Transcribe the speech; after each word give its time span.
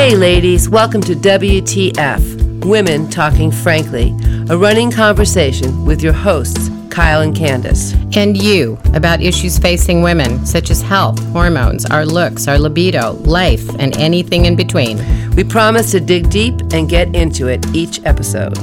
Hey, 0.00 0.16
ladies, 0.16 0.66
welcome 0.66 1.02
to 1.02 1.14
WTF 1.14 2.64
Women 2.64 3.10
Talking 3.10 3.50
Frankly, 3.50 4.16
a 4.48 4.56
running 4.56 4.90
conversation 4.90 5.84
with 5.84 6.00
your 6.02 6.14
hosts, 6.14 6.70
Kyle 6.88 7.20
and 7.20 7.36
Candace. 7.36 7.92
And 8.16 8.34
you 8.34 8.78
about 8.94 9.20
issues 9.20 9.58
facing 9.58 10.00
women, 10.00 10.46
such 10.46 10.70
as 10.70 10.80
health, 10.80 11.22
hormones, 11.32 11.84
our 11.84 12.06
looks, 12.06 12.48
our 12.48 12.58
libido, 12.58 13.12
life, 13.24 13.68
and 13.78 13.94
anything 13.98 14.46
in 14.46 14.56
between. 14.56 14.96
We 15.36 15.44
promise 15.44 15.90
to 15.90 16.00
dig 16.00 16.30
deep 16.30 16.54
and 16.72 16.88
get 16.88 17.14
into 17.14 17.48
it 17.48 17.62
each 17.74 18.02
episode. 18.06 18.56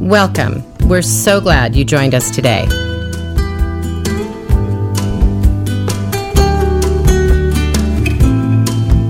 Welcome. 0.00 0.64
We're 0.88 1.02
so 1.02 1.38
glad 1.38 1.76
you 1.76 1.84
joined 1.84 2.14
us 2.14 2.34
today. 2.34 2.64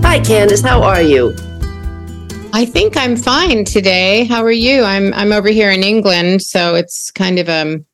Hi, 0.03 0.19
Candace. 0.19 0.61
How 0.61 0.83
are 0.83 1.03
you? 1.03 1.37
I 2.53 2.65
think 2.65 2.97
I'm 2.97 3.17
fine 3.17 3.65
today. 3.65 4.25
How 4.25 4.43
are 4.43 4.51
you? 4.51 4.83
I'm 4.83 5.13
I'm 5.15 5.33
over 5.33 5.49
here 5.49 5.71
in 5.71 5.83
England, 5.83 6.43
so 6.43 6.75
it's 6.75 7.11
kind 7.11 7.39
of 7.39 7.49
um 7.49 7.85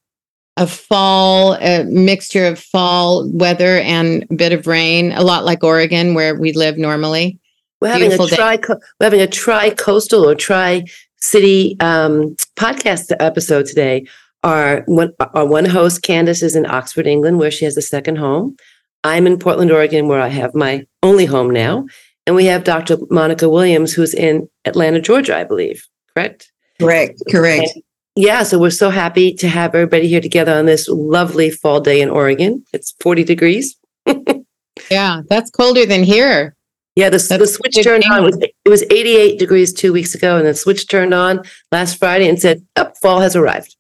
a 0.57 0.67
fall 0.67 1.55
a 1.55 1.85
mixture 1.85 2.47
of 2.47 2.59
fall 2.59 3.29
weather 3.33 3.79
and 3.79 4.25
a 4.31 4.35
bit 4.35 4.53
of 4.53 4.67
rain, 4.67 5.13
a 5.13 5.23
lot 5.23 5.45
like 5.45 5.65
Oregon 5.65 6.15
where 6.15 6.35
we 6.35 6.53
live 6.53 6.79
normally. 6.79 7.39
We're 7.81 7.89
having 7.89 8.09
Beautiful 8.09 8.27
a 8.27 8.37
tri 8.37 8.59
we're 8.69 9.05
having 9.05 9.21
a 9.21 9.27
tri 9.27 9.71
coastal 9.71 10.29
or 10.29 10.35
tri 10.35 10.85
city 11.17 11.77
um, 11.81 12.37
podcast 12.57 13.15
episode 13.21 13.67
today. 13.67 14.07
Our 14.45 14.83
one 14.87 15.13
our 15.35 15.47
one 15.47 15.65
host 15.65 16.03
Candace 16.03 16.43
is 16.43 16.55
in 16.55 16.67
Oxford, 16.67 17.07
England, 17.07 17.39
where 17.39 17.51
she 17.51 17.65
has 17.65 17.77
a 17.77 17.83
second 17.83 18.17
home. 18.17 18.57
I'm 19.03 19.27
in 19.27 19.39
Portland, 19.39 19.71
Oregon, 19.71 20.09
where 20.09 20.21
I 20.21 20.29
have 20.29 20.55
my 20.55 20.87
only 21.03 21.27
home 21.27 21.51
now. 21.51 21.87
And 22.27 22.35
we 22.35 22.47
have 22.47 22.65
Dr. 22.65 22.99
Monica 23.11 23.49
Williams, 23.49 23.93
who's 23.93 24.15
in 24.15 24.49
Atlanta, 24.65 25.01
Georgia, 25.01 25.37
I 25.37 25.45
believe. 25.45 25.87
Correct? 26.15 26.51
Correct, 26.81 27.21
correct. 27.31 27.73
And 27.75 27.83
yeah, 28.17 28.43
so 28.45 28.59
we're 28.59 28.71
so 28.71 28.91
happy 28.91 29.35
to 29.35 29.49
have 29.49 29.75
everybody 29.75 30.09
here 30.09 30.21
together 30.21 30.53
on 30.53 30.67
this 30.67 30.89
lovely 30.89 31.51
fall 31.51 31.81
day 31.81 32.01
in 32.01 32.09
Oregon. 32.09 32.65
It's 32.73 32.95
40 33.01 33.25
degrees. 33.25 33.77
yeah, 34.91 35.21
that's 35.29 35.51
colder 35.51 35.85
than 35.85 36.05
here. 36.05 36.57
Yeah, 36.97 37.11
the, 37.11 37.19
the 37.39 37.47
switch 37.47 37.83
turned 37.83 38.05
on. 38.05 38.23
It 38.23 38.27
was, 38.27 38.39
it 38.65 38.69
was 38.69 38.83
88 38.85 39.39
degrees 39.39 39.73
two 39.73 39.93
weeks 39.93 40.15
ago, 40.15 40.37
and 40.37 40.47
the 40.47 40.55
switch 40.55 40.87
turned 40.89 41.13
on 41.13 41.43
last 41.73 41.99
Friday 41.99 42.29
and 42.29 42.41
said, 42.41 42.65
oh, 42.77 42.93
fall 43.03 43.21
has 43.21 43.35
arrived. 43.35 43.75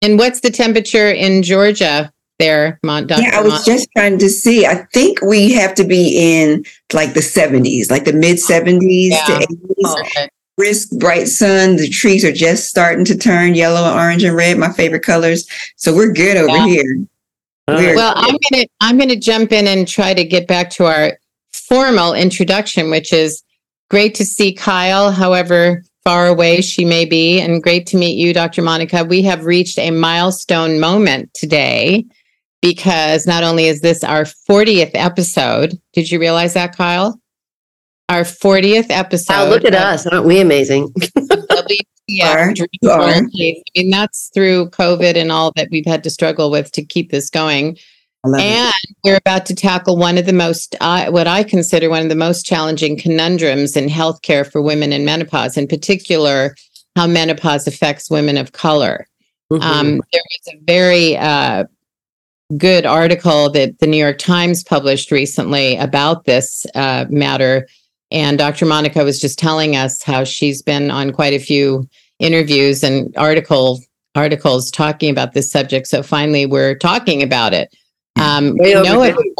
And 0.00 0.18
what's 0.18 0.40
the 0.40 0.50
temperature 0.50 1.10
in 1.10 1.42
Georgia 1.42 2.10
there, 2.38 2.78
Dr. 2.84 3.20
Yeah, 3.20 3.38
I 3.38 3.42
was 3.42 3.64
just 3.64 3.88
trying 3.96 4.18
to 4.18 4.28
see. 4.28 4.64
I 4.64 4.86
think 4.92 5.20
we 5.22 5.52
have 5.52 5.74
to 5.74 5.84
be 5.84 6.16
in 6.16 6.64
like 6.92 7.14
the 7.14 7.20
70s, 7.20 7.90
like 7.90 8.04
the 8.04 8.12
mid 8.12 8.36
70s 8.36 9.10
yeah. 9.10 9.24
to 9.24 9.46
80s. 9.46 10.00
Okay. 10.00 10.28
Brisk, 10.56 10.90
bright 10.98 11.28
sun. 11.28 11.76
The 11.76 11.88
trees 11.88 12.24
are 12.24 12.32
just 12.32 12.68
starting 12.68 13.04
to 13.06 13.16
turn 13.16 13.54
yellow, 13.54 13.92
orange, 13.92 14.24
and 14.24 14.36
red. 14.36 14.58
My 14.58 14.72
favorite 14.72 15.04
colors. 15.04 15.46
So 15.76 15.94
we're 15.94 16.12
good 16.12 16.36
over 16.36 16.56
yeah. 16.56 16.66
here. 16.66 16.98
We're 17.68 17.94
well, 17.94 18.14
good. 18.14 18.24
I'm 18.24 18.36
gonna 18.50 18.64
I'm 18.80 18.98
gonna 18.98 19.16
jump 19.16 19.52
in 19.52 19.66
and 19.66 19.86
try 19.86 20.14
to 20.14 20.24
get 20.24 20.48
back 20.48 20.70
to 20.70 20.86
our 20.86 21.18
formal 21.52 22.14
introduction, 22.14 22.90
which 22.90 23.12
is 23.12 23.42
great 23.90 24.14
to 24.16 24.24
see 24.24 24.52
Kyle. 24.52 25.12
However, 25.12 25.82
far 26.04 26.26
away 26.26 26.60
she 26.60 26.84
may 26.84 27.04
be, 27.04 27.40
and 27.40 27.62
great 27.62 27.86
to 27.88 27.96
meet 27.96 28.16
you, 28.16 28.32
Dr. 28.32 28.62
Monica. 28.62 29.04
We 29.04 29.22
have 29.22 29.44
reached 29.44 29.78
a 29.78 29.90
milestone 29.90 30.80
moment 30.80 31.32
today 31.34 32.04
because 32.62 33.26
not 33.26 33.44
only 33.44 33.66
is 33.66 33.80
this 33.80 34.02
our 34.02 34.24
40th 34.24 34.90
episode, 34.94 35.74
did 35.92 36.10
you 36.10 36.18
realize 36.18 36.54
that, 36.54 36.76
Kyle? 36.76 37.20
Our 38.08 38.22
40th 38.22 38.90
episode. 38.90 39.34
Oh, 39.34 39.48
look 39.48 39.64
at 39.64 39.74
us. 39.74 40.06
Aren't 40.06 40.26
we 40.26 40.40
amazing? 40.40 40.92
Yeah, 42.08 42.50
I 42.84 43.20
mean, 43.20 43.90
that's 43.90 44.30
through 44.32 44.70
COVID 44.70 45.14
and 45.16 45.30
all 45.30 45.52
that 45.56 45.68
we've 45.70 45.86
had 45.86 46.02
to 46.04 46.10
struggle 46.10 46.50
with 46.50 46.72
to 46.72 46.84
keep 46.84 47.10
this 47.10 47.28
going. 47.28 47.76
And 48.24 48.38
it. 48.38 48.96
we're 49.04 49.16
about 49.16 49.46
to 49.46 49.54
tackle 49.54 49.96
one 49.96 50.18
of 50.18 50.26
the 50.26 50.32
most, 50.32 50.74
uh, 50.80 51.10
what 51.10 51.26
I 51.26 51.44
consider 51.44 51.88
one 51.88 52.02
of 52.02 52.08
the 52.08 52.16
most 52.16 52.44
challenging 52.44 52.98
conundrums 52.98 53.76
in 53.76 53.88
healthcare 53.88 54.50
for 54.50 54.60
women 54.60 54.92
in 54.92 55.04
menopause, 55.04 55.56
in 55.56 55.68
particular, 55.68 56.56
how 56.96 57.06
menopause 57.06 57.66
affects 57.66 58.10
women 58.10 58.36
of 58.36 58.52
color. 58.52 59.06
Mm-hmm. 59.52 59.62
Um, 59.62 60.02
there 60.12 60.22
was 60.22 60.54
a 60.54 60.58
very 60.64 61.16
uh, 61.16 61.64
good 62.56 62.86
article 62.86 63.50
that 63.50 63.78
the 63.78 63.86
New 63.86 63.98
York 63.98 64.18
Times 64.18 64.64
published 64.64 65.10
recently 65.10 65.76
about 65.76 66.24
this 66.24 66.64
uh, 66.74 67.04
matter. 67.10 67.68
And 68.10 68.38
Dr. 68.38 68.64
Monica 68.64 69.04
was 69.04 69.20
just 69.20 69.38
telling 69.38 69.76
us 69.76 70.02
how 70.02 70.24
she's 70.24 70.62
been 70.62 70.90
on 70.90 71.12
quite 71.12 71.34
a 71.34 71.38
few 71.38 71.86
interviews 72.18 72.82
and 72.82 73.14
article 73.16 73.80
articles 74.14 74.70
talking 74.70 75.10
about 75.10 75.34
this 75.34 75.50
subject. 75.50 75.86
So 75.86 76.02
finally, 76.02 76.46
we're 76.46 76.74
talking 76.74 77.22
about 77.22 77.52
it. 77.52 77.74
Um, 78.18 78.56
we 78.58 78.74
know, 78.74 78.82
course, 78.96 79.16
we. 79.16 79.34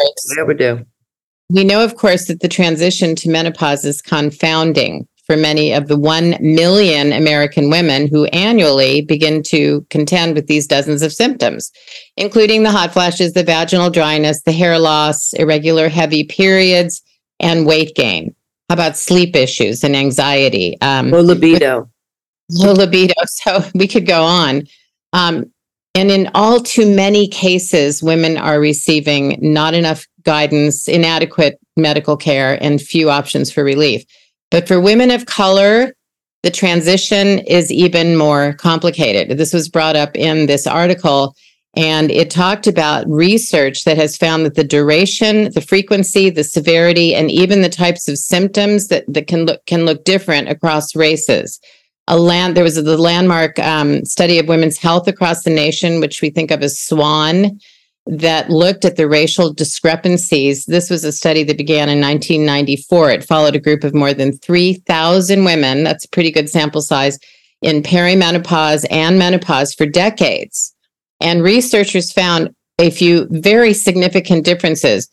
We 1.51 1.65
know, 1.65 1.83
of 1.83 1.97
course, 1.97 2.27
that 2.27 2.41
the 2.41 2.49
transition 2.49 3.17
to 3.17 3.31
menopause 3.31 3.85
is 3.85 4.03
confounding 4.03 5.09
for 5.29 5.37
many 5.37 5.73
of 5.75 5.89
the 5.89 5.99
1 5.99 6.39
million 6.41 7.13
American 7.13 7.69
women 7.69 8.09
who 8.09 8.25
annually 8.27 9.03
begin 9.03 9.43
to 9.43 9.85
contend 9.91 10.35
with 10.35 10.47
these 10.47 10.67
dozens 10.67 11.03
of 11.03 11.13
symptoms, 11.13 11.71
including 12.17 12.63
the 12.63 12.71
hot 12.71 12.93
flashes, 12.95 13.35
the 13.35 13.45
vaginal 13.45 13.91
dryness, 13.91 14.43
the 14.43 14.53
hair 14.53 14.79
loss, 14.79 15.35
irregular 15.35 15.91
heavy 15.91 16.25
periods, 16.25 17.03
and 17.41 17.67
weight 17.67 17.95
gain. 17.95 18.35
How 18.71 18.75
about 18.75 18.97
sleep 18.97 19.37
issues 19.37 19.85
and 19.85 19.95
anxiety? 19.95 20.81
Um, 20.81 21.11
low 21.11 21.21
libido. 21.21 21.91
Low 22.51 22.73
libido. 22.73 23.13
So 23.27 23.63
we 23.75 23.87
could 23.87 24.07
go 24.07 24.25
on. 24.25 24.67
Um, 25.13 25.53
and 25.95 26.11
in 26.11 26.31
all 26.35 26.61
too 26.61 26.91
many 26.91 27.29
cases, 27.29 28.03
women 28.03 28.39
are 28.39 28.61
receiving 28.61 29.39
not 29.41 29.75
enough 29.75 30.07
guidance, 30.23 30.89
inadequate 30.89 31.59
medical 31.77 32.17
care, 32.17 32.57
and 32.63 32.81
few 32.81 33.11
options 33.11 33.53
for 33.53 33.63
relief. 33.63 34.05
But 34.51 34.67
for 34.67 34.81
women 34.81 35.11
of 35.11 35.27
color, 35.27 35.95
the 36.43 36.51
transition 36.51 37.41
is 37.41 37.71
even 37.73 38.17
more 38.17 38.55
complicated. 38.55 39.37
This 39.37 39.53
was 39.53 39.69
brought 39.69 39.97
up 39.97 40.17
in 40.17 40.47
this 40.47 40.67
article, 40.67 41.35
and 41.77 42.11
it 42.11 42.31
talked 42.31 42.67
about 42.67 43.09
research 43.09 43.85
that 43.85 43.97
has 43.97 44.17
found 44.17 44.47
that 44.47 44.55
the 44.55 44.65
duration, 44.65 45.53
the 45.53 45.61
frequency, 45.61 46.31
the 46.31 46.45
severity, 46.45 47.15
and 47.15 47.31
even 47.31 47.63
the 47.63 47.69
types 47.69 48.09
of 48.09 48.19
symptoms 48.19 48.89
that, 48.89 49.05
that 49.09 49.27
can 49.27 49.47
look 49.47 49.65
can 49.67 49.85
look 49.85 50.05
different 50.05 50.49
across 50.49 50.97
races. 50.97 51.61
A 52.07 52.19
land 52.19 52.57
there 52.57 52.65
was 52.65 52.77
the 52.77 52.97
landmark 52.97 53.59
um, 53.59 54.05
study 54.05 54.39
of 54.39 54.49
women's 54.49 54.79
health 54.79 55.09
across 55.09 55.43
the 55.43 55.51
nation, 55.51 56.01
which 56.01 56.23
we 56.23 56.31
think 56.31 56.51
of 56.51 56.63
as 56.63 56.81
SWAN, 56.81 57.61
that 58.09 58.49
looked 58.49 58.87
at 58.87 58.97
the 58.97 59.07
racial 59.07 59.53
discrepancies. 59.53 60.65
This 60.65 60.89
was 60.89 61.05
a 61.05 61.13
study 61.13 61.45
that 61.45 61.59
began 61.59 61.91
in 61.91 62.01
1994. 62.01 63.11
It 63.11 63.25
followed 63.25 63.55
a 63.55 63.61
group 63.61 63.85
of 63.85 63.95
more 63.95 64.15
than 64.15 64.39
3,000 64.39 65.45
women. 65.45 65.85
That's 65.85 66.07
a 66.07 66.09
pretty 66.09 66.31
good 66.31 66.49
sample 66.49 66.81
size 66.81 67.19
in 67.61 67.83
perimenopause 67.83 68.87
and 68.91 69.19
menopause 69.19 69.75
for 69.75 69.85
decades. 69.85 70.75
And 71.21 71.43
researchers 71.43 72.11
found 72.11 72.55
a 72.79 72.91
few 72.91 73.27
very 73.31 73.75
significant 73.75 74.45
differences. 74.45 75.07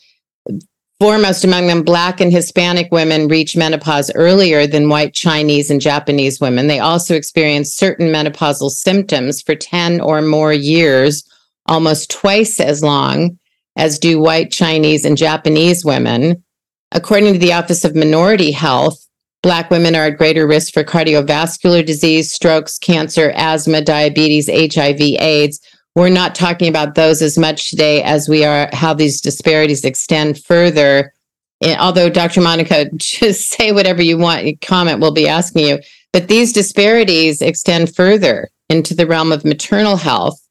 Foremost 1.01 1.43
among 1.43 1.67
them, 1.67 1.83
Black 1.83 2.21
and 2.21 2.31
Hispanic 2.31 2.89
women 2.93 3.27
reach 3.27 3.57
menopause 3.57 4.09
earlier 4.15 4.65
than 4.65 4.87
white 4.87 5.13
Chinese 5.13 5.69
and 5.69 5.81
Japanese 5.81 6.39
women. 6.39 6.67
They 6.67 6.79
also 6.79 7.15
experience 7.15 7.75
certain 7.75 8.07
menopausal 8.07 8.69
symptoms 8.69 9.41
for 9.41 9.55
10 9.55 9.99
or 9.99 10.21
more 10.21 10.53
years 10.53 11.25
almost 11.67 12.11
twice 12.11 12.59
as 12.59 12.83
long 12.83 13.37
as 13.75 13.99
do 13.99 14.19
white 14.19 14.51
Chinese 14.51 15.05
and 15.05 15.17
Japanese 15.17 15.83
women. 15.83 16.43
According 16.91 17.33
to 17.33 17.39
the 17.39 17.53
Office 17.53 17.83
of 17.83 17.95
Minority 17.95 18.51
Health, 18.51 19.05
Black 19.45 19.69
women 19.69 19.95
are 19.95 20.05
at 20.05 20.17
greater 20.17 20.47
risk 20.47 20.73
for 20.73 20.83
cardiovascular 20.83 21.85
disease, 21.85 22.33
strokes, 22.33 22.79
cancer, 22.79 23.31
asthma, 23.35 23.79
diabetes, 23.79 24.49
HIV, 24.49 24.99
AIDS. 24.99 25.61
We're 25.93 26.09
not 26.09 26.33
talking 26.33 26.67
about 26.67 26.95
those 26.95 27.21
as 27.21 27.37
much 27.37 27.69
today 27.69 28.01
as 28.01 28.27
we 28.27 28.43
are 28.43 28.69
how 28.73 28.95
these 28.95 29.21
disparities 29.21 29.85
extend 29.85 30.43
further. 30.43 31.13
Eh, 31.61 31.75
although, 31.79 32.09
Dr. 32.09 32.41
Monica, 32.41 32.89
just 32.95 33.49
say 33.51 33.71
whatever 33.71 34.01
you 34.01 34.17
want, 34.17 34.61
comment, 34.61 34.99
we'll 34.99 35.11
be 35.11 35.27
asking 35.27 35.67
you. 35.67 35.79
But 36.11 36.27
these 36.27 36.51
disparities 36.51 37.39
extend 37.39 37.95
further 37.95 38.49
into 38.69 38.95
the 38.95 39.05
realm 39.05 39.31
of 39.31 39.45
maternal 39.45 39.97
health 39.97 40.41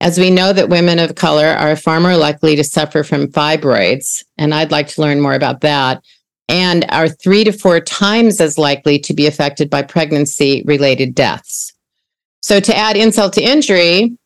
as 0.00 0.18
we 0.18 0.30
know 0.30 0.52
that 0.52 0.68
women 0.68 0.98
of 0.98 1.14
color 1.14 1.46
are 1.46 1.76
far 1.76 2.00
more 2.00 2.16
likely 2.16 2.56
to 2.56 2.64
suffer 2.64 3.02
from 3.02 3.28
fibroids, 3.28 4.24
and 4.36 4.54
I'd 4.54 4.70
like 4.70 4.88
to 4.88 5.00
learn 5.00 5.20
more 5.20 5.34
about 5.34 5.60
that, 5.62 6.02
and 6.48 6.84
are 6.90 7.08
three 7.08 7.44
to 7.44 7.52
four 7.52 7.80
times 7.80 8.40
as 8.40 8.58
likely 8.58 8.98
to 8.98 9.14
be 9.14 9.26
affected 9.26 9.70
by 9.70 9.82
pregnancy 9.82 10.62
related 10.66 11.14
deaths. 11.14 11.72
So, 12.42 12.60
to 12.60 12.76
add 12.76 12.96
insult 12.96 13.32
to 13.34 13.42
injury, 13.42 14.18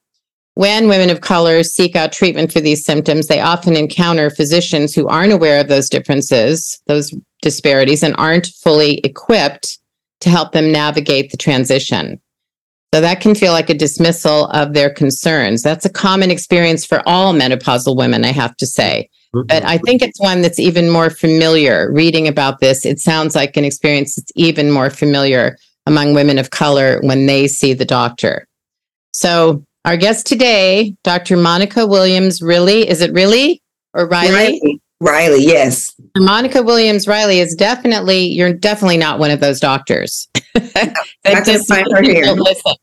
when 0.55 0.89
women 0.89 1.09
of 1.09 1.21
color 1.21 1.63
seek 1.63 1.95
out 1.95 2.11
treatment 2.11 2.53
for 2.53 2.61
these 2.61 2.85
symptoms, 2.85 3.29
they 3.29 3.41
often 3.41 3.77
encounter 3.77 4.29
physicians 4.29 4.93
who 4.93 5.07
aren't 5.07 5.33
aware 5.33 5.61
of 5.61 5.69
those 5.69 5.89
differences, 5.89 6.83
those 6.89 7.15
disparities 7.43 8.03
and 8.03 8.17
aren't 8.19 8.49
fully 8.49 8.99
equipped 9.05 9.79
to 10.21 10.31
help 10.31 10.51
them 10.51 10.73
navigate 10.73 11.31
the 11.31 11.37
transition. 11.37 12.21
So 12.95 13.03
that 13.03 13.21
can 13.21 13.35
feel 13.35 13.53
like 13.53 13.69
a 13.69 13.75
dismissal 13.75 14.47
of 14.47 14.73
their 14.73 14.89
concerns. 14.89 15.63
That's 15.63 15.85
a 15.85 15.91
common 15.91 16.31
experience 16.31 16.87
for 16.87 17.03
all 17.07 17.35
menopausal 17.35 17.97
women, 17.97 18.25
I 18.25 18.33
have 18.33 18.57
to 18.57 18.67
say. 18.67 19.11
Mm-hmm. 19.35 19.47
But 19.47 19.65
I 19.65 19.77
think 19.79 20.01
it's 20.01 20.21
one 20.21 20.41
that's 20.41 20.59
even 20.59 20.91
more 20.91 21.11
familiar. 21.11 21.93
Reading 21.93 22.27
about 22.27 22.61
this, 22.61 22.87
it 22.87 22.99
sounds 22.99 23.35
like 23.35 23.57
an 23.57 23.65
experience 23.65 24.15
that's 24.15 24.33
even 24.37 24.71
more 24.71 24.89
familiar 24.89 25.59
among 25.87 26.15
women 26.15 26.39
of 26.39 26.51
color 26.51 27.01
when 27.03 27.27
they 27.27 27.47
see 27.47 27.75
the 27.75 27.85
doctor. 27.85 28.47
So, 29.13 29.65
our 29.85 29.97
guest 29.97 30.27
today, 30.27 30.95
Dr. 31.03 31.37
Monica 31.37 31.87
Williams, 31.87 32.43
really, 32.43 32.89
is 32.89 33.01
it 33.01 33.13
really 33.13 33.63
or 33.95 34.07
Riley? 34.07 34.35
Riley, 34.35 34.81
Riley 35.01 35.45
yes. 35.45 35.95
Monica 36.17 36.63
Williams 36.63 37.07
Riley 37.07 37.41
is 37.41 37.55
definitely, 37.55 38.27
you're 38.27 38.53
definitely 38.53 38.97
not 38.97 39.19
one 39.19 39.31
of 39.31 39.41
those 39.41 39.61
doctors. 39.61 40.29
Can 41.25 41.65
find 41.65 41.87
her 41.93 42.03
here. 42.03 42.25
Listen. 42.27 42.75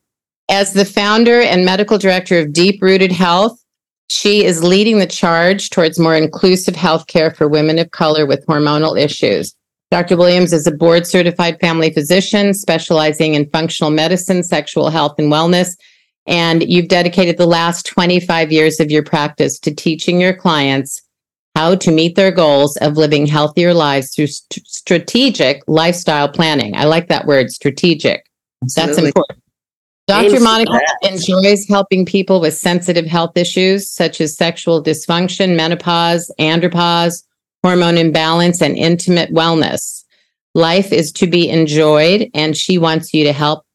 As 0.49 0.73
the 0.73 0.85
founder 0.85 1.41
and 1.41 1.65
medical 1.65 1.97
director 1.97 2.39
of 2.39 2.53
Deep 2.53 2.81
Rooted 2.81 3.11
Health, 3.11 3.59
she 4.07 4.45
is 4.45 4.63
leading 4.63 4.99
the 4.99 5.07
charge 5.07 5.71
towards 5.71 5.99
more 5.99 6.15
inclusive 6.15 6.75
healthcare 6.75 7.35
for 7.35 7.47
women 7.47 7.79
of 7.79 7.91
color 7.91 8.25
with 8.25 8.45
hormonal 8.45 8.99
issues. 8.99 9.55
Dr. 9.91 10.17
Williams 10.17 10.53
is 10.53 10.67
a 10.67 10.71
board 10.71 11.07
certified 11.07 11.59
family 11.59 11.91
physician 11.91 12.53
specializing 12.53 13.33
in 13.33 13.49
functional 13.49 13.91
medicine, 13.91 14.43
sexual 14.43 14.89
health, 14.89 15.15
and 15.17 15.31
wellness. 15.31 15.75
And 16.27 16.67
you've 16.67 16.87
dedicated 16.87 17.37
the 17.37 17.45
last 17.45 17.85
25 17.85 18.51
years 18.51 18.79
of 18.79 18.91
your 18.91 19.03
practice 19.03 19.59
to 19.59 19.73
teaching 19.73 20.19
your 20.19 20.33
clients 20.33 21.01
how 21.55 21.75
to 21.75 21.91
meet 21.91 22.15
their 22.15 22.31
goals 22.31 22.75
of 22.77 22.97
living 22.97 23.25
healthier 23.25 23.73
lives 23.73 24.13
through 24.13 24.27
st- 24.27 24.67
strategic 24.67 25.63
lifestyle 25.67 26.27
planning. 26.27 26.75
I 26.75 26.83
like 26.83 27.07
that 27.07 27.25
word, 27.25 27.49
strategic. 27.49 28.25
Absolutely. 28.61 28.95
That's 28.95 29.07
important. 29.07 29.41
Dr. 30.07 30.39
Monica 30.39 30.79
enjoys 31.01 31.67
helping 31.67 32.05
people 32.05 32.39
with 32.39 32.55
sensitive 32.55 33.07
health 33.07 33.35
issues 33.35 33.89
such 33.89 34.21
as 34.21 34.37
sexual 34.37 34.83
dysfunction, 34.83 35.55
menopause, 35.55 36.31
andropause, 36.39 37.23
hormone 37.63 37.97
imbalance, 37.97 38.61
and 38.61 38.77
intimate 38.77 39.33
wellness. 39.33 40.03
Life 40.53 40.93
is 40.93 41.11
to 41.13 41.25
be 41.25 41.49
enjoyed, 41.49 42.29
and 42.35 42.55
she 42.55 42.77
wants 42.77 43.13
you 43.15 43.23
to 43.23 43.33
help 43.33 43.65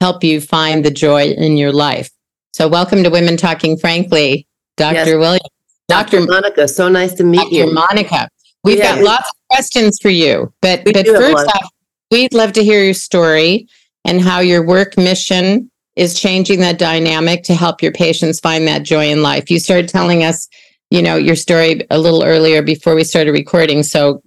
help 0.00 0.22
you 0.22 0.40
find 0.40 0.84
the 0.84 0.90
joy 0.90 1.30
in 1.30 1.56
your 1.56 1.72
life. 1.72 2.10
So, 2.52 2.68
welcome 2.68 3.02
to 3.02 3.08
Women 3.08 3.38
Talking 3.38 3.78
Frankly, 3.78 4.46
Dr. 4.76 4.94
Yes. 4.94 5.16
Williams. 5.16 5.57
Dr. 5.88 6.20
Monica, 6.26 6.68
so 6.68 6.88
nice 6.88 7.14
to 7.14 7.24
meet 7.24 7.38
Dr. 7.38 7.54
you. 7.54 7.72
Monica, 7.72 8.28
we've 8.62 8.78
got 8.78 9.02
lots 9.02 9.28
of 9.28 9.34
questions 9.50 9.98
for 10.00 10.10
you, 10.10 10.52
but 10.60 10.84
but 10.84 11.06
first 11.06 11.46
off, 11.46 11.70
we'd 12.10 12.34
love 12.34 12.52
to 12.52 12.64
hear 12.64 12.84
your 12.84 12.94
story 12.94 13.66
and 14.04 14.20
how 14.20 14.40
your 14.40 14.64
work 14.64 14.96
mission 14.96 15.70
is 15.96 16.18
changing 16.18 16.60
that 16.60 16.78
dynamic 16.78 17.42
to 17.44 17.54
help 17.54 17.82
your 17.82 17.92
patients 17.92 18.38
find 18.38 18.68
that 18.68 18.82
joy 18.84 19.10
in 19.10 19.22
life. 19.22 19.50
You 19.50 19.58
started 19.58 19.88
telling 19.88 20.22
us, 20.22 20.48
you 20.90 21.02
know, 21.02 21.16
your 21.16 21.36
story 21.36 21.86
a 21.90 21.98
little 21.98 22.22
earlier 22.22 22.62
before 22.62 22.94
we 22.94 23.02
started 23.02 23.32
recording, 23.32 23.82
so 23.82 24.22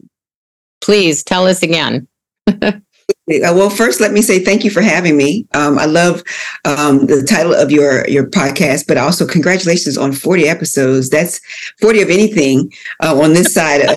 please 0.81 1.23
tell 1.23 1.47
us 1.47 1.63
again. 1.63 2.07
Uh, 3.09 3.53
well, 3.53 3.69
first, 3.69 4.01
let 4.01 4.12
me 4.12 4.21
say 4.21 4.39
thank 4.39 4.63
you 4.63 4.71
for 4.71 4.81
having 4.81 5.15
me. 5.15 5.48
Um, 5.53 5.77
I 5.80 5.86
love 5.86 6.24
um, 6.65 7.06
the 7.06 7.24
title 7.24 7.53
of 7.53 7.71
your 7.71 8.07
your 8.07 8.25
podcast, 8.25 8.88
but 8.88 8.98
also 8.98 9.25
congratulations 9.25 9.98
on 9.98 10.12
forty 10.12 10.48
episodes. 10.48 11.09
That's 11.09 11.39
forty 11.80 12.01
of 12.01 12.09
anything 12.09 12.71
uh, 13.01 13.19
on 13.19 13.33
this 13.33 13.53
side 13.59 13.81
of, 13.81 13.89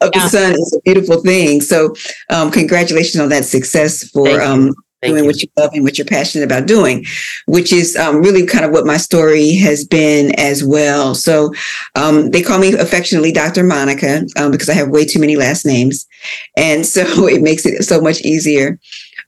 of 0.00 0.10
yeah. 0.14 0.22
the 0.22 0.28
sun 0.28 0.52
is 0.52 0.78
a 0.78 0.82
beautiful 0.84 1.22
thing. 1.22 1.60
So, 1.60 1.94
um, 2.30 2.50
congratulations 2.50 3.20
on 3.20 3.28
that 3.28 3.44
success 3.44 4.08
for 4.10 4.40
um, 4.40 4.72
Thank 5.06 5.14
doing 5.14 5.24
you. 5.24 5.30
what 5.30 5.42
you 5.42 5.48
love 5.56 5.70
and 5.74 5.84
what 5.84 5.98
you're 5.98 6.06
passionate 6.06 6.44
about 6.44 6.66
doing, 6.66 7.04
which 7.46 7.72
is 7.72 7.96
um, 7.96 8.22
really 8.22 8.46
kind 8.46 8.64
of 8.64 8.70
what 8.70 8.86
my 8.86 8.96
story 8.96 9.54
has 9.56 9.84
been 9.84 10.38
as 10.38 10.64
well. 10.64 11.14
So 11.14 11.52
um, 11.94 12.30
they 12.30 12.42
call 12.42 12.58
me 12.58 12.74
affectionately 12.74 13.32
Dr. 13.32 13.64
Monica 13.64 14.26
um, 14.36 14.50
because 14.50 14.68
I 14.68 14.74
have 14.74 14.88
way 14.88 15.04
too 15.04 15.20
many 15.20 15.36
last 15.36 15.64
names. 15.64 16.06
And 16.56 16.84
so 16.84 17.02
it 17.28 17.42
makes 17.42 17.66
it 17.66 17.84
so 17.84 18.00
much 18.00 18.20
easier 18.22 18.78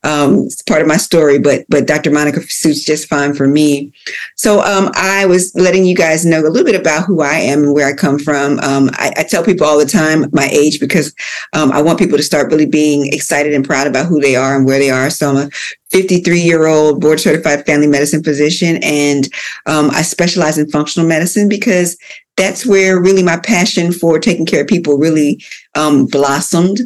um, 0.03 0.45
it's 0.45 0.61
part 0.61 0.81
of 0.81 0.87
my 0.87 0.97
story, 0.97 1.39
but 1.39 1.65
but 1.69 1.87
Dr. 1.87 2.11
Monica 2.11 2.41
suits 2.41 2.85
just 2.85 3.09
fine 3.09 3.33
for 3.33 3.47
me. 3.47 3.91
So 4.35 4.61
um, 4.61 4.89
I 4.95 5.25
was 5.25 5.53
letting 5.55 5.85
you 5.85 5.95
guys 5.95 6.25
know 6.25 6.39
a 6.39 6.47
little 6.47 6.65
bit 6.65 6.79
about 6.79 7.05
who 7.05 7.21
I 7.21 7.35
am 7.35 7.63
and 7.63 7.73
where 7.73 7.87
I 7.87 7.93
come 7.93 8.17
from. 8.17 8.59
Um, 8.59 8.89
I, 8.93 9.11
I, 9.17 9.23
tell 9.23 9.43
people 9.43 9.67
all 9.67 9.77
the 9.77 9.85
time 9.85 10.25
my 10.31 10.47
age 10.51 10.79
because 10.79 11.13
um, 11.53 11.71
I 11.71 11.81
want 11.81 11.99
people 11.99 12.17
to 12.17 12.23
start 12.23 12.49
really 12.49 12.65
being 12.65 13.11
excited 13.11 13.53
and 13.53 13.65
proud 13.65 13.87
about 13.87 14.05
who 14.05 14.21
they 14.21 14.35
are 14.35 14.55
and 14.55 14.65
where 14.65 14.79
they 14.79 14.89
are. 14.89 15.09
So 15.09 15.29
I'm 15.29 15.47
a 15.47 15.49
53 15.91 16.39
year 16.39 16.67
old 16.67 17.01
board 17.01 17.19
certified 17.19 17.65
family 17.65 17.87
medicine 17.87 18.23
physician, 18.23 18.79
and 18.81 19.27
um, 19.65 19.89
I 19.91 20.01
specialize 20.01 20.57
in 20.57 20.69
functional 20.69 21.09
medicine 21.09 21.49
because 21.49 21.97
that's 22.37 22.65
where 22.65 23.01
really 23.01 23.21
my 23.21 23.37
passion 23.37 23.91
for 23.91 24.17
taking 24.17 24.45
care 24.45 24.61
of 24.61 24.67
people 24.67 24.97
really 24.97 25.43
um, 25.75 26.05
blossomed. 26.05 26.79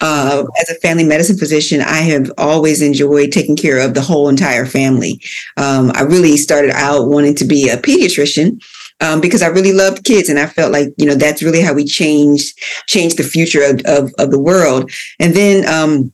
Uh, 0.00 0.44
as 0.60 0.68
a 0.70 0.74
family 0.76 1.04
medicine 1.04 1.36
physician, 1.36 1.80
I 1.80 2.00
have 2.02 2.30
always 2.38 2.82
enjoyed 2.82 3.32
taking 3.32 3.56
care 3.56 3.78
of 3.80 3.94
the 3.94 4.00
whole 4.00 4.28
entire 4.28 4.66
family. 4.66 5.20
Um, 5.56 5.90
I 5.94 6.02
really 6.02 6.36
started 6.36 6.70
out 6.70 7.08
wanting 7.08 7.34
to 7.36 7.44
be 7.44 7.68
a 7.68 7.76
pediatrician. 7.76 8.62
Um, 9.00 9.20
because 9.20 9.42
I 9.42 9.46
really 9.46 9.72
loved 9.72 10.02
kids 10.02 10.28
and 10.28 10.40
I 10.40 10.46
felt 10.46 10.72
like, 10.72 10.88
you 10.96 11.06
know, 11.06 11.14
that's 11.14 11.40
really 11.40 11.60
how 11.60 11.72
we 11.72 11.84
changed, 11.84 12.58
changed 12.88 13.16
the 13.16 13.22
future 13.22 13.62
of, 13.62 13.80
of, 13.84 14.12
of 14.18 14.32
the 14.32 14.40
world. 14.40 14.90
And 15.20 15.34
then, 15.34 15.64
um, 15.68 16.12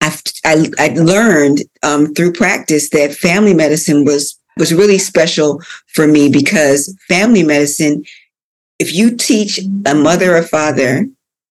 I, 0.00 0.16
I, 0.44 0.70
I 0.78 0.88
learned 0.94 1.60
um, 1.84 2.14
through 2.14 2.32
practice 2.32 2.90
that 2.90 3.14
family 3.14 3.54
medicine 3.54 4.04
was 4.04 4.38
was 4.56 4.74
really 4.74 4.98
special 4.98 5.62
for 5.86 6.06
me 6.06 6.28
because 6.28 6.94
family 7.06 7.44
medicine, 7.44 8.04
if 8.78 8.92
you 8.92 9.16
teach 9.16 9.60
a 9.86 9.94
mother 9.94 10.36
or 10.36 10.42
father 10.42 11.06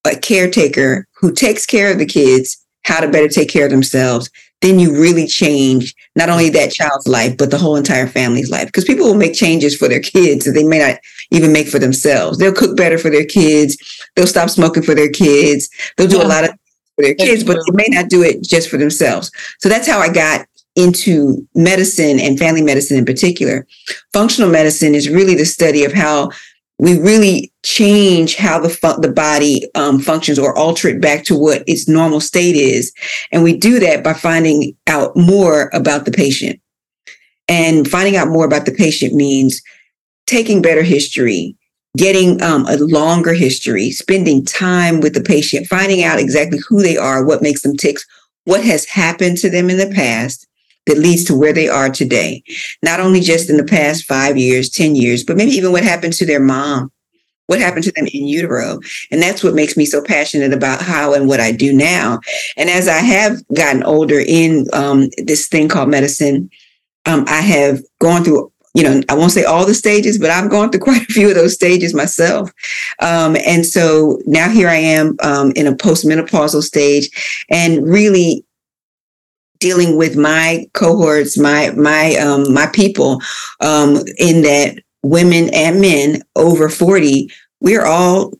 a 0.07 0.19
caretaker 0.19 1.07
who 1.13 1.31
takes 1.31 1.65
care 1.65 1.91
of 1.91 1.99
the 1.99 2.05
kids 2.05 2.63
how 2.83 3.01
to 3.01 3.09
better 3.09 3.27
take 3.27 3.49
care 3.49 3.65
of 3.65 3.71
themselves, 3.71 4.29
then 4.61 4.79
you 4.79 4.99
really 4.99 5.27
change 5.27 5.93
not 6.15 6.29
only 6.29 6.49
that 6.49 6.71
child's 6.71 7.07
life, 7.07 7.37
but 7.37 7.51
the 7.51 7.57
whole 7.57 7.75
entire 7.75 8.07
family's 8.07 8.49
life. 8.49 8.67
Because 8.67 8.85
people 8.85 9.05
will 9.05 9.15
make 9.15 9.33
changes 9.33 9.75
for 9.75 9.87
their 9.87 9.99
kids 9.99 10.45
that 10.45 10.53
they 10.53 10.63
may 10.63 10.79
not 10.79 10.97
even 11.29 11.51
make 11.51 11.67
for 11.67 11.79
themselves. 11.79 12.37
They'll 12.37 12.53
cook 12.53 12.77
better 12.77 12.97
for 12.97 13.09
their 13.09 13.25
kids. 13.25 13.77
They'll 14.15 14.25
stop 14.25 14.49
smoking 14.49 14.83
for 14.83 14.95
their 14.95 15.09
kids. 15.09 15.69
They'll 15.95 16.07
do 16.07 16.17
yeah. 16.17 16.23
a 16.23 16.29
lot 16.29 16.43
of 16.45 16.49
things 16.51 16.59
for 16.95 17.03
their 17.03 17.15
kids, 17.15 17.43
but 17.43 17.57
they 17.57 17.75
may 17.75 17.87
not 17.89 18.09
do 18.09 18.23
it 18.23 18.41
just 18.41 18.69
for 18.69 18.77
themselves. 18.77 19.31
So 19.59 19.69
that's 19.69 19.87
how 19.87 19.99
I 19.99 20.09
got 20.09 20.47
into 20.75 21.45
medicine 21.55 22.19
and 22.19 22.39
family 22.39 22.61
medicine 22.61 22.97
in 22.97 23.05
particular. 23.05 23.67
Functional 24.13 24.49
medicine 24.49 24.95
is 24.95 25.09
really 25.09 25.35
the 25.35 25.45
study 25.45 25.83
of 25.83 25.91
how 25.91 26.29
we 26.79 26.99
really 26.99 27.51
change 27.63 28.35
how 28.35 28.59
the 28.59 28.69
fu- 28.69 29.01
the 29.01 29.11
body 29.11 29.67
um, 29.75 29.99
functions 29.99 30.37
or 30.37 30.57
alter 30.57 30.89
it 30.89 31.01
back 31.01 31.23
to 31.25 31.35
what 31.35 31.63
its 31.67 31.87
normal 31.87 32.19
state 32.19 32.55
is, 32.55 32.93
and 33.31 33.43
we 33.43 33.55
do 33.55 33.79
that 33.79 34.03
by 34.03 34.13
finding 34.13 34.75
out 34.87 35.15
more 35.15 35.69
about 35.73 36.05
the 36.05 36.11
patient. 36.11 36.59
And 37.47 37.89
finding 37.89 38.17
out 38.17 38.27
more 38.27 38.45
about 38.45 38.65
the 38.65 38.73
patient 38.73 39.13
means 39.13 39.61
taking 40.25 40.61
better 40.61 40.83
history, 40.83 41.55
getting 41.95 42.41
um, 42.41 42.65
a 42.67 42.77
longer 42.77 43.33
history, 43.33 43.91
spending 43.91 44.45
time 44.45 44.99
with 44.99 45.13
the 45.13 45.21
patient, 45.21 45.67
finding 45.67 46.03
out 46.03 46.19
exactly 46.19 46.59
who 46.67 46.81
they 46.81 46.97
are, 46.97 47.25
what 47.25 47.41
makes 47.41 47.61
them 47.61 47.77
tick, 47.77 47.97
what 48.43 48.63
has 48.63 48.85
happened 48.85 49.37
to 49.37 49.49
them 49.49 49.69
in 49.69 49.77
the 49.77 49.93
past, 49.93 50.46
that 50.87 50.97
leads 50.97 51.23
to 51.25 51.35
where 51.35 51.53
they 51.53 51.67
are 51.69 51.89
today. 51.89 52.43
Not 52.81 52.99
only 52.99 53.19
just 53.19 53.49
in 53.49 53.57
the 53.57 53.63
past 53.63 54.05
five 54.05 54.37
years, 54.37 54.69
10 54.69 54.95
years, 54.95 55.23
but 55.23 55.37
maybe 55.37 55.51
even 55.51 55.71
what 55.71 55.83
happened 55.83 56.13
to 56.13 56.25
their 56.25 56.39
mom, 56.39 56.91
what 57.45 57.59
happened 57.59 57.83
to 57.85 57.91
them 57.91 58.07
in 58.07 58.27
utero. 58.27 58.79
And 59.11 59.21
that's 59.21 59.43
what 59.43 59.53
makes 59.53 59.77
me 59.77 59.85
so 59.85 60.01
passionate 60.01 60.53
about 60.53 60.81
how 60.81 61.13
and 61.13 61.27
what 61.27 61.39
I 61.39 61.51
do 61.51 61.73
now. 61.73 62.19
And 62.57 62.69
as 62.69 62.87
I 62.87 62.99
have 62.99 63.45
gotten 63.49 63.83
older 63.83 64.19
in 64.19 64.65
um, 64.73 65.09
this 65.17 65.47
thing 65.47 65.69
called 65.69 65.89
medicine, 65.89 66.49
um, 67.05 67.25
I 67.27 67.41
have 67.41 67.81
gone 67.99 68.23
through 68.23 68.51
you 68.73 68.83
know, 68.83 69.01
I 69.09 69.15
won't 69.15 69.31
say 69.31 69.43
all 69.43 69.65
the 69.65 69.73
stages, 69.73 70.19
but 70.19 70.29
I've 70.29 70.51
gone 70.51 70.69
through 70.69 70.81
quite 70.81 71.01
a 71.01 71.13
few 71.13 71.29
of 71.29 71.33
those 71.33 71.55
stages 71.55 71.95
myself. 71.95 72.51
Um, 72.99 73.35
and 73.37 73.65
so 73.65 74.19
now 74.27 74.49
here 74.49 74.69
I 74.69 74.75
am 74.75 75.15
um, 75.23 75.51
in 75.55 75.65
a 75.65 75.73
postmenopausal 75.73 76.61
stage 76.61 77.09
and 77.49 77.87
really 77.87 78.45
dealing 79.59 79.97
with 79.97 80.15
my 80.15 80.65
cohorts, 80.73 81.37
my 81.37 81.71
my 81.71 82.15
um, 82.15 82.53
my 82.53 82.67
people, 82.67 83.21
um, 83.61 83.97
in 84.17 84.41
that 84.43 84.79
women 85.03 85.49
and 85.53 85.81
men 85.81 86.21
over 86.35 86.69
forty, 86.69 87.29
we're 87.61 87.85
all 87.85 88.33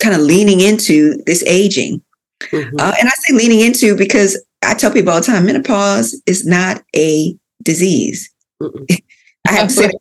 kind 0.00 0.14
of 0.14 0.20
leaning 0.20 0.60
into 0.60 1.16
this 1.26 1.42
aging, 1.44 2.02
mm-hmm. 2.40 2.76
uh, 2.78 2.94
and 2.98 3.08
I 3.08 3.12
say 3.18 3.34
leaning 3.34 3.60
into 3.60 3.96
because 3.96 4.42
I 4.62 4.74
tell 4.74 4.92
people 4.92 5.12
all 5.12 5.20
the 5.20 5.26
time, 5.26 5.46
menopause 5.46 6.20
is 6.26 6.46
not 6.46 6.82
a 6.94 7.36
disease. 7.62 8.30
I 9.46 9.52
have 9.52 9.70
said 9.70 9.92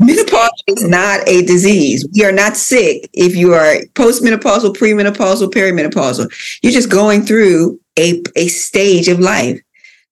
Menopause 0.00 0.62
is 0.66 0.88
not 0.88 1.20
a 1.28 1.42
disease. 1.42 2.06
We 2.14 2.24
are 2.24 2.32
not 2.32 2.56
sick 2.56 3.10
if 3.12 3.36
you 3.36 3.52
are 3.52 3.76
postmenopausal, 3.94 4.74
premenopausal, 4.74 5.52
perimenopausal. 5.52 6.58
You're 6.62 6.72
just 6.72 6.90
going 6.90 7.22
through 7.22 7.78
a, 7.98 8.22
a 8.36 8.48
stage 8.48 9.08
of 9.08 9.20
life. 9.20 9.60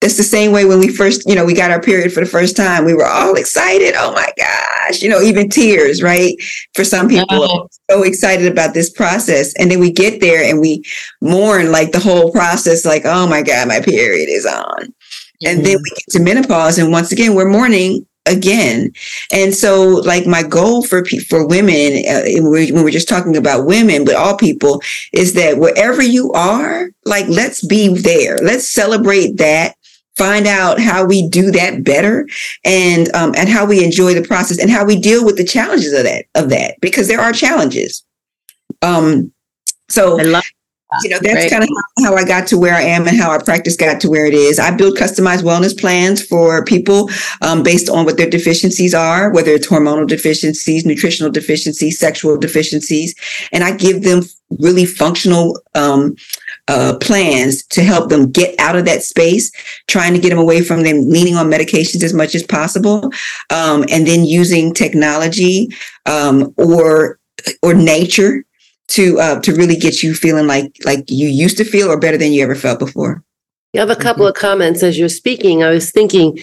That's 0.01 0.17
the 0.17 0.23
same 0.23 0.53
way 0.53 0.65
when 0.65 0.79
we 0.79 0.89
first, 0.89 1.29
you 1.29 1.35
know, 1.35 1.45
we 1.45 1.55
got 1.55 1.73
our 1.73 1.81
period 1.81 2.13
for 2.13 2.21
the 2.21 2.31
first 2.31 2.57
time. 2.57 2.85
We 2.85 2.95
were 2.95 3.07
all 3.07 3.35
excited. 3.35 3.95
Oh 3.97 4.13
my 4.13 4.33
gosh, 4.39 5.03
you 5.03 5.09
know, 5.09 5.21
even 5.21 5.49
tears, 5.49 6.03
right? 6.03 6.37
For 6.75 6.85
some 6.85 7.09
people, 7.09 7.43
uh-huh. 7.43 7.67
so 7.91 8.03
excited 8.05 8.51
about 8.51 8.75
this 8.75 8.91
process. 8.91 9.53
And 9.59 9.71
then 9.71 9.81
we 9.81 9.91
get 9.91 10.21
there 10.21 10.45
and 10.45 10.61
we 10.61 10.85
mourn 11.21 11.73
like 11.73 11.91
the 11.91 11.99
whole 11.99 12.31
process, 12.31 12.85
like, 12.85 13.03
oh 13.07 13.27
my 13.27 13.43
God, 13.43 13.67
my 13.67 13.81
period 13.81 14.29
is 14.29 14.47
on. 14.47 14.85
Mm-hmm. 14.85 15.47
And 15.47 15.67
then 15.67 15.79
we 15.83 15.91
get 15.91 16.05
to 16.11 16.21
menopause. 16.21 16.79
And 16.79 16.93
once 16.93 17.11
again, 17.11 17.35
we're 17.35 17.51
mourning 17.51 18.07
again. 18.29 18.93
And 19.33 19.55
so, 19.55 19.87
like, 19.87 20.27
my 20.27 20.43
goal 20.43 20.85
for 20.85 21.05
for 21.29 21.47
women, 21.47 22.05
uh, 22.09 22.23
when 22.43 22.85
we're 22.85 22.91
just 22.91 23.09
talking 23.09 23.37
about 23.37 23.67
women, 23.67 24.05
but 24.05 24.15
all 24.15 24.37
people, 24.37 24.83
is 25.13 25.35
that 25.35 25.59
wherever 25.59 26.03
you 26.03 26.33
are, 26.33 26.91
like, 27.05 27.27
let's 27.29 27.65
be 27.67 27.89
there. 27.89 28.39
Let's 28.39 28.69
celebrate 28.69 29.37
that 29.39 29.75
find 30.19 30.49
out 30.49 30.81
how 30.81 31.05
we 31.05 31.29
do 31.29 31.53
that 31.53 31.85
better 31.85 32.29
and 32.65 33.15
um, 33.15 33.33
and 33.37 33.49
how 33.49 33.65
we 33.65 33.85
enjoy 33.85 34.13
the 34.13 34.27
process 34.27 34.59
and 34.59 34.69
how 34.69 34.85
we 34.85 34.99
deal 34.99 35.25
with 35.25 35.37
the 35.37 35.45
challenges 35.45 35.93
of 35.93 36.03
that 36.03 36.27
of 36.35 36.51
that 36.51 36.75
because 36.81 37.07
there 37.07 37.21
are 37.21 37.33
challenges 37.33 38.05
um 38.83 39.33
so 39.89 40.17
you 41.03 41.11
know 41.11 41.19
that's 41.21 41.51
kind 41.51 41.63
of 41.63 41.69
how 42.03 42.15
i 42.15 42.25
got 42.25 42.47
to 42.47 42.57
where 42.57 42.75
i 42.75 42.81
am 42.81 43.07
and 43.07 43.17
how 43.17 43.31
our 43.31 43.43
practice 43.43 43.77
got 43.77 44.01
to 44.01 44.09
where 44.09 44.27
it 44.27 44.35
is. 44.35 44.59
I 44.59 44.71
build 44.71 44.97
customized 44.97 45.43
wellness 45.43 45.79
plans 45.79 46.25
for 46.25 46.65
people 46.65 47.11
um, 47.43 47.63
based 47.63 47.89
on 47.89 48.05
what 48.05 48.17
their 48.17 48.31
deficiencies 48.31 48.95
are 48.95 49.33
whether 49.33 49.51
it's 49.51 49.67
hormonal 49.67 50.07
deficiencies 50.07 50.87
nutritional 50.87 51.31
deficiencies 51.31 51.99
sexual 51.99 52.37
deficiencies 52.37 53.15
and 53.53 53.65
i 53.65 53.77
give 53.77 54.03
them 54.03 54.23
really 54.59 54.87
functional 54.87 55.61
um, 55.75 56.17
uh, 56.69 56.97
plans 57.01 57.65
to 57.67 57.83
help 57.83 58.09
them 58.09 58.31
get 58.31 58.59
out 58.59 58.77
of 58.77 58.85
that 58.87 59.03
space, 59.03 59.53
trying 59.87 60.15
to 60.15 60.19
get 60.19 60.31
them 60.31 60.39
away 60.39 60.63
from 60.63 60.83
them 60.83 61.09
leaning 61.09 61.37
on 61.37 61.51
medications 61.51 62.03
as 62.03 62.15
much 62.15 62.35
as 62.35 62.43
possible, 62.43 63.11
um, 63.51 63.85
and 63.91 64.07
then 64.07 64.25
using 64.25 64.73
technology 64.73 65.69
um, 66.07 66.53
or 66.57 67.19
or 67.63 67.75
nature 67.75 68.45
to 68.89 69.19
uh, 69.21 69.41
to 69.41 69.55
really 69.55 69.77
get 69.77 70.03
you 70.03 70.15
feeling 70.15 70.47
like 70.47 70.77
like 70.85 71.05
you 71.09 71.29
used 71.29 71.57
to 71.59 71.65
feel 71.65 71.89
or 71.89 71.99
better 71.99 72.19
than 72.19 72.33
you 72.33 72.43
ever 72.43 72.55
felt 72.55 72.79
before. 72.79 73.23
You 73.73 73.81
have 73.81 73.91
a 73.91 73.97
couple 73.97 74.25
mm-hmm. 74.25 74.37
of 74.37 74.41
comments 74.41 74.83
as 74.83 74.99
you're 74.99 75.09
speaking. 75.09 75.63
I 75.63 75.71
was 75.71 75.91
thinking 75.91 76.39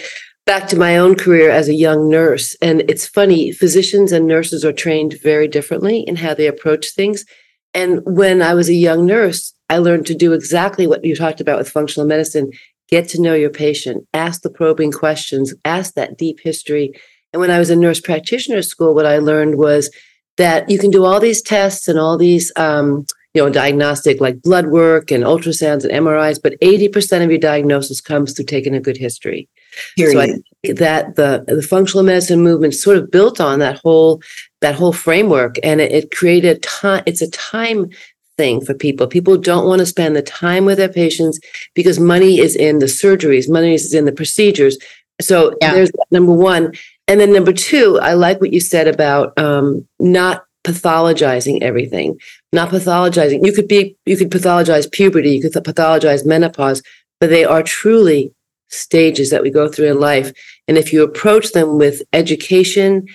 back 0.46 0.68
to 0.68 0.78
my 0.78 0.98
own 0.98 1.16
career 1.16 1.50
as 1.50 1.68
a 1.68 1.74
young 1.74 2.10
nurse, 2.10 2.56
and 2.62 2.82
it's 2.88 3.08
funny. 3.08 3.52
Physicians 3.52 4.12
and 4.12 4.28
nurses 4.28 4.64
are 4.64 4.74
trained 4.74 5.20
very 5.24 5.48
differently 5.48 6.02
in 6.02 6.18
how 6.18 6.34
they 6.34 6.48
approach 6.48 6.92
things. 6.92 7.26
And 7.74 8.02
when 8.06 8.42
I 8.42 8.54
was 8.54 8.70
a 8.70 8.76
young 8.76 9.06
nurse, 9.06 9.54
I 9.70 9.80
learned 9.80 10.06
to 10.08 10.16
do 10.16 10.34
exactly 10.34 10.88
what 10.88 11.04
you 11.04 11.16
talked 11.16 11.42
about 11.42 11.58
with 11.58 11.70
functional 11.70 12.08
medicine 12.08 12.52
get 12.88 13.10
to 13.10 13.22
know 13.22 13.34
your 13.34 13.50
patient, 13.50 14.08
ask 14.14 14.42
the 14.42 14.50
probing 14.50 14.92
questions, 14.92 15.54
ask 15.66 15.96
that 15.96 16.18
deep 16.18 16.40
history. 16.40 16.94
And 17.34 17.40
when 17.40 17.52
I 17.52 17.60
was 17.60 17.70
in 17.70 17.80
nurse 17.80 18.00
practitioner 18.00 18.62
school, 18.62 18.94
what 18.94 19.06
I 19.06 19.18
learned 19.18 19.58
was 19.58 19.90
that 20.38 20.70
you 20.70 20.78
can 20.78 20.92
do 20.92 21.06
all 21.06 21.20
these 21.20 21.42
tests 21.42 21.88
and 21.88 22.00
all 22.00 22.18
these, 22.18 22.52
um, 22.56 23.06
you 23.34 23.42
know, 23.42 23.50
diagnostic 23.50 24.22
like 24.22 24.42
blood 24.42 24.68
work 24.68 25.12
and 25.12 25.24
ultrasounds 25.24 25.84
and 25.84 26.06
MRIs, 26.06 26.42
but 26.42 26.60
80% 26.62 27.24
of 27.24 27.30
your 27.30 27.40
diagnosis 27.40 28.02
comes 28.02 28.34
through 28.34 28.46
taking 28.46 28.74
a 28.74 28.80
good 28.80 28.98
history. 28.98 29.50
Period. 29.98 30.14
So 30.14 30.20
I 30.22 30.26
think 30.28 30.80
that 30.80 31.16
the 31.16 31.44
the 31.48 31.62
functional 31.62 32.04
medicine 32.04 32.42
movement 32.42 32.74
sort 32.74 32.98
of 32.98 33.12
built 33.12 33.42
on 33.42 33.60
that 33.60 33.80
whole 33.80 34.22
that 34.62 34.76
whole 34.76 34.94
framework, 34.94 35.58
and 35.64 35.82
it, 35.82 35.92
it 35.92 36.12
created 36.12 36.64
time. 36.64 37.04
It's 37.06 37.22
a 37.22 37.30
time 37.30 37.90
thing 38.38 38.64
for 38.64 38.74
people. 38.74 39.08
People 39.08 39.38
don't 39.38 39.68
want 39.68 39.80
to 39.80 39.86
spend 39.86 40.16
the 40.16 40.22
time 40.22 40.66
with 40.66 40.78
their 40.78 40.90
patients 40.90 41.40
because 41.74 42.00
money 42.00 42.40
is 42.40 42.56
in 42.56 42.80
the 42.80 42.86
surgeries, 42.86 43.50
money 43.50 43.74
is 43.74 43.94
in 43.94 44.06
the 44.06 44.12
procedures. 44.12 44.78
So 45.22 45.56
yeah. 45.62 45.74
there's 45.74 45.92
number 46.12 46.34
one. 46.34 46.74
And 47.08 47.20
then 47.20 47.32
number 47.32 47.54
two, 47.54 48.00
I 48.00 48.14
like 48.14 48.42
what 48.42 48.54
you 48.54 48.60
said 48.60 48.88
about 48.88 49.38
um, 49.38 49.88
not 50.00 50.46
pathologizing 50.64 51.62
everything, 51.62 52.20
not 52.52 52.70
pathologizing. 52.70 53.46
You 53.46 53.54
could 53.54 53.68
be, 53.68 53.96
you 54.06 54.18
could 54.18 54.32
pathologize 54.32 54.92
puberty, 54.92 55.32
you 55.32 55.42
could 55.42 55.54
pathologize 55.54 56.26
menopause, 56.26 56.82
but 57.20 57.30
they 57.30 57.46
are 57.46 57.62
truly 57.62 58.34
stages 58.70 59.30
that 59.30 59.44
we 59.44 59.52
go 59.52 59.68
through 59.68 59.92
in 59.92 60.00
life. 60.00 60.34
And 60.68 60.78
if 60.78 60.92
you 60.92 61.04
approach 61.04 61.52
them 61.52 61.78
with 61.78 62.02
education 62.14 63.08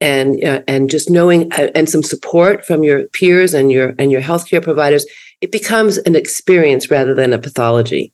and 0.00 0.42
uh, 0.42 0.62
and 0.66 0.90
just 0.90 1.10
knowing 1.10 1.52
uh, 1.52 1.70
and 1.74 1.88
some 1.88 2.02
support 2.02 2.64
from 2.64 2.82
your 2.82 3.04
peers 3.08 3.54
and 3.54 3.70
your 3.70 3.94
and 3.98 4.10
your 4.10 4.22
healthcare 4.22 4.62
providers, 4.62 5.06
it 5.40 5.52
becomes 5.52 5.98
an 5.98 6.16
experience 6.16 6.90
rather 6.90 7.14
than 7.14 7.32
a 7.32 7.38
pathology. 7.38 8.12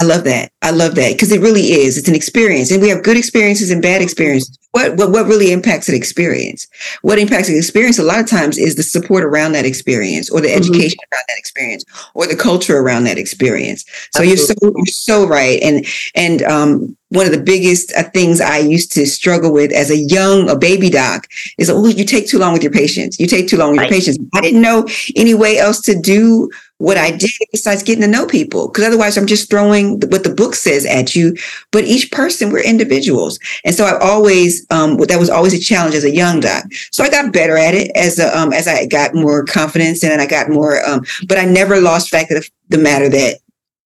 I 0.00 0.04
love 0.04 0.22
that. 0.24 0.52
I 0.62 0.70
love 0.70 0.94
that 0.94 1.12
because 1.12 1.32
it 1.32 1.40
really 1.40 1.72
is. 1.72 1.98
It's 1.98 2.08
an 2.08 2.14
experience, 2.14 2.70
and 2.70 2.80
we 2.80 2.88
have 2.88 3.02
good 3.02 3.16
experiences 3.16 3.72
and 3.72 3.82
bad 3.82 4.00
experiences. 4.00 4.56
What, 4.70 4.96
what 4.96 5.10
what 5.10 5.26
really 5.26 5.50
impacts 5.50 5.88
an 5.88 5.96
experience? 5.96 6.68
What 7.02 7.18
impacts 7.18 7.48
an 7.48 7.56
experience 7.56 7.98
a 7.98 8.04
lot 8.04 8.20
of 8.20 8.28
times 8.28 8.58
is 8.58 8.76
the 8.76 8.84
support 8.84 9.24
around 9.24 9.52
that 9.52 9.64
experience, 9.64 10.30
or 10.30 10.40
the 10.40 10.48
mm-hmm. 10.48 10.58
education 10.58 10.98
around 11.12 11.24
that 11.28 11.38
experience, 11.38 11.84
or 12.14 12.28
the 12.28 12.36
culture 12.36 12.78
around 12.78 13.04
that 13.04 13.18
experience. 13.18 13.84
So 14.12 14.22
Absolutely. 14.22 14.28
you're 14.28 14.36
so 14.36 14.54
you're 14.76 14.86
so 14.86 15.26
right. 15.26 15.60
And 15.62 15.84
and 16.14 16.42
um, 16.42 16.96
one 17.08 17.26
of 17.26 17.32
the 17.32 17.42
biggest 17.42 17.92
uh, 17.96 18.04
things 18.10 18.40
I 18.40 18.58
used 18.58 18.92
to 18.92 19.06
struggle 19.06 19.52
with 19.52 19.72
as 19.72 19.90
a 19.90 19.96
young, 19.96 20.48
a 20.48 20.56
baby 20.56 20.90
doc 20.90 21.26
is, 21.58 21.70
oh, 21.70 21.86
you 21.86 22.04
take 22.04 22.28
too 22.28 22.38
long 22.38 22.52
with 22.52 22.62
your 22.62 22.72
patients. 22.72 23.18
You 23.18 23.26
take 23.26 23.48
too 23.48 23.56
long 23.56 23.70
with 23.70 23.80
right. 23.80 23.90
your 23.90 23.98
patients. 23.98 24.18
I 24.34 24.42
didn't 24.42 24.60
know 24.60 24.86
any 25.16 25.34
way 25.34 25.58
else 25.58 25.80
to 25.82 25.98
do 25.98 26.50
what 26.78 26.96
I 26.96 27.10
did 27.10 27.30
besides 27.52 27.82
getting 27.82 28.02
to 28.02 28.08
know 28.08 28.26
people. 28.26 28.68
Because 28.68 28.84
otherwise, 28.84 29.16
I'm 29.16 29.26
just 29.26 29.50
throwing 29.50 30.00
what 30.08 30.24
the 30.24 30.34
book 30.34 30.54
says 30.54 30.86
at 30.86 31.14
you. 31.14 31.36
But 31.70 31.84
each 31.84 32.10
person, 32.10 32.50
we're 32.50 32.64
individuals, 32.64 33.38
and 33.64 33.74
so 33.74 33.84
I 33.84 33.98
always 33.98 34.66
um, 34.70 34.96
that 34.96 35.18
was 35.18 35.30
always 35.30 35.54
a 35.54 35.58
challenge 35.58 35.94
as 35.94 36.04
a 36.04 36.14
young 36.14 36.40
doc. 36.40 36.64
So 36.90 37.04
I 37.04 37.10
got 37.10 37.32
better 37.32 37.56
at 37.56 37.74
it 37.74 37.90
as 37.94 38.18
a, 38.18 38.36
um, 38.36 38.52
as 38.52 38.66
I 38.66 38.86
got 38.86 39.14
more 39.14 39.44
confidence 39.44 40.02
and 40.02 40.20
I 40.20 40.26
got 40.26 40.48
more. 40.48 40.84
Um, 40.88 41.04
but 41.26 41.38
I 41.38 41.44
never 41.44 41.80
lost 41.80 42.10
fact 42.10 42.30
of 42.30 42.48
the 42.68 42.78
matter 42.78 43.08
that 43.08 43.40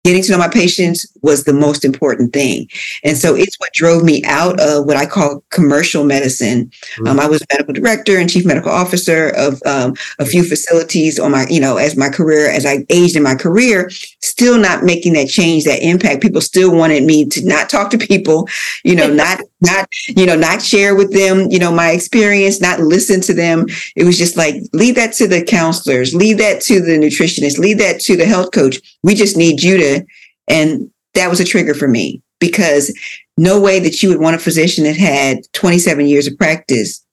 getting 0.04 0.22
to 0.22 0.32
know 0.32 0.38
my 0.38 0.48
patients 0.48 1.06
was 1.22 1.44
the 1.44 1.52
most 1.52 1.84
important 1.84 2.32
thing. 2.32 2.68
And 3.04 3.16
so 3.16 3.34
it's 3.36 3.58
what 3.60 3.72
drove 3.72 4.02
me 4.02 4.22
out 4.24 4.58
of 4.60 4.84
what 4.84 4.96
I 4.96 5.06
call 5.06 5.44
commercial 5.50 6.04
medicine. 6.04 6.66
Mm-hmm. 6.66 7.06
Um, 7.06 7.20
I 7.20 7.26
was 7.26 7.44
medical 7.52 7.74
director 7.74 8.18
and 8.18 8.28
chief 8.28 8.44
medical 8.44 8.72
officer 8.72 9.28
of 9.36 9.62
um, 9.64 9.94
a 10.18 10.26
few 10.26 10.42
facilities 10.42 11.20
on 11.20 11.30
my, 11.30 11.46
you 11.48 11.60
know, 11.60 11.76
as 11.76 11.96
my 11.96 12.08
career, 12.08 12.50
as 12.50 12.66
I 12.66 12.84
aged 12.90 13.16
in 13.16 13.22
my 13.22 13.36
career, 13.36 13.90
still 14.20 14.58
not 14.58 14.82
making 14.82 15.12
that 15.12 15.28
change, 15.28 15.64
that 15.64 15.82
impact. 15.82 16.22
People 16.22 16.40
still 16.40 16.74
wanted 16.74 17.04
me 17.04 17.26
to 17.26 17.46
not 17.46 17.70
talk 17.70 17.90
to 17.90 17.98
people, 17.98 18.48
you 18.84 18.96
know, 18.96 19.06
not, 19.12 19.40
not, 19.62 19.88
you 20.08 20.26
know, 20.26 20.36
not 20.36 20.60
share 20.60 20.94
with 20.94 21.12
them, 21.12 21.50
you 21.50 21.58
know, 21.58 21.72
my 21.72 21.90
experience, 21.92 22.60
not 22.60 22.80
listen 22.80 23.20
to 23.22 23.34
them. 23.34 23.66
It 23.96 24.04
was 24.04 24.18
just 24.18 24.36
like, 24.36 24.56
leave 24.72 24.96
that 24.96 25.12
to 25.14 25.26
the 25.26 25.42
counselors, 25.42 26.14
leave 26.14 26.38
that 26.38 26.60
to 26.62 26.80
the 26.80 26.98
nutritionist, 26.98 27.58
leave 27.58 27.78
that 27.78 28.00
to 28.00 28.16
the 28.16 28.26
health 28.26 28.52
coach. 28.52 28.80
We 29.02 29.14
just 29.14 29.36
need 29.36 29.62
you 29.62 29.78
to 29.78 30.04
and 30.48 30.90
that 31.14 31.30
was 31.30 31.40
a 31.40 31.44
trigger 31.44 31.74
for 31.74 31.88
me 31.88 32.22
because 32.40 32.96
no 33.36 33.60
way 33.60 33.78
that 33.80 34.02
you 34.02 34.08
would 34.08 34.20
want 34.20 34.36
a 34.36 34.38
physician 34.38 34.84
that 34.84 34.96
had 34.96 35.40
27 35.52 36.06
years 36.06 36.26
of 36.26 36.36
practice 36.36 37.04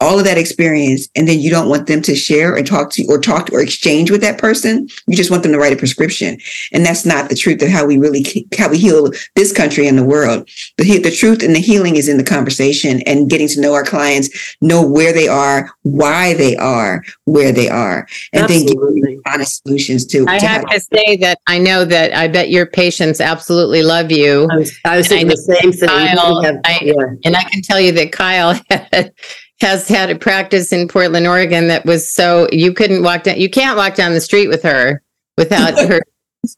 all 0.00 0.18
of 0.18 0.24
that 0.24 0.38
experience 0.38 1.08
and 1.16 1.26
then 1.26 1.40
you 1.40 1.50
don't 1.50 1.68
want 1.68 1.86
them 1.86 2.02
to 2.02 2.14
share 2.14 2.54
and 2.54 2.66
talk 2.66 2.90
to 2.90 3.04
or 3.08 3.18
talk 3.18 3.46
to, 3.46 3.54
or 3.54 3.60
exchange 3.60 4.10
with 4.10 4.20
that 4.20 4.38
person. 4.38 4.88
You 5.06 5.16
just 5.16 5.30
want 5.30 5.42
them 5.42 5.52
to 5.52 5.58
write 5.58 5.72
a 5.72 5.76
prescription. 5.76 6.38
And 6.72 6.84
that's 6.84 7.04
not 7.04 7.28
the 7.28 7.34
truth 7.34 7.62
of 7.62 7.68
how 7.68 7.86
we 7.86 7.98
really 7.98 8.24
how 8.56 8.68
we 8.68 8.78
heal 8.78 9.10
this 9.34 9.52
country 9.52 9.86
and 9.86 9.98
the 9.98 10.04
world. 10.04 10.48
The, 10.76 10.98
the 10.98 11.10
truth 11.10 11.42
and 11.42 11.54
the 11.54 11.60
healing 11.60 11.96
is 11.96 12.08
in 12.08 12.16
the 12.16 12.24
conversation 12.24 13.02
and 13.06 13.28
getting 13.28 13.48
to 13.48 13.60
know 13.60 13.74
our 13.74 13.84
clients 13.84 14.56
know 14.60 14.86
where 14.86 15.12
they 15.12 15.28
are 15.28 15.70
why 15.82 16.34
they 16.34 16.56
are 16.56 17.02
where 17.24 17.52
they 17.52 17.68
are 17.68 18.06
and 18.32 18.44
absolutely. 18.44 19.02
then 19.02 19.14
give 19.14 19.20
honest 19.26 19.62
solutions 19.62 20.04
to 20.06 20.24
i 20.28 20.38
to 20.38 20.46
have 20.46 20.66
to 20.66 20.80
say 20.80 21.16
that 21.16 21.38
i 21.46 21.58
know 21.58 21.84
that 21.84 22.14
i 22.14 22.28
bet 22.28 22.50
your 22.50 22.66
patients 22.66 23.20
absolutely 23.20 23.82
love 23.82 24.10
you. 24.10 24.48
I 24.50 24.56
was, 24.56 24.78
I 24.84 24.96
was 24.96 25.08
saying 25.08 25.28
the 25.28 25.36
same 25.36 25.72
thing 25.72 25.88
Kyle, 25.88 26.42
have, 26.42 26.60
I, 26.64 26.80
yeah. 26.82 27.14
and 27.24 27.36
i 27.36 27.42
can 27.44 27.62
tell 27.62 27.80
you 27.80 27.92
that 27.92 28.12
kyle 28.12 28.60
had 28.70 29.12
has 29.60 29.88
had 29.88 30.10
a 30.10 30.16
practice 30.16 30.72
in 30.72 30.88
Portland, 30.88 31.26
Oregon 31.26 31.68
that 31.68 31.84
was 31.84 32.12
so 32.12 32.48
you 32.52 32.72
couldn't 32.72 33.02
walk 33.02 33.24
down, 33.24 33.40
you 33.40 33.50
can't 33.50 33.76
walk 33.76 33.94
down 33.94 34.12
the 34.12 34.20
street 34.20 34.48
with 34.48 34.62
her 34.62 35.02
without 35.36 35.78
her 35.78 36.00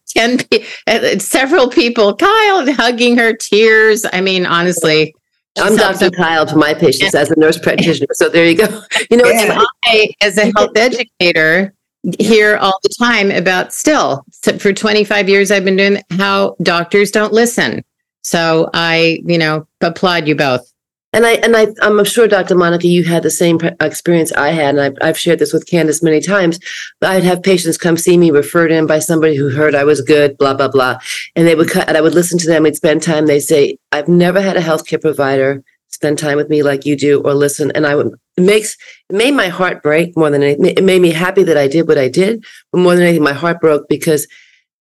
10 0.09 0.39
uh, 0.87 1.19
several 1.19 1.69
people, 1.69 2.15
Kyle 2.15 2.71
hugging 2.73 3.17
her, 3.17 3.35
tears. 3.35 4.05
I 4.13 4.21
mean, 4.21 4.45
honestly, 4.45 5.15
I'm 5.57 5.75
Dr. 5.75 6.11
Kyle 6.11 6.45
to 6.45 6.55
my 6.55 6.73
patients 6.73 7.15
as 7.15 7.29
a 7.31 7.39
nurse 7.39 7.57
practitioner. 7.57 8.07
So 8.13 8.29
there 8.29 8.45
you 8.45 8.55
go. 8.55 8.81
You 9.09 9.17
know, 9.17 9.25
yeah. 9.25 9.61
I, 9.85 10.09
as 10.21 10.37
a 10.37 10.51
health 10.55 10.77
educator, 10.77 11.73
hear 12.19 12.57
all 12.57 12.79
the 12.83 12.95
time 12.97 13.29
about 13.29 13.73
still 13.73 14.23
so 14.31 14.57
for 14.57 14.73
25 14.73 15.29
years 15.29 15.51
I've 15.51 15.65
been 15.65 15.75
doing 15.75 16.01
how 16.11 16.55
doctors 16.61 17.11
don't 17.11 17.33
listen. 17.33 17.83
So 18.23 18.69
I, 18.73 19.19
you 19.25 19.37
know, 19.37 19.67
applaud 19.81 20.27
you 20.27 20.35
both. 20.35 20.70
And 21.13 21.25
I 21.25 21.33
and 21.33 21.57
I 21.57 21.67
I'm 21.81 22.03
sure 22.05 22.27
Dr. 22.27 22.55
Monica, 22.55 22.87
you 22.87 23.03
had 23.03 23.23
the 23.23 23.29
same 23.29 23.59
experience 23.81 24.31
I 24.31 24.49
had, 24.51 24.75
and 24.75 24.81
I've, 24.81 24.97
I've 25.01 25.17
shared 25.17 25.39
this 25.39 25.51
with 25.51 25.67
Candace 25.67 26.01
many 26.01 26.21
times. 26.21 26.59
I'd 27.01 27.23
have 27.23 27.43
patients 27.43 27.77
come 27.77 27.97
see 27.97 28.17
me 28.17 28.31
referred 28.31 28.71
in 28.71 28.87
by 28.87 28.99
somebody 28.99 29.35
who 29.35 29.49
heard 29.49 29.75
I 29.75 29.83
was 29.83 29.99
good, 30.01 30.37
blah 30.37 30.53
blah 30.53 30.69
blah, 30.69 30.99
and 31.35 31.45
they 31.45 31.55
would 31.55 31.69
cut, 31.69 31.87
and 31.89 31.97
I 31.97 32.01
would 32.01 32.15
listen 32.15 32.37
to 32.39 32.47
them. 32.47 32.63
We'd 32.63 32.77
spend 32.77 33.03
time. 33.03 33.25
They 33.25 33.41
say, 33.41 33.77
"I've 33.91 34.07
never 34.07 34.41
had 34.41 34.55
a 34.55 34.61
healthcare 34.61 35.01
provider 35.01 35.63
spend 35.89 36.17
time 36.17 36.37
with 36.37 36.49
me 36.49 36.63
like 36.63 36.85
you 36.85 36.95
do, 36.95 37.21
or 37.21 37.33
listen." 37.33 37.71
And 37.71 37.85
I 37.85 37.95
would 37.95 38.13
it 38.37 38.43
makes 38.43 38.77
it 39.09 39.15
made 39.15 39.33
my 39.33 39.49
heart 39.49 39.83
break 39.83 40.15
more 40.15 40.29
than 40.29 40.43
anything. 40.43 40.65
It 40.77 40.83
made 40.83 41.01
me 41.01 41.11
happy 41.11 41.43
that 41.43 41.57
I 41.57 41.67
did 41.67 41.89
what 41.89 41.97
I 41.97 42.07
did, 42.07 42.45
but 42.71 42.79
more 42.79 42.95
than 42.95 43.03
anything, 43.03 43.23
my 43.23 43.33
heart 43.33 43.59
broke 43.59 43.89
because 43.89 44.27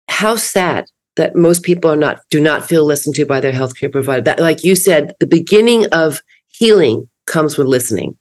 how 0.07 0.35
sad 0.35 0.85
that 1.19 1.35
most 1.35 1.63
people 1.63 1.91
are 1.91 1.97
not 1.97 2.21
do 2.29 2.39
not 2.39 2.65
feel 2.65 2.85
listened 2.85 3.13
to 3.13 3.25
by 3.25 3.41
their 3.41 3.51
healthcare 3.51 3.91
provider. 3.91 4.21
That, 4.21 4.39
like 4.39 4.63
you 4.63 4.73
said, 4.73 5.13
the 5.19 5.27
beginning 5.27 5.85
of 5.91 6.21
healing 6.47 7.09
comes 7.27 7.57
with 7.57 7.67
listening. 7.67 8.17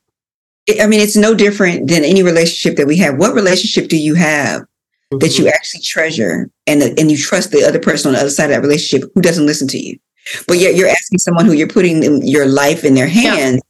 I 0.79 0.85
mean, 0.85 0.99
it's 0.99 1.15
no 1.15 1.33
different 1.33 1.87
than 1.87 2.03
any 2.03 2.23
relationship 2.23 2.77
that 2.77 2.87
we 2.87 2.97
have. 2.97 3.17
What 3.17 3.33
relationship 3.33 3.89
do 3.89 3.97
you 3.97 4.15
have 4.15 4.61
mm-hmm. 4.63 5.19
that 5.19 5.37
you 5.37 5.45
mm-hmm. 5.45 5.53
actually 5.53 5.81
treasure 5.81 6.49
and 6.67 6.83
and 6.83 7.09
you 7.09 7.17
trust 7.17 7.51
the 7.51 7.63
other 7.63 7.79
person 7.79 8.09
on 8.09 8.15
the 8.15 8.19
other 8.19 8.29
side 8.29 8.45
of 8.45 8.51
that 8.51 8.61
relationship 8.61 9.09
who 9.15 9.21
doesn't 9.21 9.45
listen 9.45 9.69
to 9.69 9.79
you? 9.79 9.97
But 10.45 10.57
yet 10.57 10.75
you're 10.75 10.89
asking 10.89 11.19
someone 11.19 11.45
who 11.45 11.53
you're 11.53 11.69
putting 11.69 12.21
your 12.27 12.47
life 12.47 12.83
in 12.83 12.95
their 12.95 13.07
hands 13.07 13.61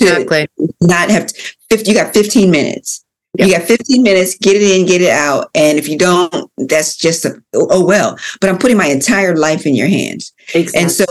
yeah. 0.00 0.14
to 0.14 0.22
exactly. 0.22 0.48
not 0.80 1.10
have 1.10 1.30
50, 1.68 1.90
you 1.90 1.94
got 1.94 2.14
15 2.14 2.50
minutes 2.50 3.04
Yep. 3.38 3.48
You 3.48 3.58
got 3.58 3.66
15 3.66 4.02
minutes, 4.02 4.36
get 4.36 4.56
it 4.56 4.62
in, 4.62 4.86
get 4.86 5.00
it 5.00 5.10
out. 5.10 5.50
And 5.54 5.78
if 5.78 5.88
you 5.88 5.96
don't, 5.96 6.50
that's 6.58 6.96
just 6.96 7.24
a, 7.24 7.42
oh 7.54 7.84
well. 7.84 8.18
But 8.40 8.50
I'm 8.50 8.58
putting 8.58 8.76
my 8.76 8.86
entire 8.86 9.36
life 9.36 9.66
in 9.66 9.74
your 9.74 9.88
hands. 9.88 10.32
Exactly. 10.54 10.80
And 10.80 10.90
so 10.90 11.04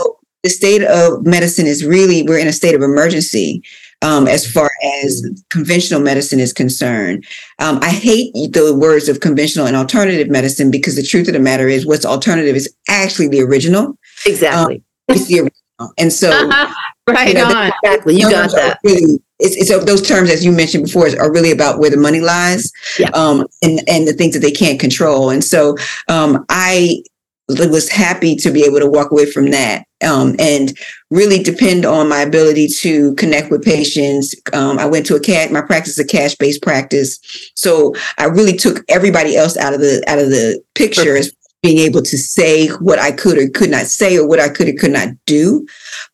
the 0.44 0.50
state 0.50 0.84
of 0.84 1.26
medicine 1.26 1.66
is 1.66 1.84
really, 1.84 2.22
we're 2.22 2.38
in 2.38 2.46
a 2.46 2.52
state 2.52 2.74
of 2.74 2.82
emergency. 2.82 3.62
Um, 4.04 4.26
as 4.26 4.50
far 4.50 4.68
as 5.04 5.24
conventional 5.50 6.00
medicine 6.00 6.40
is 6.40 6.52
concerned. 6.52 7.24
Um, 7.60 7.78
I 7.82 7.90
hate 7.90 8.32
the 8.34 8.76
words 8.76 9.08
of 9.08 9.20
conventional 9.20 9.68
and 9.68 9.76
alternative 9.76 10.28
medicine 10.28 10.72
because 10.72 10.96
the 10.96 11.04
truth 11.04 11.28
of 11.28 11.34
the 11.34 11.38
matter 11.38 11.68
is 11.68 11.86
what's 11.86 12.04
alternative 12.04 12.56
is 12.56 12.68
actually 12.88 13.28
the 13.28 13.42
original. 13.42 13.96
Exactly. 14.26 14.82
Um, 15.08 15.14
it's 15.14 15.26
the 15.26 15.38
original. 15.38 15.94
And 15.98 16.12
so, 16.12 16.30
right 17.08 17.28
you 17.28 17.34
know, 17.34 17.44
on. 17.44 17.70
Exactly. 17.84 18.16
You 18.16 18.28
got 18.28 18.50
that. 18.50 18.80
Really 18.82 19.22
it's, 19.42 19.56
it's 19.56 19.84
those 19.84 20.06
terms, 20.06 20.30
as 20.30 20.44
you 20.44 20.52
mentioned 20.52 20.84
before, 20.84 21.08
are 21.18 21.32
really 21.32 21.50
about 21.50 21.78
where 21.78 21.90
the 21.90 21.96
money 21.96 22.20
lies 22.20 22.72
yeah. 22.98 23.10
um, 23.10 23.46
and, 23.62 23.80
and 23.88 24.06
the 24.06 24.12
things 24.12 24.34
that 24.34 24.40
they 24.40 24.52
can't 24.52 24.78
control. 24.78 25.30
And 25.30 25.42
so 25.42 25.76
um, 26.08 26.44
I 26.48 27.02
was 27.48 27.90
happy 27.90 28.36
to 28.36 28.50
be 28.50 28.64
able 28.64 28.78
to 28.78 28.88
walk 28.88 29.10
away 29.10 29.30
from 29.30 29.50
that 29.50 29.84
um, 30.04 30.36
and 30.38 30.76
really 31.10 31.42
depend 31.42 31.84
on 31.84 32.08
my 32.08 32.20
ability 32.20 32.68
to 32.68 33.14
connect 33.16 33.50
with 33.50 33.64
patients. 33.64 34.34
Um, 34.52 34.78
I 34.78 34.86
went 34.86 35.06
to 35.06 35.16
a 35.16 35.20
cash, 35.20 35.50
my 35.50 35.60
practice 35.60 35.98
is 35.98 36.04
a 36.04 36.06
cash 36.06 36.34
based 36.36 36.62
practice, 36.62 37.18
so 37.54 37.94
I 38.18 38.26
really 38.26 38.56
took 38.56 38.84
everybody 38.88 39.36
else 39.36 39.56
out 39.56 39.74
of 39.74 39.80
the 39.80 40.02
out 40.06 40.18
of 40.18 40.30
the 40.30 40.62
picture 40.74 41.16
as 41.16 41.32
being 41.62 41.78
able 41.78 42.02
to 42.02 42.18
say 42.18 42.68
what 42.68 42.98
I 42.98 43.12
could 43.12 43.38
or 43.38 43.48
could 43.48 43.70
not 43.70 43.86
say 43.86 44.18
or 44.18 44.26
what 44.26 44.40
I 44.40 44.48
could 44.48 44.68
or 44.68 44.72
could 44.72 44.90
not 44.90 45.08
do 45.26 45.64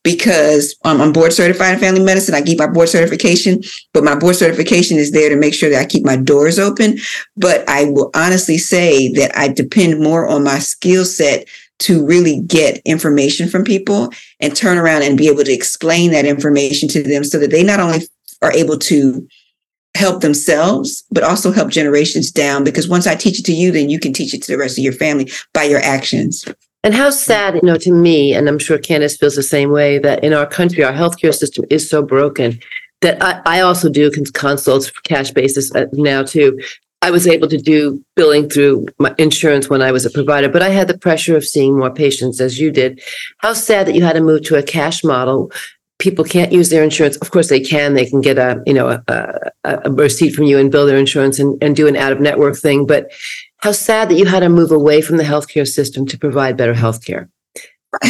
because 0.04 0.76
um, 0.84 1.00
I'm 1.00 1.12
board 1.12 1.32
certified 1.32 1.74
in 1.74 1.80
family 1.80 2.04
medicine. 2.04 2.34
I 2.34 2.42
keep 2.42 2.58
my 2.58 2.66
board 2.66 2.90
certification, 2.90 3.62
but 3.94 4.04
my 4.04 4.14
board 4.14 4.36
certification 4.36 4.98
is 4.98 5.12
there 5.12 5.30
to 5.30 5.36
make 5.36 5.54
sure 5.54 5.70
that 5.70 5.80
I 5.80 5.86
keep 5.86 6.04
my 6.04 6.16
doors 6.16 6.58
open. 6.58 6.98
But 7.36 7.66
I 7.66 7.84
will 7.84 8.10
honestly 8.14 8.58
say 8.58 9.10
that 9.14 9.36
I 9.36 9.48
depend 9.48 10.00
more 10.00 10.28
on 10.28 10.44
my 10.44 10.58
skill 10.58 11.06
set 11.06 11.48
to 11.80 12.04
really 12.04 12.40
get 12.40 12.82
information 12.84 13.48
from 13.48 13.64
people 13.64 14.10
and 14.40 14.54
turn 14.54 14.76
around 14.76 15.02
and 15.02 15.16
be 15.16 15.28
able 15.28 15.44
to 15.44 15.52
explain 15.52 16.10
that 16.10 16.26
information 16.26 16.88
to 16.90 17.02
them 17.02 17.24
so 17.24 17.38
that 17.38 17.50
they 17.50 17.62
not 17.62 17.80
only 17.80 18.00
are 18.42 18.52
able 18.52 18.78
to 18.78 19.26
help 19.98 20.22
themselves, 20.22 21.04
but 21.10 21.24
also 21.24 21.50
help 21.50 21.70
generations 21.70 22.30
down. 22.30 22.64
Because 22.64 22.88
once 22.88 23.06
I 23.06 23.14
teach 23.16 23.38
it 23.40 23.46
to 23.46 23.52
you, 23.52 23.72
then 23.72 23.90
you 23.90 23.98
can 23.98 24.12
teach 24.12 24.32
it 24.32 24.42
to 24.44 24.52
the 24.52 24.58
rest 24.58 24.78
of 24.78 24.84
your 24.84 24.92
family 24.92 25.30
by 25.52 25.64
your 25.64 25.80
actions. 25.80 26.44
And 26.84 26.94
how 26.94 27.10
sad, 27.10 27.54
you 27.56 27.62
know, 27.62 27.76
to 27.78 27.92
me, 27.92 28.32
and 28.34 28.48
I'm 28.48 28.60
sure 28.60 28.78
Candace 28.78 29.16
feels 29.16 29.34
the 29.34 29.42
same 29.42 29.70
way, 29.70 29.98
that 29.98 30.22
in 30.22 30.32
our 30.32 30.46
country, 30.46 30.84
our 30.84 30.92
healthcare 30.92 31.34
system 31.34 31.64
is 31.70 31.90
so 31.90 32.02
broken 32.02 32.60
that 33.00 33.22
I, 33.22 33.58
I 33.58 33.60
also 33.60 33.88
do 33.88 34.10
consults 34.10 34.88
for 34.88 35.00
cash 35.02 35.30
basis 35.32 35.74
uh, 35.74 35.86
now 35.92 36.22
too. 36.22 36.58
I 37.02 37.10
was 37.10 37.26
able 37.28 37.48
to 37.48 37.58
do 37.58 38.04
billing 38.16 38.48
through 38.48 38.86
my 38.98 39.14
insurance 39.18 39.68
when 39.70 39.82
I 39.82 39.92
was 39.92 40.04
a 40.04 40.10
provider, 40.10 40.48
but 40.48 40.62
I 40.62 40.70
had 40.70 40.88
the 40.88 40.98
pressure 40.98 41.36
of 41.36 41.44
seeing 41.44 41.78
more 41.78 41.92
patients 41.92 42.40
as 42.40 42.58
you 42.58 42.72
did. 42.72 43.00
How 43.38 43.52
sad 43.52 43.86
that 43.86 43.94
you 43.94 44.02
had 44.02 44.14
to 44.14 44.20
move 44.20 44.42
to 44.44 44.56
a 44.56 44.64
cash 44.64 45.04
model 45.04 45.52
people 45.98 46.24
can't 46.24 46.52
use 46.52 46.70
their 46.70 46.82
insurance. 46.82 47.16
Of 47.16 47.30
course, 47.30 47.48
they 47.48 47.60
can. 47.60 47.94
They 47.94 48.06
can 48.06 48.20
get 48.20 48.38
a 48.38 48.62
you 48.66 48.74
know 48.74 48.88
a, 48.88 49.02
a, 49.08 49.80
a 49.84 49.90
receipt 49.90 50.34
from 50.34 50.44
you 50.44 50.58
and 50.58 50.70
bill 50.70 50.86
their 50.86 50.98
insurance 50.98 51.38
and, 51.38 51.62
and 51.62 51.76
do 51.76 51.86
an 51.86 51.96
out 51.96 52.12
of 52.12 52.20
network 52.20 52.56
thing. 52.56 52.86
But 52.86 53.10
how 53.58 53.72
sad 53.72 54.08
that 54.08 54.14
you 54.14 54.26
had 54.26 54.40
to 54.40 54.48
move 54.48 54.70
away 54.70 55.02
from 55.02 55.16
the 55.16 55.24
healthcare 55.24 55.66
system 55.66 56.06
to 56.06 56.18
provide 56.18 56.56
better 56.56 56.74
healthcare. 56.74 57.28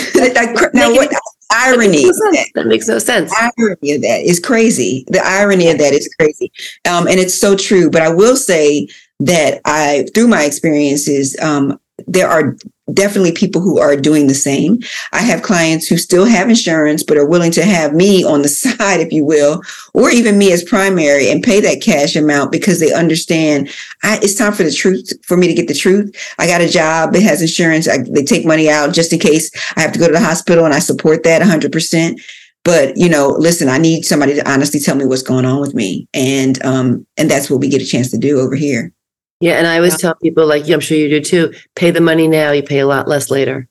now, 0.75 0.93
what 0.93 1.11
irony 1.51 2.03
that, 2.03 2.51
that, 2.55 2.67
makes 2.67 2.89
no 2.89 2.99
sense. 2.99 3.33
irony 3.33 3.93
of 3.93 4.03
that 4.03 4.21
is 4.25 4.39
crazy. 4.41 5.05
The 5.09 5.25
irony 5.25 5.71
of 5.71 5.79
that 5.79 5.93
is 5.93 6.13
crazy, 6.19 6.53
um, 6.89 7.07
and 7.07 7.19
it's 7.19 7.39
so 7.39 7.57
true. 7.57 7.91
But 7.91 8.03
I 8.03 8.13
will 8.13 8.37
say 8.37 8.89
that 9.21 9.61
I, 9.65 10.07
through 10.15 10.29
my 10.29 10.45
experiences, 10.45 11.37
um, 11.41 11.81
there 12.07 12.29
are 12.29 12.57
definitely 12.93 13.33
people 13.33 13.61
who 13.61 13.79
are 13.79 13.97
doing 13.97 14.27
the 14.27 14.35
same. 14.35 14.81
I 15.13 15.21
have 15.23 15.43
clients 15.43 15.87
who 15.87 15.97
still 15.97 16.25
have 16.25 16.49
insurance, 16.49 17.03
but 17.03 17.17
are 17.17 17.29
willing 17.29 17.53
to 17.53 17.65
have 17.65 17.95
me 17.95 18.25
on 18.25 18.43
the 18.43 18.49
side, 18.49 19.01
if 19.01 19.13
you 19.13 19.25
will, 19.25 19.63
or 19.95 20.11
even 20.11 20.39
me 20.39 20.53
as 20.53 20.63
primary 20.63 21.31
and 21.31 21.43
pay 21.43 21.61
that 21.61 21.83
cash 21.83 22.17
amount 22.17 22.53
because 22.53 22.81
they 22.81 22.93
understand 22.93 23.71
I, 24.03 24.19
it's 24.23 24.35
time 24.35 24.53
for 24.53 24.63
the 24.63 24.73
truth, 24.73 25.13
for 25.25 25.37
me 25.37 25.49
to 25.49 25.55
get 25.55 25.69
the 25.69 25.75
truth. 25.75 26.15
I 26.39 26.47
got 26.47 26.61
a 26.61 26.69
job. 26.69 27.15
It 27.15 27.23
has 27.23 27.43
insurance. 27.43 27.89
I, 27.89 27.99
they 27.99 28.25
take 28.25 28.47
money 28.47 28.71
out 28.71 28.95
just 28.95 29.13
in 29.13 29.19
case 29.19 29.51
I 29.77 29.81
have 29.81 29.93
to 29.93 29.99
go 29.99 30.07
to 30.07 30.13
the 30.13 30.21
hospital 30.21 30.65
and 30.65 30.75
I 30.75 30.79
support 30.79 31.25
that 31.25 31.43
100%. 31.43 32.21
But, 32.65 32.97
you 32.97 33.09
know, 33.09 33.29
listen, 33.29 33.69
I 33.69 33.79
need 33.79 34.05
somebody 34.05 34.35
to 34.35 34.51
honestly 34.51 34.81
tell 34.81 34.97
me 34.97 35.07
what's 35.07 35.23
going 35.23 35.45
on 35.45 35.61
with 35.61 35.75
me. 35.75 36.07
And, 36.13 36.63
um, 36.65 37.07
and 37.17 37.31
that's 37.31 37.49
what 37.49 37.61
we 37.61 37.69
get 37.69 37.83
a 37.83 37.87
chance 37.87 38.11
to 38.11 38.19
do 38.19 38.41
over 38.41 38.55
here. 38.55 38.93
Yeah, 39.41 39.53
and 39.53 39.67
I 39.67 39.77
always 39.77 39.95
yeah. 39.95 39.99
tell 40.11 40.15
people, 40.17 40.47
like 40.47 40.69
I'm 40.69 40.81
sure 40.81 40.97
you 40.97 41.09
do 41.09 41.21
too, 41.21 41.55
pay 41.77 41.91
the 41.91 42.01
money 42.01 42.27
now, 42.27 42.51
you 42.51 42.63
pay 42.63 42.81
a 42.81 42.87
lot 42.87 43.09
less 43.09 43.31
later. 43.31 43.69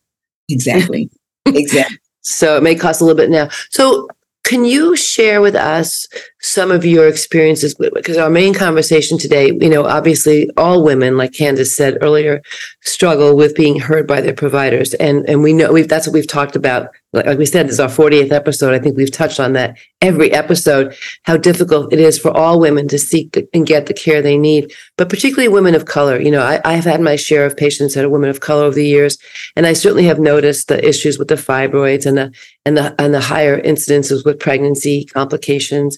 Exactly. 0.50 1.10
exactly. 1.46 1.98
So 2.22 2.58
it 2.58 2.64
may 2.64 2.76
cost 2.76 3.02
a 3.02 3.06
little 3.06 3.18
bit 3.18 3.30
now. 3.30 3.50
So 3.70 4.08
can 4.48 4.64
you 4.64 4.96
share 4.96 5.42
with 5.42 5.56
us 5.56 6.08
some 6.40 6.72
of 6.72 6.86
your 6.86 7.06
experiences? 7.06 7.76
Because 7.76 8.16
our 8.16 8.30
main 8.30 8.54
conversation 8.54 9.18
today, 9.18 9.48
you 9.48 9.70
know, 9.70 9.86
obviously 9.86 10.50
all 10.56 10.84
women, 10.84 11.18
like 11.18 11.34
Candace 11.34 11.76
said 11.76 11.98
earlier, 12.02 12.42
struggle 12.82 13.36
with 13.36 13.56
being 13.56 13.78
heard 13.78 14.08
by 14.08 14.22
their 14.22 14.34
providers. 14.34 14.94
And 14.96 15.28
and 15.28 15.44
we 15.44 15.52
know 15.52 15.74
we've 15.74 15.90
that's 15.90 16.08
what 16.08 16.14
we've 16.14 16.28
talked 16.28 16.56
about. 16.56 16.92
Like 17.26 17.38
we 17.38 17.46
said, 17.46 17.68
this 17.68 17.74
is 17.74 17.80
our 17.80 17.90
40th 17.90 18.32
episode. 18.32 18.74
I 18.74 18.80
think 18.80 18.98
we've 18.98 19.12
touched 19.12 19.40
on 19.40 19.54
that 19.54 19.78
every 20.02 20.32
episode, 20.32 20.96
how 21.24 21.38
difficult 21.38 21.92
it 21.92 22.00
is 22.00 22.20
for 22.20 22.32
all 22.32 22.60
women 22.60 22.88
to 22.90 23.00
seek 23.00 23.38
and 23.54 23.66
get 23.66 23.88
the 23.88 23.94
care 23.94 24.22
they 24.22 24.38
need, 24.38 24.74
but 24.98 25.10
particularly 25.10 25.48
women 25.48 25.76
of 25.76 25.86
color. 25.86 26.20
You 26.20 26.32
know, 26.32 26.42
I, 26.42 26.62
I've 26.66 26.84
had 26.84 27.02
my 27.02 27.16
share 27.16 27.46
of 27.46 27.58
patients 27.58 27.94
that 27.94 28.06
are 28.06 28.10
women 28.10 28.30
of 28.30 28.40
color 28.40 28.66
over 28.66 28.76
the 28.76 28.86
years, 28.86 29.18
and 29.56 29.66
I 29.66 29.74
certainly 29.74 30.06
have 30.06 30.20
noticed 30.20 30.68
the 30.68 30.86
issues 30.88 31.18
with 31.18 31.28
the 31.28 31.36
fibroids 31.36 32.06
and 32.06 32.18
the 32.18 32.34
and 32.66 32.78
the 32.78 32.96
and 33.02 33.14
the 33.14 33.22
higher 33.22 33.62
incidences 33.62 34.26
with 34.26 34.40
pregnancy 34.40 35.06
complications. 35.06 35.98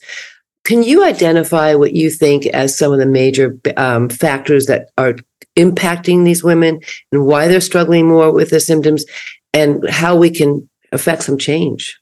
Can 0.66 0.84
you 0.84 1.04
identify 1.04 1.74
what 1.74 1.94
you 1.94 2.10
think 2.10 2.46
as 2.48 2.78
some 2.78 2.92
of 2.92 3.00
the 3.00 3.06
major 3.06 3.58
um, 3.78 4.10
factors 4.10 4.68
that 4.68 4.90
are 4.98 5.16
impacting 5.58 6.26
these 6.26 6.44
women 6.44 6.80
and 7.12 7.26
why 7.26 7.48
they're 7.48 7.62
struggling 7.62 8.08
more 8.08 8.32
with 8.32 8.50
the 8.50 8.60
symptoms 8.60 9.06
and 9.54 9.88
how 9.90 10.16
we 10.16 10.30
can 10.30 10.70
affect 10.92 11.24
some 11.24 11.38
change? 11.38 12.00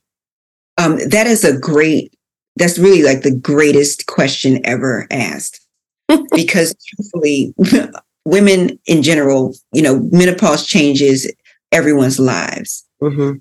Um, 0.76 0.98
that 1.08 1.26
is 1.26 1.44
a 1.44 1.58
great, 1.58 2.14
that's 2.56 2.78
really 2.78 3.02
like 3.02 3.22
the 3.22 3.34
greatest 3.34 4.06
question 4.06 4.60
ever 4.64 5.06
asked. 5.10 5.64
because 6.34 6.74
truthfully, 6.86 7.54
women 8.24 8.78
in 8.86 9.02
general, 9.02 9.54
you 9.72 9.82
know, 9.82 10.00
menopause 10.10 10.66
changes 10.66 11.30
everyone's 11.72 12.18
lives. 12.18 12.86
Mm-hmm. 13.02 13.38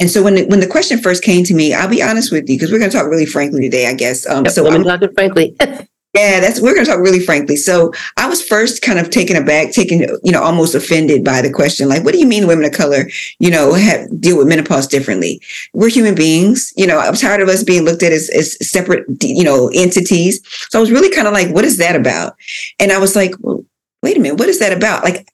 And 0.00 0.10
so 0.10 0.22
when 0.22 0.34
the, 0.34 0.46
when 0.46 0.60
the 0.60 0.66
question 0.66 0.98
first 0.98 1.22
came 1.22 1.44
to 1.44 1.54
me, 1.54 1.72
I'll 1.72 1.88
be 1.88 2.02
honest 2.02 2.32
with 2.32 2.48
you 2.48 2.56
because 2.56 2.72
we're 2.72 2.78
going 2.78 2.90
to 2.90 2.96
talk 2.96 3.06
really 3.06 3.26
frankly 3.26 3.60
today, 3.62 3.86
I 3.86 3.94
guess. 3.94 4.26
Um, 4.26 4.44
yep, 4.44 4.52
so 4.52 4.68
I'm 4.68 4.82
talking 4.82 5.14
frankly. 5.14 5.56
yeah, 6.14 6.40
that's 6.40 6.60
we're 6.60 6.74
going 6.74 6.84
to 6.84 6.90
talk 6.90 7.00
really 7.00 7.24
frankly. 7.24 7.56
So 7.56 7.92
I 8.18 8.28
was 8.28 8.46
first 8.46 8.82
kind 8.82 8.98
of 8.98 9.08
taken 9.08 9.34
aback, 9.34 9.72
taken 9.72 10.00
you 10.22 10.32
know 10.32 10.42
almost 10.42 10.74
offended 10.74 11.24
by 11.24 11.40
the 11.40 11.50
question, 11.50 11.88
like, 11.88 12.04
what 12.04 12.12
do 12.12 12.20
you 12.20 12.26
mean 12.26 12.46
women 12.46 12.66
of 12.66 12.72
color, 12.72 13.08
you 13.38 13.50
know, 13.50 13.72
have, 13.72 14.20
deal 14.20 14.36
with 14.36 14.46
menopause 14.46 14.86
differently? 14.86 15.40
We're 15.72 15.88
human 15.88 16.14
beings, 16.14 16.72
you 16.76 16.86
know. 16.86 16.98
I'm 16.98 17.14
tired 17.14 17.40
of 17.40 17.48
us 17.48 17.64
being 17.64 17.84
looked 17.84 18.02
at 18.02 18.12
as, 18.12 18.28
as 18.30 18.56
separate, 18.68 19.06
you 19.22 19.44
know, 19.44 19.70
entities. 19.74 20.40
So 20.70 20.78
I 20.78 20.80
was 20.80 20.90
really 20.90 21.10
kind 21.10 21.26
of 21.26 21.32
like, 21.32 21.48
what 21.48 21.64
is 21.64 21.78
that 21.78 21.96
about? 21.96 22.36
And 22.78 22.92
I 22.92 22.98
was 22.98 23.16
like, 23.16 23.32
well, 23.40 23.64
wait 24.02 24.18
a 24.18 24.20
minute, 24.20 24.38
what 24.38 24.48
is 24.50 24.58
that 24.58 24.76
about? 24.76 25.04
Like, 25.04 25.26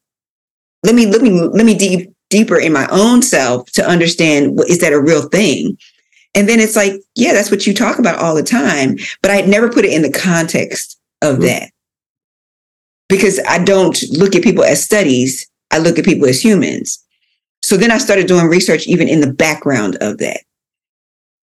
let 0.83 0.95
me 0.95 1.07
let 1.07 1.21
me 1.21 1.31
let 1.31 1.65
me 1.65 1.77
deep 1.77 2.13
deeper 2.29 2.57
in 2.57 2.71
my 2.71 2.87
own 2.89 3.21
self 3.21 3.69
to 3.71 3.85
understand 3.85 4.59
is 4.69 4.79
that 4.79 4.93
a 4.93 5.01
real 5.01 5.23
thing 5.23 5.77
And 6.35 6.47
then 6.47 6.59
it's 6.59 6.75
like, 6.75 6.93
yeah, 7.15 7.33
that's 7.33 7.51
what 7.51 7.65
you 7.65 7.73
talk 7.73 7.99
about 7.99 8.19
all 8.19 8.35
the 8.35 8.43
time. 8.43 8.97
But 9.21 9.31
I 9.31 9.41
never 9.41 9.69
put 9.69 9.85
it 9.85 9.93
in 9.93 10.03
the 10.03 10.11
context 10.11 10.99
of 11.21 11.35
mm-hmm. 11.35 11.45
that 11.45 11.71
because 13.07 13.39
I 13.47 13.63
don't 13.63 14.01
look 14.11 14.35
at 14.35 14.43
people 14.43 14.63
as 14.63 14.83
studies. 14.83 15.49
I 15.71 15.79
look 15.79 15.97
at 15.97 16.05
people 16.05 16.27
as 16.27 16.43
humans. 16.43 17.03
So 17.61 17.77
then 17.77 17.91
I 17.91 17.97
started 17.97 18.27
doing 18.27 18.47
research 18.47 18.87
even 18.87 19.07
in 19.07 19.21
the 19.21 19.33
background 19.33 19.97
of 20.01 20.19
that 20.19 20.41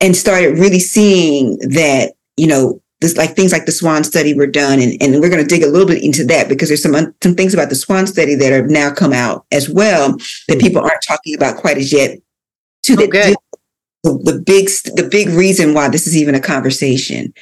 and 0.01 0.17
started 0.17 0.59
really 0.59 0.79
seeing 0.79 1.59
that, 1.59 2.15
you 2.37 2.47
know, 2.47 2.81
this 3.01 3.17
like 3.17 3.37
things 3.37 3.53
like 3.53 3.67
the 3.67 3.73
Swan 3.73 4.05
study 4.05 4.33
were 4.35 4.47
done. 4.47 4.81
And, 4.81 5.01
and 5.03 5.21
we're 5.21 5.29
going 5.29 5.43
to 5.43 5.49
dig 5.49 5.63
a 5.63 5.69
little 5.69 5.87
bit 5.87 6.03
into 6.03 6.25
that 6.25 6.49
because 6.49 6.69
there's 6.69 6.83
some, 6.83 7.15
some 7.23 7.35
things 7.35 7.53
about 7.53 7.69
the 7.69 7.75
Swan 7.75 8.07
study 8.07 8.35
that 8.37 8.53
have 8.53 8.71
now 8.71 8.91
come 8.91 9.13
out 9.13 9.45
as 9.53 9.69
well 9.69 10.13
that 10.13 10.19
mm-hmm. 10.19 10.61
people 10.61 10.83
aren't 10.83 11.05
talking 11.07 11.35
about 11.35 11.57
quite 11.57 11.77
as 11.77 11.93
yet 11.93 12.19
to 12.85 12.95
oh, 12.95 12.97
the, 12.97 13.37
the, 14.15 14.39
big, 14.39 14.69
the 14.95 15.09
big 15.11 15.29
reason 15.29 15.75
why 15.75 15.89
this 15.89 16.07
is 16.07 16.17
even 16.17 16.35
a 16.35 16.41
conversation. 16.41 17.33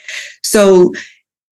So 0.42 0.92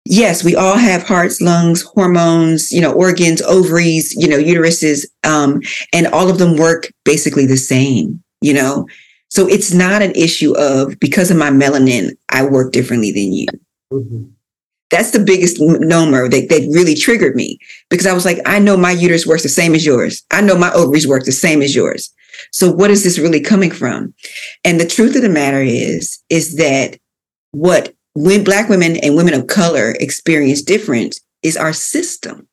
yes, 0.06 0.44
we 0.44 0.56
all 0.56 0.78
have 0.78 1.04
hearts, 1.04 1.42
lungs, 1.42 1.82
hormones, 1.82 2.72
you 2.72 2.80
know, 2.80 2.94
organs, 2.94 3.42
ovaries, 3.42 4.14
you 4.16 4.28
know, 4.28 4.38
uteruses, 4.38 5.06
um, 5.24 5.62
and 5.92 6.08
all 6.08 6.30
of 6.30 6.38
them 6.38 6.58
work 6.58 6.92
basically 7.04 7.46
the 7.46 7.58
same, 7.58 8.24
you 8.42 8.54
know. 8.54 8.88
So 9.30 9.48
it's 9.48 9.74
not 9.74 10.02
an 10.02 10.12
issue 10.12 10.56
of 10.56 11.00
because 11.00 11.32
of 11.32 11.38
my 11.38 11.50
melanin, 11.50 12.12
I 12.30 12.46
work 12.46 12.72
differently 12.72 13.12
than 13.12 13.34
you. 13.34 13.48
Mm-hmm. 13.92 14.26
That's 14.92 15.12
the 15.12 15.20
biggest 15.20 15.60
number 15.60 16.30
that, 16.30 16.50
that 16.50 16.72
really 16.72 16.94
triggered 16.94 17.36
me 17.36 17.58
because 17.90 18.06
I 18.06 18.14
was 18.14 18.24
like, 18.24 18.38
I 18.46 18.60
know 18.60 18.78
my 18.78 18.92
uterus 18.92 19.26
works 19.26 19.44
the 19.44 19.50
same 19.50 19.74
as 19.74 19.86
yours. 19.86 20.24
I 20.32 20.42
know 20.42 20.56
my 20.56 20.72
ovaries 20.74 21.08
work 21.08 21.26
the 21.26 21.32
same 21.32 21.64
as 21.64 21.76
yours. 21.76 22.14
So 22.52 22.72
what 22.72 22.92
is 22.92 23.04
this 23.04 23.20
really 23.20 23.42
coming 23.42 23.72
from? 23.72 24.14
And 24.64 24.80
the 24.80 24.88
truth 24.88 25.16
of 25.16 25.22
the 25.22 25.30
matter 25.30 25.62
is, 25.62 26.20
is 26.30 26.56
that 26.58 26.98
what 27.52 27.94
when 28.14 28.44
black 28.44 28.70
women 28.70 28.98
and 28.98 29.16
women 29.16 29.34
of 29.34 29.48
color 29.48 29.92
experience 30.00 30.62
different 30.62 31.20
is 31.44 31.58
our 31.58 31.74
system. 31.74 32.48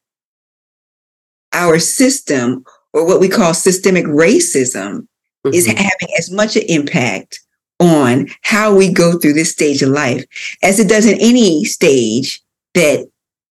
Our 1.53 1.79
system, 1.79 2.64
or 2.92 3.07
what 3.07 3.21
we 3.21 3.29
call 3.29 3.55
systemic 3.55 4.05
racism, 4.07 5.07
mm-hmm. 5.47 5.55
is 5.55 5.66
having 5.66 6.09
as 6.18 6.31
much 6.31 6.57
an 6.57 6.64
impact 6.68 7.40
on 7.79 8.29
how 8.42 8.75
we 8.75 8.92
go 8.92 9.18
through 9.18 9.33
this 9.33 9.51
stage 9.51 9.83
of 9.83 9.88
life 9.88 10.25
as 10.62 10.79
it 10.79 10.88
does 10.88 11.07
in 11.07 11.18
any 11.21 11.64
stage 11.64 12.40
that 12.75 13.09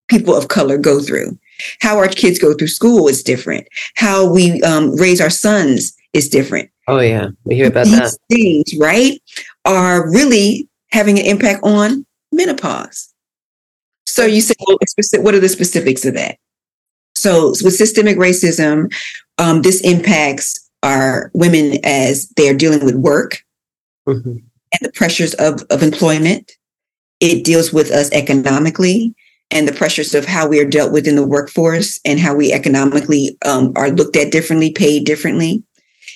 people 0.10 0.36
of 0.36 0.48
color 0.48 0.78
go 0.78 1.00
through. 1.00 1.38
How 1.80 1.98
our 1.98 2.08
kids 2.08 2.40
go 2.40 2.54
through 2.54 2.68
school 2.68 3.08
is 3.08 3.24
different. 3.24 3.68
How 3.96 4.32
we 4.32 4.62
um, 4.64 4.96
raise 4.96 5.22
our 5.22 5.30
sons 5.30 5.96
is 6.14 6.30
different. 6.30 6.70
Oh 6.88 7.00
yeah, 7.00 7.28
we 7.44 7.56
hear 7.56 7.68
about 7.68 7.86
These 7.86 8.00
that. 8.00 8.18
Things 8.30 8.74
right 8.80 9.22
are 9.66 10.10
really 10.12 10.68
having 10.92 11.20
an 11.20 11.26
impact 11.26 11.64
on 11.64 12.06
menopause. 12.32 13.14
So 14.06 14.26
you 14.26 14.42
say, 14.42 14.56
well, 14.68 14.78
what 15.22 15.36
are 15.36 15.40
the 15.40 15.50
specifics 15.50 16.06
of 16.06 16.16
that? 16.16 16.38
So 17.16 17.50
with 17.64 17.76
systemic 17.76 18.18
racism, 18.18 18.94
um, 19.38 19.62
this 19.62 19.80
impacts 19.82 20.70
our 20.84 21.32
women 21.34 21.78
as 21.84 22.28
they 22.36 22.50
are 22.50 22.54
dealing 22.54 22.84
with 22.84 22.96
work 22.96 23.44
mm-hmm. 24.08 24.32
and 24.32 24.80
the 24.82 24.92
pressures 24.92 25.34
of, 25.36 25.62
of 25.70 25.84
employment. 25.84 26.52
It 27.20 27.44
deals 27.44 27.72
with 27.72 27.92
us 27.92 28.12
economically 28.12 29.14
and 29.52 29.68
the 29.68 29.74
pressures 29.74 30.16
of 30.16 30.26
how 30.26 30.48
we 30.48 30.60
are 30.60 30.66
dealt 30.66 30.92
with 30.92 31.08
in 31.08 31.16
the 31.16 31.28
workforce 31.28 32.00
and 32.04 32.20
how 32.20 32.34
we 32.34 32.52
economically 32.52 33.38
um, 33.46 33.74
are 33.76 33.92
looked 33.92 34.16
at 34.16 34.32
differently, 34.32 34.72
paid 34.72 35.06
differently. 35.06 35.64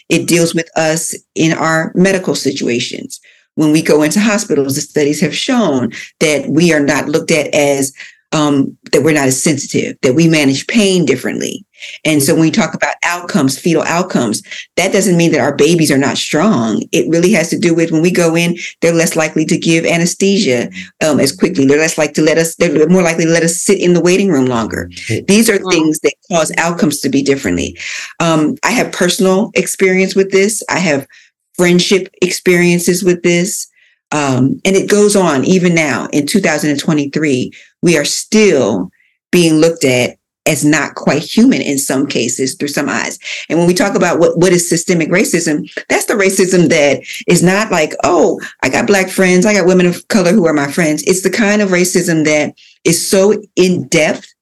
It 0.09 0.27
deals 0.27 0.53
with 0.53 0.69
us 0.77 1.15
in 1.33 1.53
our 1.53 1.91
medical 1.95 2.35
situations 2.35 3.19
when 3.55 3.71
we 3.71 3.81
go 3.81 4.03
into 4.03 4.19
hospitals, 4.19 4.75
the 4.75 4.81
studies 4.81 5.21
have 5.21 5.35
shown 5.35 5.91
that 6.19 6.47
we 6.47 6.73
are 6.73 6.79
not 6.79 7.07
looked 7.09 7.31
at 7.31 7.53
as 7.53 7.93
um, 8.31 8.77
that 8.91 9.01
we're 9.01 9.13
not 9.13 9.27
as 9.27 9.41
sensitive, 9.41 9.97
that 10.01 10.13
we 10.13 10.27
manage 10.27 10.67
pain 10.67 11.05
differently. 11.05 11.65
And 12.03 12.21
so 12.21 12.33
when 12.33 12.41
we 12.41 12.51
talk 12.51 12.73
about 12.73 12.95
outcomes, 13.03 13.57
fetal 13.57 13.83
outcomes, 13.83 14.41
that 14.75 14.91
doesn't 14.91 15.17
mean 15.17 15.31
that 15.31 15.41
our 15.41 15.55
babies 15.55 15.91
are 15.91 15.97
not 15.97 16.17
strong. 16.17 16.83
It 16.91 17.09
really 17.09 17.31
has 17.33 17.49
to 17.49 17.59
do 17.59 17.73
with 17.73 17.91
when 17.91 18.01
we 18.01 18.11
go 18.11 18.35
in, 18.35 18.57
they're 18.81 18.93
less 18.93 19.15
likely 19.15 19.45
to 19.45 19.57
give 19.57 19.85
anesthesia 19.85 20.69
um, 21.05 21.19
as 21.19 21.35
quickly. 21.35 21.65
They're 21.65 21.79
less 21.79 21.97
likely 21.97 22.15
to 22.15 22.21
let 22.21 22.37
us, 22.37 22.55
they're 22.55 22.87
more 22.87 23.03
likely 23.03 23.25
to 23.25 23.31
let 23.31 23.43
us 23.43 23.61
sit 23.61 23.79
in 23.79 23.93
the 23.93 24.01
waiting 24.01 24.29
room 24.29 24.45
longer. 24.45 24.89
These 25.27 25.49
are 25.49 25.57
things 25.57 25.99
that 25.99 26.13
cause 26.31 26.51
outcomes 26.57 26.99
to 27.01 27.09
be 27.09 27.21
differently. 27.21 27.77
Um, 28.19 28.55
I 28.63 28.71
have 28.71 28.91
personal 28.91 29.51
experience 29.55 30.15
with 30.15 30.31
this. 30.31 30.63
I 30.69 30.79
have 30.79 31.07
friendship 31.55 32.09
experiences 32.21 33.03
with 33.03 33.23
this. 33.23 33.67
Um, 34.11 34.61
and 34.63 34.75
it 34.75 34.89
goes 34.89 35.15
on 35.15 35.45
even 35.45 35.73
now 35.73 36.07
in 36.13 36.27
2023. 36.27 37.51
We 37.81 37.97
are 37.97 38.05
still 38.05 38.89
being 39.31 39.55
looked 39.55 39.83
at 39.83 40.17
as 40.45 40.63
not 40.63 40.95
quite 40.95 41.23
human 41.23 41.61
in 41.61 41.77
some 41.77 42.05
cases 42.05 42.55
through 42.55 42.67
some 42.67 42.87
eyes. 42.87 43.17
And 43.49 43.57
when 43.57 43.67
we 43.67 43.73
talk 43.73 43.95
about 43.95 44.19
what, 44.19 44.37
what 44.37 44.53
is 44.53 44.69
systemic 44.69 45.09
racism, 45.09 45.69
that's 45.89 46.05
the 46.05 46.13
racism 46.13 46.69
that 46.69 47.03
is 47.27 47.41
not 47.41 47.71
like, 47.71 47.93
oh, 48.03 48.39
I 48.61 48.69
got 48.69 48.87
black 48.87 49.09
friends, 49.09 49.45
I 49.45 49.53
got 49.53 49.65
women 49.65 49.85
of 49.85 50.07
color 50.07 50.31
who 50.31 50.45
are 50.45 50.53
my 50.53 50.71
friends. 50.71 51.03
It's 51.03 51.23
the 51.23 51.31
kind 51.31 51.61
of 51.61 51.69
racism 51.69 52.25
that 52.25 52.53
is 52.83 53.05
so 53.05 53.41
in 53.55 53.87
depth 53.87 54.33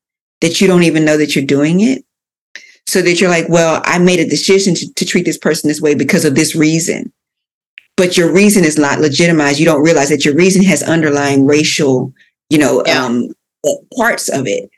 that 0.41 0.59
you 0.59 0.67
don't 0.67 0.83
even 0.83 1.05
know 1.05 1.17
that 1.17 1.35
you're 1.35 1.45
doing 1.45 1.79
it 1.79 2.03
so 2.85 3.01
that 3.01 3.21
you're 3.21 3.29
like, 3.29 3.47
well, 3.47 3.81
I 3.85 3.97
made 3.99 4.19
a 4.19 4.29
decision 4.29 4.75
to, 4.75 4.93
to 4.93 5.05
treat 5.05 5.25
this 5.25 5.37
person 5.37 5.67
this 5.67 5.81
way 5.81 5.95
because 5.95 6.25
of 6.25 6.35
this 6.35 6.55
reason. 6.55 7.13
But 7.95 8.17
your 8.17 8.31
reason 8.31 8.65
is 8.65 8.77
not 8.77 8.99
legitimized. 8.99 9.59
You 9.59 9.65
don't 9.65 9.83
realize 9.83 10.09
that 10.09 10.25
your 10.25 10.35
reason 10.35 10.63
has 10.63 10.83
underlying 10.83 11.45
racial, 11.45 12.11
you 12.49 12.57
know, 12.57 12.83
yeah. 12.85 13.05
um, 13.05 13.29
parts 13.95 14.29
of 14.29 14.47
it. 14.47 14.69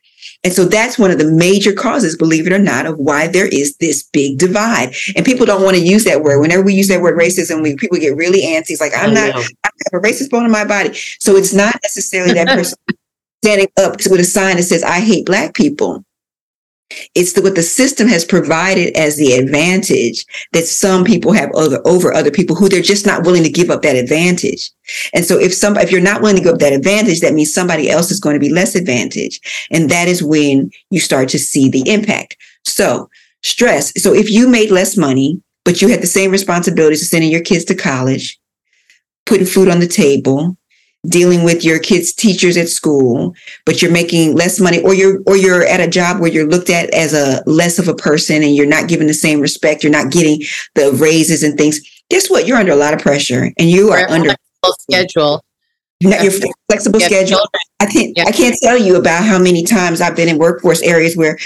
And 0.46 0.54
so 0.54 0.64
that's 0.64 1.00
one 1.00 1.10
of 1.10 1.18
the 1.18 1.26
major 1.26 1.74
causes, 1.74 2.16
believe 2.16 2.46
it 2.46 2.54
or 2.54 2.60
not, 2.60 2.86
of 2.86 3.00
why 3.00 3.28
there 3.28 3.48
is 3.48 3.76
this 3.78 4.04
big 4.04 4.38
divide. 4.38 4.94
And 5.16 5.26
people 5.26 5.48
don't 5.48 5.64
want 5.64 5.76
to 5.76 5.82
use 5.82 6.04
that 6.04 6.22
word. 6.22 6.40
Whenever 6.40 6.62
we 6.62 6.76
use 6.76 6.88
that 6.90 7.02
word 7.02 7.18
racism, 7.18 7.64
we 7.64 7.76
people 7.76 7.98
get 7.98 8.16
really 8.16 8.44
antsy. 8.44 8.70
It's 8.70 8.80
like, 8.80 8.96
I'm 8.96 9.10
oh, 9.10 9.14
not, 9.14 9.36
I 9.64 9.70
have 9.92 9.94
a 9.94 10.00
racist 10.00 10.30
bone 10.30 10.46
in 10.46 10.52
my 10.52 10.64
body. 10.64 10.94
So 11.20 11.36
it's 11.36 11.52
not 11.52 11.80
necessarily 11.82 12.34
that 12.36 12.48
person 12.56 12.78
standing 13.44 13.70
up 13.78 13.96
with 14.08 14.20
a 14.20 14.24
sign 14.24 14.58
that 14.58 14.64
says, 14.64 14.84
I 14.84 15.00
hate 15.00 15.26
black 15.26 15.56
people. 15.56 16.06
It's 17.16 17.34
the, 17.34 17.42
what 17.42 17.56
the 17.56 17.64
system 17.64 18.08
has 18.08 18.24
provided 18.24 18.96
as 18.96 19.18
the 19.18 19.34
advantage 19.34 20.24
that 20.54 20.68
some 20.68 21.04
people 21.04 21.32
have 21.34 21.52
other, 21.56 21.82
over 21.86 22.14
other 22.14 22.30
people 22.30 22.56
who 22.56 22.70
they're 22.70 22.82
just 22.82 23.08
not 23.08 23.26
willing 23.26 23.44
to 23.44 23.50
give 23.50 23.72
up 23.72 23.82
that 23.82 23.96
advantage. 23.96 24.70
And 25.14 25.26
so 25.26 25.40
if 25.40 25.54
some, 25.54 25.78
if 25.78 25.92
you're 25.92 26.00
not 26.00 26.22
willing 26.22 26.38
to 26.38 26.44
give 26.44 26.54
up 26.54 26.60
that 26.60 26.74
advantage, 26.74 27.22
that 27.22 27.34
means 27.34 27.54
somebody 27.54 27.90
else 27.90 28.12
is 28.12 28.20
going 28.20 28.36
to 28.36 28.40
be 28.40 28.54
less 28.54 28.76
advantage. 28.76 29.40
And 29.72 29.90
that 29.90 30.08
is 30.08 30.22
when 30.22 30.70
you 30.92 31.00
start 31.00 31.30
to 31.30 31.40
see 31.40 31.70
the 31.70 31.90
impact. 31.90 32.38
So 32.64 33.10
stress. 33.42 33.92
So 34.02 34.14
if 34.14 34.30
you 34.30 34.48
made 34.48 34.70
less 34.70 34.96
money, 34.96 35.42
but 35.64 35.82
you 35.82 35.88
had 35.88 36.02
the 36.02 36.08
same 36.08 36.30
responsibilities 36.30 37.02
of 37.02 37.08
sending 37.08 37.32
your 37.32 37.42
kids 37.42 37.66
to 37.66 37.76
college, 37.76 38.40
putting 39.26 39.48
food 39.48 39.70
on 39.70 39.80
the 39.80 39.88
table, 39.88 40.56
dealing 41.08 41.44
with 41.44 41.64
your 41.64 41.80
kids 41.80 42.14
teachers 42.14 42.58
at 42.58 42.70
school 42.70 43.34
but 43.66 43.82
you're 43.82 43.92
making 43.92 44.36
less 44.36 44.60
money 44.60 44.82
or 44.82 44.94
you're 44.94 45.22
or 45.26 45.38
you're 45.38 45.64
at 45.66 45.80
a 45.80 45.88
job 45.88 46.20
where 46.20 46.32
you're 46.32 46.48
looked 46.48 46.70
at 46.70 46.90
as 46.94 47.14
a 47.14 47.44
less 47.46 47.80
of 47.80 47.88
a 47.88 47.96
person 47.96 48.44
and 48.44 48.56
you're 48.56 48.66
not 48.66 48.88
given 48.88 49.08
the 49.08 49.14
same 49.14 49.40
respect 49.40 49.84
you're 49.84 49.92
not 49.92 50.12
getting 50.12 50.42
the 50.76 50.92
raises 50.94 51.44
and 51.44 51.58
things 51.58 51.80
guess 52.10 52.30
what 52.30 52.48
you're 52.48 52.58
under 52.58 52.72
a 52.72 52.78
lot 52.78 52.94
of 52.94 53.00
pressure 53.00 53.52
and 53.58 53.70
you 53.70 53.92
are 53.92 54.10
under 54.10 54.36
schedule 54.80 55.44
not 56.04 56.24
your 56.24 56.34
flexible 56.70 57.00
schedule. 57.00 57.40
I 57.80 57.86
can't 57.86 58.20
I 58.20 58.32
can't 58.32 58.56
tell 58.62 58.78
you 58.78 58.98
about 58.98 59.24
how 59.24 59.40
many 59.40 59.64
times 59.64 60.02
I've 60.02 60.16
been 60.16 60.28
in 60.28 60.38
workforce 60.38 60.82
areas 60.82 61.16
where 61.16 61.38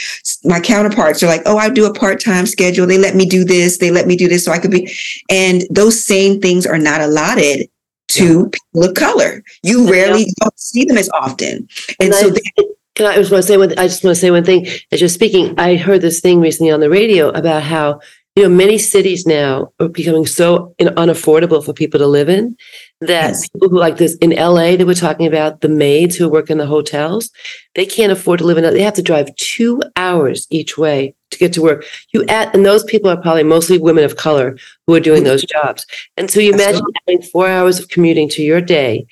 my 0.44 0.60
counterparts 0.60 1.22
are 1.22 1.28
like, 1.28 1.44
"Oh, 1.46 1.58
I 1.58 1.70
do 1.70 1.86
a 1.86 1.94
part-time 1.94 2.46
schedule. 2.46 2.88
They 2.88 2.98
let 2.98 3.16
me 3.16 3.26
do 3.26 3.44
this. 3.44 3.78
They 3.78 3.92
let 3.92 4.08
me 4.08 4.16
do 4.16 4.28
this 4.28 4.46
so 4.46 4.52
I 4.52 4.58
could 4.58 4.72
be." 4.72 4.92
And 5.30 5.64
those 5.70 6.04
same 6.04 6.42
things 6.42 6.66
are 6.66 6.78
not 6.78 7.02
allotted 7.02 7.70
to 8.10 8.50
people 8.50 8.90
of 8.90 8.96
color. 8.96 9.44
You 9.64 9.90
rarely 9.90 10.22
yeah. 10.26 10.34
don't 10.42 10.60
see 10.60 10.86
them 10.86 10.98
as 10.98 11.10
often. 11.10 11.68
And, 12.00 12.14
and 12.14 12.14
so 12.14 12.34
I, 12.58 12.64
can 12.96 13.06
I, 13.06 13.12
I 13.14 13.16
just 13.16 13.32
want 13.32 13.44
to 13.44 13.48
say 13.48 13.58
one 13.58 13.72
I 13.78 13.88
just 13.88 14.04
want 14.04 14.16
to 14.16 14.20
say 14.20 14.32
one 14.32 14.44
thing. 14.44 14.68
As 14.92 15.00
you're 15.00 15.10
speaking, 15.10 15.58
I 15.58 15.76
heard 15.76 16.02
this 16.02 16.20
thing 16.20 16.42
recently 16.42 16.72
on 16.72 16.80
the 16.80 16.90
radio 16.90 17.30
about 17.30 17.64
how 17.64 18.02
you 18.40 18.48
know 18.48 18.56
many 18.56 18.78
cities 18.78 19.26
now 19.26 19.70
are 19.82 19.90
becoming 19.90 20.26
so 20.26 20.74
unaffordable 20.80 21.64
for 21.64 21.74
people 21.74 22.00
to 22.00 22.08
live 22.08 22.30
in 22.30 22.56
that 23.02 23.32
yes. 23.32 23.50
people 23.50 23.68
who 23.68 23.78
like 23.78 23.98
this 23.98 24.16
in 24.22 24.30
LA 24.30 24.78
they 24.78 24.86
were 24.86 24.94
talking 24.94 25.28
about 25.28 25.60
the 25.60 25.68
maids 25.68 26.16
who 26.16 26.30
work 26.30 26.50
in 26.50 26.58
the 26.58 26.66
hotels 26.66 27.32
they 27.76 27.86
can't 27.86 28.14
afford 28.14 28.40
to 28.40 28.46
live 28.46 28.58
in 28.58 28.64
they 28.64 28.82
have 28.82 28.94
to 28.94 29.02
drive 29.02 29.36
2 29.36 29.82
hours 29.98 30.48
each 30.50 30.78
way 30.78 31.14
to 31.32 31.38
get 31.38 31.54
to 31.54 31.62
work. 31.62 31.86
You 32.14 32.26
add 32.26 32.54
and 32.56 32.66
those 32.66 32.84
people 32.86 33.10
are 33.10 33.22
probably 33.22 33.44
mostly 33.44 33.78
women 33.78 34.04
of 34.04 34.16
color 34.16 34.58
who 34.88 34.96
are 34.96 35.00
doing 35.00 35.26
those 35.26 35.44
jobs. 35.44 35.86
And 36.18 36.32
so 36.32 36.40
you 36.40 36.54
imagine 36.54 36.82
having 37.06 37.22
4 37.22 37.48
hours 37.48 37.78
of 37.78 37.90
commuting 37.90 38.30
to 38.30 38.42
your 38.42 38.62
day. 38.62 39.06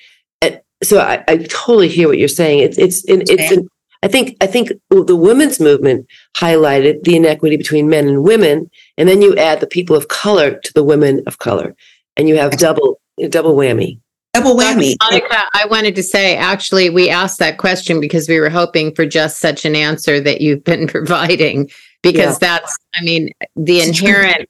So 0.82 1.00
I, 1.00 1.24
I 1.26 1.38
totally 1.48 1.88
hear 1.88 2.08
what 2.08 2.18
you're 2.18 2.28
saying. 2.28 2.60
It's 2.60 2.78
it's 2.78 3.04
it's 3.06 3.52
an, 3.52 3.68
I 4.02 4.08
think 4.08 4.36
I 4.40 4.46
think 4.46 4.72
the 4.90 5.16
women's 5.16 5.58
movement 5.58 6.06
highlighted 6.36 7.02
the 7.02 7.16
inequity 7.16 7.56
between 7.56 7.88
men 7.88 8.06
and 8.06 8.22
women, 8.22 8.70
and 8.96 9.08
then 9.08 9.20
you 9.22 9.36
add 9.36 9.60
the 9.60 9.66
people 9.66 9.96
of 9.96 10.08
color 10.08 10.58
to 10.58 10.72
the 10.72 10.84
women 10.84 11.22
of 11.26 11.38
color, 11.38 11.74
and 12.16 12.28
you 12.28 12.36
have 12.36 12.56
double 12.58 13.00
double 13.28 13.56
whammy. 13.56 13.98
Double 14.34 14.54
whammy. 14.54 14.94
Monica, 15.00 15.42
I 15.54 15.66
wanted 15.66 15.96
to 15.96 16.02
say, 16.02 16.36
actually, 16.36 16.90
we 16.90 17.10
asked 17.10 17.38
that 17.40 17.58
question 17.58 18.00
because 18.00 18.28
we 18.28 18.38
were 18.38 18.50
hoping 18.50 18.94
for 18.94 19.04
just 19.04 19.38
such 19.38 19.64
an 19.64 19.74
answer 19.74 20.20
that 20.20 20.40
you've 20.40 20.62
been 20.62 20.86
providing, 20.88 21.68
because 22.02 22.40
yeah. 22.40 22.58
that's, 22.58 22.76
I 22.94 23.02
mean, 23.02 23.30
the 23.56 23.80
inherent 23.80 24.48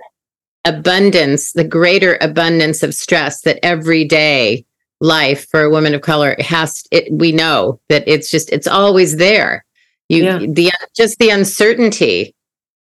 abundance, 0.65 1.53
the 1.53 1.65
greater 1.65 2.19
abundance 2.21 2.83
of 2.83 2.93
stress 2.93 3.41
that 3.43 3.59
every 3.65 4.05
day 4.05 4.67
life 5.01 5.49
for 5.49 5.63
a 5.63 5.71
woman 5.71 5.95
of 5.95 6.01
color 6.01 6.33
it 6.33 6.43
has 6.43 6.85
it 6.91 7.11
we 7.13 7.31
know 7.31 7.81
that 7.89 8.03
it's 8.07 8.31
just 8.31 8.51
it's 8.51 8.67
always 8.67 9.17
there 9.17 9.65
you 10.09 10.25
yeah. 10.25 10.39
the 10.39 10.73
just 10.97 11.19
the 11.19 11.31
uncertainty 11.31 12.35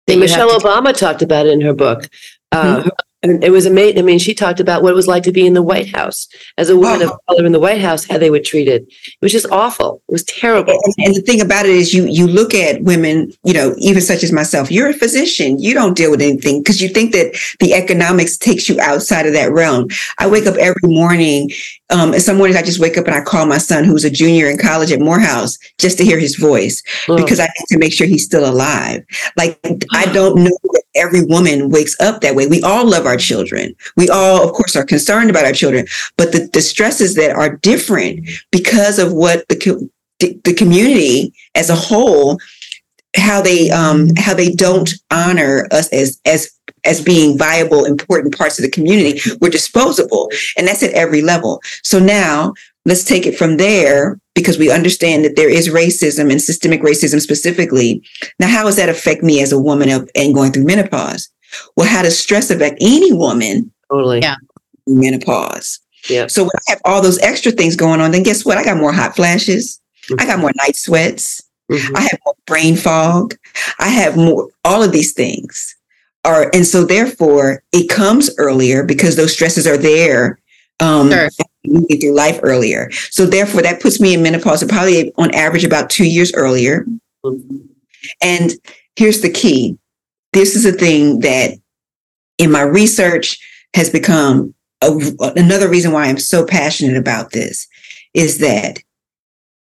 michelle 0.08 0.58
obama 0.58 0.96
talked 0.96 1.20
about 1.20 1.46
it 1.46 1.52
in 1.52 1.60
her 1.60 1.74
book 1.74 2.08
uh, 2.52 2.78
mm-hmm. 2.78 2.88
And 3.30 3.42
it 3.42 3.50
was 3.50 3.66
amazing. 3.66 3.98
I 3.98 4.02
mean, 4.02 4.18
she 4.18 4.34
talked 4.34 4.60
about 4.60 4.82
what 4.82 4.92
it 4.92 4.94
was 4.94 5.08
like 5.08 5.24
to 5.24 5.32
be 5.32 5.46
in 5.46 5.54
the 5.54 5.62
White 5.62 5.94
House 5.94 6.28
as 6.58 6.70
a 6.70 6.76
woman 6.76 7.02
oh. 7.02 7.12
of 7.12 7.26
color 7.26 7.44
in 7.44 7.52
the 7.52 7.58
White 7.60 7.80
House, 7.80 8.04
how 8.04 8.18
they 8.18 8.30
were 8.30 8.38
treated. 8.38 8.82
It 8.82 9.18
was 9.20 9.32
just 9.32 9.50
awful. 9.50 10.00
It 10.08 10.12
was 10.12 10.24
terrible. 10.24 10.78
And, 10.84 10.94
and, 10.98 11.14
the 11.16 11.22
thing 11.22 11.40
about 11.40 11.66
it 11.66 11.72
is, 11.72 11.92
you 11.92 12.06
you 12.06 12.26
look 12.26 12.54
at 12.54 12.82
women, 12.82 13.32
you 13.44 13.52
know, 13.52 13.74
even 13.78 14.00
such 14.00 14.22
as 14.22 14.30
myself. 14.30 14.70
You're 14.70 14.90
a 14.90 14.94
physician. 14.94 15.58
You 15.58 15.74
don't 15.74 15.96
deal 15.96 16.10
with 16.10 16.20
anything 16.20 16.60
because 16.60 16.80
you 16.80 16.88
think 16.88 17.12
that 17.12 17.36
the 17.58 17.74
economics 17.74 18.36
takes 18.36 18.68
you 18.68 18.80
outside 18.80 19.26
of 19.26 19.32
that 19.32 19.52
realm. 19.52 19.88
I 20.18 20.28
wake 20.28 20.46
up 20.46 20.56
every 20.56 20.76
morning 20.84 21.50
um, 21.90 22.12
and 22.12 22.22
some 22.22 22.36
mornings 22.36 22.56
I 22.56 22.62
just 22.62 22.80
wake 22.80 22.98
up 22.98 23.06
and 23.06 23.14
I 23.14 23.22
call 23.22 23.46
my 23.46 23.58
son, 23.58 23.84
who's 23.84 24.04
a 24.04 24.10
junior 24.10 24.48
in 24.48 24.58
college 24.58 24.90
at 24.90 25.00
Morehouse, 25.00 25.56
just 25.78 25.98
to 25.98 26.04
hear 26.04 26.18
his 26.18 26.36
voice 26.36 26.82
mm. 27.06 27.16
because 27.16 27.38
I 27.38 27.44
need 27.44 27.66
to 27.68 27.78
make 27.78 27.92
sure 27.92 28.06
he's 28.06 28.24
still 28.24 28.48
alive. 28.48 29.04
Like 29.36 29.58
I 29.92 30.06
don't 30.12 30.42
know 30.42 30.58
every 30.96 31.24
woman 31.24 31.70
wakes 31.70 31.98
up 32.00 32.20
that 32.20 32.34
way. 32.34 32.46
We 32.46 32.62
all 32.62 32.86
love 32.86 33.06
our 33.06 33.16
children. 33.16 33.74
We 33.96 34.08
all, 34.08 34.42
of 34.42 34.52
course, 34.52 34.76
are 34.76 34.84
concerned 34.84 35.30
about 35.30 35.44
our 35.44 35.52
children, 35.52 35.86
but 36.16 36.32
the, 36.32 36.48
the 36.52 36.62
stresses 36.62 37.14
that 37.14 37.30
are 37.30 37.56
different 37.56 38.28
because 38.50 38.98
of 38.98 39.12
what 39.12 39.46
the 39.48 39.90
the 40.18 40.54
community 40.54 41.34
as 41.54 41.68
a 41.68 41.74
whole 41.74 42.38
how 43.16 43.42
they 43.42 43.70
um 43.70 44.10
how 44.16 44.34
they 44.34 44.50
don't 44.50 44.94
honor 45.10 45.68
us 45.70 45.88
as 45.92 46.20
as 46.24 46.50
as 46.84 47.02
being 47.02 47.36
viable, 47.36 47.84
important 47.84 48.36
parts 48.36 48.58
of 48.58 48.62
the 48.62 48.70
community. 48.70 49.20
We're 49.40 49.50
disposable. 49.50 50.30
And 50.56 50.66
that's 50.66 50.82
at 50.82 50.92
every 50.92 51.20
level. 51.20 51.60
So 51.82 51.98
now 51.98 52.54
let's 52.84 53.04
take 53.04 53.26
it 53.26 53.36
from 53.36 53.56
there 53.56 54.18
because 54.36 54.58
we 54.58 54.70
understand 54.70 55.24
that 55.24 55.34
there 55.34 55.48
is 55.48 55.70
racism 55.70 56.30
and 56.30 56.40
systemic 56.40 56.82
racism 56.82 57.20
specifically. 57.20 58.06
Now, 58.38 58.48
how 58.48 58.64
does 58.64 58.76
that 58.76 58.90
affect 58.90 59.22
me 59.24 59.40
as 59.40 59.50
a 59.50 59.58
woman 59.58 59.88
of, 59.88 60.08
and 60.14 60.34
going 60.34 60.52
through 60.52 60.66
menopause? 60.66 61.28
Well, 61.74 61.88
how 61.88 62.02
does 62.02 62.18
stress 62.18 62.50
affect 62.50 62.76
any 62.80 63.12
woman? 63.12 63.72
Totally. 63.90 64.20
Yeah. 64.20 64.36
Menopause. 64.86 65.80
Yeah. 66.08 66.26
So 66.26 66.44
when 66.44 66.50
I 66.68 66.72
have 66.72 66.80
all 66.84 67.00
those 67.00 67.18
extra 67.20 67.50
things 67.50 67.74
going 67.74 68.00
on, 68.00 68.10
then 68.10 68.22
guess 68.22 68.44
what? 68.44 68.58
I 68.58 68.64
got 68.64 68.76
more 68.76 68.92
hot 68.92 69.16
flashes. 69.16 69.80
Mm-hmm. 70.10 70.20
I 70.20 70.26
got 70.26 70.38
more 70.38 70.52
night 70.54 70.76
sweats. 70.76 71.42
Mm-hmm. 71.72 71.96
I 71.96 72.00
have 72.02 72.18
more 72.24 72.34
brain 72.46 72.76
fog. 72.76 73.34
I 73.80 73.88
have 73.88 74.16
more, 74.16 74.48
all 74.64 74.82
of 74.82 74.92
these 74.92 75.14
things 75.14 75.74
are, 76.24 76.50
and 76.52 76.66
so 76.66 76.84
therefore 76.84 77.62
it 77.72 77.88
comes 77.88 78.30
earlier 78.36 78.84
because 78.84 79.16
those 79.16 79.32
stresses 79.32 79.66
are 79.66 79.78
there. 79.78 80.38
Um, 80.80 81.10
sure. 81.10 81.30
moving 81.64 82.00
through 82.00 82.14
life 82.14 82.38
earlier. 82.42 82.90
So 83.10 83.24
therefore 83.24 83.62
that 83.62 83.80
puts 83.80 83.98
me 83.98 84.12
in 84.12 84.22
menopause 84.22 84.62
probably 84.64 85.12
on 85.16 85.34
average 85.34 85.64
about 85.64 85.88
two 85.88 86.06
years 86.06 86.34
earlier. 86.34 86.84
Mm-hmm. 87.24 87.56
And 88.22 88.52
here's 88.96 89.22
the 89.22 89.30
key. 89.30 89.78
This 90.32 90.54
is 90.54 90.66
a 90.66 90.72
thing 90.72 91.20
that 91.20 91.52
in 92.38 92.50
my 92.50 92.60
research 92.60 93.38
has 93.74 93.88
become 93.88 94.54
a, 94.82 94.98
another 95.36 95.68
reason 95.68 95.92
why 95.92 96.06
I'm 96.06 96.18
so 96.18 96.44
passionate 96.44 96.96
about 96.96 97.32
this 97.32 97.66
is 98.14 98.38
that 98.38 98.78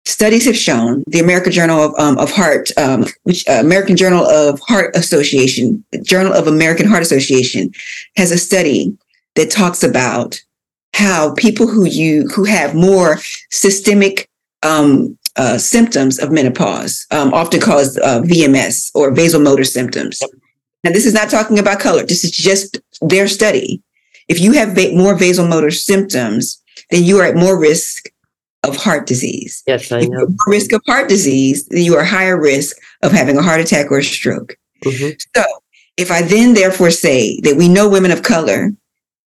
studies 0.07 0.45
have 0.47 0.57
shown 0.57 1.03
the 1.07 1.21
American 1.21 1.53
Journal 1.53 1.83
of, 1.83 1.95
um, 1.99 2.19
of 2.19 2.31
Heart, 2.31 2.71
um, 2.77 3.07
which 3.23 3.47
uh, 3.49 3.61
American 3.61 3.97
Journal 3.97 4.25
of 4.25 4.61
Heart 4.61 4.97
Association, 4.97 5.85
Journal 6.03 6.33
of 6.33 6.47
American 6.47 6.87
Heart 6.87 7.03
Association, 7.03 7.73
has 8.17 8.31
a 8.31 8.39
study 8.39 8.97
that 9.37 9.51
talks 9.51 9.83
about 9.83 10.41
how 10.95 11.35
people 11.35 11.67
who 11.67 11.85
you 11.87 12.29
who 12.29 12.45
have 12.45 12.75
more 12.75 13.19
systemic 13.51 14.31
um, 14.63 15.19
uh, 15.37 15.59
symptoms 15.59 16.19
of 16.19 16.31
menopause, 16.31 17.07
um, 17.11 17.35
often 17.35 17.61
called 17.61 17.99
uh, 18.03 18.21
VMS 18.23 18.91
or 18.95 19.11
vasomotor 19.11 19.67
symptoms. 19.67 20.21
Now, 20.85 20.93
this 20.93 21.05
is 21.05 21.13
not 21.13 21.31
talking 21.31 21.59
about 21.59 21.81
color. 21.81 22.05
This 22.05 22.25
is 22.25 22.31
just 22.31 22.79
their 23.03 23.27
study. 23.27 23.83
If 24.29 24.41
you 24.41 24.53
have 24.53 24.75
va- 24.75 24.93
more 24.95 25.17
vasomotor 25.17 25.73
symptoms, 25.73 26.63
then 26.91 27.03
you 27.03 27.19
are 27.19 27.25
at 27.25 27.35
more 27.35 27.59
risk 27.59 28.11
of 28.63 28.77
heart 28.77 29.07
disease. 29.07 29.63
Yes, 29.67 29.91
I 29.91 30.03
know. 30.03 30.29
risk 30.47 30.73
of 30.73 30.81
heart 30.87 31.09
disease, 31.09 31.67
then 31.67 31.83
you 31.83 31.97
are 31.97 32.05
higher 32.05 32.41
risk 32.41 32.77
of 33.03 33.13
having 33.13 33.37
a 33.37 33.43
heart 33.43 33.61
attack 33.61 33.91
or 33.91 33.99
a 33.99 34.05
stroke. 34.05 34.57
Mm-hmm. 34.85 35.17
So, 35.37 35.45
if 35.97 36.11
I 36.11 36.23
then 36.23 36.55
therefore 36.55 36.91
say 36.91 37.41
that 37.41 37.57
we 37.57 37.69
know 37.69 37.89
women 37.89 38.11
of 38.11 38.23
color 38.23 38.73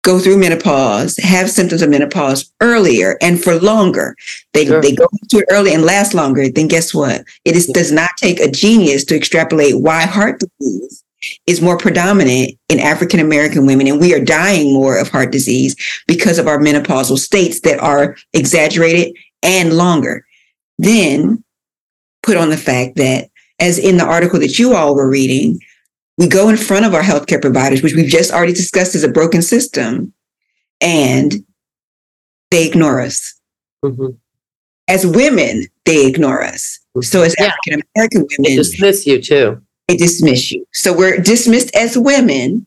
go 0.02 0.18
through 0.18 0.38
menopause, 0.38 1.16
have 1.18 1.50
symptoms 1.50 1.82
of 1.82 1.90
menopause 1.90 2.50
earlier 2.60 3.18
and 3.20 3.42
for 3.42 3.56
longer, 3.56 4.16
they, 4.54 4.66
sure. 4.66 4.80
they 4.80 4.94
go 4.94 5.06
through 5.30 5.40
it 5.40 5.48
early 5.50 5.74
and 5.74 5.84
last 5.84 6.14
longer, 6.14 6.48
then 6.48 6.68
guess 6.68 6.94
what? 6.94 7.24
It 7.44 7.56
is, 7.56 7.66
does 7.66 7.92
not 7.92 8.10
take 8.16 8.40
a 8.40 8.50
genius 8.50 9.04
to 9.06 9.16
extrapolate 9.16 9.80
why 9.80 10.02
heart 10.02 10.40
disease 10.40 11.04
is 11.46 11.60
more 11.60 11.76
predominant 11.76 12.52
in 12.68 12.80
African 12.80 13.20
American 13.20 13.66
women, 13.66 13.86
and 13.86 14.00
we 14.00 14.14
are 14.14 14.24
dying 14.24 14.72
more 14.72 14.98
of 14.98 15.08
heart 15.08 15.32
disease 15.32 15.76
because 16.06 16.38
of 16.38 16.46
our 16.46 16.58
menopausal 16.58 17.18
states 17.18 17.60
that 17.60 17.78
are 17.78 18.16
exaggerated 18.32 19.14
and 19.42 19.76
longer. 19.76 20.24
Then 20.78 21.44
put 22.22 22.36
on 22.36 22.48
the 22.48 22.56
fact 22.56 22.96
that, 22.96 23.28
as 23.58 23.78
in 23.78 23.98
the 23.98 24.04
article 24.06 24.40
that 24.40 24.58
you 24.58 24.74
all 24.74 24.94
were 24.94 25.10
reading, 25.10 25.60
we 26.20 26.28
go 26.28 26.48
in 26.48 26.56
front 26.56 26.86
of 26.86 26.94
our 26.94 27.02
healthcare 27.02 27.42
providers, 27.42 27.82
which 27.82 27.94
we've 27.94 28.08
just 28.08 28.30
already 28.30 28.52
discussed 28.52 28.94
as 28.94 29.02
a 29.02 29.08
broken 29.08 29.42
system, 29.42 30.12
and 30.80 31.44
they 32.52 32.68
ignore 32.68 33.00
us. 33.00 33.34
Mm-hmm. 33.84 34.10
As 34.86 35.04
women, 35.04 35.66
they 35.84 36.06
ignore 36.06 36.44
us. 36.44 36.78
So, 37.00 37.22
as 37.22 37.34
yeah. 37.38 37.46
African 37.46 37.82
American 37.96 38.20
women, 38.30 38.50
they 38.50 38.56
dismiss 38.56 39.04
you 39.06 39.20
too 39.20 39.60
they 39.90 39.96
dismiss 39.96 40.52
you. 40.52 40.66
So 40.72 40.96
we're 40.96 41.18
dismissed 41.18 41.74
as 41.74 41.98
women 41.98 42.66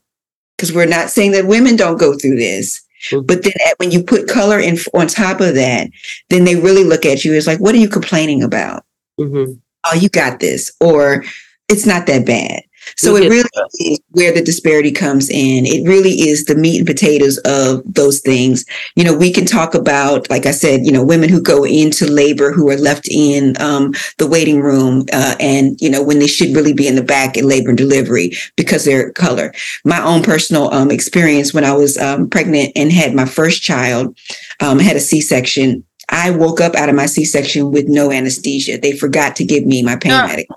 because 0.58 0.74
we're 0.74 0.86
not 0.86 1.10
saying 1.10 1.32
that 1.32 1.48
women 1.48 1.78
don't 1.78 2.00
go 2.00 2.18
through 2.18 2.36
this. 2.36 2.82
Mm-hmm. 3.10 3.26
But 3.26 3.44
then 3.44 3.54
when 3.78 3.92
you 3.92 4.04
put 4.04 4.28
color 4.28 4.60
in 4.60 4.78
on 4.94 5.08
top 5.08 5.40
of 5.40 5.56
that, 5.56 5.90
then 6.30 6.44
they 6.44 6.56
really 6.56 6.84
look 6.84 7.06
at 7.06 7.24
you 7.24 7.34
as 7.34 7.48
like, 7.48 7.60
what 7.60 7.76
are 7.76 7.80
you 7.80 7.88
complaining 7.88 8.44
about? 8.44 8.86
Mm-hmm. 9.20 9.54
Oh, 9.86 9.96
you 9.96 10.10
got 10.10 10.40
this, 10.40 10.72
or 10.80 11.24
it's 11.70 11.86
not 11.86 12.08
that 12.08 12.26
bad. 12.26 12.64
So 12.96 13.16
it 13.16 13.30
really 13.30 13.50
is 13.80 14.00
where 14.10 14.34
the 14.34 14.42
disparity 14.42 14.92
comes 14.92 15.30
in. 15.30 15.66
It 15.66 15.88
really 15.88 16.12
is 16.12 16.46
the 16.46 16.56
meat 16.56 16.80
and 16.80 16.88
potatoes 16.88 17.38
of 17.40 17.82
those 17.86 18.20
things. 18.20 18.66
You 18.96 19.04
know, 19.04 19.16
we 19.16 19.32
can 19.32 19.46
talk 19.46 19.74
about, 19.74 20.30
like 20.30 20.46
I 20.46 20.52
said, 20.52 20.86
you 20.86 20.92
know, 20.92 21.04
women 21.04 21.30
who 21.30 21.42
go 21.42 21.64
into 21.64 22.06
labor 22.06 22.52
who 22.52 22.70
are 22.70 22.78
left 22.78 23.08
in 23.10 23.60
um, 23.62 23.94
the 24.18 24.28
waiting 24.28 24.62
room, 24.62 25.06
uh, 25.14 25.36
and 25.40 25.80
you 25.82 25.90
know, 25.90 26.04
when 26.04 26.20
they 26.20 26.28
should 26.28 26.56
really 26.56 26.74
be 26.74 26.88
in 26.88 26.96
the 26.96 27.04
back 27.04 27.38
in 27.38 27.48
labor 27.48 27.70
and 27.70 27.78
delivery 27.78 28.34
because 28.56 28.86
they're 28.86 29.12
color. 29.12 29.54
My 29.86 30.04
own 30.04 30.24
personal 30.24 30.74
um, 30.74 30.92
experience 30.92 31.54
when 31.54 31.64
I 31.64 31.74
was 31.74 31.98
um, 31.98 32.30
pregnant 32.30 32.72
and 32.76 32.92
had 32.92 33.14
my 33.14 33.26
first 33.26 33.62
child, 33.62 34.18
um, 34.60 34.80
had 34.80 34.96
a 34.96 35.00
C-section. 35.00 35.84
I 36.10 36.32
woke 36.32 36.62
up 36.62 36.76
out 36.76 36.90
of 36.90 36.96
my 36.96 37.06
C-section 37.06 37.72
with 37.72 37.88
no 37.88 38.12
anesthesia. 38.12 38.78
They 38.78 38.96
forgot 38.96 39.36
to 39.38 39.46
give 39.46 39.66
me 39.66 39.82
my 39.84 39.96
pain 39.96 40.12
oh. 40.12 40.28
medication. 40.28 40.56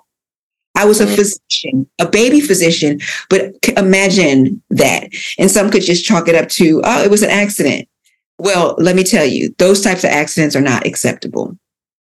I 0.76 0.84
was 0.84 1.00
a 1.00 1.06
mm-hmm. 1.06 1.14
physician, 1.16 1.88
a 1.98 2.08
baby 2.08 2.40
physician, 2.40 3.00
but 3.28 3.52
imagine 3.76 4.62
that. 4.70 5.08
And 5.38 5.50
some 5.50 5.70
could 5.70 5.82
just 5.82 6.04
chalk 6.04 6.28
it 6.28 6.34
up 6.34 6.48
to, 6.50 6.82
oh, 6.84 7.02
it 7.02 7.10
was 7.10 7.22
an 7.22 7.30
accident. 7.30 7.88
Well, 8.38 8.76
let 8.78 8.94
me 8.94 9.02
tell 9.02 9.24
you, 9.24 9.54
those 9.58 9.80
types 9.80 10.04
of 10.04 10.10
accidents 10.10 10.54
are 10.54 10.60
not 10.60 10.86
acceptable. 10.86 11.58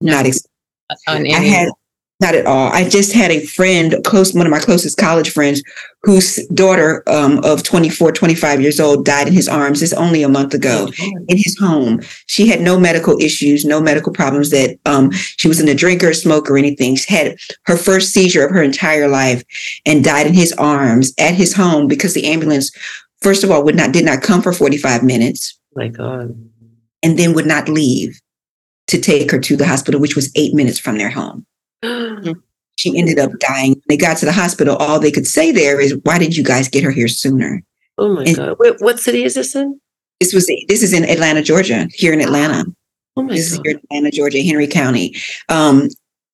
Not 0.01 0.27
acceptable. 0.27 0.51
I 1.07 1.45
had 1.45 1.69
not 2.21 2.35
at 2.35 2.47
all. 2.47 2.73
I 2.73 2.89
just 2.89 3.13
had 3.13 3.31
a 3.31 3.45
friend, 3.45 3.97
close, 4.05 4.33
one 4.33 4.47
of 4.47 4.51
my 4.51 4.59
closest 4.59 4.97
college 4.97 5.31
friends, 5.31 5.63
whose 6.03 6.47
daughter 6.49 7.03
um, 7.09 7.45
of 7.45 7.63
24, 7.63 8.13
25 8.13 8.61
years 8.61 8.81
old 8.81 9.05
died 9.05 9.29
in 9.29 9.35
his 9.35 9.49
arms. 9.49 9.81
This 9.81 9.93
only 9.93 10.23
a 10.23 10.29
month 10.29 10.55
ago 10.55 10.89
in 11.29 11.37
his 11.37 11.59
home. 11.59 12.01
She 12.27 12.47
had 12.47 12.63
no 12.63 12.81
medical 12.81 13.21
issues, 13.21 13.67
no 13.67 13.81
medical 13.81 14.13
problems 14.13 14.51
that 14.51 14.79
um, 14.87 15.11
she 15.13 15.47
wasn't 15.47 15.69
a 15.69 15.75
drinker, 15.75 16.15
smoker, 16.15 16.55
or 16.55 16.59
anything. 16.59 16.97
She 16.97 17.13
had 17.15 17.37
her 17.67 17.77
first 17.77 18.15
seizure 18.15 18.47
of 18.47 18.53
her 18.53 18.63
entire 18.63 19.09
life 19.09 19.45
and 19.85 20.03
died 20.03 20.27
in 20.27 20.35
his 20.35 20.53
arms 20.55 21.13
at 21.19 21.35
his 21.35 21.55
home 21.55 21.87
because 21.87 22.15
the 22.15 22.27
ambulance, 22.27 22.71
first 23.21 23.45
of 23.45 23.51
all, 23.51 23.63
would 23.65 23.77
not 23.77 23.93
did 23.93 24.07
not 24.07 24.23
come 24.23 24.41
for 24.41 24.55
45 24.55 25.03
minutes. 25.03 25.59
My 25.75 25.89
God. 25.89 26.35
And 27.03 27.19
then 27.19 27.35
would 27.35 27.47
not 27.47 27.69
leave 27.69 28.19
to 28.87 28.99
take 28.99 29.31
her 29.33 29.39
to 29.39 29.57
the 29.57 29.67
hospital, 29.67 30.01
which 30.01 30.17
was 30.17 30.33
eight 30.35 30.55
minutes 30.55 30.79
from 30.79 30.97
their 30.97 31.11
home. 31.11 31.45
She 32.77 32.97
ended 32.99 33.19
up 33.19 33.33
dying. 33.39 33.73
When 33.73 33.83
they 33.89 33.97
got 33.97 34.19
to 34.19 34.27
the 34.27 34.33
hospital, 34.33 34.77
all 34.77 35.01
they 35.01 35.11
could 35.11 35.27
say 35.27 35.51
there 35.51 35.81
is, 35.81 35.99
Why 36.05 36.19
did 36.19 36.37
you 36.37 36.45
guys 36.45 36.69
get 36.69 36.85
her 36.85 36.91
here 36.91 37.09
sooner? 37.09 37.63
Oh 37.99 38.15
my 38.15 38.25
and, 38.25 38.37
God. 38.37 38.57
Wait, 38.59 38.77
what 38.79 39.01
city 39.01 39.25
is 39.25 39.35
this 39.35 39.55
in? 39.55 39.81
This 40.21 40.33
was 40.33 40.47
this 40.69 40.83
is 40.83 40.93
in 40.93 41.05
Atlanta, 41.05 41.43
Georgia, 41.43 41.89
here 41.93 42.13
in 42.13 42.21
Atlanta. 42.21 42.65
Oh 43.17 43.23
my 43.23 43.35
this 43.35 43.53
is 43.53 43.61
here 43.65 43.73
in 43.73 43.81
Atlanta, 43.85 44.11
Georgia, 44.11 44.43
Henry 44.43 44.67
County. 44.67 45.15
Um, 45.49 45.89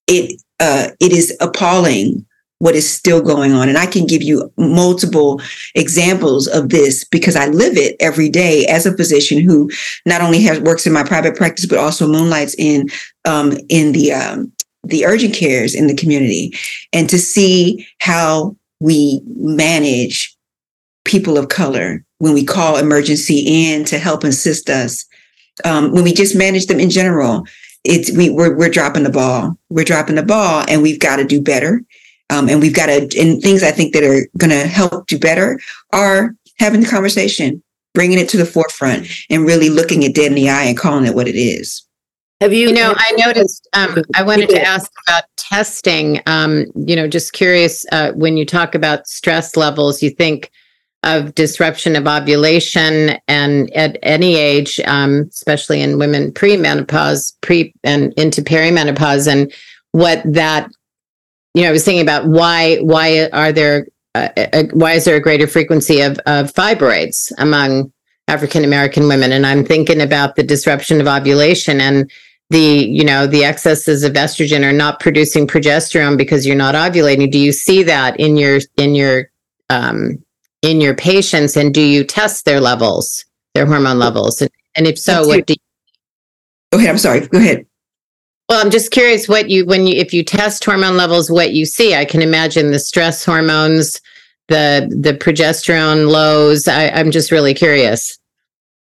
it 0.07 0.41
uh, 0.61 0.89
it 1.01 1.13
is 1.13 1.37
appalling 1.41 2.27
what 2.59 2.77
is 2.77 2.89
still 2.89 3.21
going 3.21 3.53
on, 3.53 3.69
and 3.69 3.77
I 3.77 3.87
can 3.87 4.07
give 4.07 4.23
you 4.23 4.53
multiple 4.57 5.41
examples 5.75 6.47
of 6.47 6.69
this 6.69 7.05
because 7.05 7.35
I 7.35 7.47
live 7.47 7.77
it 7.77 7.97
every 7.99 8.29
day 8.29 8.67
as 8.67 8.87
a 8.87 8.97
physician 8.97 9.43
who 9.43 9.69
not 10.07 10.21
only 10.21 10.41
has 10.43 10.61
works 10.61 10.87
in 10.87 10.93
my 10.93 11.03
private 11.03 11.37
practice 11.37 11.67
but 11.67 11.79
also 11.79 12.07
moonlights 12.07 12.55
in 12.59 12.89
um, 13.25 13.59
in 13.69 13.93
the 13.93 14.13
um, 14.13 14.53
the 14.85 15.05
urgent 15.05 15.35
cares 15.35 15.75
in 15.75 15.87
the 15.87 15.97
community, 15.97 16.55
and 16.93 17.09
to 17.11 17.19
see 17.19 17.87
how 18.01 18.57
we 18.81 19.21
manage 19.27 20.37
people 21.05 21.39
of 21.39 21.49
color 21.49 22.05
when 22.19 22.35
we 22.35 22.45
call 22.45 22.77
emergency 22.77 23.45
in 23.47 23.85
to 23.85 23.99
help 23.99 24.25
assist 24.25 24.71
us. 24.71 25.05
Um, 25.65 25.93
when 25.93 26.05
we 26.05 26.13
just 26.13 26.35
manage 26.35 26.67
them 26.67 26.81
in 26.81 26.91
general 26.91 27.45
it's 27.85 28.13
we 28.17 28.31
we're, 28.31 28.57
we're 28.57 28.69
dropping 28.69 29.03
the 29.03 29.11
ball. 29.11 29.57
We're 29.69 29.85
dropping 29.85 30.15
the 30.17 30.23
ball 30.23 30.65
and 30.69 30.83
we've 30.83 31.01
got 31.01 31.17
to 31.17 31.25
do 31.25 31.41
better. 31.41 31.83
Um, 32.31 32.49
and 32.49 32.61
we've 32.61 32.75
got 32.75 32.87
to 32.87 33.21
and 33.21 33.43
things 33.43 33.63
i 33.63 33.71
think 33.71 33.93
that 33.93 34.05
are 34.05 34.27
going 34.39 34.51
to 34.51 34.67
help 34.67 35.07
do 35.07 35.19
better 35.19 35.61
are 35.93 36.35
having 36.59 36.81
the 36.81 36.89
conversation 36.89 37.63
bringing 37.93 38.19
it 38.19 38.27
to 38.31 38.39
the 38.39 38.47
forefront 38.47 39.07
and 39.29 39.45
really 39.45 39.69
looking 39.69 40.03
it 40.03 40.15
dead 40.15 40.29
in 40.29 40.35
the 40.35 40.49
eye 40.49 40.65
and 40.65 40.79
calling 40.79 41.05
it 41.05 41.15
what 41.15 41.29
it 41.29 41.35
is 41.35 41.83
Have 42.43 42.53
you? 42.53 42.67
You 42.67 42.75
know, 42.75 42.93
I 42.97 43.13
noticed. 43.25 43.69
Um, 43.73 44.03
I 44.17 44.25
wanted 44.25 44.49
to 44.49 44.61
ask 44.61 44.91
about 45.07 45.23
testing. 45.37 46.21
Um, 46.27 46.67
you 46.75 46.97
know, 46.97 47.07
just 47.07 47.33
curious. 47.35 47.87
Uh, 47.93 48.11
when 48.15 48.37
you 48.37 48.45
talk 48.45 48.75
about 48.75 49.07
stress 49.07 49.57
levels, 49.57 50.03
you 50.03 50.11
think 50.11 50.51
of 51.05 51.37
disruption 51.37 51.95
of 51.95 52.09
ovulation, 52.09 53.17
and 53.29 53.73
at 53.77 53.97
any 54.03 54.35
age, 54.35 54.81
um, 54.87 55.29
especially 55.31 55.83
in 55.83 56.01
women 56.01 56.33
pre-menopause, 56.33 57.33
pre 57.43 57.73
and 57.85 58.13
into 58.15 58.43
perimenopause, 58.43 59.31
and 59.31 59.53
what 59.93 60.21
that. 60.25 60.69
You 61.55 61.63
know, 61.63 61.69
I 61.69 61.73
was 61.73 61.85
thinking 61.85 62.03
about 62.03 62.27
why 62.27 62.79
why 62.79 63.29
are 63.33 63.53
there 63.53 63.87
uh, 64.17 64.31
uh, 64.37 64.65
why 64.73 64.95
is 64.95 65.05
there 65.05 65.15
a 65.15 65.23
greater 65.23 65.47
frequency 65.47 66.01
of 66.01 66.19
of 66.27 66.53
fibroids 66.53 67.31
among 67.39 67.93
African 68.27 68.65
American 68.65 69.07
women? 69.07 69.31
And 69.31 69.47
I'm 69.47 69.65
thinking 69.65 70.01
about 70.01 70.35
the 70.35 70.43
disruption 70.43 71.01
of 71.01 71.07
ovulation 71.07 71.81
and 71.81 72.11
the 72.53 72.87
you 72.87 73.03
know 73.03 73.27
the 73.27 73.45
excesses 73.45 74.05
of 74.05 74.13
estrogen 74.13 74.63
are 74.63 74.75
not 74.75 75.01
producing 75.01 75.47
progesterone 75.47 76.19
because 76.19 76.47
you're 76.47 76.55
not 76.55 76.75
ovulating. 76.75 77.31
Do 77.31 77.39
you 77.39 77.51
see 77.51 77.83
that 77.85 78.21
in 78.21 78.37
your 78.37 78.61
in 78.77 78.95
your 78.95 79.31
um 79.71 80.23
in 80.61 80.81
your 80.81 80.95
patients? 80.95 81.57
And 81.57 81.73
do 81.73 81.81
you 81.81 82.05
test 82.05 82.45
their 82.45 82.61
levels 82.61 83.25
their 83.55 83.67
hormone 83.67 83.99
levels? 83.99 84.41
And, 84.43 84.51
and 84.77 84.87
if 84.87 84.99
so 84.99 85.27
what 85.27 85.47
do 85.47 85.55
you, 85.55 85.59
go 86.73 86.79
ahead 86.79 86.91
i'm 86.91 86.99
sorry. 86.99 87.27
Go 87.27 87.39
ahead. 87.39 87.67
Well 88.49 88.61
i'm 88.61 88.71
just 88.71 88.91
curious 88.91 89.29
what 89.29 89.49
you 89.49 89.65
when 89.65 89.87
you 89.87 89.97
if 89.97 90.13
you 90.13 90.23
test 90.23 90.63
hormone 90.63 90.99
levels 90.99 91.31
what 91.31 91.55
you 91.55 91.65
see. 91.65 91.95
I 91.95 92.05
can 92.05 92.21
imagine 92.21 92.71
the 92.71 92.79
stress 92.79 93.25
hormones 93.25 93.99
the 94.49 94.95
the 95.01 95.15
progesterone 95.15 96.11
lows. 96.11 96.69
I, 96.69 96.89
i'm 96.91 97.11
just 97.11 97.33
really 97.33 97.55
curious 97.55 98.19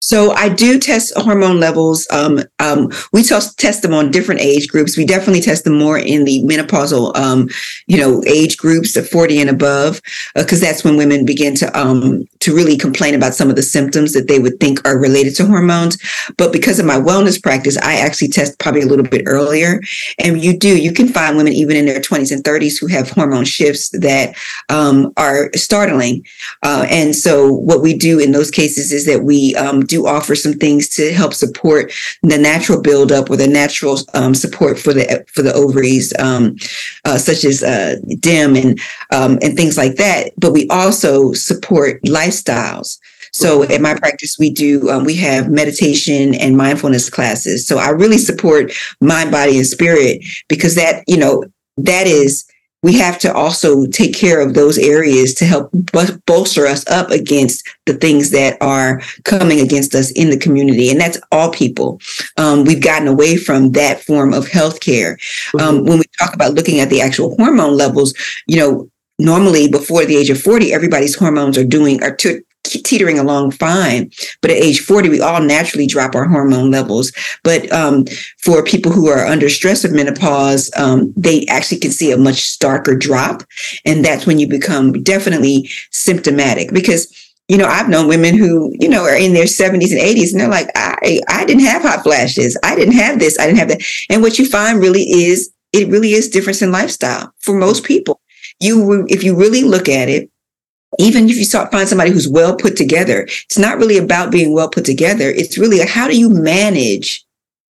So 0.00 0.32
I 0.32 0.48
do 0.48 0.78
test 0.78 1.12
hormone 1.16 1.60
levels. 1.60 2.06
Um, 2.10 2.40
um, 2.58 2.90
we 3.12 3.22
test 3.22 3.58
test 3.58 3.82
them 3.82 3.92
on 3.92 4.10
different 4.10 4.40
age 4.40 4.68
groups. 4.68 4.96
We 4.96 5.04
definitely 5.04 5.42
test 5.42 5.64
them 5.64 5.78
more 5.78 5.98
in 5.98 6.24
the 6.24 6.42
menopausal, 6.42 7.14
um, 7.16 7.48
you 7.86 7.98
know, 7.98 8.22
age 8.26 8.56
groups 8.56 8.96
of 8.96 9.08
forty 9.08 9.40
and 9.40 9.50
above, 9.50 10.00
because 10.34 10.60
that's 10.60 10.82
when 10.82 10.96
women 10.96 11.26
begin 11.26 11.54
to 11.56 11.78
um, 11.78 12.24
to 12.40 12.54
really 12.54 12.78
complain 12.78 13.14
about 13.14 13.34
some 13.34 13.50
of 13.50 13.56
the 13.56 13.62
symptoms 13.62 14.14
that 14.14 14.26
they 14.26 14.38
would 14.38 14.58
think 14.58 14.86
are 14.86 14.98
related 14.98 15.36
to 15.36 15.46
hormones. 15.46 15.98
But 16.38 16.50
because 16.50 16.78
of 16.78 16.86
my 16.86 16.96
wellness 16.96 17.40
practice, 17.40 17.76
I 17.76 17.96
actually 17.96 18.28
test 18.28 18.58
probably 18.58 18.80
a 18.82 18.86
little 18.86 19.04
bit 19.04 19.24
earlier. 19.26 19.80
And 20.18 20.42
you 20.42 20.56
do 20.56 20.80
you 20.80 20.92
can 20.92 21.08
find 21.08 21.36
women 21.36 21.52
even 21.52 21.76
in 21.76 21.84
their 21.84 22.00
twenties 22.00 22.32
and 22.32 22.42
thirties 22.42 22.78
who 22.78 22.86
have 22.86 23.10
hormone 23.10 23.44
shifts 23.44 23.90
that 23.90 24.34
um, 24.70 25.12
are 25.18 25.50
startling. 25.54 26.24
Uh, 26.62 26.86
and 26.88 27.14
so 27.14 27.52
what 27.52 27.82
we 27.82 27.92
do 27.94 28.18
in 28.18 28.32
those 28.32 28.50
cases 28.50 28.92
is 28.92 29.04
that 29.04 29.24
we 29.24 29.54
um, 29.56 29.84
do 29.90 30.06
offer 30.06 30.34
some 30.34 30.54
things 30.54 30.88
to 30.96 31.12
help 31.12 31.34
support 31.34 31.92
the 32.22 32.38
natural 32.38 32.80
buildup 32.80 33.28
or 33.28 33.36
the 33.36 33.46
natural 33.46 33.98
um, 34.14 34.34
support 34.34 34.78
for 34.78 34.94
the 34.94 35.24
for 35.28 35.42
the 35.42 35.52
ovaries, 35.52 36.12
um, 36.18 36.56
uh, 37.04 37.18
such 37.18 37.44
as 37.44 37.62
uh, 37.62 37.96
DIM 38.20 38.56
and 38.56 38.80
um, 39.12 39.38
and 39.42 39.56
things 39.56 39.76
like 39.76 39.96
that. 39.96 40.32
But 40.38 40.52
we 40.52 40.68
also 40.68 41.32
support 41.32 42.02
lifestyles. 42.02 42.98
So 43.32 43.62
at 43.62 43.80
my 43.80 43.94
practice, 43.94 44.36
we 44.38 44.50
do 44.50 44.90
um, 44.90 45.04
we 45.04 45.16
have 45.16 45.50
meditation 45.50 46.34
and 46.34 46.56
mindfulness 46.56 47.10
classes. 47.10 47.66
So 47.66 47.78
I 47.78 47.90
really 47.90 48.18
support 48.18 48.72
mind, 49.00 49.30
body, 49.30 49.56
and 49.56 49.66
spirit 49.66 50.24
because 50.48 50.74
that 50.76 51.04
you 51.06 51.16
know 51.16 51.44
that 51.76 52.06
is 52.06 52.44
we 52.82 52.94
have 52.94 53.18
to 53.18 53.32
also 53.32 53.86
take 53.86 54.14
care 54.14 54.40
of 54.40 54.54
those 54.54 54.78
areas 54.78 55.34
to 55.34 55.44
help 55.44 55.70
bolster 56.26 56.66
us 56.66 56.88
up 56.88 57.10
against 57.10 57.68
the 57.86 57.94
things 57.94 58.30
that 58.30 58.56
are 58.62 59.02
coming 59.24 59.60
against 59.60 59.94
us 59.94 60.10
in 60.12 60.30
the 60.30 60.38
community. 60.38 60.90
And 60.90 61.00
that's 61.00 61.18
all 61.30 61.50
people. 61.50 62.00
Um, 62.38 62.64
we've 62.64 62.82
gotten 62.82 63.08
away 63.08 63.36
from 63.36 63.72
that 63.72 64.02
form 64.02 64.32
of 64.32 64.46
healthcare. 64.46 65.16
Um, 65.60 65.84
when 65.84 65.98
we 65.98 66.04
talk 66.18 66.34
about 66.34 66.54
looking 66.54 66.80
at 66.80 66.88
the 66.88 67.02
actual 67.02 67.36
hormone 67.36 67.76
levels, 67.76 68.14
you 68.46 68.56
know, 68.56 68.90
normally 69.18 69.68
before 69.68 70.06
the 70.06 70.16
age 70.16 70.30
of 70.30 70.40
40, 70.40 70.72
everybody's 70.72 71.14
hormones 71.14 71.58
are 71.58 71.64
doing, 71.64 72.02
are 72.02 72.16
t- 72.16 72.40
teetering 72.64 73.18
along 73.18 73.52
fine. 73.52 74.10
But 74.42 74.50
at 74.50 74.58
age 74.58 74.80
40, 74.80 75.08
we 75.08 75.20
all 75.20 75.42
naturally 75.42 75.86
drop 75.86 76.14
our 76.14 76.26
hormone 76.26 76.70
levels. 76.70 77.12
But 77.42 77.70
um, 77.72 78.04
for 78.38 78.62
people 78.62 78.92
who 78.92 79.08
are 79.08 79.26
under 79.26 79.48
stress 79.48 79.84
of 79.84 79.92
menopause, 79.92 80.70
um, 80.76 81.12
they 81.16 81.46
actually 81.46 81.78
can 81.78 81.90
see 81.90 82.12
a 82.12 82.16
much 82.16 82.36
starker 82.36 82.98
drop. 82.98 83.42
And 83.84 84.04
that's 84.04 84.26
when 84.26 84.38
you 84.38 84.46
become 84.46 84.92
definitely 85.02 85.68
symptomatic 85.90 86.72
because 86.72 87.12
you 87.48 87.58
know, 87.58 87.66
I've 87.66 87.88
known 87.88 88.06
women 88.06 88.38
who, 88.38 88.72
you 88.78 88.88
know, 88.88 89.02
are 89.02 89.16
in 89.16 89.32
their 89.32 89.46
70s 89.46 89.90
and 89.90 90.00
80s 90.00 90.30
and 90.30 90.40
they're 90.40 90.48
like, 90.48 90.68
I, 90.76 91.20
I 91.28 91.44
didn't 91.44 91.64
have 91.64 91.82
hot 91.82 92.04
flashes. 92.04 92.56
I 92.62 92.76
didn't 92.76 92.94
have 92.94 93.18
this. 93.18 93.36
I 93.40 93.46
didn't 93.46 93.58
have 93.58 93.68
that. 93.70 93.82
And 94.08 94.22
what 94.22 94.38
you 94.38 94.46
find 94.46 94.78
really 94.78 95.02
is, 95.02 95.50
it 95.72 95.88
really 95.88 96.12
is 96.12 96.28
difference 96.28 96.62
in 96.62 96.70
lifestyle 96.70 97.34
for 97.40 97.56
most 97.56 97.82
people. 97.82 98.20
You, 98.60 99.04
if 99.08 99.24
you 99.24 99.34
really 99.34 99.64
look 99.64 99.88
at 99.88 100.08
it, 100.08 100.29
even 100.98 101.28
if 101.28 101.36
you 101.36 101.44
start, 101.44 101.70
find 101.70 101.88
somebody 101.88 102.10
who's 102.10 102.28
well 102.28 102.56
put 102.56 102.76
together, 102.76 103.22
it's 103.22 103.58
not 103.58 103.78
really 103.78 103.98
about 103.98 104.32
being 104.32 104.52
well 104.52 104.68
put 104.68 104.84
together. 104.84 105.30
It's 105.30 105.58
really 105.58 105.78
how 105.86 106.08
do 106.08 106.18
you 106.18 106.28
manage 106.28 107.24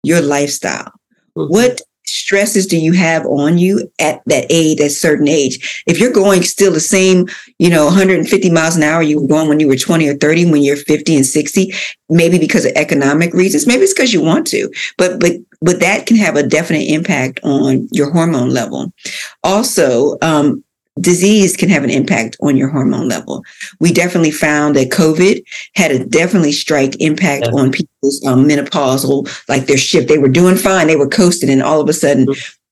your 0.02 0.20
lifestyle? 0.20 0.92
Mhm. 1.36 1.50
What 1.50 1.82
stresses 2.04 2.66
do 2.66 2.78
you 2.78 2.92
have 2.92 3.26
on 3.26 3.58
you 3.58 3.90
at 3.98 4.22
that 4.26 4.46
age, 4.48 4.80
at 4.80 4.92
certain 4.92 5.28
age? 5.28 5.82
If 5.86 5.98
you're 5.98 6.12
going 6.12 6.42
still 6.42 6.72
the 6.72 6.80
same, 6.80 7.26
you 7.58 7.68
know, 7.68 7.84
150 7.86 8.50
miles 8.50 8.76
an 8.76 8.82
hour 8.82 9.02
you 9.02 9.20
were 9.20 9.26
going 9.26 9.48
when 9.48 9.60
you 9.60 9.68
were 9.68 9.76
20 9.76 10.08
or 10.08 10.14
30, 10.16 10.50
when 10.50 10.62
you're 10.62 10.76
50 10.76 11.16
and 11.16 11.26
60, 11.26 11.74
maybe 12.08 12.38
because 12.38 12.64
of 12.64 12.72
economic 12.76 13.34
reasons, 13.34 13.66
maybe 13.66 13.82
it's 13.82 13.92
because 13.92 14.14
you 14.14 14.22
want 14.22 14.46
to, 14.46 14.70
but 14.96 15.20
but 15.20 15.32
but 15.60 15.80
that 15.80 16.06
can 16.06 16.16
have 16.16 16.36
a 16.36 16.42
definite 16.42 16.88
impact 16.88 17.40
on 17.42 17.88
your 17.90 18.10
hormone 18.10 18.50
level. 18.50 18.92
Also, 19.42 20.16
um, 20.22 20.62
disease 21.00 21.56
can 21.56 21.68
have 21.68 21.84
an 21.84 21.90
impact 21.90 22.36
on 22.40 22.56
your 22.56 22.68
hormone 22.68 23.08
level. 23.08 23.42
We 23.80 23.92
definitely 23.92 24.30
found 24.30 24.76
that 24.76 24.90
COVID 24.90 25.42
had 25.74 25.90
a 25.90 26.04
definitely 26.04 26.52
strike 26.52 27.00
impact 27.00 27.46
Yeah. 27.46 27.60
on 27.60 27.72
people's 27.72 28.24
um, 28.26 28.46
menopausal, 28.48 29.28
like 29.48 29.66
their 29.66 29.76
shift. 29.78 30.08
They 30.08 30.18
were 30.18 30.28
doing 30.28 30.56
fine, 30.56 30.86
they 30.86 30.96
were 30.96 31.08
coasting, 31.08 31.50
and 31.50 31.62
all 31.62 31.80
of 31.80 31.88
a 31.88 31.92
sudden, 31.92 32.26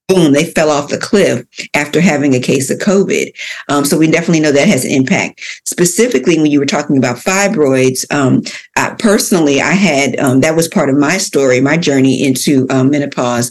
boom, 0.08 0.32
they 0.32 0.44
fell 0.44 0.70
off 0.70 0.88
the 0.88 0.98
cliff 0.98 1.44
after 1.74 2.00
having 2.00 2.32
a 2.32 2.38
case 2.40 2.70
of 2.70 2.78
COVID. 2.78 3.32
Um, 3.68 3.84
so 3.84 3.98
we 3.98 4.08
definitely 4.08 4.38
know 4.38 4.52
that 4.52 4.68
has 4.68 4.84
an 4.84 4.92
impact. 4.92 5.40
Specifically, 5.64 6.36
when 6.38 6.50
you 6.50 6.60
were 6.60 6.66
talking 6.66 6.96
about 6.96 7.16
fibroids, 7.16 8.06
um, 8.14 8.42
I, 8.76 8.94
personally, 9.00 9.60
I 9.60 9.72
had 9.72 10.16
um, 10.20 10.40
that 10.42 10.54
was 10.54 10.68
part 10.68 10.90
of 10.90 10.96
my 10.96 11.18
story, 11.18 11.60
my 11.60 11.76
journey 11.76 12.24
into 12.24 12.68
um, 12.70 12.90
menopause, 12.90 13.50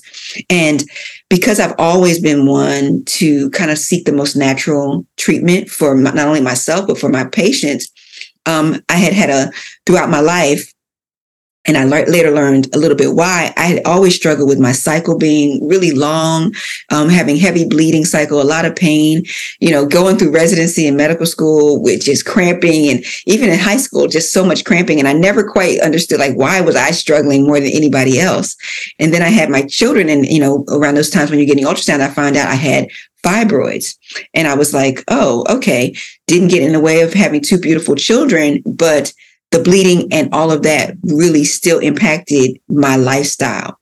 and 0.50 0.84
because 1.30 1.60
I've 1.60 1.76
always 1.78 2.20
been 2.20 2.46
one 2.46 3.04
to 3.06 3.50
kind 3.52 3.72
of 3.72 3.78
seek 3.78 4.06
the 4.06 4.12
most 4.12 4.36
natural 4.36 5.06
treatment 5.18 5.70
for 5.70 5.96
my, 5.96 6.12
not 6.12 6.28
only 6.28 6.42
myself 6.42 6.88
but 6.88 7.00
for 7.00 7.10
my 7.10 7.26
patients, 7.26 7.92
um, 8.46 8.82
I 8.90 8.98
had 8.98 9.14
had 9.14 9.30
a 9.30 9.52
throughout 9.86 10.10
my 10.10 10.20
life 10.20 10.72
and 11.66 11.78
I 11.78 11.84
le- 11.84 12.09
later 12.09 12.32
learned 12.32 12.74
a 12.76 12.78
little 12.78 12.97
bit 12.97 13.13
why 13.13 13.53
I 13.57 13.66
had 13.66 13.86
always 13.86 14.16
struggled 14.16 14.47
with 14.47 14.59
my 14.59 14.72
cycle 14.72 15.18
being 15.18 15.68
really 15.68 15.91
long, 15.91 16.53
um, 16.91 17.09
having 17.09 17.38
heavy 17.38 17.66
bleeding 17.68 18.05
cycle, 18.05 18.41
a 18.41 18.43
lot 18.43 18.66
of 18.66 18.76
pain, 18.76 19.24
you 19.59 19.72
know, 19.72 19.86
going 19.86 20.18
through 20.18 20.32
residency 20.32 20.88
and 20.88 20.97
medical 20.97 21.26
school, 21.26 21.82
which 21.82 22.07
is 22.07 22.24
cramping 22.24 22.89
and 22.89 23.03
even 23.26 23.49
in 23.49 23.59
high 23.59 23.78
school, 23.78 24.07
just 24.07 24.34
so 24.34 24.45
much 24.45 24.66
cramping. 24.66 24.99
And 24.99 25.07
I 25.07 25.13
never 25.13 25.43
quite 25.43 25.80
understood 25.82 26.20
like, 26.20 26.36
why 26.36 26.61
was 26.61 26.76
I 26.76 26.91
struggling 26.91 27.45
more 27.45 27.59
than 27.59 27.72
anybody 27.72 28.20
else? 28.20 28.55
And 28.99 29.13
then 29.13 29.22
I 29.22 29.30
had 29.30 29.49
my 29.49 29.63
children 29.63 30.09
and, 30.09 30.26
you 30.26 30.39
know, 30.39 30.63
around 30.70 30.95
those 30.95 31.09
times 31.09 31.30
when 31.30 31.39
you're 31.39 31.47
getting 31.47 31.66
ultrasound, 31.66 32.01
I 32.01 32.09
found 32.09 32.38
out 32.38 32.47
I 32.47 32.55
had 32.55 32.89
fibroids. 33.24 33.97
And 34.34 34.47
I 34.47 34.55
was 34.55 34.74
like, 34.74 35.03
oh, 35.07 35.43
okay. 35.49 35.95
Didn't 36.28 36.49
get 36.49 36.61
in 36.61 36.74
the 36.74 36.80
way 36.80 37.01
of 37.01 37.13
having 37.13 37.41
two 37.41 37.59
beautiful 37.59 37.95
children, 37.95 38.61
but 38.66 39.13
the 39.56 39.64
bleeding 39.64 40.12
and 40.12 40.34
all 40.34 40.51
of 40.51 40.64
that 40.64 40.95
really 41.03 41.45
still 41.45 41.80
impacted 41.80 42.60
my 42.68 42.97
lifestyle. 42.97 43.80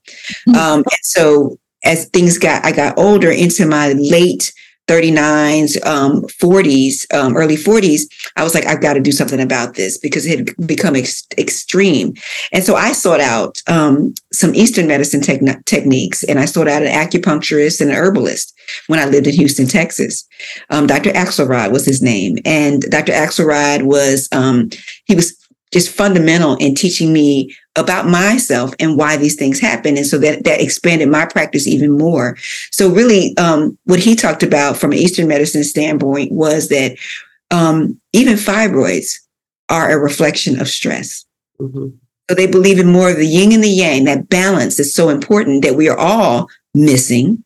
Mm-hmm. 0.48 0.56
Um, 0.56 0.78
and 0.80 1.04
so 1.04 1.58
as 1.84 2.06
things 2.10 2.38
got, 2.38 2.64
I 2.64 2.72
got 2.72 2.98
older 2.98 3.32
into 3.32 3.66
my 3.66 3.94
late 3.94 4.54
39s, 4.88 5.84
um, 5.86 6.24
40s, 6.24 7.12
um, 7.14 7.38
early 7.38 7.56
40s, 7.56 8.02
I 8.36 8.44
was 8.44 8.54
like, 8.54 8.66
I've 8.66 8.82
got 8.82 8.94
to 8.94 9.00
do 9.00 9.14
something 9.14 9.40
about 9.40 9.76
this 9.76 9.98
because 9.98 10.26
it 10.26 10.40
had 10.40 10.68
become 10.68 10.96
ex- 10.96 11.26
extreme. 11.38 12.14
And 12.52 12.64
so 12.64 12.76
I 12.76 12.92
sought 12.92 13.22
out 13.22 13.62
um, 13.68 14.14
some 14.34 14.54
Eastern 14.54 14.88
medicine 14.88 15.22
te- 15.22 15.40
techniques 15.66 16.24
and 16.24 16.38
I 16.38 16.46
sought 16.46 16.68
out 16.68 16.84
an 16.84 16.90
acupuncturist 16.90 17.80
and 17.80 17.92
an 17.92 17.96
herbalist 17.96 18.54
when 18.88 19.00
I 19.00 19.06
lived 19.06 19.28
in 19.28 19.36
Houston, 19.36 19.68
Texas. 19.68 20.28
Um, 20.70 20.86
Dr. 20.86 21.12
Axelrod 21.12 21.72
was 21.72 21.86
his 21.86 22.02
name. 22.02 22.38
And 22.44 22.82
Dr. 22.82 23.14
Axelrod 23.14 23.84
was, 23.84 24.28
um, 24.34 24.70
he 25.06 25.16
was 25.16 25.38
just 25.74 25.90
fundamental 25.90 26.56
in 26.58 26.76
teaching 26.76 27.12
me 27.12 27.54
about 27.76 28.08
myself 28.08 28.72
and 28.80 28.96
why 28.96 29.18
these 29.18 29.36
things 29.36 29.60
happen. 29.60 29.98
And 29.98 30.06
so 30.06 30.20
that, 30.20 30.44
that 30.44 30.62
expanded 30.62 31.10
my 31.10 31.26
practice 31.26 31.68
even 31.68 31.98
more. 31.98 32.38
So 32.72 32.90
really, 32.90 33.36
um, 33.38 33.78
what 33.86 34.00
he 34.00 34.16
talked 34.16 34.44
about 34.44 34.78
from 34.78 34.92
an 34.92 35.00
Eastern 35.00 35.28
medicine 35.28 35.64
standpoint 35.64 36.32
was 36.32 36.70
that 36.70 36.96
um, 37.50 38.00
even 38.14 38.36
fibroids 38.36 39.20
are 39.70 39.92
a 39.92 40.00
reflection 40.00 40.62
of 40.62 40.70
stress. 40.70 41.26
Mm-hmm. 41.60 41.88
So 42.30 42.36
they 42.36 42.48
believe 42.48 42.80
in 42.80 42.92
more 42.92 43.10
of 43.10 43.18
the 43.18 43.28
yin 43.28 43.52
and 43.52 43.64
the 43.64 43.68
yang, 43.68 44.06
that 44.06 44.30
balance 44.30 44.80
is 44.80 44.94
so 44.94 45.10
important 45.10 45.64
that 45.64 45.76
we 45.76 45.90
are 45.90 45.98
all 45.98 46.48
missing 46.76 47.44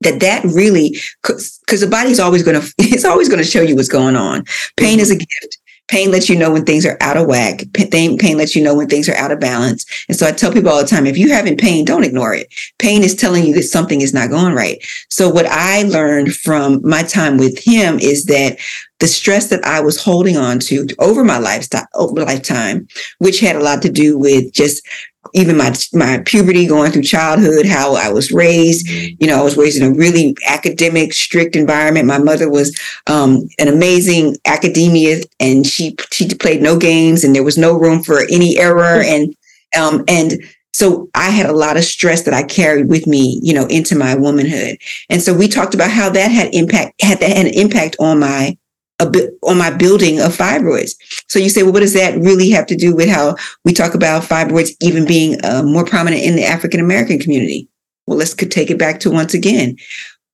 that 0.00 0.20
that 0.20 0.42
really 0.44 0.96
because 1.22 1.80
the 1.80 1.86
body's 1.86 2.18
always 2.18 2.42
going 2.42 2.60
to 2.60 2.72
it's 2.78 3.04
always 3.04 3.28
going 3.28 3.42
to 3.42 3.48
show 3.48 3.62
you 3.62 3.76
what's 3.76 3.88
going 3.88 4.16
on 4.16 4.44
pain 4.76 4.94
mm-hmm. 4.94 5.00
is 5.00 5.10
a 5.10 5.16
gift 5.16 5.58
Pain 5.90 6.12
lets 6.12 6.28
you 6.28 6.38
know 6.38 6.52
when 6.52 6.64
things 6.64 6.86
are 6.86 6.96
out 7.00 7.16
of 7.16 7.26
whack. 7.26 7.64
Pain, 7.74 8.16
pain 8.16 8.38
lets 8.38 8.54
you 8.54 8.62
know 8.62 8.76
when 8.76 8.86
things 8.86 9.08
are 9.08 9.16
out 9.16 9.32
of 9.32 9.40
balance. 9.40 9.84
And 10.08 10.16
so 10.16 10.24
I 10.24 10.30
tell 10.30 10.52
people 10.52 10.70
all 10.70 10.80
the 10.80 10.86
time, 10.86 11.04
if 11.04 11.18
you're 11.18 11.34
having 11.34 11.56
pain, 11.56 11.84
don't 11.84 12.04
ignore 12.04 12.32
it. 12.32 12.46
Pain 12.78 13.02
is 13.02 13.16
telling 13.16 13.44
you 13.44 13.52
that 13.54 13.64
something 13.64 14.00
is 14.00 14.14
not 14.14 14.30
going 14.30 14.54
right. 14.54 14.78
So 15.08 15.28
what 15.28 15.46
I 15.46 15.82
learned 15.82 16.36
from 16.36 16.80
my 16.88 17.02
time 17.02 17.38
with 17.38 17.58
him 17.58 17.98
is 17.98 18.26
that 18.26 18.58
the 19.00 19.08
stress 19.08 19.48
that 19.48 19.64
I 19.64 19.80
was 19.80 20.00
holding 20.00 20.36
on 20.36 20.60
to 20.60 20.86
over 21.00 21.24
my 21.24 21.38
lifestyle, 21.38 21.88
over 21.94 22.22
lifetime, 22.22 22.86
which 23.18 23.40
had 23.40 23.56
a 23.56 23.60
lot 23.60 23.82
to 23.82 23.90
do 23.90 24.16
with 24.16 24.52
just 24.52 24.86
even 25.34 25.56
my 25.56 25.74
my 25.92 26.18
puberty 26.24 26.66
going 26.66 26.90
through 26.90 27.02
childhood 27.02 27.66
how 27.66 27.94
i 27.94 28.10
was 28.10 28.32
raised. 28.32 28.88
You 28.88 29.26
know 29.26 29.38
i 29.38 29.42
was 29.42 29.56
raised 29.56 29.80
in 29.80 29.92
a 29.92 29.94
really 29.94 30.36
academic 30.46 31.12
strict 31.12 31.56
environment. 31.56 32.06
My 32.06 32.18
mother 32.18 32.50
was 32.50 32.76
um, 33.06 33.48
an 33.58 33.68
amazing 33.68 34.36
academia 34.46 35.22
and 35.38 35.66
she 35.66 35.96
she 36.10 36.28
played 36.28 36.62
no 36.62 36.78
games 36.78 37.24
and 37.24 37.34
there 37.34 37.44
was 37.44 37.58
no 37.58 37.76
room 37.76 38.02
for 38.02 38.22
any 38.30 38.58
error 38.58 39.02
and 39.02 39.34
um, 39.76 40.04
and 40.08 40.38
so 40.72 41.08
I 41.14 41.30
had 41.30 41.46
a 41.46 41.52
lot 41.52 41.76
of 41.76 41.84
stress 41.84 42.22
that 42.22 42.34
I 42.34 42.42
carried 42.42 42.88
with 42.88 43.06
me, 43.06 43.40
you 43.42 43.52
know, 43.52 43.66
into 43.66 43.96
my 43.96 44.14
womanhood. 44.14 44.78
And 45.08 45.20
so 45.20 45.34
we 45.34 45.48
talked 45.48 45.74
about 45.74 45.90
how 45.90 46.08
that 46.10 46.30
had 46.30 46.54
impact 46.54 47.02
had 47.02 47.20
that 47.20 47.36
had 47.36 47.46
an 47.46 47.54
impact 47.54 47.96
on 47.98 48.20
my 48.20 48.56
on 49.00 49.58
my 49.58 49.70
building 49.70 50.20
of 50.20 50.36
fibroids. 50.36 50.92
So 51.28 51.38
you 51.38 51.48
say, 51.48 51.62
well, 51.62 51.72
what 51.72 51.80
does 51.80 51.94
that 51.94 52.18
really 52.18 52.50
have 52.50 52.66
to 52.66 52.76
do 52.76 52.94
with 52.94 53.08
how 53.08 53.36
we 53.64 53.72
talk 53.72 53.94
about 53.94 54.22
fibroids 54.22 54.70
even 54.80 55.06
being 55.06 55.42
uh, 55.44 55.62
more 55.62 55.84
prominent 55.84 56.22
in 56.22 56.36
the 56.36 56.44
African 56.44 56.80
American 56.80 57.18
community? 57.18 57.68
Well, 58.06 58.18
let's 58.18 58.34
could 58.34 58.50
take 58.50 58.70
it 58.70 58.78
back 58.78 59.00
to 59.00 59.10
once 59.10 59.34
again. 59.34 59.76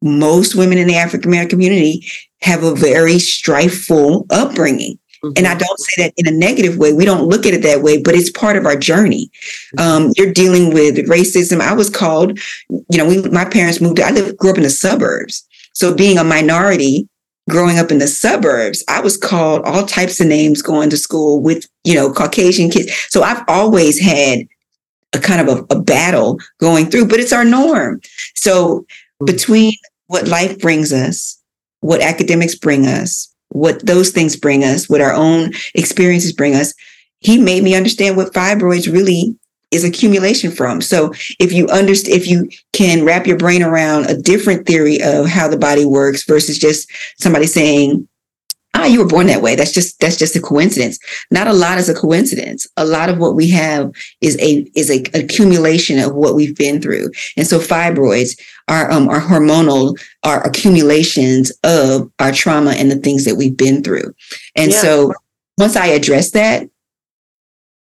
Most 0.02 0.54
women 0.54 0.78
in 0.78 0.88
the 0.88 0.96
African 0.96 1.30
American 1.30 1.58
community 1.58 2.06
have 2.42 2.62
a 2.62 2.74
very 2.74 3.14
strifeful 3.14 4.26
upbringing. 4.30 4.98
Mm-hmm. 5.24 5.32
And 5.36 5.46
I 5.46 5.56
don't 5.56 5.80
say 5.80 6.02
that 6.04 6.14
in 6.16 6.26
a 6.28 6.36
negative 6.36 6.76
way. 6.76 6.92
We 6.92 7.04
don't 7.04 7.26
look 7.26 7.46
at 7.46 7.54
it 7.54 7.62
that 7.62 7.82
way, 7.82 8.00
but 8.00 8.14
it's 8.14 8.30
part 8.30 8.56
of 8.56 8.66
our 8.66 8.76
journey. 8.76 9.30
Um, 9.78 10.12
you're 10.16 10.32
dealing 10.32 10.72
with 10.74 10.96
racism. 11.08 11.60
I 11.60 11.72
was 11.72 11.90
called, 11.90 12.38
you 12.68 12.98
know, 12.98 13.06
we, 13.06 13.22
my 13.22 13.44
parents 13.44 13.80
moved. 13.80 14.00
I 14.00 14.10
lived, 14.10 14.36
grew 14.36 14.50
up 14.50 14.56
in 14.56 14.62
the 14.62 14.70
suburbs, 14.70 15.46
so 15.72 15.94
being 15.94 16.18
a 16.18 16.24
minority 16.24 17.08
growing 17.48 17.78
up 17.78 17.90
in 17.90 17.98
the 17.98 18.06
suburbs, 18.06 18.84
I 18.88 19.00
was 19.00 19.16
called 19.16 19.62
all 19.62 19.86
types 19.86 20.20
of 20.20 20.26
names 20.26 20.62
going 20.62 20.90
to 20.90 20.96
school 20.96 21.40
with, 21.40 21.68
you 21.84 21.94
know, 21.94 22.12
Caucasian 22.12 22.70
kids. 22.70 22.92
So 23.08 23.22
I've 23.22 23.44
always 23.48 24.00
had 24.00 24.40
a 25.12 25.18
kind 25.18 25.48
of 25.48 25.58
a, 25.70 25.74
a 25.74 25.80
battle 25.80 26.38
going 26.58 26.86
through, 26.86 27.06
but 27.06 27.20
it's 27.20 27.32
our 27.32 27.44
norm. 27.44 28.00
So 28.34 28.84
between 29.24 29.74
what 30.08 30.28
life 30.28 30.58
brings 30.58 30.92
us, 30.92 31.40
what 31.80 32.00
academics 32.00 32.54
bring 32.54 32.86
us, 32.86 33.32
what 33.50 33.84
those 33.86 34.10
things 34.10 34.36
bring 34.36 34.64
us, 34.64 34.88
what 34.88 35.00
our 35.00 35.12
own 35.12 35.52
experiences 35.74 36.32
bring 36.32 36.54
us, 36.54 36.74
he 37.20 37.38
made 37.38 37.62
me 37.62 37.74
understand 37.74 38.16
what 38.16 38.32
fibroids 38.32 38.92
really 38.92 39.36
is 39.70 39.84
accumulation 39.84 40.50
from. 40.50 40.80
So 40.80 41.12
if 41.38 41.52
you 41.52 41.66
understand, 41.68 42.16
if 42.16 42.28
you 42.28 42.48
can 42.72 43.04
wrap 43.04 43.26
your 43.26 43.36
brain 43.36 43.62
around 43.62 44.06
a 44.06 44.16
different 44.16 44.66
theory 44.66 45.02
of 45.02 45.26
how 45.26 45.48
the 45.48 45.58
body 45.58 45.84
works 45.84 46.24
versus 46.24 46.58
just 46.58 46.90
somebody 47.18 47.46
saying, 47.46 48.06
ah, 48.74 48.84
you 48.84 48.98
were 48.98 49.08
born 49.08 49.26
that 49.26 49.42
way. 49.42 49.56
That's 49.56 49.72
just, 49.72 49.98
that's 50.00 50.18
just 50.18 50.36
a 50.36 50.40
coincidence. 50.40 50.98
Not 51.30 51.46
a 51.46 51.52
lot 51.52 51.78
is 51.78 51.88
a 51.88 51.94
coincidence. 51.94 52.66
A 52.76 52.84
lot 52.84 53.08
of 53.08 53.18
what 53.18 53.34
we 53.34 53.48
have 53.50 53.90
is 54.20 54.38
a, 54.40 54.70
is 54.74 54.90
a 54.90 55.02
accumulation 55.18 55.98
of 55.98 56.14
what 56.14 56.34
we've 56.34 56.56
been 56.56 56.80
through. 56.80 57.10
And 57.36 57.46
so 57.46 57.58
fibroids 57.58 58.38
are, 58.68 58.90
um, 58.90 59.08
are 59.08 59.20
hormonal, 59.20 59.98
are 60.22 60.46
accumulations 60.46 61.50
of 61.64 62.10
our 62.18 62.32
trauma 62.32 62.72
and 62.72 62.90
the 62.90 62.96
things 62.96 63.24
that 63.24 63.36
we've 63.36 63.56
been 63.56 63.82
through. 63.82 64.14
And 64.54 64.70
yeah. 64.70 64.80
so 64.80 65.14
once 65.58 65.74
I 65.74 65.86
address 65.86 66.32
that, 66.32 66.68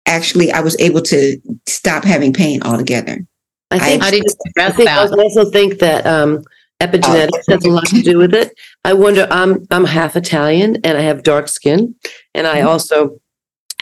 actually 0.06 0.52
I 0.52 0.60
was 0.60 0.78
able 0.80 1.02
to 1.02 1.40
stop 1.66 2.04
having 2.04 2.32
pain 2.32 2.62
altogether. 2.62 3.26
I 3.70 3.78
think, 3.78 4.02
I, 4.02 4.66
I, 4.66 4.70
think 4.70 4.88
I 4.88 4.98
also 4.98 5.50
think 5.50 5.80
that 5.80 6.06
um, 6.06 6.44
epigenetics 6.80 7.50
has 7.50 7.64
a 7.64 7.70
lot 7.70 7.86
to 7.86 8.02
do 8.02 8.18
with 8.18 8.32
it. 8.32 8.52
I 8.84 8.92
wonder. 8.92 9.26
I'm 9.30 9.66
I'm 9.70 9.84
half 9.84 10.14
Italian 10.16 10.76
and 10.84 10.96
I 10.96 11.00
have 11.00 11.24
dark 11.24 11.48
skin, 11.48 11.94
and 12.34 12.46
I 12.46 12.58
mm-hmm. 12.58 12.68
also 12.68 13.20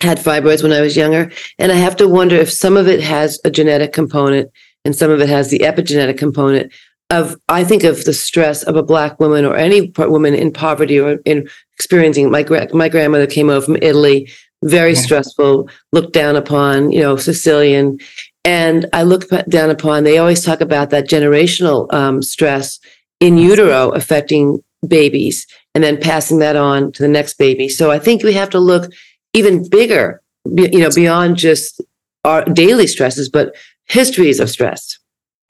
had 0.01 0.19
fibroids 0.19 0.63
when 0.63 0.73
I 0.73 0.81
was 0.81 0.97
younger, 0.97 1.31
and 1.59 1.71
I 1.71 1.77
have 1.77 1.97
to 1.97 2.09
wonder 2.09 2.37
if 2.37 2.51
some 2.51 2.77
of 2.77 2.89
it 2.89 3.01
has 3.01 3.39
a 3.45 3.51
genetic 3.51 3.93
component 3.93 4.51
and 4.85 4.95
some 4.95 5.11
of 5.11 5.21
it 5.21 5.29
has 5.29 5.51
the 5.51 5.61
epigenetic 5.61 6.19
component. 6.19 6.73
Of 7.11 7.37
I 7.51 7.65
think 7.65 7.85
of 7.85 8.05
the 8.07 8.15
stress 8.15 8.63
of 8.63 8.77
a 8.77 8.83
black 8.83 9.21
woman 9.21 9.45
or 9.45 9.55
any 9.55 9.93
woman 9.99 10.35
in 10.35 10.53
poverty 10.53 10.99
or 10.99 11.19
in 11.27 11.49
experiencing. 11.75 12.31
My 12.31 12.45
my 12.73 12.89
grandmother 12.89 13.27
came 13.27 13.51
over 13.51 13.67
from 13.67 13.77
Italy 13.77 14.31
very 14.63 14.93
yeah. 14.95 15.01
stressful, 15.01 15.69
looked 15.93 16.13
down 16.13 16.37
upon, 16.37 16.91
you 16.93 17.01
know, 17.01 17.17
Sicilian. 17.17 17.99
And 18.45 18.87
I 18.93 19.03
look 19.03 19.29
down 19.49 19.71
upon, 19.71 20.05
they 20.05 20.19
always 20.19 20.45
talk 20.45 20.61
about 20.61 20.91
that 20.91 21.09
generational 21.09 21.93
um, 21.93 22.23
stress 22.23 22.79
in 23.21 23.39
utero 23.39 23.91
affecting 23.91 24.63
babies 24.87 25.47
and 25.75 25.83
then 25.83 25.99
passing 25.99 26.39
that 26.39 26.57
on 26.57 26.93
to 26.93 27.03
the 27.03 27.09
next 27.09 27.35
baby. 27.35 27.69
So 27.69 27.91
I 27.91 27.99
think 27.99 28.23
we 28.23 28.35
have 28.35 28.51
to 28.51 28.61
look 28.61 28.93
even 29.33 29.69
bigger, 29.69 30.21
you 30.45 30.79
know, 30.79 30.91
beyond 30.91 31.37
just 31.37 31.81
our 32.25 32.45
daily 32.45 32.87
stresses, 32.87 33.29
but 33.29 33.55
histories 33.87 34.41
of 34.41 34.51
stress. 34.51 34.99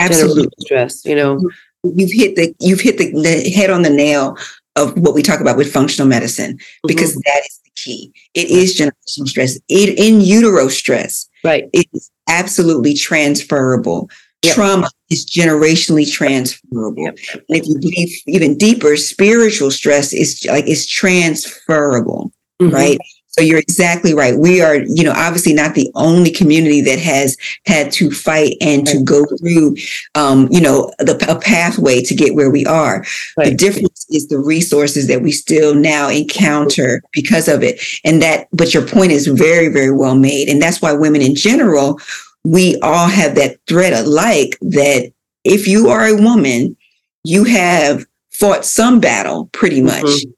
Absolutely. 0.01 0.49
Stress, 0.61 1.05
you 1.05 1.15
know. 1.15 1.41
You've 1.85 2.13
hit 2.13 2.37
the 2.37 2.55
you've 2.61 2.81
hit 2.81 2.97
the, 2.97 3.13
the 3.13 3.51
head 3.51 3.69
on 3.69 3.83
the 3.83 3.91
nail 3.91 4.39
of 4.77 4.97
what 4.99 5.15
we 5.15 5.23
talk 5.23 5.41
about 5.41 5.57
with 5.57 5.71
functional 5.73 6.09
medicine 6.09 6.59
because 6.87 7.11
mm-hmm. 7.11 7.21
that 7.27 7.43
is 7.45 7.61
key. 7.85 8.13
It 8.35 8.49
is 8.49 8.79
generational 8.79 9.29
stress. 9.29 9.59
It 9.69 9.99
in 9.99 10.21
utero 10.21 10.69
stress. 10.69 11.29
Right. 11.43 11.69
It 11.73 11.87
is 11.93 12.11
absolutely 12.29 12.95
transferable. 12.95 14.09
Yep. 14.43 14.55
Trauma 14.55 14.91
is 15.11 15.25
generationally 15.27 16.11
transferable. 16.11 17.03
Yep. 17.03 17.19
And 17.49 17.59
if 17.59 17.67
you 17.67 17.79
believe 17.79 18.09
even 18.27 18.59
deeper, 18.59 18.97
spiritual 18.97 19.71
stress 19.71 20.13
is 20.13 20.45
like 20.49 20.67
it's 20.67 20.87
transferable, 20.87 22.33
mm-hmm. 22.61 22.75
right? 22.75 22.99
So 23.37 23.41
you're 23.41 23.59
exactly 23.59 24.15
right. 24.15 24.39
We 24.39 24.61
are, 24.61 24.77
you 24.77 25.03
know, 25.03 25.11
obviously 25.11 25.55
not 25.55 25.75
the 25.75 25.91
only 25.97 26.31
community 26.31 26.81
that 26.83 27.01
has 27.01 27.37
had 27.67 27.91
to 27.95 28.13
fight 28.13 28.57
and 28.61 28.87
to 28.87 29.03
go 29.03 29.25
through, 29.41 29.75
um, 30.15 30.47
you 30.53 30.61
know, 30.61 30.93
the, 31.01 31.17
a 31.29 31.41
pathway 31.41 32.01
to 32.03 32.15
get 32.15 32.37
where 32.37 32.51
we 32.51 32.65
are. 32.65 33.05
Right. 33.37 33.51
The 33.51 33.57
difference 33.57 34.07
is 34.09 34.29
the 34.29 34.39
resources 34.39 35.09
that 35.09 35.23
we 35.23 35.33
still 35.33 35.75
now 35.75 36.09
encounter 36.09 37.03
because 37.11 37.49
of 37.49 37.65
it. 37.65 37.83
And 38.05 38.23
that, 38.23 38.47
but 38.53 38.73
your 38.73 38.87
point 38.87 39.11
is 39.11 39.27
very, 39.27 39.67
very 39.67 39.91
well 39.91 40.15
made. 40.15 40.49
And 40.49 40.63
that's 40.63 40.81
why 40.81 40.93
women 40.93 41.21
in 41.21 41.35
general, 41.35 41.99
we 42.45 42.79
all 42.83 43.09
have 43.09 43.35
that 43.35 43.59
thread 43.67 43.95
alike 43.95 44.57
that 44.61 45.13
if 45.43 45.67
you 45.67 45.89
are 45.89 46.07
a 46.07 46.23
woman, 46.23 46.77
you 47.25 47.43
have 47.43 48.07
fought 48.31 48.65
some 48.65 49.01
battle 49.01 49.47
pretty 49.53 49.83
much. 49.83 50.05
Mm-hmm 50.05 50.31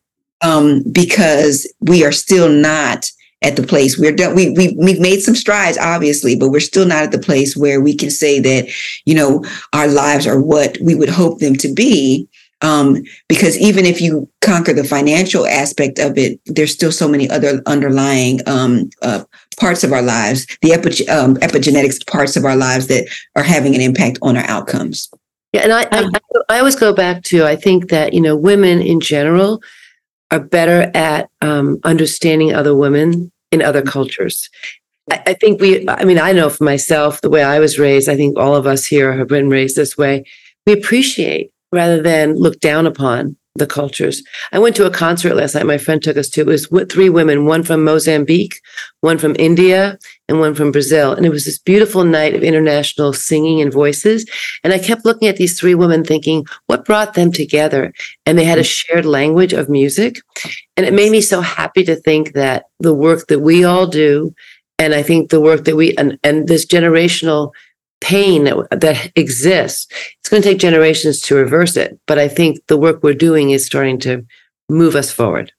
um, 0.42 0.82
because 0.90 1.72
we 1.80 2.04
are 2.04 2.12
still 2.12 2.48
not 2.48 3.10
at 3.42 3.56
the 3.56 3.62
place 3.62 3.98
we're 3.98 4.12
done. 4.12 4.34
We, 4.34 4.50
we, 4.50 4.74
we've 4.78 5.00
made 5.00 5.20
some 5.20 5.34
strides, 5.34 5.78
obviously, 5.78 6.36
but 6.36 6.48
we're 6.48 6.60
still 6.60 6.86
not 6.86 7.04
at 7.04 7.12
the 7.12 7.18
place 7.18 7.56
where 7.56 7.80
we 7.80 7.94
can 7.94 8.10
say 8.10 8.40
that, 8.40 8.68
you 9.04 9.14
know, 9.14 9.44
our 9.72 9.88
lives 9.88 10.26
are 10.26 10.40
what 10.40 10.78
we 10.80 10.94
would 10.94 11.08
hope 11.08 11.38
them 11.38 11.54
to 11.56 11.72
be. 11.72 12.28
Um, 12.62 13.02
because 13.28 13.58
even 13.58 13.84
if 13.84 14.00
you 14.00 14.28
conquer 14.40 14.72
the 14.72 14.82
financial 14.82 15.46
aspect 15.46 15.98
of 15.98 16.16
it, 16.16 16.40
there's 16.46 16.72
still 16.72 16.90
so 16.90 17.06
many 17.06 17.28
other 17.28 17.62
underlying 17.66 18.40
um, 18.46 18.88
uh, 19.02 19.24
parts 19.60 19.84
of 19.84 19.92
our 19.92 20.00
lives, 20.00 20.46
the 20.62 20.72
epi- 20.72 21.06
um, 21.08 21.36
epigenetics 21.36 22.04
parts 22.06 22.34
of 22.34 22.46
our 22.46 22.56
lives 22.56 22.86
that 22.86 23.06
are 23.36 23.42
having 23.42 23.74
an 23.74 23.82
impact 23.82 24.18
on 24.22 24.38
our 24.38 24.44
outcomes. 24.44 25.10
Yeah, 25.52 25.62
and 25.64 25.72
I, 25.72 25.86
I, 25.92 26.10
I 26.48 26.58
always 26.58 26.76
go 26.76 26.94
back 26.94 27.22
to 27.24 27.44
I 27.44 27.56
think 27.56 27.90
that 27.90 28.14
you 28.14 28.20
know 28.20 28.34
women 28.36 28.80
in 28.80 29.00
general 29.00 29.62
are 30.30 30.40
better 30.40 30.90
at 30.94 31.30
um, 31.40 31.78
understanding 31.84 32.54
other 32.54 32.74
women 32.74 33.32
in 33.52 33.62
other 33.62 33.82
cultures. 33.82 34.48
I, 35.10 35.22
I 35.26 35.32
think 35.34 35.60
we, 35.60 35.88
I 35.88 36.04
mean, 36.04 36.18
I 36.18 36.32
know 36.32 36.50
for 36.50 36.64
myself 36.64 37.20
the 37.20 37.30
way 37.30 37.42
I 37.42 37.58
was 37.58 37.78
raised. 37.78 38.08
I 38.08 38.16
think 38.16 38.38
all 38.38 38.54
of 38.54 38.66
us 38.66 38.84
here 38.84 39.12
have 39.16 39.28
been 39.28 39.48
raised 39.48 39.76
this 39.76 39.96
way. 39.96 40.24
We 40.66 40.72
appreciate 40.72 41.52
rather 41.72 42.02
than 42.02 42.34
look 42.34 42.60
down 42.60 42.86
upon 42.86 43.36
the 43.58 43.66
cultures. 43.66 44.22
I 44.52 44.58
went 44.58 44.76
to 44.76 44.86
a 44.86 44.90
concert 44.90 45.34
last 45.34 45.54
night. 45.54 45.66
My 45.66 45.78
friend 45.78 46.02
took 46.02 46.16
us 46.16 46.28
to. 46.30 46.40
It 46.42 46.46
was 46.46 46.68
three 46.90 47.08
women, 47.08 47.44
one 47.44 47.62
from 47.62 47.84
Mozambique, 47.84 48.60
one 49.00 49.18
from 49.18 49.36
India, 49.38 49.98
and 50.28 50.40
one 50.40 50.54
from 50.54 50.72
Brazil. 50.72 51.12
And 51.12 51.24
it 51.24 51.30
was 51.30 51.44
this 51.44 51.58
beautiful 51.58 52.04
night 52.04 52.34
of 52.34 52.42
international 52.42 53.12
singing 53.12 53.60
and 53.60 53.72
voices. 53.72 54.26
And 54.64 54.72
I 54.72 54.78
kept 54.78 55.04
looking 55.04 55.28
at 55.28 55.36
these 55.36 55.58
three 55.58 55.74
women, 55.74 56.04
thinking, 56.04 56.46
what 56.66 56.84
brought 56.84 57.14
them 57.14 57.32
together? 57.32 57.92
And 58.24 58.38
they 58.38 58.44
had 58.44 58.58
a 58.58 58.64
shared 58.64 59.06
language 59.06 59.52
of 59.52 59.68
music. 59.68 60.20
And 60.76 60.86
it 60.86 60.92
made 60.92 61.12
me 61.12 61.20
so 61.20 61.40
happy 61.40 61.84
to 61.84 61.96
think 61.96 62.34
that 62.34 62.64
the 62.80 62.94
work 62.94 63.28
that 63.28 63.40
we 63.40 63.64
all 63.64 63.86
do, 63.86 64.34
and 64.78 64.94
I 64.94 65.02
think 65.02 65.30
the 65.30 65.40
work 65.40 65.64
that 65.64 65.76
we 65.76 65.96
and, 65.96 66.18
and 66.22 66.48
this 66.48 66.66
generational 66.66 67.52
pain 68.00 68.44
that, 68.44 68.68
that 68.80 69.12
exists. 69.16 69.86
It's 70.20 70.28
going 70.28 70.42
to 70.42 70.48
take 70.48 70.58
generations 70.58 71.20
to 71.22 71.34
reverse 71.34 71.76
it. 71.76 71.98
But 72.06 72.18
I 72.18 72.28
think 72.28 72.66
the 72.66 72.76
work 72.76 73.02
we're 73.02 73.14
doing 73.14 73.50
is 73.50 73.64
starting 73.64 73.98
to 74.00 74.24
move 74.68 74.94
us 74.94 75.10
forward. 75.10 75.52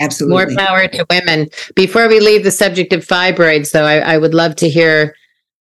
Absolutely. 0.00 0.54
More 0.54 0.56
power 0.56 0.88
to 0.88 1.06
women. 1.08 1.48
Before 1.74 2.08
we 2.08 2.20
leave 2.20 2.44
the 2.44 2.50
subject 2.50 2.92
of 2.92 3.06
fibroids, 3.06 3.72
though, 3.72 3.84
I, 3.84 3.98
I 3.98 4.18
would 4.18 4.34
love 4.34 4.56
to 4.56 4.68
hear 4.68 5.14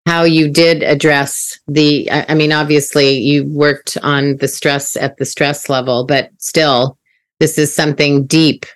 how 0.06 0.24
you 0.24 0.50
did 0.50 0.82
address 0.82 1.58
the. 1.66 2.10
I 2.10 2.34
mean, 2.34 2.52
obviously, 2.52 3.18
you 3.18 3.44
worked 3.44 3.96
on 4.02 4.36
the 4.36 4.48
stress 4.48 4.96
at 4.96 5.16
the 5.16 5.24
stress 5.24 5.68
level, 5.68 6.04
but 6.04 6.30
still, 6.38 6.98
this 7.40 7.58
is 7.58 7.74
something 7.74 8.26
deep. 8.26 8.66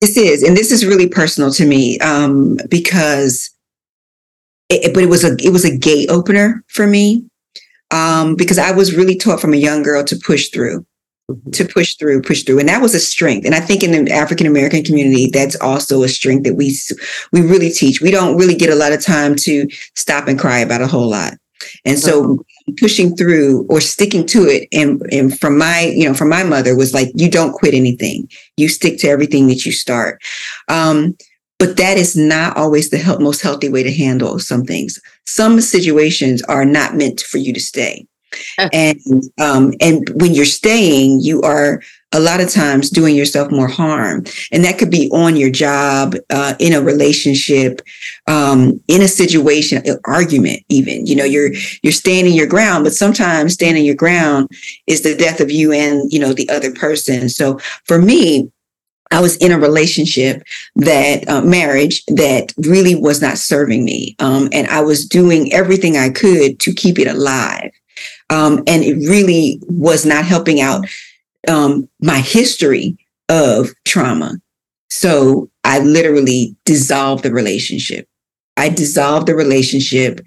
This 0.00 0.16
is, 0.16 0.42
and 0.42 0.56
this 0.56 0.70
is 0.70 0.86
really 0.86 1.08
personal 1.08 1.50
to 1.52 1.66
me 1.66 1.98
um, 2.00 2.58
because 2.68 3.50
it, 4.68 4.94
but 4.94 5.02
it 5.02 5.08
was 5.08 5.24
a 5.24 5.36
it 5.38 5.50
was 5.50 5.64
a 5.64 5.76
gate 5.76 6.10
opener 6.10 6.64
for 6.68 6.86
me 6.86 7.24
um, 7.90 8.36
because 8.36 8.58
I 8.58 8.70
was 8.70 8.94
really 8.94 9.16
taught 9.16 9.40
from 9.40 9.54
a 9.54 9.58
young 9.58 9.82
girl 9.82 10.04
to 10.04 10.16
push 10.16 10.48
through, 10.48 10.84
mm-hmm. 11.30 11.50
to 11.50 11.64
push 11.64 11.96
through, 11.96 12.22
push 12.22 12.42
through, 12.42 12.58
and 12.58 12.68
that 12.68 12.82
was 12.82 12.94
a 12.94 13.00
strength. 13.00 13.46
And 13.46 13.54
I 13.54 13.60
think 13.60 13.82
in 13.82 14.04
the 14.04 14.12
African 14.12 14.46
American 14.46 14.82
community, 14.84 15.30
that's 15.32 15.56
also 15.60 16.02
a 16.02 16.08
strength 16.08 16.44
that 16.44 16.54
we 16.54 16.76
we 17.32 17.40
really 17.40 17.70
teach. 17.70 18.00
We 18.00 18.10
don't 18.10 18.36
really 18.36 18.56
get 18.56 18.70
a 18.70 18.76
lot 18.76 18.92
of 18.92 19.02
time 19.02 19.36
to 19.36 19.68
stop 19.94 20.28
and 20.28 20.38
cry 20.38 20.58
about 20.58 20.82
a 20.82 20.86
whole 20.86 21.08
lot, 21.08 21.34
and 21.86 21.98
so 21.98 22.22
mm-hmm. 22.22 22.74
pushing 22.74 23.16
through 23.16 23.66
or 23.70 23.80
sticking 23.80 24.26
to 24.26 24.42
it. 24.44 24.68
And 24.72 25.00
and 25.10 25.38
from 25.38 25.56
my 25.56 25.92
you 25.94 26.06
know 26.06 26.14
from 26.14 26.28
my 26.28 26.42
mother 26.42 26.76
was 26.76 26.92
like, 26.92 27.08
you 27.14 27.30
don't 27.30 27.52
quit 27.52 27.72
anything. 27.72 28.28
You 28.58 28.68
stick 28.68 28.98
to 28.98 29.08
everything 29.08 29.46
that 29.48 29.64
you 29.64 29.72
start. 29.72 30.20
Um, 30.68 31.16
but 31.58 31.76
that 31.76 31.98
is 31.98 32.16
not 32.16 32.56
always 32.56 32.90
the 32.90 32.98
help, 32.98 33.20
most 33.20 33.42
healthy 33.42 33.68
way 33.68 33.82
to 33.82 33.92
handle 33.92 34.38
some 34.38 34.64
things. 34.64 35.00
Some 35.26 35.60
situations 35.60 36.42
are 36.42 36.64
not 36.64 36.94
meant 36.94 37.20
for 37.20 37.38
you 37.38 37.52
to 37.52 37.60
stay. 37.60 38.06
and 38.72 39.00
um, 39.40 39.72
and 39.80 40.08
when 40.16 40.34
you're 40.34 40.44
staying, 40.44 41.20
you 41.20 41.40
are 41.42 41.82
a 42.12 42.20
lot 42.20 42.40
of 42.40 42.50
times 42.50 42.90
doing 42.90 43.16
yourself 43.16 43.50
more 43.50 43.68
harm, 43.68 44.24
and 44.52 44.64
that 44.64 44.78
could 44.78 44.90
be 44.90 45.10
on 45.12 45.34
your 45.34 45.50
job, 45.50 46.14
uh, 46.30 46.54
in 46.58 46.74
a 46.74 46.80
relationship, 46.80 47.80
um, 48.26 48.80
in 48.86 49.00
a 49.00 49.08
situation, 49.08 49.82
an 49.86 49.98
argument. 50.04 50.62
Even 50.68 51.06
you 51.06 51.16
know 51.16 51.24
you're 51.24 51.52
you're 51.82 51.92
standing 51.92 52.34
your 52.34 52.46
ground, 52.46 52.84
but 52.84 52.92
sometimes 52.92 53.54
standing 53.54 53.84
your 53.84 53.94
ground 53.94 54.50
is 54.86 55.02
the 55.02 55.16
death 55.16 55.40
of 55.40 55.50
you 55.50 55.72
and 55.72 56.12
you 56.12 56.18
know 56.18 56.34
the 56.34 56.48
other 56.50 56.72
person. 56.72 57.30
So 57.30 57.58
for 57.84 57.98
me, 57.98 58.50
I 59.10 59.20
was 59.20 59.36
in 59.36 59.52
a 59.52 59.58
relationship 59.58 60.42
that 60.76 61.28
uh, 61.28 61.40
marriage 61.42 62.04
that 62.06 62.52
really 62.58 62.94
was 62.94 63.22
not 63.22 63.38
serving 63.38 63.84
me. 63.84 64.16
Um, 64.18 64.48
and 64.52 64.66
I 64.68 64.80
was 64.80 65.06
doing 65.06 65.52
everything 65.52 65.96
I 65.96 66.10
could 66.10 66.60
to 66.60 66.74
keep 66.74 66.98
it 66.98 67.06
alive. 67.06 67.70
Um, 68.30 68.62
and 68.66 68.84
it 68.84 68.96
really 69.08 69.60
was 69.62 70.04
not 70.04 70.24
helping 70.24 70.60
out 70.60 70.86
um, 71.48 71.88
my 72.00 72.18
history 72.18 72.98
of 73.28 73.70
trauma. 73.86 74.34
So 74.90 75.50
I 75.64 75.78
literally 75.80 76.56
dissolved 76.64 77.24
the 77.24 77.32
relationship. 77.32 78.06
I 78.56 78.68
dissolved 78.68 79.28
the 79.28 79.36
relationship 79.36 80.20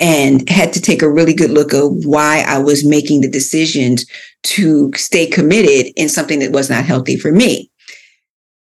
and 0.00 0.48
had 0.48 0.72
to 0.74 0.80
take 0.80 1.02
a 1.02 1.10
really 1.10 1.34
good 1.34 1.50
look 1.50 1.74
at 1.74 1.82
why 1.82 2.44
I 2.46 2.58
was 2.58 2.84
making 2.84 3.20
the 3.20 3.30
decisions 3.30 4.06
to 4.44 4.92
stay 4.94 5.26
committed 5.26 5.92
in 5.96 6.08
something 6.08 6.38
that 6.38 6.52
was 6.52 6.70
not 6.70 6.84
healthy 6.84 7.16
for 7.16 7.32
me 7.32 7.71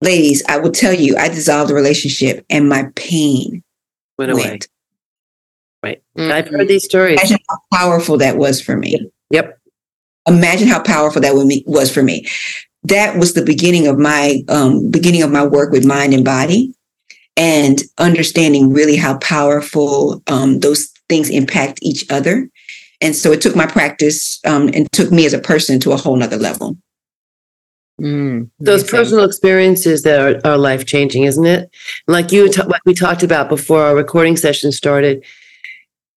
ladies, 0.03 0.43
I 0.49 0.59
will 0.59 0.73
tell 0.73 0.93
you, 0.93 1.17
I 1.17 1.29
dissolved 1.29 1.71
the 1.71 1.75
relationship 1.75 2.45
and 2.51 2.69
my 2.69 2.91
pain 2.97 3.63
went 4.19 4.33
away. 4.33 4.43
Went. 4.43 4.69
Right. 5.83 6.03
Mm-hmm. 6.17 6.33
I've 6.33 6.49
heard 6.49 6.69
these 6.69 6.85
stories. 6.85 7.19
Imagine 7.19 7.39
how 7.49 7.59
powerful 7.73 8.19
that 8.19 8.37
was 8.37 8.61
for 8.61 8.77
me. 8.77 9.11
Yep. 9.31 9.59
Imagine 10.29 10.69
how 10.69 10.83
powerful 10.83 11.23
that 11.23 11.35
was 11.67 11.93
for 11.93 12.03
me. 12.03 12.27
That 12.85 13.17
was 13.17 13.35
the 13.35 13.45
beginning 13.45 13.87
of 13.87 13.99
my 13.99 14.43
um, 14.49 14.91
beginning 14.91 15.23
of 15.23 15.31
my 15.31 15.45
work 15.45 15.73
with 15.73 15.85
mind 15.85 16.15
and 16.15 16.25
body, 16.25 16.75
and 17.37 17.83
understanding 17.99 18.73
really 18.73 18.97
how 18.97 19.19
powerful 19.19 20.23
um, 20.27 20.61
those 20.61 20.89
things 21.09 21.31
impact 21.31 21.79
each 21.83 22.09
other. 22.11 22.49
And 23.01 23.17
so 23.17 23.33
it 23.33 23.41
took 23.41 23.57
my 23.57 23.67
practice 23.67 24.41
um, 24.47 24.69
and 24.75 24.91
took 24.93 25.11
me 25.11 25.27
as 25.27 25.33
a 25.33 25.41
person 25.41 25.81
to 25.81 25.93
a 25.93 25.97
whole 25.97 26.17
nother 26.17 26.37
level. 26.37 26.77
Mm, 28.03 28.51
Those 28.59 28.83
personal 28.83 29.25
experiences 29.25 30.03
that 30.03 30.21
are, 30.21 30.51
are 30.51 30.59
life 30.59 30.87
changing, 30.87 31.23
isn't 31.23 31.47
it? 31.47 31.71
Like 32.09 32.33
you, 32.33 32.49
like 32.49 32.83
we 32.85 32.95
talked 32.95 33.23
about 33.23 33.49
before 33.49 33.85
our 33.85 33.95
recording 33.95 34.37
session 34.37 34.73
started. 34.73 35.25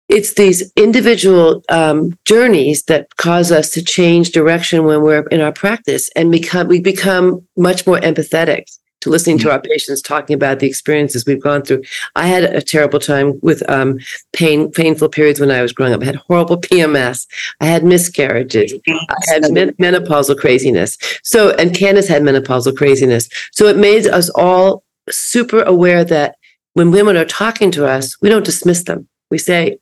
It's 0.09 0.33
these 0.33 0.71
individual 0.75 1.63
um, 1.69 2.17
journeys 2.25 2.83
that 2.83 3.15
cause 3.17 3.51
us 3.51 3.69
to 3.71 3.83
change 3.83 4.31
direction 4.31 4.85
when 4.85 5.01
we're 5.01 5.27
in 5.27 5.41
our 5.41 5.51
practice 5.51 6.09
and 6.15 6.31
become 6.31 6.67
we 6.67 6.79
become 6.79 7.47
much 7.55 7.85
more 7.85 7.99
empathetic 7.99 8.65
to 9.05 9.11
listening 9.11 9.37
to 9.37 9.51
our 9.51 9.61
patients 9.61 10.01
talking 10.01 10.33
about 10.33 10.59
the 10.59 10.67
experiences 10.67 11.25
we've 11.25 11.41
gone 11.41 11.61
through. 11.61 11.83
I 12.15 12.25
had 12.25 12.43
a 12.43 12.61
terrible 12.61 12.99
time 12.99 13.39
with 13.41 13.67
um, 13.69 13.99
pain, 14.33 14.71
painful 14.71 15.09
periods 15.09 15.39
when 15.39 15.51
I 15.51 15.61
was 15.61 15.71
growing 15.71 15.93
up. 15.93 16.01
I 16.01 16.05
had 16.05 16.15
horrible 16.15 16.57
PMS. 16.61 17.27
I 17.61 17.65
had 17.65 17.83
miscarriages. 17.83 18.73
I 18.87 19.15
had 19.27 19.51
men- 19.53 19.73
menopausal 19.73 20.37
craziness. 20.37 20.97
So, 21.23 21.51
and 21.51 21.75
Candace 21.75 22.07
had 22.07 22.23
menopausal 22.23 22.75
craziness. 22.75 23.29
So 23.51 23.67
it 23.67 23.77
made 23.77 24.07
us 24.07 24.29
all 24.31 24.83
super 25.11 25.61
aware 25.61 26.03
that 26.03 26.35
when 26.73 26.91
women 26.91 27.15
are 27.15 27.25
talking 27.25 27.69
to 27.71 27.85
us, 27.85 28.19
we 28.21 28.29
don't 28.29 28.45
dismiss 28.45 28.83
them. 28.83 29.07
We 29.29 29.37
say, 29.37 29.77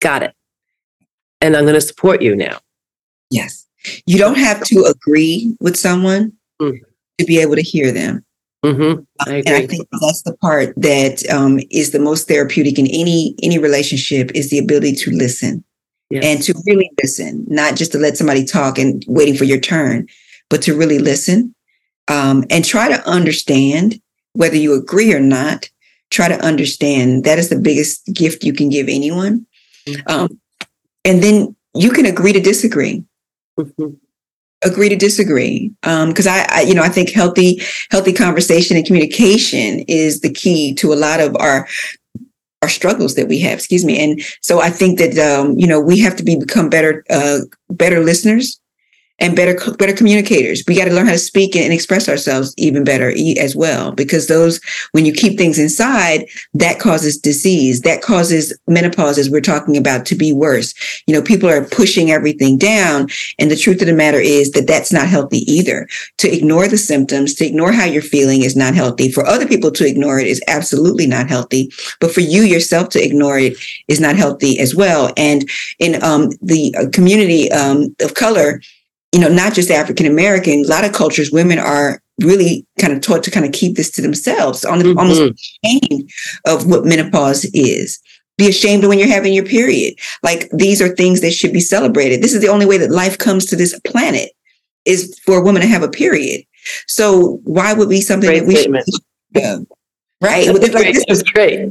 got 0.00 0.22
it. 0.22 0.32
And 1.40 1.56
I'm 1.56 1.64
going 1.64 1.74
to 1.74 1.80
support 1.80 2.22
you 2.22 2.36
now. 2.36 2.60
Yes. 3.30 3.66
You 4.06 4.18
don't 4.18 4.38
have 4.38 4.62
to 4.64 4.84
agree 4.84 5.56
with 5.60 5.76
someone 5.76 6.34
mm. 6.62 6.78
to 7.18 7.24
be 7.24 7.40
able 7.40 7.56
to 7.56 7.62
hear 7.62 7.90
them. 7.90 8.24
Mm-hmm. 8.64 9.00
I 9.20 9.36
and 9.36 9.48
I 9.48 9.66
think 9.66 9.88
that's 9.90 10.22
the 10.22 10.36
part 10.36 10.74
that 10.76 11.28
um, 11.30 11.60
is 11.70 11.92
the 11.92 11.98
most 11.98 12.28
therapeutic 12.28 12.78
in 12.78 12.86
any 12.86 13.34
any 13.42 13.58
relationship 13.58 14.30
is 14.34 14.50
the 14.50 14.58
ability 14.58 14.94
to 14.96 15.10
listen 15.10 15.64
yes. 16.10 16.24
and 16.24 16.42
to 16.42 16.54
really 16.66 16.90
listen, 17.02 17.46
not 17.48 17.76
just 17.76 17.92
to 17.92 17.98
let 17.98 18.18
somebody 18.18 18.44
talk 18.44 18.78
and 18.78 19.02
waiting 19.08 19.34
for 19.34 19.44
your 19.44 19.60
turn, 19.60 20.06
but 20.50 20.60
to 20.62 20.76
really 20.76 20.98
listen 20.98 21.54
um, 22.08 22.44
and 22.50 22.64
try 22.64 22.88
to 22.88 23.08
understand 23.08 24.00
whether 24.34 24.56
you 24.56 24.74
agree 24.74 25.12
or 25.12 25.20
not. 25.20 25.70
Try 26.10 26.28
to 26.28 26.44
understand 26.44 27.24
that 27.24 27.38
is 27.38 27.48
the 27.48 27.58
biggest 27.58 28.04
gift 28.12 28.42
you 28.42 28.52
can 28.52 28.68
give 28.68 28.88
anyone, 28.88 29.46
mm-hmm. 29.86 30.08
um, 30.10 30.40
and 31.04 31.22
then 31.22 31.54
you 31.72 31.92
can 31.92 32.04
agree 32.04 32.32
to 32.32 32.40
disagree. 32.40 33.04
Mm-hmm 33.58 33.94
agree 34.62 34.88
to 34.88 34.96
disagree 34.96 35.72
because 35.82 36.26
um, 36.26 36.32
I, 36.32 36.46
I, 36.50 36.60
you 36.62 36.74
know 36.74 36.82
i 36.82 36.88
think 36.88 37.10
healthy 37.10 37.62
healthy 37.90 38.12
conversation 38.12 38.76
and 38.76 38.84
communication 38.84 39.80
is 39.88 40.20
the 40.20 40.30
key 40.30 40.74
to 40.74 40.92
a 40.92 40.94
lot 40.94 41.20
of 41.20 41.34
our 41.36 41.66
our 42.62 42.68
struggles 42.68 43.14
that 43.14 43.26
we 43.28 43.38
have 43.40 43.58
excuse 43.58 43.84
me. 43.84 44.02
And 44.02 44.20
so 44.42 44.60
i 44.60 44.70
think 44.70 44.98
that 44.98 45.18
um, 45.18 45.58
you 45.58 45.66
know 45.66 45.80
we 45.80 45.98
have 46.00 46.16
to 46.16 46.22
be 46.22 46.36
become 46.36 46.68
better 46.68 47.04
uh, 47.10 47.40
better 47.70 48.00
listeners 48.00 48.59
and 49.20 49.36
better 49.36 49.58
better 49.76 49.92
communicators. 49.92 50.64
We 50.66 50.76
got 50.76 50.86
to 50.86 50.94
learn 50.94 51.06
how 51.06 51.12
to 51.12 51.18
speak 51.18 51.54
and 51.54 51.72
express 51.72 52.08
ourselves 52.08 52.54
even 52.56 52.84
better 52.84 53.12
as 53.38 53.54
well 53.54 53.92
because 53.92 54.26
those 54.26 54.60
when 54.92 55.04
you 55.04 55.12
keep 55.12 55.36
things 55.36 55.58
inside, 55.58 56.26
that 56.54 56.80
causes 56.80 57.18
disease. 57.18 57.82
That 57.82 58.02
causes 58.02 58.56
menopause 58.66 59.18
as 59.18 59.30
we're 59.30 59.40
talking 59.40 59.76
about 59.76 60.06
to 60.06 60.14
be 60.14 60.32
worse. 60.32 60.74
You 61.06 61.14
know, 61.14 61.22
people 61.22 61.48
are 61.48 61.64
pushing 61.64 62.10
everything 62.10 62.58
down 62.58 63.08
and 63.38 63.50
the 63.50 63.56
truth 63.56 63.80
of 63.80 63.86
the 63.86 63.92
matter 63.92 64.18
is 64.18 64.50
that 64.52 64.66
that's 64.66 64.92
not 64.92 65.08
healthy 65.08 65.50
either. 65.50 65.88
To 66.18 66.34
ignore 66.34 66.68
the 66.68 66.78
symptoms, 66.78 67.34
to 67.34 67.46
ignore 67.46 67.72
how 67.72 67.84
you're 67.84 68.02
feeling 68.02 68.42
is 68.42 68.56
not 68.56 68.74
healthy. 68.74 69.10
For 69.10 69.26
other 69.26 69.46
people 69.46 69.70
to 69.72 69.86
ignore 69.86 70.18
it 70.18 70.26
is 70.26 70.42
absolutely 70.48 71.06
not 71.06 71.28
healthy, 71.28 71.70
but 72.00 72.12
for 72.12 72.20
you 72.20 72.42
yourself 72.42 72.88
to 72.90 73.04
ignore 73.04 73.38
it 73.38 73.56
is 73.88 74.00
not 74.00 74.16
healthy 74.16 74.58
as 74.58 74.74
well. 74.74 75.12
And 75.16 75.48
in 75.78 76.02
um, 76.02 76.30
the 76.40 76.74
uh, 76.78 76.88
community 76.92 77.50
um, 77.52 77.94
of 78.00 78.14
color, 78.14 78.60
you 79.12 79.20
know, 79.20 79.28
not 79.28 79.54
just 79.54 79.70
African 79.70 80.06
American, 80.06 80.64
a 80.64 80.68
lot 80.68 80.84
of 80.84 80.92
cultures, 80.92 81.30
women 81.32 81.58
are 81.58 82.00
really 82.20 82.66
kind 82.78 82.92
of 82.92 83.00
taught 83.00 83.22
to 83.24 83.30
kind 83.30 83.46
of 83.46 83.52
keep 83.52 83.76
this 83.76 83.90
to 83.92 84.02
themselves, 84.02 84.64
on 84.64 84.78
the, 84.78 84.84
mm-hmm. 84.84 84.98
almost 84.98 85.20
ashamed 85.64 86.10
of 86.46 86.66
what 86.66 86.84
menopause 86.84 87.44
is. 87.46 87.98
Be 88.38 88.48
ashamed 88.48 88.84
when 88.84 88.98
you're 88.98 89.08
having 89.08 89.32
your 89.32 89.44
period. 89.44 89.94
Like 90.22 90.48
these 90.52 90.80
are 90.80 90.88
things 90.88 91.20
that 91.20 91.32
should 91.32 91.52
be 91.52 91.60
celebrated. 91.60 92.22
This 92.22 92.32
is 92.32 92.40
the 92.40 92.48
only 92.48 92.66
way 92.66 92.78
that 92.78 92.90
life 92.90 93.18
comes 93.18 93.46
to 93.46 93.56
this 93.56 93.78
planet 93.80 94.30
is 94.84 95.18
for 95.24 95.38
a 95.38 95.42
woman 95.42 95.62
to 95.62 95.68
have 95.68 95.82
a 95.82 95.88
period. 95.88 96.42
So 96.86 97.40
why 97.44 97.72
would 97.72 97.88
be 97.88 98.00
something 98.00 98.30
Great 98.30 98.40
that 98.40 98.48
we 98.48 98.56
statement. 98.56 98.86
should, 98.86 99.44
uh, 99.44 99.58
right? 100.22 100.46
That's, 100.46 100.72
like, 100.72 100.72
great. 100.72 101.04
That's 101.06 101.22
great. 101.22 101.70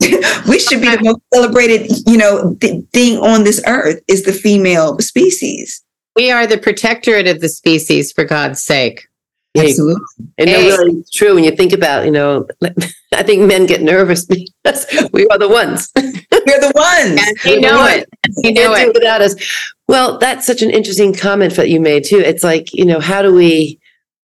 we 0.48 0.58
should 0.58 0.80
be 0.80 0.88
the 0.88 1.00
most 1.02 1.20
celebrated, 1.32 1.90
you 2.06 2.16
know, 2.16 2.56
th- 2.60 2.84
thing 2.92 3.18
on 3.18 3.44
this 3.44 3.62
earth 3.66 4.00
is 4.08 4.24
the 4.24 4.32
female 4.32 4.98
species. 4.98 5.82
We 6.20 6.30
are 6.30 6.46
the 6.46 6.58
protectorate 6.58 7.26
of 7.26 7.40
the 7.40 7.48
species, 7.48 8.12
for 8.12 8.24
God's 8.24 8.62
sake. 8.62 9.08
Absolutely. 9.56 10.02
And 10.36 10.50
hey. 10.50 10.66
really 10.66 11.02
true 11.14 11.34
when 11.34 11.44
you 11.44 11.50
think 11.50 11.72
about, 11.72 12.04
you 12.04 12.10
know, 12.10 12.46
I 13.14 13.22
think 13.22 13.44
men 13.44 13.64
get 13.64 13.80
nervous 13.80 14.26
because 14.62 14.84
we 15.14 15.26
are 15.28 15.38
the 15.38 15.48
ones. 15.48 15.90
We're 15.96 16.60
the 16.60 16.72
ones. 16.74 17.22
And 17.46 17.54
you 17.54 17.60
know 17.62 17.86
it. 17.86 18.06
You 18.36 18.52
know 18.52 18.74
it. 18.74 18.92
without 18.92 19.22
us. 19.22 19.34
Well, 19.88 20.18
that's 20.18 20.46
such 20.46 20.60
an 20.60 20.68
interesting 20.68 21.14
comment 21.14 21.56
that 21.56 21.70
you 21.70 21.80
made 21.80 22.04
too. 22.04 22.18
It's 22.18 22.44
like, 22.44 22.70
you 22.74 22.84
know, 22.84 23.00
how 23.00 23.22
do 23.22 23.32
we, 23.32 23.80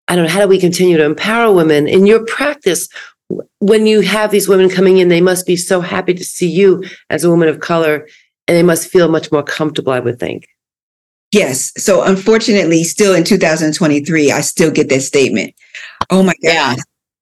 I 0.08 0.16
don't 0.16 0.26
know, 0.26 0.32
how 0.32 0.42
do 0.42 0.48
we 0.48 0.60
continue 0.60 0.98
to 0.98 1.06
empower 1.06 1.54
women 1.54 1.88
in 1.88 2.08
your 2.08 2.26
practice? 2.26 2.90
When 3.60 3.86
you 3.86 4.02
have 4.02 4.32
these 4.32 4.48
women 4.48 4.68
coming 4.68 4.98
in, 4.98 5.10
they 5.10 5.22
must 5.22 5.46
be 5.46 5.58
so 5.58 5.80
happy 5.80 6.16
to 6.16 6.24
see 6.24 6.50
you 6.50 6.84
as 7.12 7.24
a 7.24 7.30
woman 7.30 7.50
of 7.50 7.60
color 7.60 8.08
and 8.48 8.58
they 8.58 8.64
must 8.64 8.90
feel 8.90 9.10
much 9.10 9.32
more 9.32 9.44
comfortable, 9.44 9.94
I 9.94 10.00
would 10.00 10.20
think. 10.20 10.48
Yes. 11.34 11.74
So 11.78 12.04
unfortunately, 12.04 12.84
still 12.84 13.16
in 13.16 13.24
2023, 13.24 14.32
I 14.32 14.42
still 14.42 14.70
get 14.70 14.90
that 14.90 15.02
statement. 15.02 15.56
Oh 16.12 16.22
my 16.22 16.34
God. 16.44 16.54
Yeah. 16.54 16.76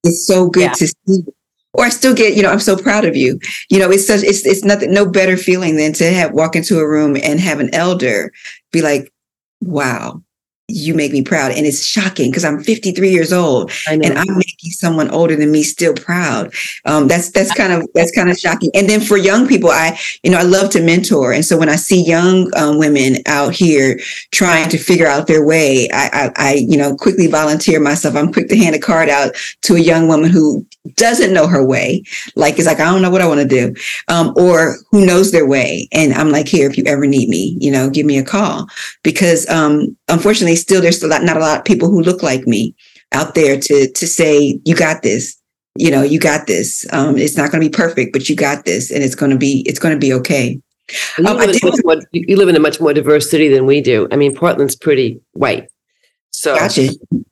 It's 0.04 0.26
so 0.26 0.50
good 0.50 0.64
yeah. 0.64 0.72
to 0.72 0.86
see. 0.86 1.24
Or 1.72 1.86
I 1.86 1.88
still 1.88 2.14
get, 2.14 2.36
you 2.36 2.42
know, 2.42 2.50
I'm 2.50 2.60
so 2.60 2.76
proud 2.76 3.06
of 3.06 3.16
you. 3.16 3.40
You 3.70 3.78
know, 3.78 3.90
it's 3.90 4.06
such 4.06 4.22
it's 4.22 4.44
it's 4.44 4.64
nothing 4.64 4.92
no 4.92 5.06
better 5.06 5.38
feeling 5.38 5.76
than 5.76 5.94
to 5.94 6.12
have 6.12 6.32
walk 6.32 6.54
into 6.54 6.78
a 6.78 6.86
room 6.86 7.16
and 7.16 7.40
have 7.40 7.60
an 7.60 7.74
elder 7.74 8.30
be 8.70 8.82
like, 8.82 9.10
wow, 9.62 10.22
you 10.68 10.94
make 10.94 11.12
me 11.12 11.22
proud. 11.22 11.52
And 11.52 11.66
it's 11.66 11.84
shocking 11.84 12.30
because 12.30 12.44
I'm 12.44 12.62
53 12.62 13.10
years 13.10 13.32
old 13.32 13.70
and 13.88 14.04
I'm 14.04 14.36
making 14.36 14.70
someone 14.70 15.10
older 15.10 15.36
than 15.36 15.50
me 15.50 15.62
still 15.62 15.94
proud. 15.94 16.52
Um, 16.84 17.08
that's 17.08 17.30
that's 17.30 17.52
kind 17.52 17.72
of 17.72 17.88
that's 17.94 18.12
kind 18.12 18.30
of 18.30 18.38
shocking. 18.38 18.70
And 18.74 18.88
then 18.88 19.00
for 19.00 19.16
young 19.16 19.46
people, 19.46 19.70
I 19.70 19.98
you 20.22 20.30
know 20.30 20.38
I 20.38 20.42
love 20.42 20.70
to 20.70 20.82
mentor, 20.82 21.32
and 21.32 21.44
so 21.44 21.58
when 21.58 21.68
I 21.68 21.76
see 21.76 22.04
young 22.04 22.50
um, 22.56 22.78
women 22.78 23.16
out 23.26 23.54
here 23.54 23.98
trying 24.30 24.68
to 24.70 24.78
figure 24.78 25.06
out 25.06 25.26
their 25.26 25.44
way, 25.44 25.88
I, 25.92 26.30
I, 26.36 26.50
I 26.50 26.54
you 26.54 26.76
know 26.76 26.96
quickly 26.96 27.26
volunteer 27.26 27.80
myself. 27.80 28.16
I'm 28.16 28.32
quick 28.32 28.48
to 28.48 28.56
hand 28.56 28.74
a 28.74 28.78
card 28.78 29.08
out 29.08 29.34
to 29.62 29.74
a 29.74 29.80
young 29.80 30.08
woman 30.08 30.30
who 30.30 30.66
doesn't 30.96 31.32
know 31.32 31.46
her 31.46 31.64
way, 31.64 32.02
like 32.34 32.58
it's 32.58 32.66
like 32.66 32.80
I 32.80 32.90
don't 32.90 33.02
know 33.02 33.10
what 33.10 33.20
I 33.20 33.26
want 33.26 33.40
to 33.40 33.46
do, 33.46 33.74
um, 34.08 34.32
or 34.36 34.76
who 34.90 35.04
knows 35.04 35.32
their 35.32 35.46
way, 35.46 35.88
and 35.92 36.14
I'm 36.14 36.30
like, 36.30 36.48
here, 36.48 36.68
if 36.68 36.78
you 36.78 36.84
ever 36.86 37.06
need 37.06 37.28
me, 37.28 37.56
you 37.60 37.70
know, 37.70 37.90
give 37.90 38.06
me 38.06 38.18
a 38.18 38.24
call 38.24 38.66
because 39.02 39.48
um, 39.48 39.96
unfortunately 40.52 40.56
still 40.56 40.80
there's 40.80 41.02
lot, 41.02 41.24
not 41.24 41.36
a 41.36 41.40
lot 41.40 41.58
of 41.58 41.64
people 41.64 41.90
who 41.90 42.02
look 42.02 42.22
like 42.22 42.46
me 42.46 42.74
out 43.12 43.34
there 43.34 43.58
to 43.58 43.90
to 43.90 44.06
say 44.06 44.60
you 44.64 44.74
got 44.74 45.02
this. 45.02 45.36
You 45.76 45.90
know 45.90 46.02
you 46.02 46.18
got 46.18 46.46
this. 46.46 46.86
Um, 46.92 47.16
it's 47.16 47.36
not 47.36 47.50
going 47.50 47.62
to 47.62 47.68
be 47.68 47.72
perfect 47.72 48.12
but 48.12 48.28
you 48.28 48.36
got 48.36 48.64
this 48.64 48.90
and 48.90 49.02
it's 49.02 49.14
going 49.14 49.30
to 49.30 49.38
be 49.38 49.62
it's 49.66 49.78
going 49.78 49.94
to 49.94 50.00
be 50.00 50.12
okay. 50.14 50.60
You, 51.16 51.26
um, 51.26 51.38
live 51.38 51.84
more, 51.84 51.96
you, 52.12 52.36
live 52.36 52.48
in 52.48 52.56
a 52.56 52.60
much 52.60 52.80
more 52.80 52.92
diverse 52.92 53.30
city 53.30 53.48
than 53.48 53.64
we 53.64 53.80
do. 53.80 54.08
I 54.12 54.16
mean 54.16 54.34
portland's 54.34 54.76
pretty 54.76 55.20
white. 55.32 55.68
So 56.30 56.56
gotcha. 56.56 56.88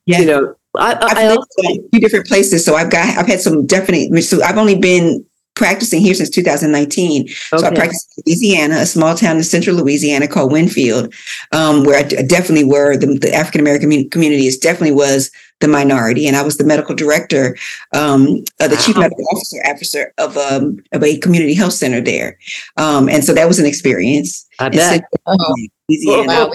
yeah. 0.06 0.20
you 0.20 0.26
know 0.26 0.54
I, 0.76 0.96
I, 1.00 1.22
have 1.22 1.38
lived 1.38 1.82
a 1.84 1.88
few 1.90 2.00
different 2.00 2.26
places 2.28 2.64
so 2.64 2.76
i've 2.76 2.90
got 2.90 3.18
i've 3.18 3.26
had 3.26 3.40
some 3.40 3.66
definite 3.66 4.22
so 4.22 4.40
i've 4.40 4.56
only 4.56 4.78
been 4.78 5.26
practicing 5.54 6.00
here 6.00 6.14
since 6.14 6.30
2019. 6.30 7.22
Okay. 7.22 7.32
So 7.56 7.66
I 7.66 7.74
practiced 7.74 8.12
in 8.16 8.22
Louisiana, 8.26 8.76
a 8.76 8.86
small 8.86 9.14
town 9.14 9.36
in 9.36 9.42
central 9.42 9.76
Louisiana 9.76 10.26
called 10.26 10.52
Winnfield, 10.52 11.14
um, 11.52 11.84
where 11.84 11.98
I 11.98 12.02
definitely 12.02 12.64
were 12.64 12.96
the, 12.96 13.18
the 13.18 13.34
African 13.34 13.60
American 13.60 14.08
community 14.10 14.46
is 14.46 14.58
definitely 14.58 14.92
was 14.92 15.30
the 15.60 15.68
minority, 15.68 16.26
and 16.26 16.36
I 16.36 16.42
was 16.42 16.56
the 16.56 16.64
medical 16.64 16.94
director, 16.94 17.56
um, 17.94 18.44
uh, 18.60 18.68
the 18.68 18.76
wow. 18.76 18.80
chief 18.80 18.96
medical 18.96 19.26
officer, 19.30 19.58
officer 19.66 20.14
of 20.16 20.36
um, 20.36 20.82
of 20.92 21.02
a 21.02 21.18
community 21.18 21.54
health 21.54 21.74
center 21.74 22.00
there, 22.00 22.38
um, 22.78 23.08
and 23.08 23.22
so 23.22 23.34
that 23.34 23.46
was 23.46 23.58
an 23.58 23.66
experience. 23.66 24.46
I 24.58 24.70
bet. 24.70 25.04
Oh. 25.26 25.56
Wow, 25.90 26.52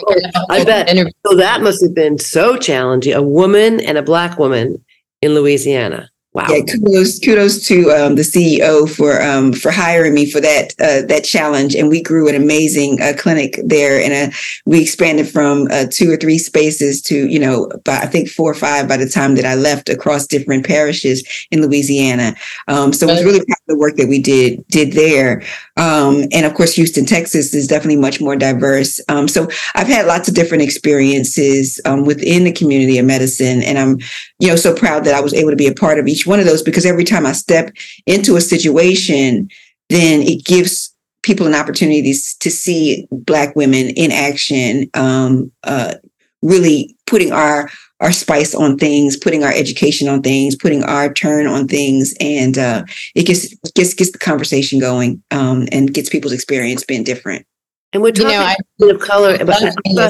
I 0.49 0.63
bet. 0.63 0.87
So 1.27 1.35
that 1.35 1.61
must 1.61 1.83
have 1.83 1.93
been 1.93 2.17
so 2.17 2.57
challenging. 2.57 3.13
A 3.13 3.21
woman 3.21 3.81
and 3.81 3.97
a 3.97 4.03
black 4.03 4.39
woman 4.39 4.83
in 5.21 5.35
Louisiana. 5.35 6.09
Wow. 6.35 6.47
Yeah, 6.49 6.63
kudos, 6.65 7.17
kudos 7.19 7.65
to 7.67 7.91
um, 7.91 8.15
the 8.15 8.21
CEO 8.21 8.89
for 8.89 9.21
um, 9.21 9.53
for 9.53 9.71
hiring 9.71 10.13
me 10.13 10.29
for 10.29 10.41
that 10.41 10.73
uh, 10.81 11.07
that 11.07 11.23
challenge, 11.23 11.75
and 11.75 11.87
we 11.87 12.03
grew 12.03 12.27
an 12.27 12.35
amazing 12.35 13.01
uh, 13.01 13.13
clinic 13.17 13.57
there, 13.63 14.01
and 14.01 14.11
uh, 14.11 14.35
we 14.65 14.81
expanded 14.81 15.29
from 15.29 15.69
uh, 15.71 15.85
two 15.89 16.11
or 16.11 16.17
three 16.17 16.37
spaces 16.37 17.01
to 17.03 17.29
you 17.29 17.39
know, 17.39 17.71
by, 17.85 17.99
I 17.99 18.07
think 18.07 18.27
four 18.27 18.51
or 18.51 18.53
five 18.53 18.85
by 18.85 18.97
the 18.97 19.07
time 19.07 19.35
that 19.35 19.45
I 19.45 19.55
left 19.55 19.87
across 19.87 20.27
different 20.27 20.65
parishes 20.65 21.25
in 21.51 21.61
Louisiana. 21.61 22.35
Um, 22.67 22.91
so 22.91 23.07
it 23.07 23.13
was 23.13 23.23
really 23.23 23.39
proud 23.39 23.55
of 23.55 23.67
the 23.67 23.77
work 23.77 23.95
that 23.95 24.09
we 24.09 24.19
did 24.19 24.67
did 24.67 24.91
there, 24.91 25.41
um, 25.77 26.25
and 26.33 26.45
of 26.45 26.53
course, 26.53 26.73
Houston, 26.73 27.05
Texas 27.05 27.53
is 27.53 27.65
definitely 27.65 27.95
much 27.95 28.19
more 28.19 28.35
diverse. 28.35 28.99
Um, 29.07 29.29
so 29.29 29.47
I've 29.75 29.87
had 29.87 30.05
lots 30.05 30.27
of 30.27 30.35
different 30.35 30.63
experiences 30.63 31.79
um, 31.85 32.03
within 32.03 32.43
the 32.43 32.51
community 32.51 32.97
of 32.97 33.05
medicine, 33.05 33.63
and 33.63 33.79
I'm 33.79 33.99
you 34.39 34.47
know 34.47 34.55
so 34.55 34.75
proud 34.75 35.03
that 35.05 35.15
I 35.15 35.21
was 35.21 35.33
able 35.33 35.51
to 35.51 35.55
be 35.55 35.67
a 35.67 35.73
part 35.73 35.99
of 35.99 36.07
each 36.07 36.27
one 36.27 36.39
of 36.39 36.45
those 36.45 36.61
because 36.61 36.85
every 36.85 37.03
time 37.03 37.25
I 37.25 37.31
step 37.31 37.71
into 38.05 38.35
a 38.35 38.41
situation, 38.41 39.49
then 39.89 40.21
it 40.21 40.43
gives 40.45 40.93
people 41.23 41.47
an 41.47 41.55
opportunity 41.55 42.13
to 42.39 42.51
see 42.51 43.07
Black 43.11 43.55
women 43.55 43.89
in 43.89 44.11
action, 44.11 44.89
um, 44.93 45.51
uh, 45.63 45.95
really 46.41 46.95
putting 47.07 47.31
our 47.31 47.69
our 48.01 48.11
spice 48.11 48.53
on 48.53 48.77
things, 48.77 49.15
putting 49.15 49.43
our 49.43 49.51
education 49.51 50.07
on 50.07 50.21
things, 50.21 50.55
putting 50.55 50.83
our 50.83 51.13
turn 51.13 51.47
on 51.47 51.67
things, 51.67 52.13
and 52.19 52.57
uh, 52.57 52.83
it 53.15 53.23
gets 53.23 53.53
gets 53.71 53.93
gets 53.93 54.11
the 54.11 54.19
conversation 54.19 54.79
going 54.79 55.23
um, 55.31 55.67
and 55.71 55.93
gets 55.93 56.09
people's 56.09 56.33
experience 56.33 56.83
being 56.83 57.03
different. 57.03 57.45
And 57.93 58.03
we're 58.03 58.11
talking 58.11 58.57
you 58.79 58.87
know, 58.87 58.95
of 58.95 59.01
color, 59.01 59.37
but 59.45 59.61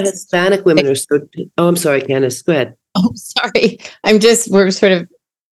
Hispanic 0.01 0.65
women 0.65 0.87
are 0.87 0.95
so. 0.95 1.19
Oh, 1.57 1.67
I'm 1.67 1.75
sorry, 1.75 2.01
Candace. 2.01 2.41
Go 2.41 2.53
ahead. 2.53 2.75
Oh, 2.97 3.11
sorry. 3.13 3.77
I'm 4.05 4.21
just 4.21 4.49
we're 4.49 4.71
sort 4.71 4.93
of 4.93 5.05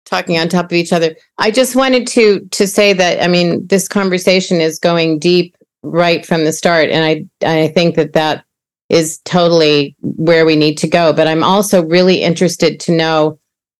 talking 0.05 0.37
on 0.39 0.49
top 0.49 0.64
of 0.64 0.73
each 0.73 0.93
other. 0.93 1.14
I 1.39 1.53
just 1.53 1.77
wanted 1.77 2.05
to 2.09 2.41
to 2.41 2.66
say 2.66 2.93
that 2.95 3.23
I 3.23 3.29
mean 3.29 3.64
this 3.69 3.87
conversation 3.87 4.61
is 4.61 4.81
going 4.81 5.21
deep 5.21 5.57
right 5.85 6.27
from 6.27 6.45
the 6.45 6.53
start, 6.53 6.91
and 6.91 7.05
I 7.05 7.49
I 7.49 7.69
think 7.69 7.95
that 7.95 8.14
that 8.14 8.45
is 8.89 9.19
totally 9.19 9.95
where 10.01 10.45
we 10.45 10.57
need 10.57 10.79
to 10.79 10.89
go. 10.89 11.12
But 11.12 11.29
I'm 11.29 11.45
also 11.45 11.85
really 11.85 12.23
interested 12.23 12.81
to 12.81 12.93
know 12.93 13.39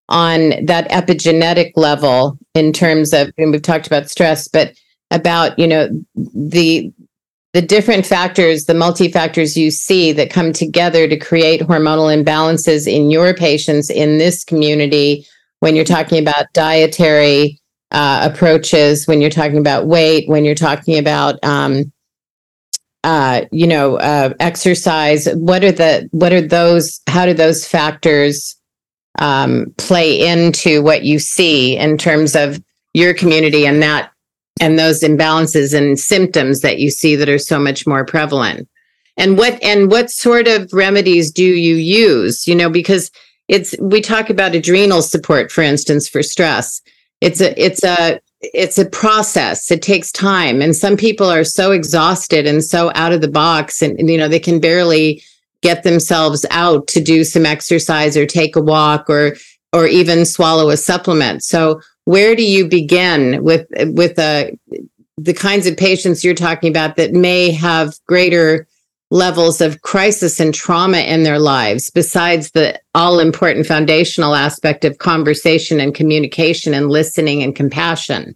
on 0.09 0.65
that 0.65 0.89
epigenetic 0.91 1.73
level 1.77 2.39
in 2.55 2.73
terms 2.73 3.13
of 3.13 3.31
and 3.39 3.53
we've 3.53 3.63
talked 3.63 3.87
about 3.87 4.09
stress, 4.09 4.49
but 4.49 4.73
about 5.11 5.59
you 5.59 5.67
know 5.67 5.89
the 6.15 6.93
the 7.55 7.63
different 7.63 8.05
factors, 8.05 8.65
the 8.65 8.75
multi 8.75 9.09
factors 9.09 9.57
you 9.57 9.71
see 9.71 10.13
that 10.13 10.31
come 10.31 10.53
together 10.53 11.09
to 11.09 11.17
create 11.17 11.63
hormonal 11.63 12.15
imbalances 12.15 12.87
in 12.87 13.11
your 13.11 13.35
patients 13.35 13.91
in 13.91 14.19
this 14.19 14.45
community 14.45 15.27
when 15.61 15.75
you're 15.75 15.85
talking 15.85 16.21
about 16.21 16.53
dietary 16.53 17.59
uh, 17.91 18.29
approaches, 18.31 19.07
when 19.07 19.21
you're 19.21 19.31
talking 19.31 19.59
about 19.59 19.87
weight, 19.87 20.29
when 20.29 20.45
you're 20.45 20.55
talking 20.55 20.99
about 20.99 21.43
um, 21.43 21.91
uh, 23.05 23.43
you 23.51 23.67
know 23.67 23.97
uh, 23.97 24.35
exercise. 24.41 25.27
What 25.35 25.65
are 25.65 25.73
the 25.73 26.09
what 26.13 26.33
are 26.33 26.43
those? 26.43 27.01
How 27.07 27.25
do 27.25 27.33
those 27.33 27.67
factors 27.67 28.57
um, 29.19 29.73
play 29.79 30.29
into 30.29 30.83
what 30.83 31.05
you 31.05 31.19
see 31.19 31.77
in 31.77 31.97
terms 31.97 32.37
of 32.37 32.63
your 32.95 33.15
community 33.15 33.67
and 33.67 33.83
that 33.83 34.13
and 34.61 34.79
those 34.79 35.01
imbalances 35.01 35.77
and 35.77 35.99
symptoms 35.99 36.61
that 36.61 36.79
you 36.79 36.91
see 36.91 37.17
that 37.17 37.29
are 37.29 37.39
so 37.39 37.59
much 37.59 37.87
more 37.87 38.05
prevalent? 38.05 38.69
and 39.19 39.37
what 39.37 39.63
and 39.63 39.91
what 39.91 40.11
sort 40.11 40.49
of 40.49 40.73
remedies 40.73 41.31
do 41.31 41.45
you 41.45 41.75
use? 41.75 42.47
You 42.47 42.55
know 42.55 42.71
because 42.71 43.11
it's 43.49 43.75
we 43.81 44.01
talk 44.01 44.31
about 44.31 44.55
adrenal 44.55 45.03
support 45.03 45.53
for 45.53 45.63
instance 45.63 46.09
for 46.09 46.23
stress. 46.23 46.81
It's 47.21 47.41
a 47.41 47.61
it's 47.63 47.85
a 47.85 48.21
it's 48.41 48.79
a 48.79 48.89
process. 48.89 49.71
It 49.71 49.83
takes 49.83 50.13
time. 50.13 50.63
And 50.63 50.75
some 50.75 50.97
people 50.97 51.29
are 51.29 51.43
so 51.43 51.73
exhausted 51.73 52.47
and 52.47 52.63
so 52.63 52.93
out 52.95 53.13
of 53.13 53.21
the 53.21 53.29
box 53.29 53.83
and, 53.83 54.09
you 54.09 54.17
know 54.17 54.29
they 54.29 54.41
can 54.41 54.61
barely 54.61 55.23
get 55.61 55.83
themselves 55.83 56.47
out 56.51 56.87
to 56.87 57.01
do 57.01 57.25
some 57.25 57.45
exercise 57.45 58.17
or 58.17 58.25
take 58.25 58.55
a 58.55 58.63
walk 58.63 59.11
or 59.11 59.35
or 59.73 59.87
even 59.87 60.25
swallow 60.25 60.71
a 60.71 60.77
supplement. 60.77 61.43
So 61.43 61.81
where 62.09 62.35
do 62.35 62.43
you 62.43 62.67
begin 62.67 63.45
with 63.45 63.67
with 63.89 64.19
uh, 64.19 64.47
the 65.19 65.35
kinds 65.35 65.67
of 65.67 65.77
patients 65.77 66.25
you're 66.25 66.33
talking 66.35 66.71
about 66.71 66.97
that 66.97 67.13
may 67.13 67.51
have 67.51 67.95
greater 68.07 68.67
levels 69.11 69.61
of 69.61 69.83
crisis 69.83 70.41
and 70.41 70.55
trauma 70.55 71.01
in 71.01 71.23
their 71.23 71.39
lives 71.39 71.91
besides 71.91 72.53
the 72.53 72.81
all 72.95 73.21
important 73.21 73.67
foundational 73.67 74.35
aspect 74.35 74.87
of 74.87 74.97
conversation 74.97 75.81
and 75.81 75.95
communication 75.95 76.73
and 76.73 76.89
listening 76.89 77.43
and 77.43 77.55
compassion? 77.55 78.35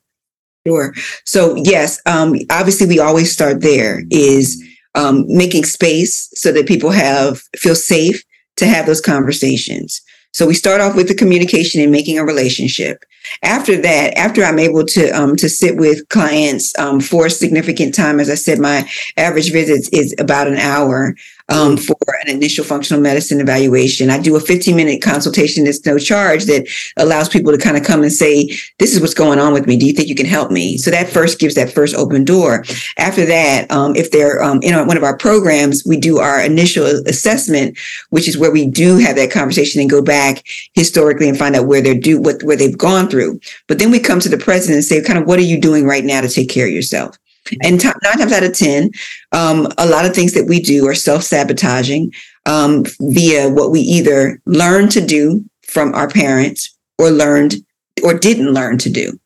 Sure. 0.66 0.92
So 1.24 1.56
yes 1.56 1.98
um, 2.04 2.34
obviously 2.50 2.86
we 2.86 3.00
always 3.00 3.32
start 3.32 3.62
there 3.62 4.02
is 4.10 4.62
um, 4.94 5.24
making 5.28 5.64
space 5.64 6.28
so 6.34 6.52
that 6.52 6.68
people 6.68 6.90
have 6.90 7.40
feel 7.56 7.74
safe 7.74 8.22
to 8.56 8.66
have 8.66 8.84
those 8.84 9.00
conversations 9.00 10.02
so 10.32 10.46
we 10.46 10.54
start 10.54 10.80
off 10.80 10.96
with 10.96 11.08
the 11.08 11.14
communication 11.14 11.80
and 11.80 11.92
making 11.92 12.18
a 12.18 12.24
relationship. 12.24 13.04
After 13.42 13.76
that, 13.82 14.16
after 14.16 14.42
I'm 14.42 14.58
able 14.58 14.84
to 14.86 15.10
um, 15.10 15.36
to 15.36 15.48
sit 15.48 15.76
with 15.76 16.08
clients 16.08 16.76
um, 16.78 17.00
for 17.00 17.26
a 17.26 17.30
significant 17.30 17.94
time, 17.94 18.18
as 18.18 18.30
I 18.30 18.34
said, 18.34 18.58
my 18.58 18.88
average 19.16 19.52
visits 19.52 19.88
is 19.90 20.14
about 20.18 20.48
an 20.48 20.56
hour 20.56 21.14
um, 21.52 21.76
for 21.76 21.96
an 22.24 22.30
initial 22.30 22.64
functional 22.64 23.02
medicine 23.02 23.40
evaluation. 23.40 24.10
I 24.10 24.18
do 24.18 24.34
a 24.36 24.40
15 24.40 24.74
minute 24.74 25.02
consultation 25.02 25.64
that's 25.64 25.84
no 25.84 25.98
charge 25.98 26.44
that 26.44 26.66
allows 26.96 27.28
people 27.28 27.52
to 27.52 27.58
kind 27.58 27.76
of 27.76 27.84
come 27.84 28.02
and 28.02 28.12
say, 28.12 28.46
This 28.78 28.94
is 28.94 29.00
what's 29.00 29.14
going 29.14 29.38
on 29.38 29.52
with 29.52 29.66
me. 29.66 29.76
Do 29.76 29.86
you 29.86 29.92
think 29.92 30.08
you 30.08 30.14
can 30.14 30.26
help 30.26 30.50
me? 30.50 30.78
So 30.78 30.90
that 30.90 31.10
first 31.10 31.38
gives 31.38 31.54
that 31.56 31.72
first 31.72 31.94
open 31.94 32.24
door. 32.24 32.64
After 32.96 33.26
that, 33.26 33.70
um, 33.70 33.94
if 33.94 34.10
they're 34.10 34.42
um, 34.42 34.60
in 34.62 34.74
one 34.86 34.96
of 34.96 35.02
our 35.02 35.16
programs, 35.16 35.84
we 35.84 35.98
do 35.98 36.18
our 36.18 36.40
initial 36.40 36.86
assessment, 36.86 37.76
which 38.10 38.28
is 38.28 38.38
where 38.38 38.50
we 38.50 38.66
do 38.66 38.96
have 38.98 39.16
that 39.16 39.30
conversation 39.30 39.80
and 39.80 39.90
go 39.90 40.02
back 40.02 40.44
historically 40.72 41.28
and 41.28 41.38
find 41.38 41.54
out 41.54 41.66
where 41.66 41.82
they're 41.82 41.94
due, 41.94 42.18
what 42.20 42.42
where 42.42 42.56
they've 42.56 42.78
gone 42.78 43.08
through. 43.08 43.38
But 43.68 43.78
then 43.78 43.90
we 43.90 44.00
come 44.00 44.20
to 44.20 44.28
the 44.28 44.38
present 44.38 44.74
and 44.74 44.84
say, 44.84 45.02
kind 45.02 45.18
of, 45.18 45.26
what 45.26 45.38
are 45.38 45.42
you 45.42 45.60
doing 45.60 45.84
right 45.84 46.04
now 46.04 46.22
to 46.22 46.28
take 46.28 46.48
care 46.48 46.66
of 46.66 46.72
yourself? 46.72 47.18
And 47.62 47.80
t- 47.80 47.88
nine 48.02 48.18
times 48.18 48.32
out 48.32 48.44
of 48.44 48.54
10, 48.54 48.90
um, 49.32 49.68
a 49.78 49.86
lot 49.86 50.04
of 50.04 50.14
things 50.14 50.32
that 50.34 50.46
we 50.46 50.60
do 50.60 50.86
are 50.86 50.94
self 50.94 51.22
sabotaging 51.22 52.12
um, 52.46 52.84
via 53.00 53.48
what 53.48 53.70
we 53.70 53.80
either 53.80 54.40
learned 54.46 54.90
to 54.92 55.04
do 55.04 55.44
from 55.66 55.94
our 55.94 56.08
parents 56.08 56.76
or 56.98 57.10
learned 57.10 57.56
or 58.04 58.14
didn't 58.14 58.52
learn 58.52 58.78
to 58.78 58.90
do. 58.90 59.18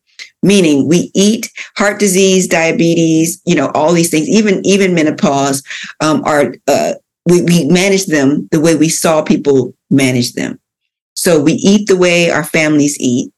Meaning 0.43 0.89
we 0.89 1.11
eat 1.15 1.51
heart 1.77 1.99
disease, 1.99 2.47
diabetes, 2.47 3.41
you 3.47 3.55
know, 3.55 3.71
all 3.75 3.93
these 3.93 4.11
things, 4.11 4.29
even, 4.29 4.65
even 4.65 4.95
menopause, 4.95 5.63
um, 6.01 6.23
are, 6.25 6.55
uh, 6.69 6.95
we, 7.27 7.43
we 7.43 7.65
manage 7.67 8.07
them 8.07 8.49
the 8.53 8.61
way 8.61 8.77
we 8.77 8.89
saw 8.89 9.23
people 9.23 9.75
manage 9.91 10.35
them. 10.35 10.61
So 11.15 11.41
we 11.41 11.55
eat 11.55 11.89
the 11.89 11.97
way 11.97 12.31
our 12.31 12.45
families 12.45 12.97
eat 13.01 13.33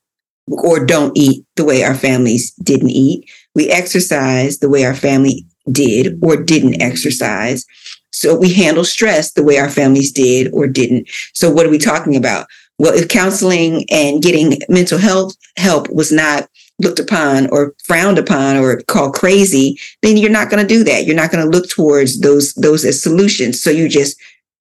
or 0.51 0.85
don't 0.85 1.17
eat 1.17 1.45
the 1.57 1.65
way 1.65 1.83
our 1.83 1.95
families 1.95 2.53
didn't 2.63 2.91
eat. 2.91 3.31
We 3.55 3.71
exercise 3.71 4.59
the 4.59 4.69
way 4.69 4.85
our 4.85 4.95
family 4.95 5.47
did 5.71 6.19
or 6.23 6.37
didn't 6.37 6.81
exercise. 6.81 7.65
So 8.13 8.37
we 8.37 8.53
handle 8.53 8.85
stress 8.85 9.33
the 9.33 9.43
way 9.43 9.59
our 9.59 9.71
families 9.71 10.13
did 10.13 10.53
or 10.53 10.67
didn't. 10.67 11.09
So 11.35 11.51
what 11.51 11.67
are 11.67 11.71
we 11.71 11.79
talking 11.79 12.17
about? 12.17 12.47
Well, 12.79 12.95
if 12.95 13.09
counseling 13.09 13.85
and 13.91 14.23
getting 14.23 14.59
mental 14.69 14.99
health 14.99 15.37
help 15.57 15.91
was 15.91 16.13
not 16.13 16.49
looked 16.81 17.01
upon 17.01 17.49
or 17.51 17.75
frowned 17.85 18.19
upon 18.19 18.57
or 18.57 18.81
called 18.83 19.15
crazy, 19.15 19.79
then 20.03 20.17
you're 20.17 20.31
not 20.31 20.49
going 20.49 20.65
to 20.65 20.75
do 20.75 20.85
that. 20.85 21.05
You're 21.05 21.17
not 21.17 21.33
going 21.33 21.45
to 21.45 21.51
look 21.51 21.69
towards 21.69 22.21
those 22.21 22.55
those 22.55 22.85
as 22.85 23.03
solutions. 23.03 23.61
So 23.61 23.71
you 23.71 23.89
just 23.89 24.17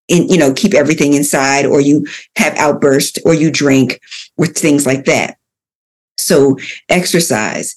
in, 0.08 0.28
you 0.28 0.38
know 0.38 0.54
keep 0.54 0.74
everything 0.74 1.14
inside 1.14 1.66
or 1.66 1.80
you 1.80 2.08
have 2.36 2.56
outbursts 2.58 3.20
or 3.24 3.34
you 3.34 3.52
drink 3.52 4.02
or 4.38 4.48
things 4.48 4.86
like 4.86 5.06
that. 5.06 5.38
So 6.28 6.58
exercise 6.90 7.76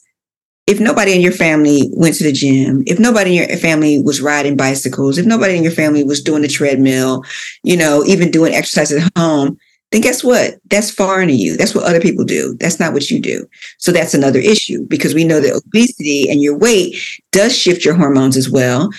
if 0.66 0.78
nobody 0.78 1.14
in 1.14 1.20
your 1.20 1.32
family 1.32 1.90
went 1.94 2.14
to 2.16 2.24
the 2.24 2.32
gym, 2.32 2.84
if 2.86 3.00
nobody 3.00 3.36
in 3.36 3.48
your 3.48 3.58
family 3.58 4.00
was 4.00 4.20
riding 4.20 4.56
bicycles, 4.56 5.18
if 5.18 5.26
nobody 5.26 5.56
in 5.56 5.64
your 5.64 5.72
family 5.72 6.04
was 6.04 6.22
doing 6.22 6.42
the 6.42 6.48
treadmill, 6.48 7.24
you 7.64 7.76
know, 7.76 8.04
even 8.04 8.30
doing 8.30 8.54
exercise 8.54 8.92
at 8.92 9.10
home, 9.18 9.58
then 9.90 10.00
guess 10.00 10.22
what? 10.22 10.54
That's 10.70 10.90
foreign 10.90 11.26
to 11.26 11.34
you. 11.34 11.56
That's 11.56 11.74
what 11.74 11.84
other 11.84 12.00
people 12.00 12.24
do. 12.24 12.56
That's 12.60 12.78
not 12.78 12.92
what 12.92 13.10
you 13.10 13.20
do. 13.20 13.46
So 13.78 13.90
that's 13.90 14.14
another 14.14 14.38
issue 14.38 14.86
because 14.86 15.12
we 15.12 15.24
know 15.24 15.40
that 15.40 15.60
obesity 15.66 16.30
and 16.30 16.40
your 16.40 16.56
weight 16.56 16.96
does 17.32 17.56
shift 17.56 17.84
your 17.84 17.94
hormones 17.94 18.36
as 18.36 18.48
well 18.48 18.90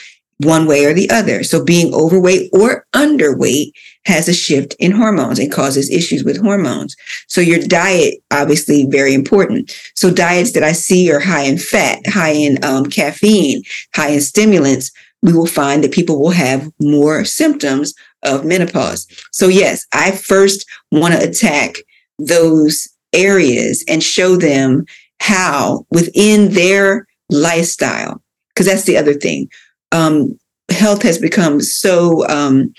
one 0.43 0.65
way 0.65 0.85
or 0.85 0.93
the 0.93 1.09
other. 1.09 1.43
So 1.43 1.63
being 1.63 1.93
overweight 1.93 2.49
or 2.53 2.85
underweight 2.93 3.71
has 4.05 4.27
a 4.27 4.33
shift 4.33 4.75
in 4.79 4.91
hormones 4.91 5.39
and 5.39 5.51
causes 5.51 5.89
issues 5.91 6.23
with 6.23 6.41
hormones. 6.41 6.95
So 7.27 7.41
your 7.41 7.59
diet, 7.59 8.15
obviously 8.31 8.85
very 8.85 9.13
important. 9.13 9.75
So 9.95 10.11
diets 10.11 10.53
that 10.53 10.63
I 10.63 10.71
see 10.71 11.11
are 11.11 11.19
high 11.19 11.43
in 11.43 11.57
fat, 11.57 12.07
high 12.07 12.31
in 12.31 12.63
um, 12.63 12.85
caffeine, 12.87 13.63
high 13.95 14.09
in 14.09 14.21
stimulants, 14.21 14.91
we 15.21 15.33
will 15.33 15.45
find 15.45 15.83
that 15.83 15.91
people 15.91 16.19
will 16.19 16.31
have 16.31 16.71
more 16.81 17.23
symptoms 17.25 17.93
of 18.23 18.43
menopause. 18.43 19.07
So 19.31 19.47
yes, 19.47 19.85
I 19.93 20.11
first 20.11 20.65
want 20.91 21.13
to 21.13 21.29
attack 21.29 21.75
those 22.17 22.87
areas 23.13 23.83
and 23.87 24.01
show 24.01 24.35
them 24.35 24.85
how 25.19 25.85
within 25.91 26.53
their 26.53 27.07
lifestyle, 27.29 28.23
because 28.49 28.65
that's 28.65 28.85
the 28.85 28.97
other 28.97 29.13
thing 29.13 29.49
um, 29.91 30.37
health 30.69 31.01
has 31.03 31.17
become 31.17 31.61
so, 31.61 32.27
um, 32.27 32.73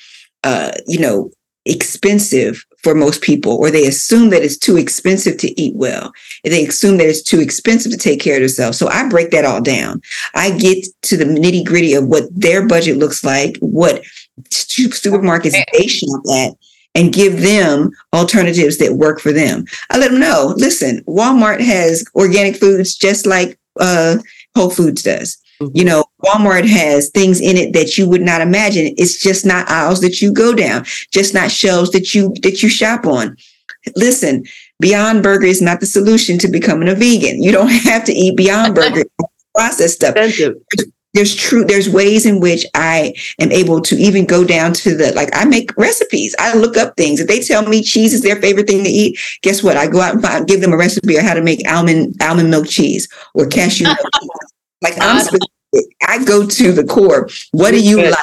uh, 0.45 0.73
you 0.87 0.99
know, 0.99 1.31
expensive 1.65 2.65
for 2.83 2.95
most 2.95 3.23
people, 3.23 3.53
or 3.53 3.71
they 3.71 3.87
assume 3.87 4.31
that 4.31 4.43
it's 4.43 4.59
too 4.59 4.77
expensive 4.77 5.37
to 5.39 5.61
eat 5.61 5.75
well. 5.77 6.13
and 6.45 6.53
They 6.53 6.67
assume 6.67 6.97
that 6.97 7.07
it's 7.07 7.23
too 7.23 7.41
expensive 7.41 7.93
to 7.93 7.99
take 7.99 8.21
care 8.21 8.35
of 8.35 8.41
themselves. 8.41 8.77
So 8.77 8.89
I 8.89 9.09
break 9.09 9.31
that 9.31 9.45
all 9.45 9.63
down. 9.63 10.03
I 10.35 10.51
get 10.59 10.85
to 11.03 11.17
the 11.17 11.25
nitty 11.25 11.65
gritty 11.65 11.95
of 11.95 12.09
what 12.09 12.25
their 12.33 12.67
budget 12.67 12.97
looks 12.97 13.23
like, 13.23 13.57
what 13.59 14.03
supermarkets 14.51 15.57
they 15.73 15.87
shop 15.87 16.23
at, 16.35 16.55
and 16.95 17.13
give 17.13 17.41
them 17.41 17.91
alternatives 18.13 18.79
that 18.79 18.95
work 18.95 19.21
for 19.21 19.33
them. 19.33 19.65
I 19.91 19.99
let 19.99 20.11
them 20.11 20.21
know, 20.21 20.55
listen, 20.57 21.03
Walmart 21.05 21.61
has 21.61 22.05
organic 22.17 22.57
foods 22.57 22.97
just 22.97 23.27
like 23.27 23.59
uh, 23.81 24.19
Whole 24.55 24.71
Foods 24.71 25.03
does. 25.03 25.39
Mm-hmm. 25.61 25.77
You 25.77 25.85
know, 25.85 26.05
Walmart 26.25 26.69
has 26.69 27.11
things 27.11 27.41
in 27.41 27.57
it 27.57 27.73
that 27.73 27.97
you 27.97 28.09
would 28.09 28.23
not 28.23 28.41
imagine. 28.41 28.95
It's 28.97 29.21
just 29.21 29.47
not 29.47 29.69
aisles 29.69 30.01
that 30.01 30.21
you 30.21 30.33
go 30.33 30.55
down, 30.55 30.85
just 31.11 31.35
not 31.35 31.51
shelves 31.51 31.91
that 31.93 32.15
you 32.15 32.35
that 32.43 32.63
you 32.63 32.69
shop 32.69 33.07
on. 33.07 33.37
Listen, 33.97 34.45
Beyond 34.81 35.23
Burger 35.23 35.47
is 35.47 35.63
not 35.63 35.81
the 35.81 35.87
solution 35.87 36.39
to 36.39 36.49
becoming 36.49 36.89
a 36.89 36.95
vegan. 36.95 37.43
You 37.43 37.53
don't 37.53 37.69
have 37.71 38.05
to 38.05 38.13
eat 38.13 38.37
Beyond 38.37 38.75
Burger 38.75 39.05
processed 39.55 39.97
stuff. 39.97 40.15
There's 41.15 41.35
true, 41.35 41.65
there's 41.65 41.91
ways 41.91 42.25
in 42.25 42.41
which 42.41 42.65
I 42.75 43.15
am 43.39 43.53
able 43.53 43.83
to 43.83 43.97
even 43.97 44.25
go 44.25 44.45
down 44.45 44.73
to 44.75 44.97
the 44.97 45.13
like 45.13 45.29
I 45.35 45.45
make 45.45 45.77
recipes. 45.77 46.35
I 46.39 46.55
look 46.55 46.77
up 46.79 46.97
things. 46.97 47.21
If 47.21 47.29
they 47.29 47.41
tell 47.41 47.67
me 47.67 47.83
cheese 47.83 48.15
is 48.15 48.23
their 48.23 48.37
favorite 48.37 48.67
thing 48.67 48.83
to 48.85 48.91
eat, 48.91 49.19
guess 49.43 49.63
what? 49.63 49.77
I 49.77 49.89
go 49.89 50.01
out 50.01 50.15
and 50.15 50.23
find, 50.23 50.47
give 50.47 50.63
them 50.63 50.73
a 50.73 50.77
recipe 50.77 51.19
on 51.19 51.25
how 51.25 51.35
to 51.35 51.43
make 51.43 51.69
almond 51.69 52.17
almond 52.23 52.51
milk 52.51 52.67
cheese 52.67 53.09
or 53.35 53.47
cashew 53.47 53.85
milk 53.85 53.99
like 54.83 54.95
I'm 55.01 55.21
specific. 55.21 55.51
I 56.07 56.25
go 56.25 56.47
to 56.47 56.73
the 56.73 56.85
core. 56.85 57.29
What 57.53 57.73
do 57.73 57.83
you 57.83 58.03
like? 58.03 58.19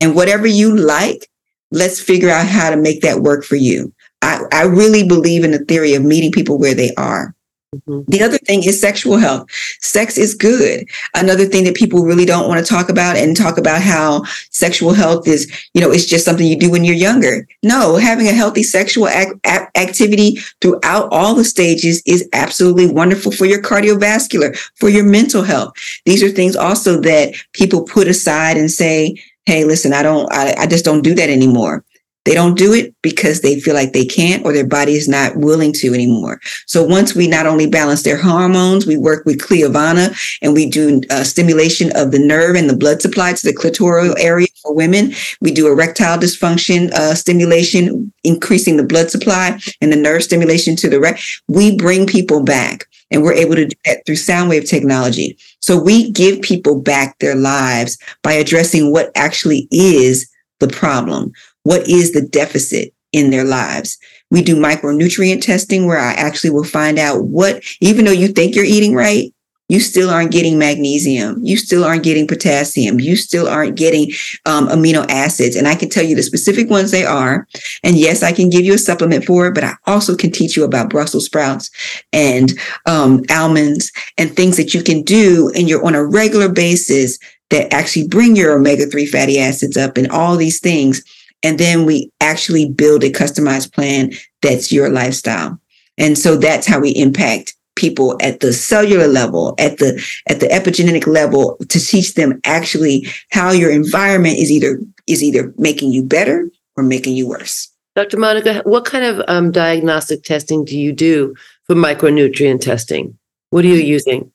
And 0.00 0.14
whatever 0.14 0.46
you 0.46 0.76
like, 0.76 1.28
let's 1.70 2.00
figure 2.00 2.30
out 2.30 2.46
how 2.46 2.70
to 2.70 2.76
make 2.76 3.02
that 3.02 3.20
work 3.20 3.44
for 3.44 3.56
you. 3.56 3.92
I, 4.22 4.42
I 4.52 4.64
really 4.64 5.06
believe 5.06 5.44
in 5.44 5.50
the 5.50 5.64
theory 5.64 5.94
of 5.94 6.04
meeting 6.04 6.32
people 6.32 6.58
where 6.58 6.74
they 6.74 6.94
are. 6.94 7.34
Mm-hmm. 7.72 8.10
The 8.10 8.22
other 8.22 8.38
thing 8.38 8.64
is 8.64 8.80
sexual 8.80 9.16
health. 9.16 9.48
Sex 9.80 10.18
is 10.18 10.34
good. 10.34 10.88
Another 11.14 11.44
thing 11.44 11.62
that 11.64 11.76
people 11.76 12.04
really 12.04 12.24
don't 12.24 12.48
want 12.48 12.64
to 12.64 12.68
talk 12.68 12.88
about 12.88 13.16
and 13.16 13.36
talk 13.36 13.58
about 13.58 13.80
how 13.80 14.24
sexual 14.50 14.92
health 14.92 15.28
is, 15.28 15.48
you 15.72 15.80
know, 15.80 15.92
it's 15.92 16.06
just 16.06 16.24
something 16.24 16.48
you 16.48 16.58
do 16.58 16.68
when 16.68 16.82
you're 16.82 16.96
younger. 16.96 17.46
No, 17.62 17.94
having 17.94 18.26
a 18.26 18.32
healthy 18.32 18.64
sexual 18.64 19.06
ac- 19.06 19.34
activity 19.46 20.38
throughout 20.60 21.08
all 21.12 21.36
the 21.36 21.44
stages 21.44 22.02
is 22.06 22.28
absolutely 22.32 22.88
wonderful 22.88 23.30
for 23.30 23.46
your 23.46 23.62
cardiovascular, 23.62 24.56
for 24.74 24.88
your 24.88 25.04
mental 25.04 25.42
health. 25.42 25.72
These 26.06 26.24
are 26.24 26.30
things 26.30 26.56
also 26.56 27.00
that 27.02 27.34
people 27.52 27.84
put 27.84 28.08
aside 28.08 28.56
and 28.56 28.68
say, 28.70 29.22
Hey, 29.46 29.64
listen, 29.64 29.92
I 29.92 30.02
don't, 30.02 30.30
I, 30.32 30.54
I 30.58 30.66
just 30.66 30.84
don't 30.84 31.02
do 31.02 31.14
that 31.14 31.30
anymore. 31.30 31.84
They 32.24 32.34
don't 32.34 32.58
do 32.58 32.74
it 32.74 32.94
because 33.02 33.40
they 33.40 33.58
feel 33.60 33.74
like 33.74 33.92
they 33.92 34.04
can't 34.04 34.44
or 34.44 34.52
their 34.52 34.66
body 34.66 34.94
is 34.94 35.08
not 35.08 35.36
willing 35.36 35.72
to 35.74 35.94
anymore. 35.94 36.38
So 36.66 36.84
once 36.84 37.14
we 37.14 37.26
not 37.26 37.46
only 37.46 37.66
balance 37.66 38.02
their 38.02 38.18
hormones, 38.18 38.86
we 38.86 38.98
work 38.98 39.24
with 39.24 39.40
Cliovana 39.40 40.14
and 40.42 40.52
we 40.52 40.68
do 40.68 41.00
uh, 41.08 41.24
stimulation 41.24 41.90
of 41.96 42.10
the 42.10 42.18
nerve 42.18 42.56
and 42.56 42.68
the 42.68 42.76
blood 42.76 43.00
supply 43.00 43.32
to 43.32 43.46
the 43.46 43.56
clitoral 43.56 44.14
area 44.18 44.48
for 44.62 44.74
women. 44.74 45.12
We 45.40 45.50
do 45.50 45.66
erectile 45.66 46.18
dysfunction 46.18 46.90
uh, 46.92 47.14
stimulation, 47.14 48.12
increasing 48.22 48.76
the 48.76 48.84
blood 48.84 49.10
supply 49.10 49.58
and 49.80 49.90
the 49.90 49.96
nerve 49.96 50.22
stimulation 50.22 50.76
to 50.76 50.90
the 50.90 51.00
rect. 51.00 51.22
We 51.48 51.74
bring 51.74 52.06
people 52.06 52.42
back 52.42 52.86
and 53.10 53.22
we're 53.22 53.32
able 53.32 53.56
to 53.56 53.66
do 53.66 53.76
that 53.86 54.04
through 54.04 54.16
sound 54.16 54.50
wave 54.50 54.66
technology. 54.66 55.38
So 55.60 55.80
we 55.80 56.10
give 56.10 56.42
people 56.42 56.80
back 56.80 57.18
their 57.18 57.34
lives 57.34 57.98
by 58.22 58.32
addressing 58.32 58.92
what 58.92 59.10
actually 59.14 59.68
is 59.70 60.30
the 60.60 60.68
problem. 60.68 61.32
What 61.62 61.88
is 61.88 62.12
the 62.12 62.22
deficit 62.22 62.94
in 63.12 63.30
their 63.30 63.44
lives? 63.44 63.98
We 64.30 64.42
do 64.42 64.56
micronutrient 64.56 65.42
testing 65.42 65.86
where 65.86 65.98
I 65.98 66.12
actually 66.12 66.50
will 66.50 66.64
find 66.64 66.98
out 66.98 67.24
what, 67.24 67.62
even 67.80 68.04
though 68.04 68.12
you 68.12 68.28
think 68.28 68.54
you're 68.54 68.64
eating 68.64 68.94
right, 68.94 69.32
you 69.70 69.78
still 69.78 70.10
aren't 70.10 70.32
getting 70.32 70.58
magnesium. 70.58 71.38
You 71.44 71.56
still 71.56 71.84
aren't 71.84 72.02
getting 72.02 72.26
potassium. 72.26 72.98
You 72.98 73.14
still 73.14 73.48
aren't 73.48 73.76
getting 73.76 74.10
um, 74.44 74.66
amino 74.66 75.08
acids. 75.08 75.54
And 75.54 75.68
I 75.68 75.76
can 75.76 75.88
tell 75.88 76.04
you 76.04 76.16
the 76.16 76.24
specific 76.24 76.68
ones 76.68 76.90
they 76.90 77.04
are. 77.04 77.46
And 77.84 77.96
yes, 77.96 78.24
I 78.24 78.32
can 78.32 78.50
give 78.50 78.64
you 78.64 78.74
a 78.74 78.78
supplement 78.78 79.24
for 79.24 79.46
it, 79.46 79.54
but 79.54 79.62
I 79.62 79.74
also 79.86 80.16
can 80.16 80.32
teach 80.32 80.56
you 80.56 80.64
about 80.64 80.90
Brussels 80.90 81.26
sprouts 81.26 81.70
and 82.12 82.58
um, 82.86 83.22
almonds 83.30 83.92
and 84.18 84.34
things 84.34 84.56
that 84.56 84.74
you 84.74 84.82
can 84.82 85.02
do 85.02 85.52
and 85.54 85.68
you're 85.68 85.86
on 85.86 85.94
a 85.94 86.04
regular 86.04 86.48
basis 86.48 87.16
that 87.50 87.72
actually 87.72 88.08
bring 88.08 88.34
your 88.34 88.56
omega 88.56 88.86
3 88.86 89.06
fatty 89.06 89.38
acids 89.38 89.76
up 89.76 89.96
and 89.96 90.10
all 90.10 90.36
these 90.36 90.58
things. 90.58 91.00
And 91.42 91.58
then 91.58 91.84
we 91.86 92.10
actually 92.20 92.68
build 92.68 93.02
a 93.02 93.10
customized 93.10 93.72
plan 93.72 94.12
that's 94.42 94.70
your 94.70 94.88
lifestyle. 94.88 95.58
And 95.98 96.18
so 96.18 96.36
that's 96.36 96.66
how 96.66 96.80
we 96.80 96.90
impact 96.90 97.54
people 97.76 98.16
at 98.20 98.40
the 98.40 98.52
cellular 98.52 99.06
level, 99.06 99.54
at 99.58 99.78
the 99.78 100.02
at 100.28 100.40
the 100.40 100.46
epigenetic 100.46 101.06
level 101.06 101.56
to 101.68 101.80
teach 101.80 102.14
them 102.14 102.40
actually 102.44 103.06
how 103.30 103.50
your 103.52 103.70
environment 103.70 104.38
is 104.38 104.50
either 104.50 104.80
is 105.06 105.22
either 105.22 105.52
making 105.56 105.92
you 105.92 106.02
better 106.02 106.50
or 106.76 106.82
making 106.82 107.16
you 107.16 107.26
worse. 107.26 107.68
Dr. 107.96 108.18
Monica, 108.18 108.62
what 108.64 108.84
kind 108.84 109.04
of 109.04 109.22
um, 109.28 109.50
diagnostic 109.50 110.22
testing 110.22 110.64
do 110.64 110.78
you 110.78 110.92
do 110.92 111.34
for 111.64 111.74
micronutrient 111.74 112.60
testing? 112.60 113.18
What 113.50 113.64
are 113.64 113.68
you 113.68 113.74
using? 113.74 114.30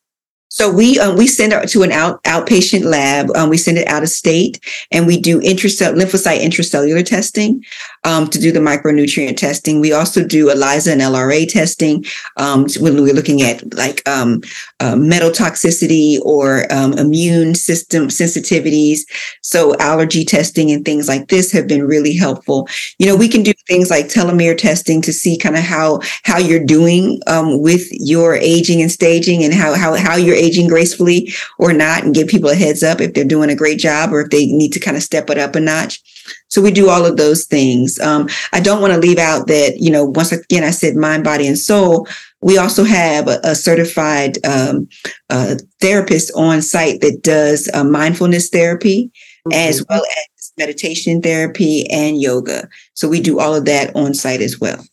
So 0.56 0.72
we 0.72 0.98
um, 1.00 1.18
we 1.18 1.28
send 1.28 1.52
it 1.52 1.68
to 1.68 1.84
an 1.84 1.92
out, 1.92 2.24
outpatient 2.24 2.86
lab. 2.86 3.30
Um, 3.36 3.50
we 3.50 3.58
send 3.58 3.78
it 3.78 3.90
out 3.90 4.04
of 4.04 4.10
state, 4.10 4.58
and 4.90 5.06
we 5.06 5.20
do 5.20 5.42
intracell- 5.42 5.96
lymphocyte 5.96 6.40
intracellular 6.40 7.06
testing 7.06 7.66
um, 8.06 8.28
to 8.30 8.40
do 8.40 8.52
the 8.52 8.60
micronutrient 8.60 9.36
testing. 9.36 9.82
We 9.82 9.92
also 9.92 10.26
do 10.26 10.50
ELISA 10.50 10.94
and 10.94 11.02
LRA 11.02 11.48
testing 11.48 12.06
um, 12.38 12.68
when 12.80 13.02
we're 13.02 13.14
looking 13.14 13.42
at 13.42 13.74
like 13.74 14.08
um, 14.08 14.42
uh, 14.80 14.96
metal 14.96 15.32
toxicity 15.32 16.20
or 16.22 16.72
um, 16.72 16.94
immune 16.94 17.56
system 17.56 18.08
sensitivities. 18.08 19.00
So 19.42 19.76
allergy 19.80 20.24
testing 20.24 20.72
and 20.72 20.86
things 20.86 21.08
like 21.08 21.28
this 21.28 21.52
have 21.52 21.68
been 21.68 21.86
really 21.86 22.16
helpful. 22.16 22.70
You 23.00 23.08
know, 23.08 23.16
we 23.16 23.28
can 23.28 23.44
do 23.44 23.54
things 23.68 23.90
like 23.90 24.06
telomere 24.06 24.58
testing 24.58 25.02
to 25.02 25.12
see 25.12 25.38
kind 25.38 25.58
of 25.58 25.64
how 25.64 26.00
how 26.24 26.38
you're 26.38 26.64
doing 26.64 27.20
with 27.28 27.88
your 27.92 28.36
aging 28.36 28.82
and 28.82 28.92
staging, 28.92 29.44
and 29.44 29.54
how 29.54 29.74
how 29.74 29.96
how 29.96 30.16
you're 30.16 30.36
aging 30.36 30.68
gracefully 30.68 31.34
or 31.58 31.74
not 31.74 32.04
and 32.04 32.14
give 32.14 32.28
people 32.28 32.50
a 32.50 32.56
heads 32.56 32.84
up 32.84 33.02
if 33.02 33.14
they're 33.14 33.24
doing 33.24 33.50
a 33.50 33.56
great 33.56 33.80
job 33.80 34.14
or 34.14 34.22
if 34.22 34.30
they 34.30 34.46
need 34.46 34.72
to 34.74 34.80
kind 34.80 34.96
of 34.96 35.04
step 35.04 35.30
it 35.30 35.38
up 35.38 35.56
a 35.56 35.60
notch. 35.60 36.02
So 36.50 36.62
we 36.62 36.72
do 36.72 36.90
all 36.90 37.06
of 37.06 37.18
those 37.18 37.46
things. 37.46 38.00
Um, 38.00 38.30
I 38.54 38.60
don't 38.60 38.82
want 38.82 38.94
to 38.94 39.00
leave 39.00 39.18
out 39.18 39.48
that, 39.48 39.78
you 39.78 39.92
know, 39.92 40.06
once 40.06 40.32
again, 40.32 40.64
I 40.64 40.72
said 40.72 40.96
mind, 40.96 41.24
body, 41.24 41.48
and 41.48 41.58
soul. 41.58 42.08
We 42.42 42.58
also 42.58 42.84
have 42.84 43.28
a, 43.28 43.40
a 43.44 43.56
certified 43.56 44.38
um, 44.46 44.88
uh, 45.30 45.56
therapist 45.82 46.32
on 46.36 46.62
site 46.62 47.02
that 47.02 47.24
does 47.24 47.70
uh, 47.74 47.84
mindfulness 47.84 48.50
therapy 48.50 49.12
mm-hmm. 49.48 49.54
as 49.54 49.84
well 49.90 50.02
as 50.02 50.52
meditation 50.58 51.22
therapy 51.22 51.90
and 51.90 52.22
yoga. 52.22 52.70
So 52.94 53.10
we 53.10 53.20
do 53.20 53.40
all 53.40 53.56
of 53.56 53.66
that 53.66 53.96
on 53.96 54.14
site 54.14 54.42
as 54.42 54.60
well. 54.60 54.86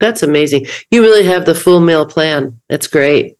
That's 0.00 0.22
amazing. 0.22 0.66
You 0.90 1.02
really 1.02 1.24
have 1.24 1.46
the 1.46 1.54
full 1.54 1.80
meal 1.80 2.06
plan. 2.06 2.60
That's 2.68 2.86
great. 2.86 3.37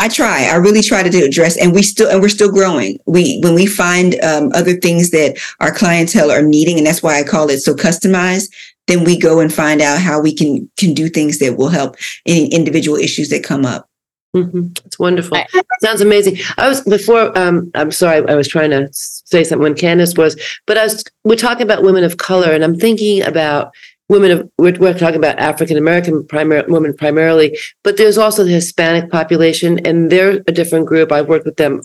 I 0.00 0.08
try. 0.08 0.44
I 0.44 0.54
really 0.56 0.82
try 0.82 1.02
to 1.02 1.10
do 1.10 1.24
address, 1.24 1.56
and 1.56 1.74
we 1.74 1.82
still 1.82 2.08
and 2.08 2.20
we're 2.20 2.28
still 2.28 2.52
growing. 2.52 2.98
We 3.06 3.40
when 3.42 3.54
we 3.54 3.66
find 3.66 4.14
um, 4.22 4.52
other 4.54 4.74
things 4.74 5.10
that 5.10 5.38
our 5.60 5.72
clientele 5.72 6.30
are 6.30 6.42
needing, 6.42 6.78
and 6.78 6.86
that's 6.86 7.02
why 7.02 7.18
I 7.18 7.24
call 7.24 7.50
it 7.50 7.58
so 7.60 7.74
customized. 7.74 8.52
Then 8.86 9.04
we 9.04 9.18
go 9.18 9.40
and 9.40 9.52
find 9.52 9.82
out 9.82 10.00
how 10.00 10.20
we 10.20 10.32
can 10.34 10.70
can 10.76 10.94
do 10.94 11.08
things 11.08 11.38
that 11.40 11.56
will 11.56 11.68
help 11.68 11.96
any 12.26 12.46
individual 12.48 12.96
issues 12.96 13.28
that 13.30 13.42
come 13.42 13.66
up. 13.66 13.88
Mm-hmm. 14.36 14.68
It's 14.84 14.98
wonderful. 14.98 15.38
Sounds 15.80 16.00
amazing. 16.00 16.36
I 16.58 16.68
was 16.68 16.82
before. 16.82 17.36
Um, 17.36 17.70
I'm 17.74 17.90
sorry. 17.90 18.26
I 18.28 18.34
was 18.34 18.46
trying 18.46 18.70
to 18.70 18.88
say 18.92 19.42
something 19.42 19.62
when 19.62 19.74
Candace 19.74 20.16
was, 20.16 20.40
but 20.66 20.78
I 20.78 20.84
was. 20.84 21.02
We're 21.24 21.36
talking 21.36 21.62
about 21.62 21.82
women 21.82 22.04
of 22.04 22.18
color, 22.18 22.52
and 22.52 22.62
I'm 22.62 22.78
thinking 22.78 23.22
about 23.22 23.72
women 24.08 24.30
of 24.30 24.50
we're, 24.58 24.78
we're 24.78 24.98
talking 24.98 25.16
about 25.16 25.38
African 25.38 25.76
American 25.76 26.26
women 26.68 26.94
primarily, 26.94 27.58
but 27.84 27.96
there's 27.96 28.18
also 28.18 28.44
the 28.44 28.52
Hispanic 28.52 29.10
population, 29.10 29.84
and 29.86 30.10
they're 30.10 30.42
a 30.46 30.52
different 30.52 30.86
group. 30.86 31.12
I 31.12 31.22
worked 31.22 31.46
with 31.46 31.56
them 31.56 31.82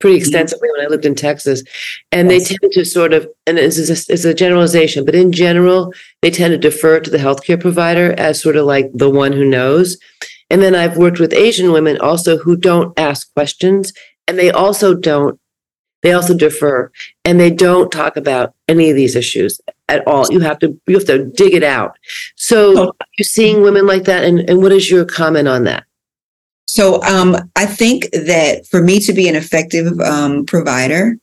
pretty 0.00 0.16
mm-hmm. 0.16 0.22
extensively 0.22 0.68
when 0.70 0.84
I 0.84 0.88
lived 0.88 1.06
in 1.06 1.14
Texas, 1.14 1.62
and 2.10 2.30
yes. 2.30 2.48
they 2.48 2.56
tend 2.56 2.72
to 2.72 2.84
sort 2.84 3.12
of 3.12 3.28
and 3.46 3.58
it's 3.58 3.78
a, 3.78 4.12
it's 4.12 4.24
a 4.24 4.34
generalization, 4.34 5.04
but 5.04 5.14
in 5.14 5.32
general, 5.32 5.92
they 6.20 6.30
tend 6.30 6.52
to 6.52 6.58
defer 6.58 7.00
to 7.00 7.10
the 7.10 7.18
healthcare 7.18 7.60
provider 7.60 8.14
as 8.18 8.40
sort 8.40 8.56
of 8.56 8.66
like 8.66 8.90
the 8.92 9.10
one 9.10 9.32
who 9.32 9.44
knows. 9.44 9.98
And 10.50 10.60
then 10.60 10.74
I've 10.74 10.98
worked 10.98 11.18
with 11.18 11.32
Asian 11.32 11.72
women 11.72 11.98
also 11.98 12.36
who 12.36 12.56
don't 12.56 12.98
ask 12.98 13.32
questions, 13.32 13.94
and 14.28 14.38
they 14.38 14.50
also 14.50 14.94
don't 14.94 15.40
they 16.02 16.12
also 16.12 16.36
defer 16.36 16.90
and 17.24 17.38
they 17.38 17.50
don't 17.50 17.92
talk 17.92 18.16
about 18.16 18.54
any 18.68 18.90
of 18.90 18.96
these 18.96 19.16
issues 19.16 19.60
at 19.88 20.06
all. 20.06 20.30
You 20.30 20.40
have 20.40 20.58
to 20.60 20.78
you 20.86 20.94
have 20.94 21.06
to 21.06 21.26
dig 21.26 21.54
it 21.54 21.62
out. 21.62 21.96
So 22.36 22.88
oh. 22.88 22.92
you're 23.18 23.24
seeing 23.24 23.62
women 23.62 23.86
like 23.86 24.04
that, 24.04 24.24
and, 24.24 24.40
and 24.48 24.60
what 24.60 24.72
is 24.72 24.90
your 24.90 25.04
comment 25.04 25.48
on 25.48 25.64
that? 25.64 25.84
So 26.66 27.02
um, 27.02 27.36
I 27.56 27.66
think 27.66 28.10
that 28.12 28.66
for 28.66 28.82
me 28.82 28.98
to 29.00 29.12
be 29.12 29.28
an 29.28 29.36
effective 29.36 30.00
um, 30.00 30.46
provider, 30.46 31.16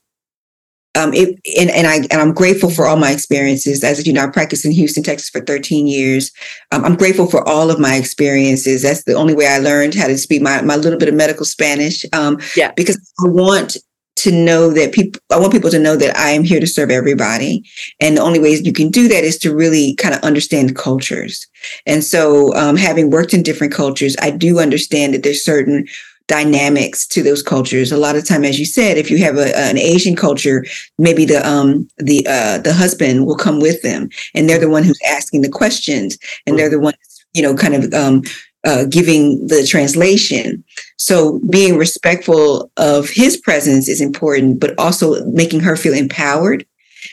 um, 0.96 1.14
it, 1.14 1.40
and, 1.60 1.70
and 1.70 1.88
I 1.88 1.96
and 1.96 2.14
I'm 2.14 2.34
grateful 2.34 2.70
for 2.70 2.88
all 2.88 2.98
my 2.98 3.12
experiences. 3.12 3.84
As 3.84 4.06
you 4.06 4.14
know, 4.14 4.24
I 4.24 4.28
practiced 4.28 4.66
in 4.66 4.72
Houston, 4.72 5.04
Texas 5.04 5.30
for 5.30 5.42
13 5.42 5.88
years. 5.88 6.32
Um, 6.72 6.84
I'm 6.84 6.96
grateful 6.96 7.28
for 7.28 7.48
all 7.48 7.72
of 7.72 7.80
my 7.80 7.96
experiences. 7.96 8.82
That's 8.82 9.04
the 9.04 9.14
only 9.14 9.34
way 9.34 9.48
I 9.48 9.60
learned 9.60 9.94
how 9.94 10.08
to 10.08 10.18
speak 10.18 10.42
my, 10.42 10.62
my 10.62 10.76
little 10.76 11.00
bit 11.00 11.10
of 11.10 11.16
medical 11.16 11.46
Spanish. 11.46 12.06
Um, 12.14 12.40
yeah, 12.56 12.72
because 12.76 12.98
I 13.24 13.28
want 13.28 13.78
to 14.20 14.32
know 14.32 14.72
that 14.72 14.94
people, 14.94 15.22
I 15.32 15.40
want 15.40 15.54
people 15.54 15.70
to 15.72 15.80
know 15.80 15.96
that 15.96 16.16
I 16.18 16.32
am 16.32 16.44
here 16.44 16.60
to 16.60 16.68
serve 16.68 16.92
everybody. 16.92 17.64
And 18.00 18.18
the 18.18 18.22
only 18.22 18.40
ways 18.40 18.66
you 18.66 18.74
can 18.74 18.90
do 18.90 19.08
that 19.08 19.24
is 19.24 19.38
to 19.40 19.56
really 19.56 19.96
kind 19.96 20.14
of 20.14 20.22
understand 20.22 20.76
cultures. 20.76 21.48
And 21.86 22.04
so, 22.04 22.54
um, 22.56 22.76
having 22.76 23.10
worked 23.10 23.34
in 23.34 23.44
different 23.44 23.74
cultures, 23.74 24.16
I 24.22 24.32
do 24.32 24.60
understand 24.60 25.14
that 25.14 25.24
there's 25.24 25.44
certain 25.44 25.88
dynamics 26.30 27.08
to 27.08 27.24
those 27.24 27.42
cultures. 27.42 27.92
A 27.92 27.98
lot 27.98 28.16
of 28.16 28.26
time, 28.26 28.46
as 28.46 28.60
you 28.60 28.66
said, 28.66 28.98
if 28.98 29.10
you 29.12 29.18
have 29.18 29.38
a, 29.38 29.58
an 29.58 29.78
Asian 29.78 30.16
culture, 30.16 30.64
maybe 30.98 31.26
the 31.26 31.46
um 31.46 31.90
the 31.98 32.26
uh 32.30 32.60
the 32.60 32.74
husband 32.74 33.26
will 33.26 33.36
come 33.36 33.60
with 33.60 33.82
them, 33.82 34.10
and 34.34 34.48
they're 34.48 34.60
the 34.60 34.70
one 34.70 34.84
who's 34.84 35.00
asking 35.10 35.42
the 35.42 35.50
questions, 35.50 36.18
and 36.46 36.58
they're 36.58 36.70
the 36.70 36.80
one 36.80 36.94
you 37.34 37.42
know 37.42 37.56
kind 37.56 37.76
of 37.76 37.94
um 37.94 38.22
uh, 38.66 38.86
giving 38.86 39.48
the 39.48 39.66
translation. 39.66 40.64
So 40.98 41.40
being 41.50 41.78
respectful 41.78 42.72
of 42.78 43.10
his 43.10 43.38
presence 43.38 43.88
is 43.88 44.02
important, 44.02 44.60
but 44.60 44.78
also 44.78 45.24
making 45.26 45.62
her 45.62 45.76
feel 45.76 45.94
empowered 45.94 46.66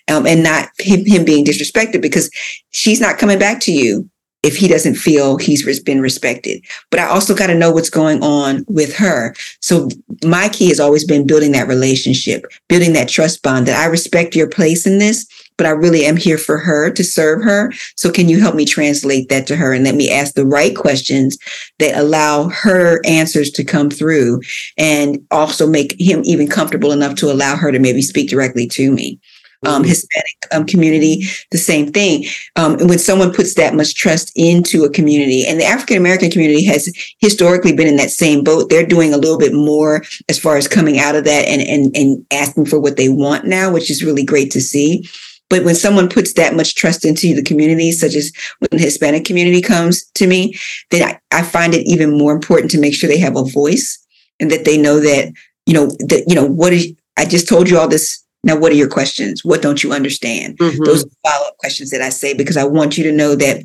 um, 0.08 0.26
and 0.26 0.42
not 0.42 0.68
him, 0.78 1.04
him 1.04 1.24
being 1.24 1.44
disrespected 1.44 2.02
because 2.02 2.30
she's 2.70 3.00
not 3.00 3.18
coming 3.18 3.38
back 3.38 3.60
to 3.60 3.72
you 3.72 4.08
if 4.42 4.56
he 4.56 4.68
doesn't 4.68 4.94
feel 4.94 5.36
he's 5.36 5.82
been 5.82 6.00
respected. 6.00 6.64
But 6.90 7.00
I 7.00 7.06
also 7.06 7.34
got 7.34 7.48
to 7.48 7.54
know 7.54 7.72
what's 7.72 7.90
going 7.90 8.22
on 8.22 8.64
with 8.68 8.94
her. 8.96 9.34
So 9.60 9.88
my 10.24 10.48
key 10.48 10.68
has 10.68 10.78
always 10.78 11.04
been 11.04 11.26
building 11.26 11.52
that 11.52 11.66
relationship, 11.66 12.44
building 12.68 12.92
that 12.92 13.08
trust 13.08 13.42
bond 13.42 13.66
that 13.66 13.78
I 13.78 13.86
respect 13.86 14.36
your 14.36 14.48
place 14.48 14.86
in 14.86 14.98
this 14.98 15.26
but 15.56 15.66
I 15.66 15.70
really 15.70 16.04
am 16.04 16.16
here 16.16 16.38
for 16.38 16.58
her 16.58 16.90
to 16.90 17.04
serve 17.04 17.42
her. 17.42 17.72
So 17.96 18.10
can 18.10 18.28
you 18.28 18.40
help 18.40 18.54
me 18.54 18.64
translate 18.64 19.28
that 19.28 19.46
to 19.48 19.56
her 19.56 19.72
and 19.72 19.84
let 19.84 19.94
me 19.94 20.10
ask 20.10 20.34
the 20.34 20.46
right 20.46 20.76
questions 20.76 21.38
that 21.78 21.98
allow 21.98 22.48
her 22.48 23.00
answers 23.06 23.50
to 23.52 23.64
come 23.64 23.90
through 23.90 24.40
and 24.76 25.18
also 25.30 25.66
make 25.66 25.98
him 25.98 26.22
even 26.24 26.48
comfortable 26.48 26.92
enough 26.92 27.14
to 27.16 27.30
allow 27.30 27.56
her 27.56 27.72
to 27.72 27.78
maybe 27.78 28.02
speak 28.02 28.28
directly 28.28 28.66
to 28.68 28.90
me. 28.90 29.18
Um, 29.64 29.82
mm-hmm. 29.82 29.88
Hispanic 29.88 30.46
um, 30.52 30.66
community, 30.66 31.22
the 31.50 31.58
same 31.58 31.90
thing. 31.90 32.26
Um, 32.56 32.76
when 32.86 32.98
someone 32.98 33.32
puts 33.32 33.54
that 33.54 33.74
much 33.74 33.94
trust 33.94 34.30
into 34.36 34.84
a 34.84 34.90
community, 34.90 35.46
and 35.46 35.58
the 35.58 35.64
African 35.64 35.96
American 35.96 36.30
community 36.30 36.62
has 36.64 36.92
historically 37.20 37.74
been 37.74 37.88
in 37.88 37.96
that 37.96 38.10
same 38.10 38.44
boat, 38.44 38.68
they're 38.68 38.86
doing 38.86 39.14
a 39.14 39.18
little 39.18 39.38
bit 39.38 39.54
more 39.54 40.04
as 40.28 40.38
far 40.38 40.58
as 40.58 40.68
coming 40.68 40.98
out 40.98 41.16
of 41.16 41.24
that 41.24 41.48
and 41.48 41.62
and 41.62 41.96
and 41.96 42.24
asking 42.30 42.66
for 42.66 42.78
what 42.78 42.98
they 42.98 43.08
want 43.08 43.46
now, 43.46 43.72
which 43.72 43.90
is 43.90 44.04
really 44.04 44.24
great 44.24 44.50
to 44.52 44.60
see. 44.60 45.08
But 45.48 45.64
when 45.64 45.74
someone 45.74 46.08
puts 46.08 46.32
that 46.34 46.56
much 46.56 46.74
trust 46.74 47.04
into 47.04 47.34
the 47.34 47.42
community, 47.42 47.92
such 47.92 48.14
as 48.14 48.32
when 48.58 48.68
the 48.72 48.78
Hispanic 48.78 49.24
community 49.24 49.62
comes 49.62 50.04
to 50.14 50.26
me, 50.26 50.54
then 50.90 51.08
I, 51.08 51.20
I 51.36 51.42
find 51.42 51.74
it 51.74 51.86
even 51.86 52.18
more 52.18 52.32
important 52.32 52.70
to 52.72 52.80
make 52.80 52.94
sure 52.94 53.08
they 53.08 53.18
have 53.18 53.36
a 53.36 53.44
voice 53.44 54.04
and 54.40 54.50
that 54.50 54.64
they 54.64 54.76
know 54.76 54.98
that, 55.00 55.32
you 55.66 55.74
know, 55.74 55.86
that, 56.00 56.24
you 56.26 56.34
know, 56.34 56.44
what 56.44 56.72
is, 56.72 56.92
I 57.16 57.24
just 57.24 57.48
told 57.48 57.70
you 57.70 57.78
all 57.78 57.88
this. 57.88 58.22
Now, 58.44 58.56
what 58.56 58.70
are 58.70 58.76
your 58.76 58.88
questions? 58.88 59.44
What 59.44 59.62
don't 59.62 59.82
you 59.82 59.92
understand? 59.92 60.58
Mm-hmm. 60.58 60.84
Those 60.84 61.04
follow 61.24 61.46
up 61.46 61.56
questions 61.58 61.90
that 61.90 62.02
I 62.02 62.10
say 62.10 62.32
because 62.34 62.56
I 62.56 62.64
want 62.64 62.96
you 62.96 63.04
to 63.04 63.12
know 63.12 63.34
that 63.34 63.64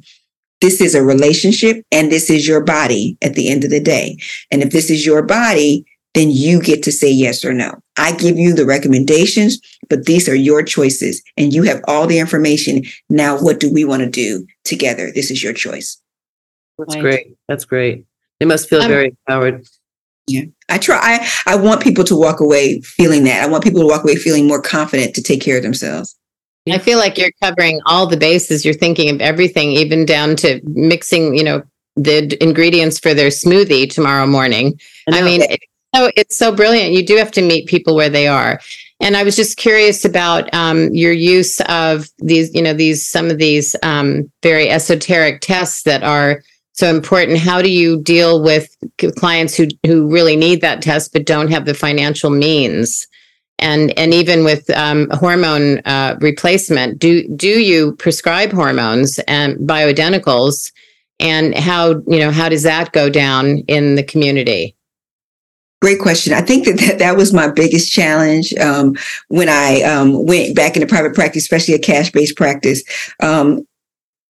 this 0.61 0.79
is 0.79 0.95
a 0.95 1.03
relationship 1.03 1.83
and 1.91 2.11
this 2.11 2.29
is 2.29 2.47
your 2.47 2.63
body 2.63 3.17
at 3.21 3.33
the 3.33 3.49
end 3.49 3.63
of 3.63 3.71
the 3.71 3.79
day. 3.79 4.17
And 4.51 4.61
if 4.61 4.71
this 4.71 4.89
is 4.89 5.05
your 5.05 5.23
body, 5.23 5.85
then 6.13 6.29
you 6.31 6.61
get 6.61 6.83
to 6.83 6.91
say 6.91 7.09
yes 7.09 7.45
or 7.45 7.53
no. 7.53 7.79
I 7.97 8.13
give 8.13 8.37
you 8.37 8.53
the 8.53 8.65
recommendations, 8.65 9.59
but 9.89 10.05
these 10.05 10.27
are 10.27 10.35
your 10.35 10.63
choices 10.63 11.21
and 11.37 11.53
you 11.53 11.63
have 11.63 11.81
all 11.87 12.07
the 12.07 12.19
information. 12.19 12.83
Now, 13.09 13.37
what 13.37 13.59
do 13.59 13.71
we 13.71 13.85
want 13.85 14.01
to 14.03 14.09
do 14.09 14.45
together? 14.63 15.11
This 15.11 15.31
is 15.31 15.41
your 15.41 15.53
choice. 15.53 16.01
That's 16.77 16.95
great. 16.95 17.37
That's 17.47 17.65
great. 17.65 18.05
They 18.39 18.45
must 18.45 18.69
feel 18.69 18.85
very 18.87 19.15
empowered. 19.27 19.65
Yeah. 20.27 20.43
I 20.69 20.77
try, 20.77 20.97
I, 21.01 21.29
I 21.45 21.55
want 21.55 21.83
people 21.83 22.03
to 22.05 22.15
walk 22.15 22.39
away 22.39 22.81
feeling 22.81 23.23
that. 23.25 23.43
I 23.43 23.47
want 23.47 23.63
people 23.63 23.81
to 23.81 23.87
walk 23.87 24.03
away 24.03 24.15
feeling 24.15 24.47
more 24.47 24.61
confident 24.61 25.13
to 25.15 25.21
take 25.21 25.41
care 25.41 25.57
of 25.57 25.63
themselves. 25.63 26.15
I 26.69 26.77
feel 26.77 26.99
like 26.99 27.17
you're 27.17 27.31
covering 27.41 27.81
all 27.85 28.05
the 28.05 28.17
bases. 28.17 28.63
You're 28.63 28.75
thinking 28.75 29.09
of 29.09 29.19
everything, 29.19 29.71
even 29.71 30.05
down 30.05 30.35
to 30.37 30.61
mixing, 30.63 31.35
you 31.35 31.43
know, 31.43 31.63
the 31.95 32.41
ingredients 32.41 32.99
for 32.99 33.13
their 33.13 33.29
smoothie 33.29 33.91
tomorrow 33.91 34.27
morning. 34.27 34.79
I, 35.11 35.19
I 35.19 35.21
mean, 35.23 35.41
so 35.95 36.11
it's 36.15 36.37
so 36.37 36.53
brilliant. 36.53 36.93
You 36.93 37.05
do 37.05 37.17
have 37.17 37.31
to 37.31 37.41
meet 37.41 37.67
people 37.67 37.95
where 37.95 38.09
they 38.09 38.27
are. 38.27 38.59
And 39.01 39.17
I 39.17 39.23
was 39.23 39.35
just 39.35 39.57
curious 39.57 40.05
about 40.05 40.53
um, 40.53 40.93
your 40.93 41.11
use 41.11 41.59
of 41.61 42.07
these, 42.19 42.53
you 42.53 42.61
know, 42.61 42.73
these 42.73 43.07
some 43.07 43.31
of 43.31 43.39
these 43.39 43.75
um, 43.81 44.31
very 44.43 44.69
esoteric 44.69 45.41
tests 45.41 45.83
that 45.83 46.03
are 46.03 46.43
so 46.73 46.87
important. 46.87 47.39
How 47.39 47.61
do 47.61 47.71
you 47.71 48.01
deal 48.01 48.43
with 48.43 48.75
clients 49.17 49.55
who 49.55 49.67
who 49.85 50.07
really 50.07 50.35
need 50.35 50.61
that 50.61 50.81
test 50.81 51.13
but 51.13 51.25
don't 51.25 51.51
have 51.51 51.65
the 51.65 51.73
financial 51.73 52.29
means? 52.29 53.07
And 53.57 53.97
and 53.97 54.13
even 54.13 54.43
with 54.43 54.69
um, 54.69 55.09
hormone 55.11 55.79
uh, 55.79 56.17
replacement, 56.21 56.99
do 56.99 57.27
do 57.35 57.59
you 57.59 57.95
prescribe 57.95 58.51
hormones 58.51 59.19
and 59.27 59.57
bioidenticals? 59.57 60.71
And 61.19 61.55
how 61.55 62.01
you 62.07 62.19
know 62.19 62.31
how 62.31 62.49
does 62.49 62.63
that 62.63 62.91
go 62.93 63.09
down 63.09 63.59
in 63.67 63.95
the 63.95 64.03
community? 64.03 64.75
Great 65.81 65.99
question. 65.99 66.33
I 66.33 66.41
think 66.41 66.65
that 66.65 66.77
that, 66.77 66.99
that 66.99 67.17
was 67.17 67.33
my 67.33 67.49
biggest 67.49 67.91
challenge 67.91 68.53
um, 68.55 68.95
when 69.29 69.49
I 69.49 69.81
um, 69.81 70.25
went 70.25 70.55
back 70.55 70.75
into 70.75 70.87
private 70.87 71.15
practice, 71.15 71.43
especially 71.43 71.73
a 71.73 71.79
cash 71.79 72.11
based 72.11 72.37
practice. 72.37 72.83
Um, 73.19 73.67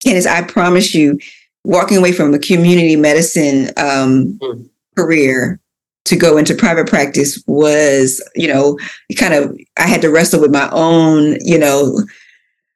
Candace, 0.03 0.27
I 0.27 0.43
promise 0.43 0.95
you, 0.95 1.19
walking 1.65 1.97
away 1.97 2.13
from 2.13 2.33
a 2.33 2.39
community 2.39 2.97
medicine 2.97 3.69
um, 3.77 4.39
mm. 4.41 4.69
career 4.97 5.61
to 6.05 6.17
go 6.17 6.37
into 6.37 6.55
private 6.55 6.87
practice 6.87 7.43
was, 7.47 8.23
you 8.35 8.47
know, 8.47 8.79
kind 9.17 9.35
of, 9.35 9.59
I 9.79 9.87
had 9.87 10.03
to 10.03 10.11
wrestle 10.11 10.41
with 10.41 10.53
my 10.53 10.69
own, 10.71 11.39
you 11.41 11.59
know, 11.59 12.03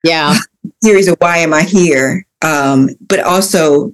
yeah, 0.05 0.37
series 0.83 1.09
of 1.09 1.17
why 1.21 1.39
am 1.39 1.53
I 1.53 1.63
here? 1.63 2.27
Um, 2.43 2.91
but 3.07 3.21
also 3.21 3.93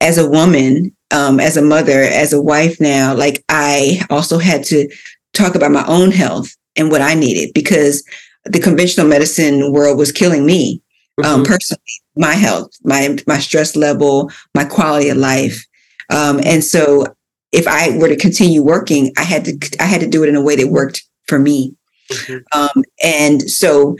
as 0.00 0.18
a 0.18 0.28
woman, 0.28 0.94
um, 1.14 1.38
as 1.38 1.56
a 1.56 1.62
mother, 1.62 2.02
as 2.02 2.32
a 2.32 2.42
wife 2.42 2.80
now, 2.80 3.14
like 3.14 3.44
I 3.48 4.00
also 4.10 4.38
had 4.38 4.64
to 4.64 4.88
talk 5.32 5.54
about 5.54 5.70
my 5.70 5.86
own 5.86 6.10
health 6.10 6.54
and 6.76 6.90
what 6.90 7.02
I 7.02 7.14
needed 7.14 7.54
because 7.54 8.04
the 8.44 8.60
conventional 8.60 9.06
medicine 9.06 9.72
world 9.72 9.96
was 9.96 10.12
killing 10.12 10.44
me 10.44 10.82
um, 11.22 11.42
mm-hmm. 11.42 11.44
personally, 11.44 11.82
my 12.16 12.34
health, 12.34 12.72
my 12.82 13.16
my 13.26 13.38
stress 13.38 13.76
level, 13.76 14.30
my 14.54 14.64
quality 14.64 15.08
of 15.10 15.16
life, 15.16 15.64
um, 16.10 16.40
and 16.44 16.64
so 16.64 17.06
if 17.52 17.68
I 17.68 17.96
were 17.96 18.08
to 18.08 18.16
continue 18.16 18.62
working, 18.62 19.12
I 19.16 19.22
had 19.22 19.44
to 19.44 19.76
I 19.78 19.84
had 19.84 20.00
to 20.00 20.08
do 20.08 20.24
it 20.24 20.28
in 20.28 20.34
a 20.34 20.42
way 20.42 20.56
that 20.56 20.68
worked 20.68 21.04
for 21.28 21.38
me, 21.38 21.76
mm-hmm. 22.10 22.58
Um, 22.58 22.84
and 23.02 23.48
so 23.48 23.96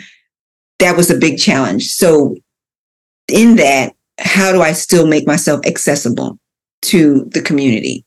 that 0.80 0.96
was 0.96 1.08
a 1.08 1.16
big 1.16 1.38
challenge. 1.38 1.86
So 1.92 2.34
in 3.28 3.56
that, 3.56 3.94
how 4.18 4.50
do 4.50 4.60
I 4.60 4.72
still 4.72 5.06
make 5.06 5.26
myself 5.26 5.64
accessible? 5.64 6.38
To 6.84 7.24
the 7.32 7.42
community. 7.42 8.04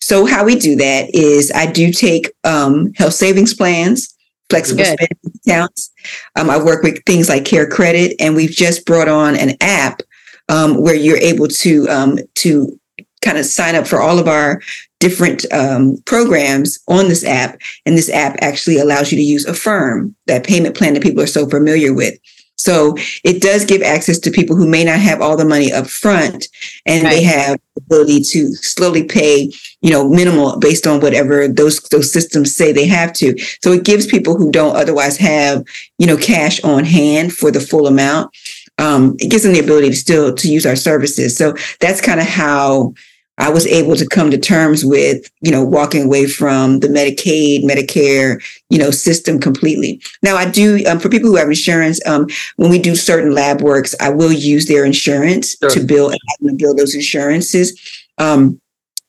So 0.00 0.26
how 0.26 0.44
we 0.44 0.56
do 0.56 0.76
that 0.76 1.14
is 1.14 1.50
I 1.54 1.66
do 1.66 1.92
take 1.92 2.30
um, 2.44 2.92
health 2.94 3.14
savings 3.14 3.54
plans, 3.54 4.14
flexible 4.50 4.84
Good. 4.84 4.98
spending 4.98 5.40
accounts. 5.44 5.90
Um, 6.36 6.50
I 6.50 6.62
work 6.62 6.82
with 6.82 7.02
things 7.04 7.28
like 7.28 7.44
Care 7.44 7.68
Credit, 7.68 8.14
and 8.20 8.36
we've 8.36 8.50
just 8.50 8.86
brought 8.86 9.08
on 9.08 9.36
an 9.36 9.56
app 9.60 10.02
um, 10.48 10.80
where 10.80 10.94
you're 10.94 11.18
able 11.18 11.48
to 11.48 11.88
um, 11.88 12.18
to 12.36 12.78
kind 13.22 13.38
of 13.38 13.46
sign 13.46 13.74
up 13.74 13.86
for 13.86 14.00
all 14.00 14.18
of 14.20 14.28
our 14.28 14.60
different 15.00 15.50
um, 15.52 15.96
programs 16.06 16.78
on 16.88 17.08
this 17.08 17.24
app. 17.24 17.58
And 17.84 17.96
this 17.96 18.10
app 18.10 18.36
actually 18.40 18.78
allows 18.78 19.10
you 19.10 19.18
to 19.18 19.24
use 19.24 19.44
Affirm, 19.46 20.14
that 20.26 20.46
payment 20.46 20.76
plan 20.76 20.94
that 20.94 21.02
people 21.02 21.22
are 21.22 21.26
so 21.26 21.48
familiar 21.48 21.92
with. 21.92 22.14
So 22.56 22.96
it 23.22 23.42
does 23.42 23.64
give 23.64 23.82
access 23.82 24.18
to 24.20 24.30
people 24.30 24.56
who 24.56 24.66
may 24.66 24.84
not 24.84 24.98
have 24.98 25.20
all 25.20 25.36
the 25.36 25.44
money 25.44 25.72
up 25.72 25.86
front 25.86 26.48
and 26.86 27.04
right. 27.04 27.10
they 27.10 27.22
have 27.22 27.60
the 27.74 27.82
ability 27.82 28.20
to 28.22 28.54
slowly 28.54 29.04
pay, 29.04 29.52
you 29.82 29.90
know, 29.90 30.08
minimal 30.08 30.58
based 30.58 30.86
on 30.86 31.00
whatever 31.00 31.46
those 31.48 31.80
those 31.90 32.12
systems 32.12 32.56
say 32.56 32.72
they 32.72 32.86
have 32.86 33.12
to. 33.14 33.38
So 33.62 33.72
it 33.72 33.84
gives 33.84 34.06
people 34.06 34.36
who 34.36 34.50
don't 34.50 34.76
otherwise 34.76 35.16
have, 35.18 35.64
you 35.98 36.06
know, 36.06 36.16
cash 36.16 36.62
on 36.64 36.84
hand 36.84 37.34
for 37.34 37.50
the 37.50 37.60
full 37.60 37.86
amount. 37.86 38.34
Um, 38.78 39.16
it 39.18 39.30
gives 39.30 39.42
them 39.42 39.52
the 39.52 39.60
ability 39.60 39.90
to 39.90 39.96
still 39.96 40.34
to 40.34 40.48
use 40.48 40.66
our 40.66 40.76
services. 40.76 41.36
So 41.36 41.54
that's 41.80 42.00
kind 42.00 42.20
of 42.20 42.26
how 42.26 42.94
I 43.38 43.50
was 43.50 43.66
able 43.66 43.96
to 43.96 44.06
come 44.06 44.30
to 44.30 44.38
terms 44.38 44.84
with, 44.84 45.30
you 45.40 45.50
know, 45.50 45.62
walking 45.62 46.04
away 46.04 46.26
from 46.26 46.80
the 46.80 46.88
Medicaid, 46.88 47.64
Medicare, 47.64 48.42
you 48.70 48.78
know, 48.78 48.90
system 48.90 49.38
completely. 49.38 50.00
Now, 50.22 50.36
I 50.36 50.48
do 50.48 50.82
um, 50.86 50.98
for 50.98 51.08
people 51.08 51.28
who 51.28 51.36
have 51.36 51.48
insurance. 51.48 52.04
Um, 52.06 52.28
when 52.56 52.70
we 52.70 52.78
do 52.78 52.96
certain 52.96 53.32
lab 53.32 53.60
works, 53.60 53.94
I 54.00 54.08
will 54.08 54.32
use 54.32 54.66
their 54.66 54.84
insurance 54.84 55.56
sure. 55.58 55.70
to 55.70 55.80
build 55.80 56.14
and 56.40 56.58
build 56.58 56.78
those 56.78 56.94
insurances. 56.94 57.78
Um, 58.18 58.60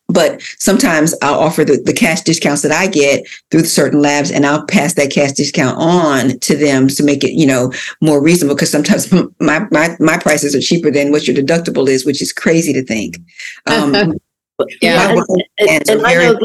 but 0.08 0.40
sometimes 0.58 1.14
I'll 1.20 1.38
offer 1.38 1.64
the, 1.64 1.80
the 1.84 1.92
cash 1.92 2.22
discounts 2.22 2.62
that 2.62 2.72
I 2.72 2.86
get 2.86 3.26
through 3.50 3.64
certain 3.64 4.00
labs 4.00 4.30
and 4.30 4.46
I'll 4.46 4.64
pass 4.64 4.94
that 4.94 5.10
cash 5.10 5.32
discount 5.32 5.76
on 5.78 6.38
to 6.40 6.56
them 6.56 6.88
to 6.88 7.02
make 7.02 7.22
it, 7.22 7.32
you 7.32 7.46
know, 7.46 7.72
more 8.00 8.22
reasonable. 8.22 8.56
Cause 8.56 8.70
sometimes 8.70 9.12
my, 9.40 9.66
my, 9.70 9.96
my 10.00 10.18
prices 10.18 10.54
are 10.54 10.60
cheaper 10.60 10.90
than 10.90 11.12
what 11.12 11.26
your 11.26 11.36
deductible 11.36 11.88
is, 11.88 12.06
which 12.06 12.22
is 12.22 12.32
crazy 12.32 12.72
to 12.72 12.84
think. 12.84 13.18
Um, 13.66 14.14
yeah. 14.80 15.12
And, 15.12 15.20
and, 15.58 15.88
and, 15.88 16.06
I 16.06 16.14
know, 16.14 16.40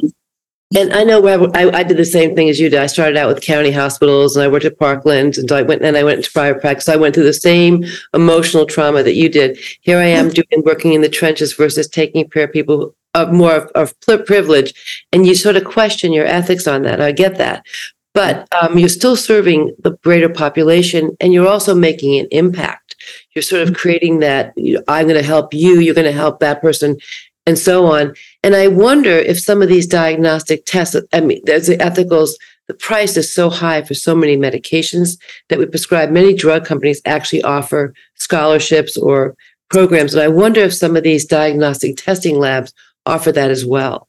and 0.78 0.93
I 0.93 1.03
know 1.03 1.20
where 1.20 1.39
I, 1.55 1.70
I, 1.70 1.84
did 1.84 1.97
the 1.97 2.05
same 2.05 2.36
thing 2.36 2.47
as 2.47 2.59
you 2.59 2.70
did. 2.70 2.80
I 2.80 2.86
started 2.86 3.18
out 3.18 3.28
with 3.28 3.41
county 3.41 3.72
hospitals 3.72 4.36
and 4.36 4.43
I 4.43 4.47
worked 4.47 4.66
at 4.66 4.78
Parkland 4.78 5.38
and 5.38 5.51
I 5.51 5.64
went 5.64 5.82
and 5.84 5.97
I 5.97 6.03
went 6.03 6.18
into 6.18 6.32
private 6.32 6.61
practice. 6.61 6.89
I 6.89 6.95
went 6.95 7.16
through 7.16 7.24
the 7.24 7.34
same 7.34 7.86
emotional 8.14 8.68
trauma 8.68 9.01
that 9.01 9.16
you 9.16 9.30
did. 9.30 9.57
Here 9.82 9.97
I 9.97 10.05
am 10.05 10.30
doing 10.30 10.64
working 10.64 10.93
in 10.93 11.01
the 11.01 11.09
trenches 11.09 11.53
versus 11.53 11.88
taking 11.88 12.30
care 12.30 12.43
of 12.43 12.51
people 12.51 12.93
of 13.14 13.32
more 13.32 13.55
of, 13.55 13.72
of 13.76 14.26
privilege, 14.26 15.05
and 15.11 15.26
you 15.26 15.36
sort 15.36 15.55
of 15.55 15.66
question 15.66 16.14
your 16.14 16.26
ethics 16.26 16.68
on 16.68 16.82
that. 16.84 16.99
I 16.99 17.11
get 17.11 17.38
that, 17.38 17.66
but 18.14 18.47
um, 18.61 18.78
you're 18.78 18.89
still 18.89 19.16
serving 19.16 19.76
the 19.80 19.91
greater 20.03 20.30
population, 20.30 21.16
and 21.20 21.34
you're 21.34 21.47
also 21.47 21.74
making 21.74 22.20
an 22.20 22.28
impact. 22.32 22.95
You're 23.34 23.43
sort 23.43 23.64
of 23.64 23.70
mm-hmm. 23.70 23.76
creating 23.76 24.20
that. 24.20 24.53
You 24.55 24.76
know, 24.76 24.84
I'm 24.88 25.07
going 25.07 25.20
to 25.20 25.26
help 25.26 25.53
you. 25.53 25.80
You're 25.80 25.95
going 25.95 26.05
to 26.05 26.11
help 26.11 26.39
that 26.39 26.61
person, 26.61 26.97
and 27.45 27.57
so 27.57 27.86
on. 27.86 28.14
And 28.43 28.55
I 28.55 28.68
wonder 28.68 29.11
if 29.11 29.39
some 29.39 29.61
of 29.61 29.70
these 29.70 29.88
diagnostic 29.88 30.66
tests. 30.66 30.95
I 31.11 31.22
mean, 31.22 31.41
there's 31.45 31.68
the 31.68 31.78
ethicals. 31.78 32.32
The 32.68 32.74
price 32.74 33.18
is 33.18 33.34
so 33.34 33.49
high 33.49 33.82
for 33.82 33.93
so 33.93 34.16
many 34.16 34.38
medications 34.38 35.18
that 35.49 35.59
we 35.59 35.66
prescribe. 35.66 36.11
Many 36.11 36.34
drug 36.34 36.66
companies 36.66 37.01
actually 37.05 37.43
offer 37.43 37.93
scholarships 38.16 38.95
or 38.95 39.36
programs, 39.70 40.14
and 40.14 40.24
I 40.24 40.28
wonder 40.28 40.61
if 40.61 40.74
some 40.74 40.95
of 40.95 41.03
these 41.03 41.26
diagnostic 41.26 41.97
testing 41.97 42.38
labs 42.38 42.74
offer 43.06 43.32
that 43.32 43.51
as 43.51 43.66
well. 43.66 44.08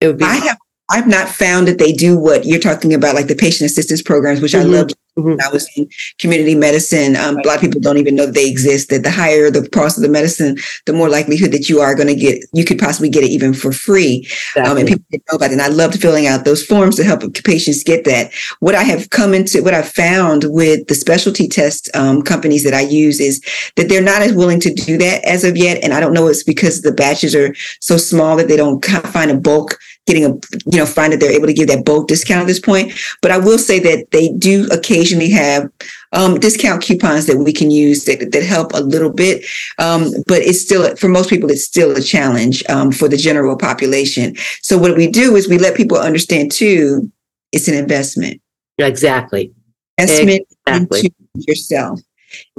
It 0.00 0.08
would 0.08 0.18
be. 0.18 0.24
I 0.24 0.36
have 0.36 0.58
I've 0.92 1.08
not 1.08 1.28
found 1.28 1.66
that 1.68 1.78
they 1.78 1.92
do 1.92 2.18
what 2.18 2.44
you're 2.44 2.60
talking 2.60 2.92
about, 2.92 3.14
like 3.14 3.26
the 3.26 3.34
patient 3.34 3.70
assistance 3.70 4.02
programs, 4.02 4.40
which 4.40 4.52
mm-hmm. 4.52 4.70
I 4.70 4.78
loved 4.78 4.94
Mm-hmm. 5.18 5.40
I 5.46 5.52
was 5.52 5.68
in 5.76 5.90
community 6.18 6.54
medicine. 6.54 7.16
Um, 7.16 7.36
a 7.36 7.46
lot 7.46 7.56
of 7.56 7.60
people 7.60 7.82
don't 7.82 7.98
even 7.98 8.16
know 8.16 8.24
that 8.24 8.34
they 8.34 8.48
exist. 8.48 8.88
That 8.88 9.02
the 9.02 9.10
higher 9.10 9.50
the 9.50 9.68
cost 9.68 9.98
of 9.98 10.02
the 10.02 10.08
medicine, 10.08 10.56
the 10.86 10.94
more 10.94 11.10
likelihood 11.10 11.52
that 11.52 11.68
you 11.68 11.80
are 11.80 11.94
going 11.94 12.08
to 12.08 12.14
get, 12.14 12.42
you 12.54 12.64
could 12.64 12.78
possibly 12.78 13.10
get 13.10 13.22
it 13.22 13.28
even 13.28 13.52
for 13.52 13.72
free. 13.72 14.20
Exactly. 14.20 14.62
Um, 14.62 14.78
and 14.78 14.88
people 14.88 15.04
didn't 15.10 15.24
know 15.30 15.36
about 15.36 15.50
it. 15.50 15.52
And 15.52 15.60
I 15.60 15.68
loved 15.68 16.00
filling 16.00 16.26
out 16.26 16.46
those 16.46 16.64
forms 16.64 16.96
to 16.96 17.04
help 17.04 17.22
patients 17.44 17.84
get 17.84 18.04
that. 18.06 18.32
What 18.60 18.74
I 18.74 18.84
have 18.84 19.10
come 19.10 19.34
into, 19.34 19.62
what 19.62 19.74
I've 19.74 19.88
found 19.88 20.44
with 20.44 20.86
the 20.86 20.94
specialty 20.94 21.46
test 21.46 21.94
um, 21.94 22.22
companies 22.22 22.64
that 22.64 22.72
I 22.72 22.80
use 22.80 23.20
is 23.20 23.42
that 23.76 23.90
they're 23.90 24.00
not 24.00 24.22
as 24.22 24.32
willing 24.32 24.60
to 24.60 24.72
do 24.72 24.96
that 24.96 25.22
as 25.24 25.44
of 25.44 25.58
yet. 25.58 25.78
And 25.84 25.92
I 25.92 26.00
don't 26.00 26.14
know 26.14 26.28
it's 26.28 26.42
because 26.42 26.80
the 26.80 26.92
batches 26.92 27.34
are 27.34 27.54
so 27.80 27.98
small 27.98 28.34
that 28.36 28.48
they 28.48 28.56
don't 28.56 28.82
find 28.82 29.30
a 29.30 29.36
bulk 29.36 29.78
getting 30.06 30.24
a 30.24 30.28
you 30.66 30.78
know 30.78 30.86
find 30.86 31.12
that 31.12 31.20
they're 31.20 31.30
able 31.32 31.46
to 31.46 31.52
give 31.52 31.68
that 31.68 31.84
bulk 31.84 32.08
discount 32.08 32.42
at 32.42 32.46
this 32.46 32.58
point 32.58 32.92
but 33.20 33.30
i 33.30 33.38
will 33.38 33.58
say 33.58 33.78
that 33.78 34.10
they 34.10 34.30
do 34.30 34.66
occasionally 34.72 35.30
have 35.30 35.70
um, 36.12 36.38
discount 36.38 36.82
coupons 36.82 37.26
that 37.26 37.38
we 37.38 37.52
can 37.52 37.70
use 37.70 38.04
that, 38.04 38.32
that 38.32 38.42
help 38.42 38.72
a 38.74 38.80
little 38.80 39.10
bit. 39.10 39.44
Um, 39.78 40.12
but 40.26 40.42
it's 40.42 40.60
still, 40.60 40.94
for 40.96 41.08
most 41.08 41.30
people, 41.30 41.50
it's 41.50 41.64
still 41.64 41.96
a 41.96 42.02
challenge 42.02 42.62
um, 42.68 42.92
for 42.92 43.08
the 43.08 43.16
general 43.16 43.56
population. 43.56 44.36
So 44.60 44.78
what 44.78 44.96
we 44.96 45.08
do 45.08 45.36
is 45.36 45.48
we 45.48 45.58
let 45.58 45.76
people 45.76 45.98
understand 45.98 46.52
too, 46.52 47.10
it's 47.52 47.68
an 47.68 47.74
investment. 47.74 48.40
Exactly. 48.78 49.52
Investment 49.98 50.46
exactly. 50.66 51.00
into 51.00 51.46
yourself. 51.48 52.00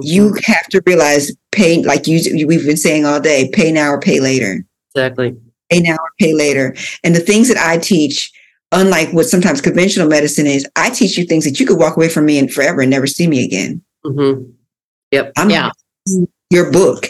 You 0.02 0.30
mm-hmm. 0.30 0.52
have 0.52 0.68
to 0.70 0.82
realize 0.86 1.36
pay, 1.52 1.82
like 1.84 2.08
you, 2.08 2.48
we've 2.48 2.66
been 2.66 2.78
saying 2.78 3.06
all 3.06 3.20
day, 3.20 3.50
pay 3.54 3.72
now 3.72 3.90
or 3.90 4.00
pay 4.00 4.20
later. 4.20 4.66
Exactly. 4.96 5.36
Pay 5.74 5.82
now 5.82 5.96
or 5.96 6.12
pay 6.20 6.34
later. 6.34 6.76
And 7.04 7.16
the 7.16 7.20
things 7.20 7.48
that 7.48 7.58
I 7.58 7.78
teach, 7.78 8.32
unlike 8.72 9.12
what 9.12 9.26
sometimes 9.26 9.62
conventional 9.62 10.08
medicine 10.08 10.48
is, 10.48 10.68
I 10.76 10.90
teach 10.90 11.18
you 11.18 11.26
things 11.26 11.46
that 11.46 11.60
you 11.60 11.66
could 11.66 11.80
walk 11.80 11.98
away 11.98 12.10
from 12.10 12.26
me 12.26 12.38
and 12.38 12.52
forever 12.52 12.82
and 12.82 12.92
never 12.92 13.08
see 13.08 13.28
me 13.28 13.44
again. 13.44 13.82
Mm-hmm. 14.06 14.52
Yep. 15.12 15.34
I'm 15.38 15.50
yeah. 15.50 15.72
your 16.50 16.72
book. 16.72 17.08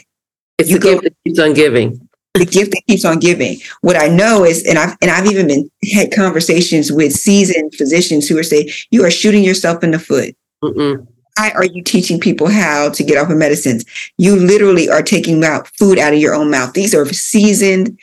It's 0.58 0.70
you 0.70 0.78
the 0.78 0.84
go, 0.84 0.92
gift 0.92 1.04
that 1.04 1.16
keeps 1.26 1.40
on 1.40 1.54
giving. 1.54 2.10
The 2.36 2.46
gift 2.46 2.72
that 2.72 2.82
keeps 2.88 3.06
on 3.06 3.20
giving. 3.20 3.60
What 3.82 3.96
I 3.96 4.08
know 4.08 4.44
is, 4.44 4.66
and 4.66 4.78
I've 4.78 4.96
and 5.02 5.12
I've 5.12 5.26
even 5.26 5.48
been 5.48 5.70
had 5.92 6.12
conversations 6.12 6.92
with 6.92 7.14
seasoned 7.14 7.76
physicians 7.76 8.28
who 8.28 8.38
are 8.38 8.44
saying, 8.44 8.70
"You 8.92 9.04
are 9.06 9.12
shooting 9.12 9.44
yourself 9.44 9.84
in 9.84 9.92
the 9.92 10.00
foot." 10.00 10.36
Mm-mm. 10.64 11.08
Why 11.38 11.52
are 11.52 11.66
you 11.66 11.82
teaching 11.82 12.20
people 12.20 12.48
how 12.48 12.90
to 12.90 13.04
get 13.04 13.18
off 13.18 13.30
of 13.30 13.38
medicines? 13.38 13.86
You 14.18 14.36
literally 14.36 14.90
are 14.90 15.02
taking 15.02 15.44
out 15.44 15.68
food 15.80 15.98
out 15.98 16.14
of 16.14 16.20
your 16.20 16.36
own 16.36 16.52
mouth. 16.52 16.74
These 16.74 16.94
are 16.94 17.06
seasoned. 17.06 17.98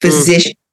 Physicians. 0.00 0.54
Mm. 0.54 0.66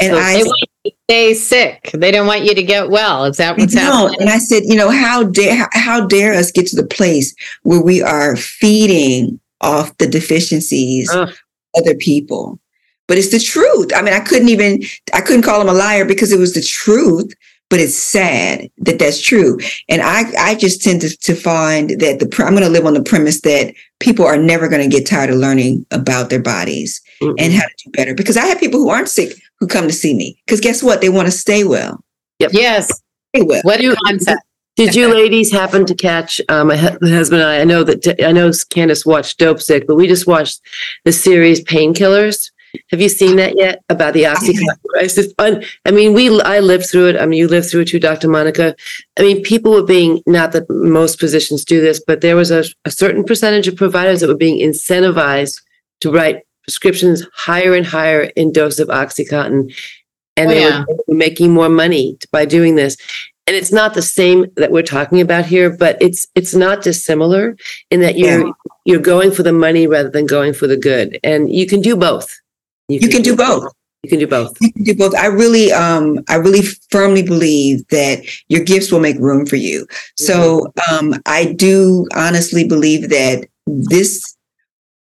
And 0.00 0.12
so 0.12 0.18
I 0.18 0.90
stay 1.08 1.34
sick. 1.34 1.90
They 1.94 2.10
don't 2.10 2.26
want 2.26 2.44
you 2.44 2.54
to 2.54 2.62
get 2.62 2.90
well. 2.90 3.24
Is 3.24 3.36
that 3.36 3.56
what's 3.56 3.74
happening? 3.74 4.20
And 4.20 4.30
I 4.30 4.38
said, 4.38 4.64
you 4.64 4.76
know, 4.76 4.90
how 4.90 5.24
dare 5.24 5.56
how, 5.56 5.68
how 5.72 6.06
dare 6.06 6.34
us 6.34 6.50
get 6.50 6.66
to 6.68 6.76
the 6.76 6.86
place 6.86 7.34
where 7.62 7.80
we 7.80 8.02
are 8.02 8.36
feeding 8.36 9.38
off 9.60 9.96
the 9.98 10.06
deficiencies 10.06 11.10
of 11.14 11.40
other 11.76 11.94
people? 11.94 12.58
But 13.06 13.18
it's 13.18 13.30
the 13.30 13.38
truth. 13.38 13.92
I 13.94 14.02
mean, 14.02 14.14
I 14.14 14.20
couldn't 14.20 14.48
even 14.48 14.82
I 15.12 15.20
couldn't 15.20 15.42
call 15.42 15.60
him 15.60 15.68
a 15.68 15.74
liar 15.74 16.04
because 16.04 16.32
it 16.32 16.38
was 16.38 16.54
the 16.54 16.62
truth. 16.62 17.32
But 17.70 17.80
it's 17.80 17.96
sad 17.96 18.70
that 18.78 18.98
that's 18.98 19.22
true. 19.22 19.58
And 19.88 20.02
I 20.02 20.24
I 20.38 20.54
just 20.54 20.82
tend 20.82 21.00
to, 21.00 21.16
to 21.16 21.34
find 21.34 21.90
that 22.00 22.18
the 22.20 22.44
I'm 22.44 22.52
going 22.52 22.62
to 22.62 22.68
live 22.68 22.86
on 22.86 22.94
the 22.94 23.02
premise 23.02 23.40
that 23.40 23.74
people 24.00 24.26
are 24.26 24.36
never 24.36 24.68
going 24.68 24.88
to 24.88 24.96
get 24.96 25.06
tired 25.06 25.30
of 25.30 25.36
learning 25.36 25.86
about 25.90 26.30
their 26.30 26.42
bodies 26.42 27.00
mm-hmm. 27.20 27.34
and 27.38 27.52
how 27.52 27.62
to 27.62 27.74
do 27.84 27.90
better. 27.92 28.14
Because 28.14 28.36
I 28.36 28.46
have 28.46 28.60
people 28.60 28.80
who 28.80 28.90
aren't 28.90 29.08
sick 29.08 29.32
who 29.60 29.66
come 29.66 29.86
to 29.86 29.92
see 29.92 30.14
me. 30.14 30.36
Because 30.44 30.60
guess 30.60 30.82
what? 30.82 31.00
They 31.00 31.08
want 31.08 31.26
to 31.26 31.32
stay 31.32 31.64
well. 31.64 32.02
Yep. 32.38 32.50
Yes. 32.52 32.86
Stay 33.34 33.42
well. 33.42 33.62
What 33.62 33.78
do 33.78 33.84
you 33.84 33.96
concept? 34.06 34.40
Did 34.76 34.96
you 34.96 35.06
ladies 35.08 35.52
happen 35.52 35.86
to 35.86 35.94
catch 35.94 36.40
um, 36.48 36.66
my 36.66 36.76
husband 36.76 37.42
and 37.42 37.44
I? 37.44 37.60
I 37.60 37.64
know 37.64 37.84
that 37.84 38.20
I 38.24 38.32
know 38.32 38.50
Candace 38.70 39.06
watched 39.06 39.38
Dopesick, 39.38 39.86
but 39.86 39.94
we 39.94 40.08
just 40.08 40.26
watched 40.26 40.60
the 41.04 41.12
series 41.12 41.62
Painkillers. 41.62 42.50
Have 42.90 43.00
you 43.00 43.08
seen 43.08 43.36
that 43.36 43.56
yet 43.56 43.82
about 43.88 44.14
the 44.14 44.24
oxycontin 44.24 44.82
crisis? 44.90 45.32
I 45.38 45.90
mean, 45.92 46.12
we 46.12 46.40
I 46.40 46.58
lived 46.58 46.86
through 46.90 47.10
it. 47.10 47.16
I 47.20 47.26
mean, 47.26 47.38
you 47.38 47.46
lived 47.46 47.70
through 47.70 47.82
it 47.82 47.88
too, 47.88 48.00
Dr. 48.00 48.28
Monica. 48.28 48.74
I 49.16 49.22
mean, 49.22 49.42
people 49.42 49.70
were 49.70 49.84
being 49.84 50.22
not 50.26 50.50
that 50.52 50.68
most 50.68 51.20
physicians 51.20 51.64
do 51.64 51.80
this, 51.80 52.02
but 52.04 52.20
there 52.20 52.34
was 52.34 52.50
a, 52.50 52.64
a 52.84 52.90
certain 52.90 53.22
percentage 53.22 53.68
of 53.68 53.76
providers 53.76 54.20
that 54.20 54.28
were 54.28 54.34
being 54.34 54.58
incentivized 54.58 55.62
to 56.00 56.10
write 56.10 56.42
prescriptions 56.64 57.26
higher 57.34 57.74
and 57.74 57.86
higher 57.86 58.22
in 58.36 58.52
dose 58.52 58.78
of 58.78 58.88
oxycontin 58.88 59.74
and 60.36 60.50
oh, 60.50 60.54
they, 60.54 60.60
yeah. 60.60 60.84
were, 60.88 61.14
making 61.14 61.52
more 61.52 61.68
money 61.68 62.18
by 62.32 62.44
doing 62.44 62.74
this 62.74 62.96
and 63.46 63.54
it's 63.54 63.72
not 63.72 63.94
the 63.94 64.02
same 64.02 64.46
that 64.56 64.70
we're 64.70 64.82
talking 64.82 65.20
about 65.20 65.44
here 65.44 65.70
but 65.70 65.96
it's 66.00 66.26
it's 66.34 66.54
not 66.54 66.82
dissimilar 66.82 67.56
in 67.90 68.00
that 68.00 68.16
you're 68.16 68.46
yeah. 68.46 68.52
you're 68.84 69.00
going 69.00 69.30
for 69.30 69.42
the 69.42 69.52
money 69.52 69.86
rather 69.86 70.10
than 70.10 70.26
going 70.26 70.52
for 70.52 70.66
the 70.66 70.76
good 70.76 71.18
and 71.22 71.52
you 71.54 71.66
can 71.66 71.80
do 71.80 71.96
both 71.96 72.34
you 72.88 72.98
can, 72.98 73.08
you 73.08 73.14
can 73.14 73.22
do, 73.22 73.30
do 73.30 73.36
both. 73.36 73.62
both 73.62 73.72
you 74.02 74.10
can 74.10 74.18
do 74.18 74.26
both 74.26 74.56
you 74.60 74.72
can 74.72 74.84
do 74.84 74.94
both 74.94 75.14
i 75.16 75.26
really 75.26 75.72
um 75.72 76.18
i 76.28 76.36
really 76.36 76.62
firmly 76.90 77.22
believe 77.22 77.86
that 77.88 78.24
your 78.48 78.62
gifts 78.64 78.90
will 78.90 79.00
make 79.00 79.18
room 79.18 79.46
for 79.46 79.56
you 79.56 79.86
mm-hmm. 79.86 80.24
so 80.24 80.72
um 80.90 81.14
i 81.26 81.52
do 81.52 82.06
honestly 82.14 82.66
believe 82.66 83.08
that 83.10 83.46
this 83.66 84.33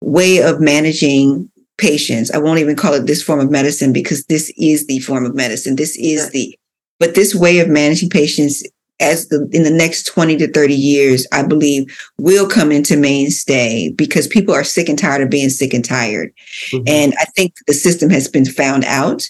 way 0.06 0.41
of 0.41 0.62
managing 0.62 1.49
patients. 1.78 2.32
I 2.32 2.38
won't 2.38 2.60
even 2.60 2.76
call 2.76 2.93
it 2.93 3.08
this 3.08 3.24
form 3.24 3.39
of 3.39 3.51
medicine 3.51 3.91
because 3.91 4.26
this 4.26 4.53
is 4.56 4.86
the 4.88 4.99
form 4.99 5.26
of 5.26 5.36
medicine. 5.36 5.76
This 5.76 5.97
is 5.97 6.30
the, 6.30 6.58
but 6.99 7.16
this 7.16 7.36
way 7.36 7.60
of 7.60 7.68
managing 7.68 8.10
patients 8.10 8.64
as 9.01 9.28
the 9.28 9.49
in 9.51 9.64
the 9.64 9.72
next 9.72 10.03
20 10.03 10.38
to 10.38 10.51
30 10.51 10.74
years, 10.74 11.28
I 11.34 11.45
believe 11.45 11.93
will 12.18 12.47
come 12.47 12.72
into 12.72 12.95
mainstay 12.95 13.89
because 13.89 14.26
people 14.26 14.53
are 14.53 14.64
sick 14.64 14.88
and 14.88 14.97
tired 14.97 15.22
of 15.22 15.30
being 15.30 15.49
sick 15.49 15.74
and 15.74 15.84
tired. 15.84 16.32
Mm-hmm. 16.72 16.84
And 16.88 17.14
I 17.20 17.26
think 17.36 17.56
the 17.68 17.74
system 17.74 18.10
has 18.12 18.30
been 18.30 18.45
found 18.45 18.86
out. 18.86 19.28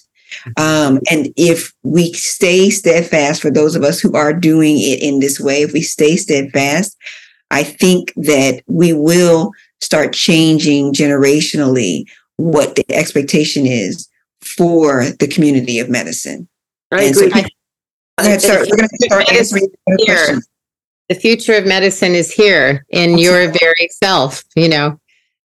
Um, 0.57 0.99
and 1.09 1.29
if 1.37 1.73
we 1.83 2.13
stay 2.13 2.69
steadfast 2.69 3.41
for 3.41 3.49
those 3.49 3.75
of 3.75 3.83
us 3.83 3.99
who 3.99 4.13
are 4.15 4.33
doing 4.33 4.77
it 4.77 5.01
in 5.01 5.19
this 5.19 5.39
way, 5.39 5.63
if 5.63 5.73
we 5.73 5.81
stay 5.81 6.15
steadfast, 6.17 6.95
I 7.49 7.63
think 7.63 8.13
that 8.17 8.61
we 8.67 8.93
will 8.93 9.51
start 9.81 10.13
changing 10.13 10.93
generationally 10.93 12.05
what 12.37 12.75
the 12.75 12.85
expectation 12.89 13.65
is 13.65 14.09
for 14.41 15.05
the 15.19 15.27
community 15.27 15.79
of 15.79 15.89
medicine. 15.89 16.47
I 16.91 17.03
and 17.03 17.15
agree. 17.15 17.29
So, 17.29 17.47
I, 18.17 18.37
start, 18.37 18.67
we're 18.69 18.77
going 18.77 18.89
to 18.89 19.05
start 19.05 19.31
answering 19.31 19.67
questions. 19.87 20.47
The 21.09 21.15
future 21.15 21.53
of 21.53 21.65
medicine 21.65 22.15
is 22.15 22.33
here 22.33 22.85
in 22.89 23.11
That's 23.11 23.23
your 23.23 23.51
very 23.51 23.89
self, 23.91 24.43
you 24.55 24.69
know. 24.69 24.99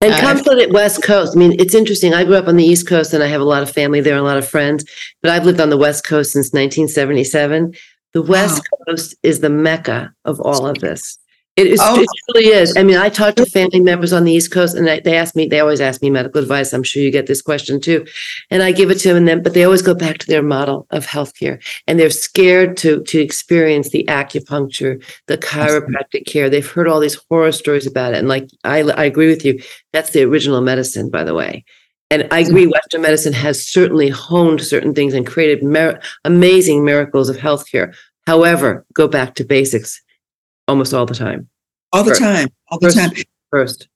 And 0.01 0.13
uh, 0.13 0.19
come 0.19 0.37
from 0.37 0.57
the 0.57 0.67
West 0.71 1.01
Coast. 1.01 1.35
I 1.35 1.39
mean, 1.39 1.59
it's 1.59 1.73
interesting. 1.73 2.13
I 2.13 2.23
grew 2.23 2.35
up 2.35 2.47
on 2.47 2.55
the 2.55 2.63
East 2.63 2.87
Coast 2.87 3.13
and 3.13 3.23
I 3.23 3.27
have 3.27 3.41
a 3.41 3.45
lot 3.45 3.63
of 3.63 3.71
family 3.71 3.99
there, 3.99 4.13
and 4.13 4.21
a 4.21 4.27
lot 4.27 4.37
of 4.37 4.47
friends, 4.47 4.85
but 5.21 5.31
I've 5.31 5.45
lived 5.45 5.59
on 5.59 5.71
the 5.71 5.77
West 5.77 6.05
Coast 6.05 6.33
since 6.33 6.47
1977. 6.47 7.73
The 8.13 8.21
West 8.21 8.61
wow. 8.71 8.85
Coast 8.85 9.15
is 9.23 9.39
the 9.39 9.49
mecca 9.49 10.13
of 10.25 10.39
all 10.41 10.67
of 10.67 10.79
this. 10.79 11.17
It, 11.57 11.65
is, 11.65 11.79
oh. 11.81 11.99
it 11.99 12.07
really 12.35 12.49
is. 12.49 12.77
I 12.77 12.83
mean, 12.83 12.97
I 12.97 13.09
talk 13.09 13.33
to 13.35 13.45
family 13.47 13.79
members 13.79 14.13
on 14.13 14.25
the 14.25 14.31
East 14.31 14.51
Coast, 14.51 14.75
and 14.75 14.85
they, 14.85 14.99
they 14.99 15.17
ask 15.17 15.35
me. 15.35 15.47
They 15.47 15.59
always 15.59 15.81
ask 15.81 16.03
me 16.03 16.11
medical 16.11 16.39
advice. 16.39 16.71
I'm 16.71 16.83
sure 16.83 17.01
you 17.01 17.09
get 17.09 17.25
this 17.25 17.41
question 17.41 17.81
too, 17.81 18.05
and 18.51 18.61
I 18.61 18.71
give 18.71 18.91
it 18.91 18.99
to 18.99 19.07
them. 19.07 19.17
And 19.17 19.27
then, 19.27 19.41
but 19.41 19.55
they 19.55 19.63
always 19.63 19.81
go 19.81 19.95
back 19.95 20.19
to 20.19 20.27
their 20.27 20.43
model 20.43 20.85
of 20.91 21.07
healthcare, 21.07 21.59
and 21.87 21.99
they're 21.99 22.11
scared 22.11 22.77
to 22.77 23.01
to 23.05 23.19
experience 23.19 23.89
the 23.89 24.05
acupuncture, 24.07 25.03
the 25.25 25.37
chiropractic 25.39 26.27
care. 26.27 26.47
They've 26.47 26.71
heard 26.71 26.87
all 26.87 26.99
these 26.99 27.19
horror 27.27 27.51
stories 27.51 27.87
about 27.87 28.13
it, 28.13 28.19
and 28.19 28.27
like 28.27 28.47
I, 28.63 28.83
I 28.83 29.05
agree 29.05 29.27
with 29.27 29.43
you. 29.43 29.59
That's 29.93 30.11
the 30.11 30.21
original 30.23 30.61
medicine, 30.61 31.09
by 31.09 31.23
the 31.23 31.33
way. 31.33 31.65
And 32.11 32.27
I 32.31 32.39
agree, 32.39 32.67
Western 32.67 33.01
medicine 33.01 33.33
has 33.33 33.65
certainly 33.65 34.09
honed 34.09 34.61
certain 34.61 34.93
things 34.93 35.15
and 35.15 35.25
created 35.25 35.63
mer- 35.63 35.99
amazing 36.23 36.85
miracles 36.85 37.29
of 37.29 37.35
healthcare. 37.35 37.95
However, 38.27 38.85
go 38.93 39.07
back 39.07 39.33
to 39.35 39.43
basics 39.43 40.01
almost 40.67 40.93
all 40.93 41.05
the 41.05 41.15
time. 41.15 41.47
All 41.93 42.03
the 42.03 42.11
first. 42.11 42.21
time. 42.21 42.49
All 42.69 42.79
the 42.79 42.87
first, 42.87 42.97
time. 42.97 43.11
First. 43.51 43.87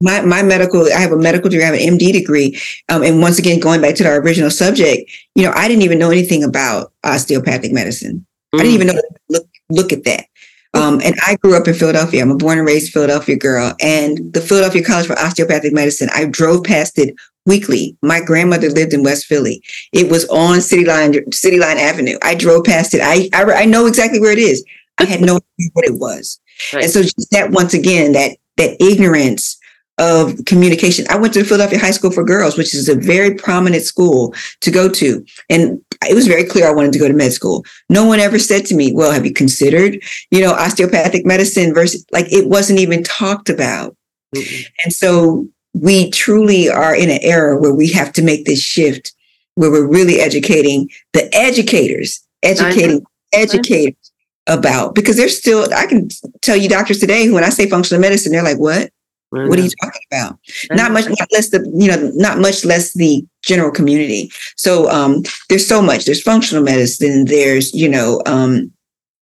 My, 0.00 0.20
my 0.22 0.42
medical, 0.42 0.84
I 0.92 0.98
have 0.98 1.12
a 1.12 1.16
medical 1.16 1.48
degree, 1.48 1.64
I 1.64 1.66
have 1.66 1.74
an 1.74 1.98
MD 1.98 2.12
degree. 2.12 2.60
Um, 2.88 3.02
and 3.02 3.20
once 3.20 3.38
again, 3.38 3.60
going 3.60 3.80
back 3.80 3.94
to 3.96 4.06
our 4.06 4.20
original 4.20 4.50
subject, 4.50 5.10
you 5.34 5.44
know, 5.44 5.52
I 5.54 5.68
didn't 5.68 5.82
even 5.82 5.98
know 5.98 6.10
anything 6.10 6.42
about 6.42 6.92
osteopathic 7.04 7.72
medicine. 7.72 8.26
Mm. 8.54 8.60
I 8.60 8.62
didn't 8.64 8.74
even 8.74 8.86
know, 8.88 9.02
look, 9.28 9.46
look 9.70 9.92
at 9.92 10.04
that. 10.04 10.26
Um, 10.74 11.00
and 11.04 11.14
I 11.26 11.36
grew 11.36 11.56
up 11.56 11.68
in 11.68 11.74
Philadelphia. 11.74 12.22
I'm 12.22 12.30
a 12.30 12.36
born 12.36 12.58
and 12.58 12.66
raised 12.66 12.92
Philadelphia 12.92 13.36
girl. 13.36 13.74
And 13.80 14.32
the 14.32 14.40
Philadelphia 14.40 14.82
College 14.82 15.06
for 15.06 15.18
Osteopathic 15.18 15.72
Medicine, 15.72 16.08
I 16.14 16.24
drove 16.24 16.64
past 16.64 16.98
it 16.98 17.14
weekly. 17.44 17.96
My 18.02 18.20
grandmother 18.20 18.70
lived 18.70 18.94
in 18.94 19.02
West 19.02 19.26
Philly. 19.26 19.62
It 19.92 20.10
was 20.10 20.26
on 20.28 20.60
City 20.60 20.84
Line, 20.84 21.30
City 21.32 21.58
Line 21.58 21.76
Avenue. 21.76 22.16
I 22.22 22.34
drove 22.34 22.64
past 22.64 22.94
it. 22.94 23.00
I, 23.02 23.28
I, 23.34 23.62
I 23.62 23.64
know 23.66 23.86
exactly 23.86 24.20
where 24.20 24.32
it 24.32 24.38
is. 24.38 24.64
I 25.02 25.10
had 25.10 25.20
no 25.20 25.36
idea 25.36 25.70
what 25.72 25.84
it 25.84 25.98
was. 25.98 26.40
Right. 26.72 26.84
And 26.84 26.92
so 26.92 27.02
just 27.02 27.30
that 27.30 27.50
once 27.50 27.74
again, 27.74 28.12
that 28.12 28.36
that 28.56 28.76
ignorance 28.80 29.58
of 29.98 30.44
communication. 30.46 31.06
I 31.10 31.16
went 31.16 31.34
to 31.34 31.44
Philadelphia 31.44 31.78
High 31.78 31.90
School 31.90 32.10
for 32.10 32.24
Girls, 32.24 32.56
which 32.56 32.74
is 32.74 32.88
a 32.88 32.94
very 32.94 33.34
prominent 33.34 33.84
school 33.84 34.34
to 34.60 34.70
go 34.70 34.88
to. 34.88 35.24
And 35.50 35.80
it 36.08 36.14
was 36.14 36.26
very 36.26 36.44
clear 36.44 36.66
I 36.66 36.72
wanted 36.72 36.92
to 36.94 36.98
go 36.98 37.08
to 37.08 37.14
med 37.14 37.32
school. 37.32 37.64
No 37.88 38.04
one 38.06 38.18
ever 38.18 38.38
said 38.38 38.64
to 38.66 38.74
me, 38.74 38.92
well, 38.92 39.12
have 39.12 39.26
you 39.26 39.32
considered, 39.32 40.02
you 40.30 40.40
know, 40.40 40.52
osteopathic 40.52 41.26
medicine 41.26 41.74
versus 41.74 42.04
like 42.10 42.30
it 42.32 42.48
wasn't 42.48 42.78
even 42.78 43.02
talked 43.02 43.48
about. 43.50 43.96
Mm-hmm. 44.34 44.62
And 44.84 44.92
so 44.92 45.46
we 45.74 46.10
truly 46.10 46.68
are 46.68 46.94
in 46.94 47.10
an 47.10 47.20
era 47.22 47.56
where 47.58 47.74
we 47.74 47.90
have 47.92 48.12
to 48.14 48.22
make 48.22 48.44
this 48.44 48.60
shift 48.60 49.12
where 49.54 49.70
we're 49.70 49.86
really 49.86 50.20
educating 50.20 50.88
the 51.12 51.32
educators, 51.34 52.26
educating 52.42 53.04
educators 53.34 54.01
about 54.46 54.94
because 54.94 55.16
there's 55.16 55.38
still 55.38 55.72
I 55.74 55.86
can 55.86 56.08
tell 56.40 56.56
you 56.56 56.68
doctors 56.68 56.98
today 56.98 57.30
when 57.30 57.44
I 57.44 57.48
say 57.48 57.68
functional 57.68 58.00
medicine, 58.00 58.32
they're 58.32 58.42
like, 58.42 58.58
what? 58.58 58.90
What 59.30 59.58
are 59.58 59.62
you 59.62 59.70
talking 59.82 60.02
about? 60.10 60.38
Not 60.72 60.92
much, 60.92 61.06
not 61.08 61.28
less 61.32 61.48
the 61.48 61.66
you 61.74 61.88
know, 61.88 62.10
not 62.14 62.38
much 62.38 62.66
less 62.66 62.92
the 62.92 63.24
general 63.42 63.70
community. 63.70 64.30
So 64.56 64.90
um, 64.90 65.22
there's 65.48 65.66
so 65.66 65.80
much. 65.80 66.04
There's 66.04 66.20
functional 66.20 66.62
medicine. 66.62 67.24
There's 67.24 67.72
you 67.72 67.88
know, 67.88 68.20
um, 68.26 68.70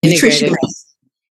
nutrition. 0.03 0.55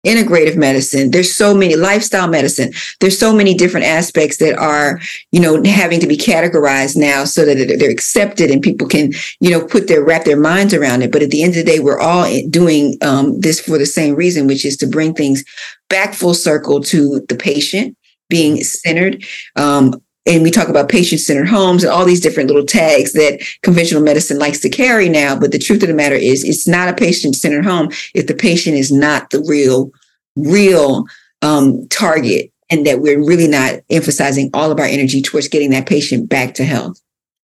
Integrative 0.05 0.57
medicine. 0.57 1.11
There's 1.11 1.33
so 1.33 1.53
many 1.53 1.75
lifestyle 1.75 2.27
medicine. 2.27 2.73
There's 2.99 3.17
so 3.17 3.33
many 3.33 3.53
different 3.53 3.85
aspects 3.85 4.37
that 4.37 4.57
are 4.57 4.99
you 5.31 5.39
know 5.39 5.63
having 5.63 5.99
to 6.01 6.07
be 6.07 6.17
categorized 6.17 6.95
now 6.97 7.23
so 7.23 7.45
that 7.45 7.77
they're 7.79 7.89
accepted 7.89 8.51
and 8.51 8.61
people 8.61 8.87
can 8.87 9.13
you 9.39 9.49
know 9.49 9.65
put 9.65 9.87
their 9.87 10.03
wrap 10.03 10.25
their 10.25 10.39
minds 10.39 10.73
around 10.73 11.01
it. 11.01 11.11
But 11.11 11.23
at 11.23 11.29
the 11.29 11.43
end 11.43 11.51
of 11.51 11.65
the 11.65 11.71
day 11.71 11.79
we're 11.79 11.99
all 11.99 12.27
doing 12.49 12.97
um, 13.01 13.39
this 13.39 13.59
for 13.59 13.77
the 13.77 13.85
same 13.85 14.15
reason 14.15 14.47
which 14.47 14.65
is 14.65 14.77
to 14.77 14.87
bring 14.87 15.13
things 15.13 15.43
back 15.89 16.13
full 16.13 16.33
circle 16.33 16.81
to 16.81 17.21
the 17.29 17.35
patient 17.35 17.95
being 18.29 18.63
centered 18.63 19.23
um, 19.55 20.01
and 20.25 20.41
we 20.41 20.51
talk 20.51 20.69
about 20.69 20.89
patient 20.89 21.21
centered 21.21 21.47
homes 21.47 21.83
and 21.83 21.91
all 21.91 22.05
these 22.05 22.21
different 22.21 22.47
little 22.47 22.65
tags 22.65 23.13
that 23.13 23.41
conventional 23.61 24.01
medicine 24.01 24.39
likes 24.39 24.59
to 24.61 24.69
carry 24.69 25.09
now. 25.09 25.37
But 25.37 25.51
the 25.51 25.59
truth 25.59 25.83
of 25.83 25.89
the 25.89 25.95
matter 25.95 26.15
is, 26.15 26.43
it's 26.43 26.67
not 26.67 26.87
a 26.87 26.93
patient 26.93 27.35
centered 27.35 27.65
home 27.65 27.89
if 28.13 28.27
the 28.27 28.33
patient 28.33 28.77
is 28.77 28.91
not 28.91 29.31
the 29.31 29.43
real, 29.47 29.91
real 30.35 31.05
um, 31.41 31.87
target, 31.89 32.51
and 32.69 32.87
that 32.87 33.01
we're 33.01 33.23
really 33.23 33.47
not 33.47 33.81
emphasizing 33.89 34.49
all 34.53 34.71
of 34.71 34.79
our 34.79 34.85
energy 34.85 35.21
towards 35.21 35.49
getting 35.49 35.71
that 35.71 35.87
patient 35.87 36.29
back 36.29 36.53
to 36.55 36.63
health. 36.63 37.01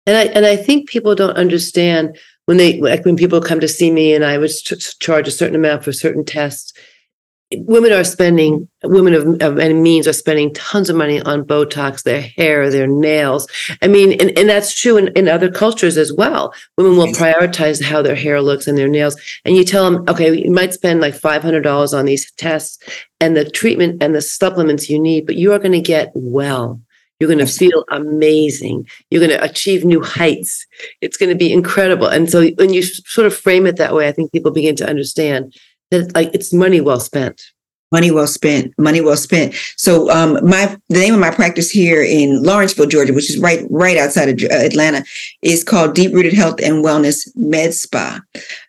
And 0.06 0.16
I 0.16 0.24
and 0.32 0.46
I 0.46 0.56
think 0.56 0.88
people 0.88 1.14
don't 1.14 1.36
understand 1.36 2.16
when 2.46 2.56
they 2.56 2.80
like 2.80 3.04
when 3.04 3.16
people 3.16 3.40
come 3.40 3.60
to 3.60 3.68
see 3.68 3.90
me 3.90 4.14
and 4.14 4.24
I 4.24 4.38
would 4.38 4.50
charge 5.00 5.28
a 5.28 5.32
certain 5.32 5.56
amount 5.56 5.84
for 5.84 5.92
certain 5.92 6.24
tests 6.24 6.69
women 7.56 7.92
are 7.92 8.04
spending 8.04 8.68
women 8.84 9.12
of, 9.12 9.42
of 9.42 9.58
any 9.58 9.74
means 9.74 10.06
are 10.06 10.12
spending 10.12 10.54
tons 10.54 10.88
of 10.88 10.96
money 10.96 11.20
on 11.22 11.44
botox 11.44 12.04
their 12.04 12.20
hair 12.20 12.70
their 12.70 12.86
nails 12.86 13.48
i 13.82 13.88
mean 13.88 14.12
and, 14.20 14.36
and 14.38 14.48
that's 14.48 14.78
true 14.78 14.96
in, 14.96 15.08
in 15.08 15.28
other 15.28 15.50
cultures 15.50 15.96
as 15.96 16.12
well 16.12 16.54
women 16.76 16.96
will 16.96 17.08
prioritize 17.08 17.82
how 17.82 18.00
their 18.00 18.14
hair 18.14 18.40
looks 18.40 18.66
and 18.66 18.78
their 18.78 18.88
nails 18.88 19.20
and 19.44 19.56
you 19.56 19.64
tell 19.64 19.90
them 19.90 20.04
okay 20.08 20.32
you 20.32 20.50
might 20.50 20.72
spend 20.72 21.00
like 21.00 21.14
$500 21.14 21.98
on 21.98 22.04
these 22.04 22.30
tests 22.32 22.78
and 23.20 23.36
the 23.36 23.48
treatment 23.48 24.02
and 24.02 24.14
the 24.14 24.22
supplements 24.22 24.88
you 24.88 24.98
need 25.00 25.26
but 25.26 25.36
you 25.36 25.52
are 25.52 25.58
going 25.58 25.72
to 25.72 25.80
get 25.80 26.12
well 26.14 26.80
you're 27.20 27.28
going 27.28 27.38
to 27.38 27.46
feel 27.46 27.84
amazing. 27.90 28.88
You're 29.10 29.24
going 29.24 29.38
to 29.38 29.44
achieve 29.44 29.84
new 29.84 30.02
heights. 30.02 30.66
It's 31.02 31.18
going 31.18 31.28
to 31.28 31.36
be 31.36 31.52
incredible. 31.52 32.06
And 32.06 32.30
so 32.30 32.48
when 32.52 32.72
you 32.72 32.82
sort 32.82 33.26
of 33.26 33.36
frame 33.36 33.66
it 33.66 33.76
that 33.76 33.94
way, 33.94 34.08
I 34.08 34.12
think 34.12 34.32
people 34.32 34.50
begin 34.50 34.74
to 34.76 34.88
understand 34.88 35.54
that 35.90 36.14
like 36.14 36.30
it's 36.34 36.52
money 36.52 36.80
well 36.80 37.00
spent. 37.00 37.42
Money 37.92 38.12
well 38.12 38.28
spent 38.28 38.72
money 38.78 39.00
well 39.00 39.16
spent. 39.16 39.54
So 39.76 40.10
um 40.10 40.38
my 40.48 40.76
the 40.88 40.98
name 40.98 41.14
of 41.14 41.20
my 41.20 41.30
practice 41.30 41.70
here 41.70 42.02
in 42.02 42.42
lawrenceville 42.42 42.86
georgia 42.86 43.12
which 43.12 43.28
is 43.28 43.38
right 43.38 43.66
right 43.68 43.96
outside 43.96 44.28
of 44.28 44.50
uh, 44.50 44.64
atlanta 44.64 45.04
is 45.42 45.64
called 45.64 45.94
deep 45.94 46.14
rooted 46.14 46.32
health 46.32 46.60
and 46.62 46.84
wellness 46.84 47.28
med 47.34 47.74
spa. 47.74 48.20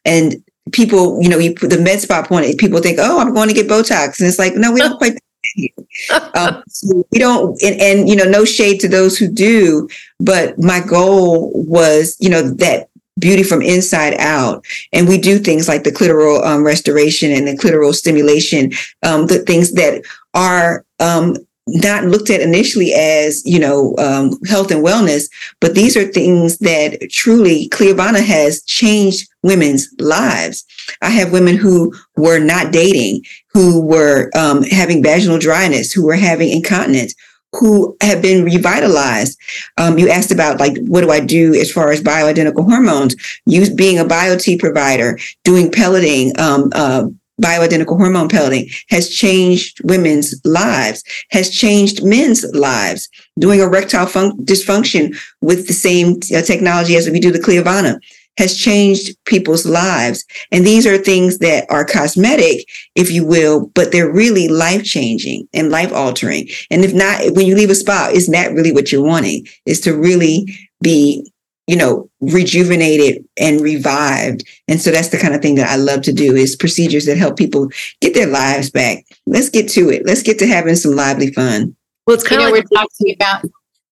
And 0.06 0.44
people 0.72 1.22
you 1.22 1.30
know 1.30 1.38
you 1.38 1.54
put 1.54 1.70
the 1.70 1.80
med 1.80 2.00
spa 2.02 2.26
point 2.26 2.58
people 2.58 2.80
think 2.80 2.98
oh 3.00 3.20
i'm 3.20 3.34
going 3.34 3.48
to 3.48 3.54
get 3.54 3.68
botox. 3.68 4.20
And 4.20 4.28
it's 4.28 4.40
like 4.40 4.56
no 4.56 4.72
we 4.72 4.80
don't 4.80 4.98
quite 4.98 5.18
um, 6.36 6.64
so 6.68 7.06
we 7.12 7.20
don't 7.20 7.62
and, 7.62 7.80
and 7.82 8.10
you 8.10 8.16
know 8.16 8.24
no 8.24 8.46
shade 8.46 8.80
to 8.80 8.88
those 8.88 9.18
who 9.18 9.28
do 9.28 9.88
but 10.20 10.58
my 10.58 10.80
goal 10.80 11.52
was 11.54 12.16
you 12.20 12.30
know 12.30 12.42
that 12.42 12.90
beauty 13.20 13.44
from 13.44 13.62
inside 13.62 14.16
out. 14.16 14.66
And 14.94 15.08
we 15.08 15.18
do 15.18 15.38
things 15.38 15.68
like 15.68 15.84
the 15.84 15.92
clitoral 15.92 16.44
um, 16.46 16.64
restoration 16.64 17.32
and 17.32 17.48
the 17.48 17.58
clitoral 17.58 17.94
stimulation, 17.94 18.72
um, 19.04 19.28
the 19.28 19.40
things 19.40 19.74
that 19.74 20.04
are 20.34 20.86
um, 21.00 21.36
not 21.68 22.06
looked 22.06 22.30
at 22.30 22.42
initially 22.42 22.94
as 22.94 23.46
you 23.46 23.60
know 23.60 23.96
um, 23.98 24.40
health 24.46 24.72
and 24.72 24.84
wellness, 24.84 25.30
but 25.60 25.76
these 25.76 25.96
are 25.96 26.06
things 26.06 26.58
that 26.60 27.10
truly 27.12 27.70
Cliovana 27.70 28.24
has 28.24 28.64
changed 28.64 29.30
women's 29.44 29.88
lives. 30.00 30.66
I 31.02 31.10
have 31.10 31.32
women 31.32 31.56
who 31.56 31.94
were 32.18 32.40
not 32.40 32.72
dating, 32.72 33.24
who 33.54 33.82
were 33.82 34.32
um, 34.36 34.64
having 34.64 35.04
vaginal 35.04 35.40
dryness, 35.40 35.92
who 35.92 36.06
were 36.06 36.16
having 36.16 36.50
incontinence, 36.50 37.14
who 37.54 37.96
have 38.02 38.22
been 38.22 38.44
revitalized. 38.46 39.38
Um, 39.78 39.98
you 39.98 40.10
asked 40.10 40.32
about 40.32 40.60
like 40.60 40.78
what 40.82 41.02
do 41.02 41.12
I 41.12 41.20
do 41.20 41.54
as 41.54 41.72
far 41.72 41.92
as 41.92 42.02
bioidentical 42.02 42.64
hormones? 42.64 43.16
You 43.46 43.74
being 43.76 44.00
a 44.00 44.06
BioTE 44.06 44.60
provider, 44.60 45.20
doing 45.44 45.72
pelleting, 45.72 46.38
um, 46.40 46.72
uh, 46.74 47.08
bioidentical 47.42 47.98
hormone 47.98 48.30
pelleting 48.30 48.70
has 48.90 49.10
changed 49.10 49.82
women's 49.84 50.40
lives, 50.46 51.04
has 51.32 51.50
changed 51.50 52.04
men's 52.04 52.44
lives. 52.54 53.10
Doing 53.40 53.60
erectile 53.60 54.06
fun- 54.06 54.38
dysfunction 54.46 55.18
with 55.42 55.68
the 55.68 55.74
same 55.74 56.20
uh, 56.36 56.42
technology 56.42 56.96
as 56.96 57.10
we 57.10 57.20
do 57.20 57.32
the 57.32 57.40
Cliovana 57.40 58.00
has 58.38 58.58
changed 58.58 59.16
people's 59.26 59.66
lives. 59.66 60.26
And 60.52 60.66
these 60.66 60.88
are 60.88 60.98
things 60.98 61.40
that 61.40 61.66
are 61.70 61.86
cosmetic, 61.86 62.68
if 62.96 63.12
you 63.12 63.26
will, 63.26 63.68
but 63.76 63.92
they're 63.92 64.12
really 64.12 64.48
life 64.48 64.84
changing 64.84 65.48
and 65.54 65.70
life 65.70 65.92
altering. 65.94 66.50
And 66.72 66.84
if 66.84 66.94
not, 66.94 67.22
when 67.36 67.46
you 67.46 67.56
leave 67.56 67.70
a 67.70 67.76
spa, 67.76 68.10
is 68.12 68.28
that 68.28 68.54
really 68.54 68.72
what 68.72 68.92
you're 68.92 69.04
wanting? 69.04 69.48
Is 69.66 69.82
to 69.82 69.96
really 69.96 70.48
be, 70.82 71.32
you 71.68 71.76
know, 71.76 72.10
rejuvenated 72.22 73.24
and 73.38 73.62
revived. 73.62 74.48
And 74.68 74.82
so 74.82 74.92
that's 74.92 75.10
the 75.10 75.18
kind 75.20 75.36
of 75.36 75.42
thing 75.42 75.56
that 75.56 75.70
I 75.70 75.76
love 75.76 76.02
to 76.04 76.14
do 76.14 76.36
is 76.36 76.56
procedures 76.56 77.06
that 77.06 77.18
help 77.18 77.38
people 77.38 77.70
get 78.00 78.14
their 78.14 78.28
lives 78.28 78.72
back. 78.72 79.06
Let's 79.28 79.50
get 79.50 79.70
to 79.72 79.90
it. 79.90 80.06
Let's 80.06 80.24
get 80.24 80.40
to 80.40 80.48
having 80.48 80.76
some 80.76 80.96
lively 80.96 81.32
fun. 81.34 81.76
Well, 82.08 82.16
it's 82.16 82.28
kind 82.28 82.42
of 82.42 82.50
like 82.50 82.64
we're 82.64 82.78
talking 82.78 83.14
about. 83.14 83.46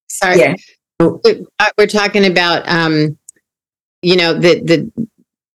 Sorry. 0.08 0.40
Yeah. 0.40 0.56
We're 1.78 1.88
talking 1.88 2.26
about 2.26 2.68
um, 2.68 3.19
you 4.02 4.16
know 4.16 4.34
that 4.34 4.68
the 4.68 4.92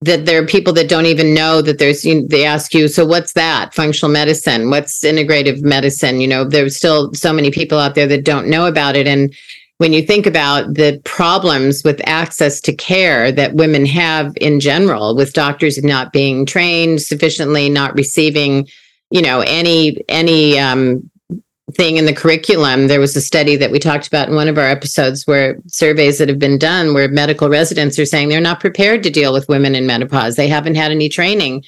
that 0.01 0.27
there 0.27 0.43
are 0.43 0.47
people 0.47 0.73
that 0.75 0.89
don't 0.89 1.07
even 1.07 1.33
know 1.33 1.62
that 1.62 1.79
there's 1.79 2.05
you 2.05 2.21
know, 2.21 2.27
they 2.29 2.45
ask 2.45 2.75
you 2.75 2.89
so 2.89 3.07
what's 3.07 3.33
that? 3.33 3.75
Functional 3.75 4.12
medicine? 4.12 4.71
What's 4.71 5.03
integrative 5.03 5.62
medicine? 5.62 6.21
You 6.21 6.29
know 6.29 6.45
there's 6.45 6.77
still 6.77 7.12
so 7.15 7.33
many 7.33 7.51
people 7.51 7.79
out 7.79 7.95
there 7.95 8.07
that 8.07 8.25
don't 8.25 8.49
know 8.49 8.66
about 8.66 8.97
it. 8.97 9.07
And 9.07 9.35
when 9.79 9.93
you 9.93 10.03
think 10.03 10.27
about 10.27 10.75
the 10.75 11.01
problems 11.05 11.83
with 11.85 12.01
access 12.07 12.61
to 12.61 12.75
care 12.75 13.33
that 13.33 13.55
women 13.55 13.87
have 13.87 14.33
in 14.41 14.61
general 14.61 15.16
with 15.16 15.33
doctors 15.33 15.83
not 15.83 16.12
being 16.12 16.47
trained 16.47 17.03
sufficiently 17.03 17.69
not 17.69 17.95
receiving 17.95 18.69
you 19.11 19.23
know 19.23 19.41
any 19.41 20.03
any 20.09 20.59
um, 20.59 21.11
thing 21.73 21.97
in 21.97 22.07
the 22.07 22.12
curriculum. 22.12 22.89
There 22.89 23.01
was 23.01 23.16
a 23.16 23.20
study 23.20 23.57
that 23.57 23.70
we 23.70 23.78
talked 23.78 24.07
about 24.07 24.28
in 24.28 24.35
one 24.35 24.49
of 24.49 24.59
our 24.59 24.66
episodes 24.66 25.27
where 25.27 25.57
surveys 25.66 26.19
that 26.19 26.28
have 26.28 26.39
been 26.39 26.59
done 26.59 26.93
where 26.93 27.09
medical 27.09 27.49
residents 27.49 27.99
are 27.99 28.05
saying 28.05 28.28
they're 28.28 28.41
not 28.41 28.61
prepared 28.61 29.03
to 29.03 29.11
deal 29.11 29.32
with 29.32 29.49
women 29.49 29.74
in 29.74 29.86
menopause. 29.86 30.36
They 30.36 30.49
haven't 30.49 30.74
had 30.74 30.91
any 30.91 31.09
training. 31.09 31.65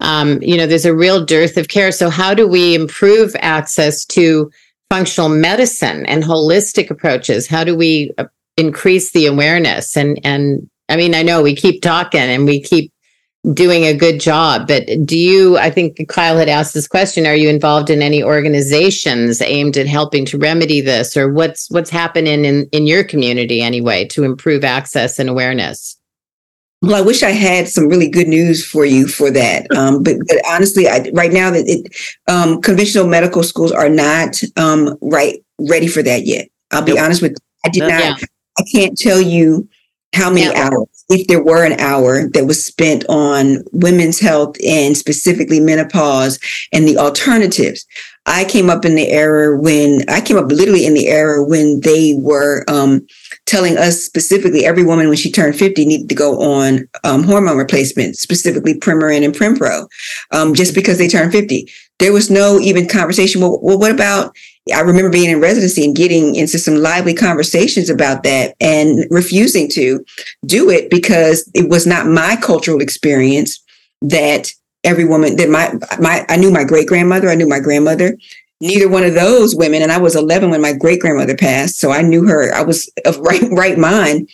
Um, 0.00 0.42
you 0.42 0.56
know, 0.56 0.66
there's 0.66 0.86
a 0.86 0.94
real 0.94 1.24
dearth 1.24 1.56
of 1.56 1.68
care. 1.68 1.92
So, 1.92 2.10
how 2.10 2.34
do 2.34 2.46
we 2.46 2.74
improve 2.74 3.34
access 3.40 4.04
to 4.06 4.50
functional 4.90 5.28
medicine 5.28 6.06
and 6.06 6.22
holistic 6.22 6.90
approaches? 6.90 7.46
How 7.46 7.64
do 7.64 7.76
we 7.76 8.12
uh, 8.18 8.24
increase 8.56 9.12
the 9.12 9.26
awareness? 9.26 9.96
And 9.96 10.18
and 10.24 10.68
I 10.88 10.96
mean, 10.96 11.14
I 11.14 11.22
know 11.22 11.42
we 11.42 11.54
keep 11.54 11.82
talking 11.82 12.20
and 12.20 12.46
we 12.46 12.60
keep 12.60 12.92
doing 13.54 13.84
a 13.84 13.94
good 13.94 14.20
job. 14.20 14.68
But 14.68 14.86
do 15.04 15.18
you, 15.18 15.56
I 15.56 15.70
think 15.70 16.08
Kyle 16.08 16.36
had 16.36 16.48
asked 16.48 16.74
this 16.74 16.86
question, 16.86 17.26
are 17.26 17.34
you 17.34 17.48
involved 17.48 17.88
in 17.88 18.02
any 18.02 18.22
organizations 18.22 19.40
aimed 19.40 19.76
at 19.76 19.86
helping 19.86 20.24
to 20.26 20.38
remedy 20.38 20.80
this 20.80 21.16
or 21.16 21.32
what's 21.32 21.70
what's 21.70 21.90
happening 21.90 22.44
in, 22.44 22.66
in 22.72 22.86
your 22.86 23.02
community 23.02 23.62
anyway 23.62 24.04
to 24.08 24.24
improve 24.24 24.62
access 24.64 25.18
and 25.18 25.30
awareness? 25.30 25.96
Well, 26.82 26.96
I 26.96 27.02
wish 27.02 27.22
I 27.22 27.30
had 27.30 27.68
some 27.68 27.88
really 27.88 28.08
good 28.08 28.28
news 28.28 28.64
for 28.66 28.86
you 28.86 29.06
for 29.06 29.30
that. 29.30 29.66
Um, 29.80 30.02
but, 30.02 30.16
but, 30.26 30.36
honestly, 30.46 30.88
I, 30.88 31.08
right 31.14 31.32
now, 31.32 31.50
that 31.50 31.64
it, 31.66 31.94
um, 32.28 32.60
conventional 32.60 33.06
medical 33.06 33.42
schools 33.42 33.72
are 33.72 33.88
not 33.88 34.42
um, 34.56 34.96
right 35.00 35.42
ready 35.58 35.86
for 35.86 36.02
that 36.02 36.26
yet. 36.26 36.48
I'll 36.70 36.82
be 36.82 36.92
nope. 36.92 37.04
honest 37.04 37.22
with 37.22 37.32
you. 37.32 37.36
I 37.64 37.68
did 37.70 37.80
not. 37.80 38.20
Yeah. 38.20 38.26
I 38.58 38.62
can't 38.70 38.98
tell 38.98 39.20
you 39.20 39.68
how 40.12 40.30
many 40.30 40.46
yeah. 40.46 40.68
hours 40.68 41.00
if 41.10 41.26
there 41.26 41.42
were 41.42 41.64
an 41.64 41.78
hour 41.80 42.28
that 42.28 42.46
was 42.46 42.64
spent 42.64 43.04
on 43.08 43.64
women's 43.72 44.20
health 44.20 44.56
and 44.64 44.96
specifically 44.96 45.60
menopause 45.60 46.38
and 46.72 46.86
the 46.86 46.96
alternatives. 46.96 47.84
I 48.26 48.44
came 48.44 48.70
up 48.70 48.84
in 48.84 48.94
the 48.94 49.08
era 49.08 49.58
when 49.58 50.04
I 50.08 50.20
came 50.20 50.36
up 50.36 50.52
literally 50.52 50.86
in 50.86 50.94
the 50.94 51.08
era 51.08 51.42
when 51.42 51.80
they 51.80 52.14
were 52.16 52.64
um, 52.68 53.04
telling 53.46 53.76
us 53.76 54.04
specifically 54.04 54.64
every 54.64 54.84
woman 54.84 55.08
when 55.08 55.16
she 55.16 55.32
turned 55.32 55.56
50 55.56 55.84
needed 55.84 56.08
to 56.08 56.14
go 56.14 56.40
on 56.40 56.88
um, 57.02 57.24
hormone 57.24 57.56
replacement, 57.56 58.16
specifically 58.16 58.74
Premarin 58.74 59.24
and 59.24 59.34
Prempro, 59.34 59.88
um, 60.30 60.54
just 60.54 60.74
because 60.74 60.98
they 60.98 61.08
turned 61.08 61.32
50. 61.32 61.68
There 61.98 62.12
was 62.12 62.30
no 62.30 62.60
even 62.60 62.86
conversation. 62.86 63.40
Well, 63.40 63.58
well, 63.62 63.78
what 63.78 63.90
about 63.90 64.36
I 64.72 64.80
remember 64.80 65.10
being 65.10 65.30
in 65.30 65.40
residency 65.40 65.84
and 65.84 65.96
getting 65.96 66.34
into 66.34 66.58
some 66.58 66.76
lively 66.76 67.14
conversations 67.14 67.90
about 67.90 68.22
that 68.22 68.54
and 68.60 69.06
refusing 69.10 69.68
to 69.70 70.04
do 70.46 70.70
it 70.70 70.90
because 70.90 71.50
it 71.54 71.68
was 71.68 71.86
not 71.86 72.06
my 72.06 72.36
cultural 72.36 72.80
experience 72.80 73.62
that 74.02 74.52
every 74.84 75.04
woman 75.04 75.36
that 75.36 75.48
my 75.48 75.72
my 75.98 76.24
I 76.28 76.36
knew 76.36 76.50
my 76.50 76.64
great 76.64 76.88
grandmother, 76.88 77.28
I 77.28 77.34
knew 77.34 77.48
my 77.48 77.60
grandmother. 77.60 78.16
Neither 78.62 78.88
one 78.88 79.04
of 79.04 79.14
those 79.14 79.56
women, 79.56 79.80
and 79.80 79.90
I 79.90 79.96
was 79.96 80.14
11 80.14 80.50
when 80.50 80.60
my 80.60 80.74
great 80.74 81.00
grandmother 81.00 81.34
passed, 81.34 81.78
so 81.78 81.92
I 81.92 82.02
knew 82.02 82.26
her. 82.26 82.52
I 82.54 82.62
was 82.62 82.90
of 83.06 83.18
right 83.18 83.42
right 83.50 83.78
mind. 83.78 84.28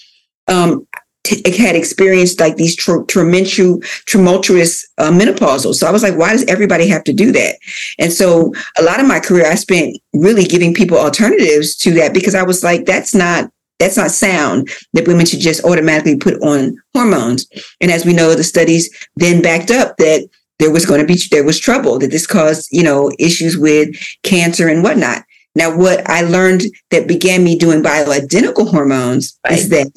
Um, 0.48 0.86
t- 1.26 1.56
had 1.56 1.76
experienced 1.76 2.40
like 2.40 2.56
these 2.56 2.76
tr- 2.76 3.02
tumultuous, 3.08 4.02
tumultuous 4.06 4.86
uh, 4.98 5.10
menopausal. 5.10 5.74
So 5.74 5.86
I 5.86 5.90
was 5.90 6.02
like, 6.02 6.16
why 6.16 6.32
does 6.32 6.44
everybody 6.44 6.88
have 6.88 7.04
to 7.04 7.12
do 7.12 7.32
that? 7.32 7.56
And 7.98 8.12
so 8.12 8.54
a 8.78 8.82
lot 8.82 9.00
of 9.00 9.06
my 9.06 9.20
career, 9.20 9.50
I 9.50 9.56
spent 9.56 9.98
really 10.12 10.44
giving 10.44 10.72
people 10.72 10.98
alternatives 10.98 11.76
to 11.78 11.92
that 11.94 12.14
because 12.14 12.34
I 12.34 12.42
was 12.42 12.62
like, 12.62 12.86
that's 12.86 13.14
not 13.14 13.50
that's 13.78 13.98
not 13.98 14.10
sound 14.10 14.70
that 14.94 15.06
women 15.06 15.26
should 15.26 15.40
just 15.40 15.62
automatically 15.64 16.16
put 16.16 16.40
on 16.42 16.74
hormones. 16.94 17.46
And 17.82 17.90
as 17.90 18.06
we 18.06 18.14
know, 18.14 18.34
the 18.34 18.42
studies 18.42 18.88
then 19.16 19.42
backed 19.42 19.70
up 19.70 19.98
that 19.98 20.26
there 20.58 20.70
was 20.70 20.86
going 20.86 21.00
to 21.00 21.06
be 21.06 21.20
there 21.30 21.44
was 21.44 21.60
trouble 21.60 21.98
that 21.98 22.10
this 22.10 22.26
caused 22.26 22.68
you 22.72 22.82
know 22.82 23.10
issues 23.18 23.58
with 23.58 23.94
cancer 24.22 24.68
and 24.68 24.82
whatnot. 24.82 25.24
Now, 25.54 25.74
what 25.74 26.08
I 26.08 26.20
learned 26.20 26.62
that 26.90 27.08
began 27.08 27.42
me 27.42 27.56
doing 27.56 27.82
bioidentical 27.82 28.70
hormones 28.70 29.38
right. 29.44 29.58
is 29.58 29.70
that 29.70 29.90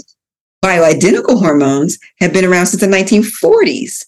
bioidentical 0.64 1.40
hormones 1.40 1.98
have 2.20 2.34
been 2.34 2.46
around 2.46 2.68
since 2.68 2.82
the 2.82 2.88
1940s. 2.88 4.06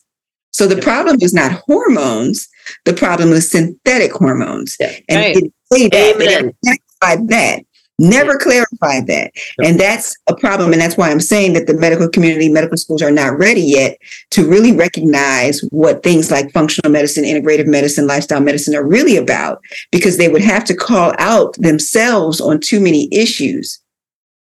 So 0.51 0.67
the 0.67 0.81
problem 0.81 1.17
is 1.21 1.33
not 1.33 1.61
hormones. 1.65 2.47
The 2.85 2.93
problem 2.93 3.29
is 3.29 3.49
synthetic 3.49 4.11
hormones. 4.11 4.75
Yeah. 4.79 4.93
And 5.07 5.19
right. 5.19 5.53
say 5.71 5.87
that, 5.89 6.15
Amen. 6.15 7.27
that 7.27 7.63
never 8.01 8.37
clarified 8.37 9.07
that. 9.07 9.31
And 9.63 9.79
that's 9.79 10.15
a 10.27 10.35
problem. 10.35 10.73
And 10.73 10.81
that's 10.81 10.97
why 10.97 11.09
I'm 11.09 11.19
saying 11.19 11.53
that 11.53 11.67
the 11.67 11.75
medical 11.75 12.09
community, 12.09 12.49
medical 12.49 12.77
schools 12.77 13.01
are 13.01 13.11
not 13.11 13.37
ready 13.37 13.61
yet 13.61 13.97
to 14.31 14.47
really 14.47 14.71
recognize 14.75 15.61
what 15.69 16.03
things 16.03 16.31
like 16.31 16.51
functional 16.51 16.91
medicine, 16.91 17.23
integrative 17.23 17.67
medicine, 17.67 18.07
lifestyle 18.07 18.41
medicine 18.41 18.75
are 18.75 18.85
really 18.85 19.17
about, 19.17 19.61
because 19.91 20.17
they 20.17 20.27
would 20.27 20.41
have 20.41 20.65
to 20.65 20.75
call 20.75 21.13
out 21.19 21.53
themselves 21.55 22.41
on 22.41 22.59
too 22.59 22.79
many 22.79 23.07
issues. 23.11 23.79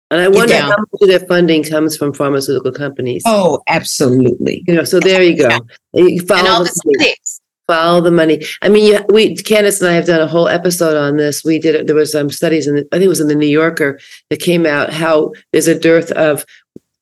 And 0.09 0.21
I 0.21 0.27
wonder 0.29 0.55
how 0.55 0.69
much 0.69 1.01
of 1.01 1.07
their 1.07 1.19
funding 1.19 1.63
comes 1.63 1.97
from 1.97 2.13
pharmaceutical 2.13 2.71
companies. 2.71 3.23
Oh, 3.25 3.61
absolutely. 3.67 4.63
You 4.65 4.75
know, 4.75 4.83
so 4.85 4.99
there 4.99 5.21
you 5.21 5.37
go. 5.37 5.59
You 5.93 6.21
follow 6.21 6.39
and 6.39 6.47
all 6.47 6.63
the 6.63 6.69
studies 6.69 7.41
follow 7.67 8.01
the 8.01 8.11
money. 8.11 8.43
I 8.61 8.69
mean, 8.69 8.85
you, 8.85 8.99
we 9.09 9.35
Candace 9.35 9.81
and 9.81 9.89
I 9.89 9.93
have 9.93 10.05
done 10.05 10.21
a 10.21 10.27
whole 10.27 10.47
episode 10.47 10.97
on 10.97 11.17
this. 11.17 11.43
We 11.43 11.59
did. 11.59 11.87
There 11.87 11.95
was 11.95 12.11
some 12.11 12.29
studies, 12.29 12.67
and 12.67 12.79
I 12.79 12.81
think 12.97 13.03
it 13.03 13.09
was 13.09 13.19
in 13.19 13.27
the 13.27 13.35
New 13.35 13.47
Yorker 13.47 13.99
that 14.29 14.39
came 14.39 14.65
out 14.65 14.91
how 14.91 15.33
there's 15.51 15.67
a 15.67 15.77
dearth 15.77 16.11
of 16.11 16.45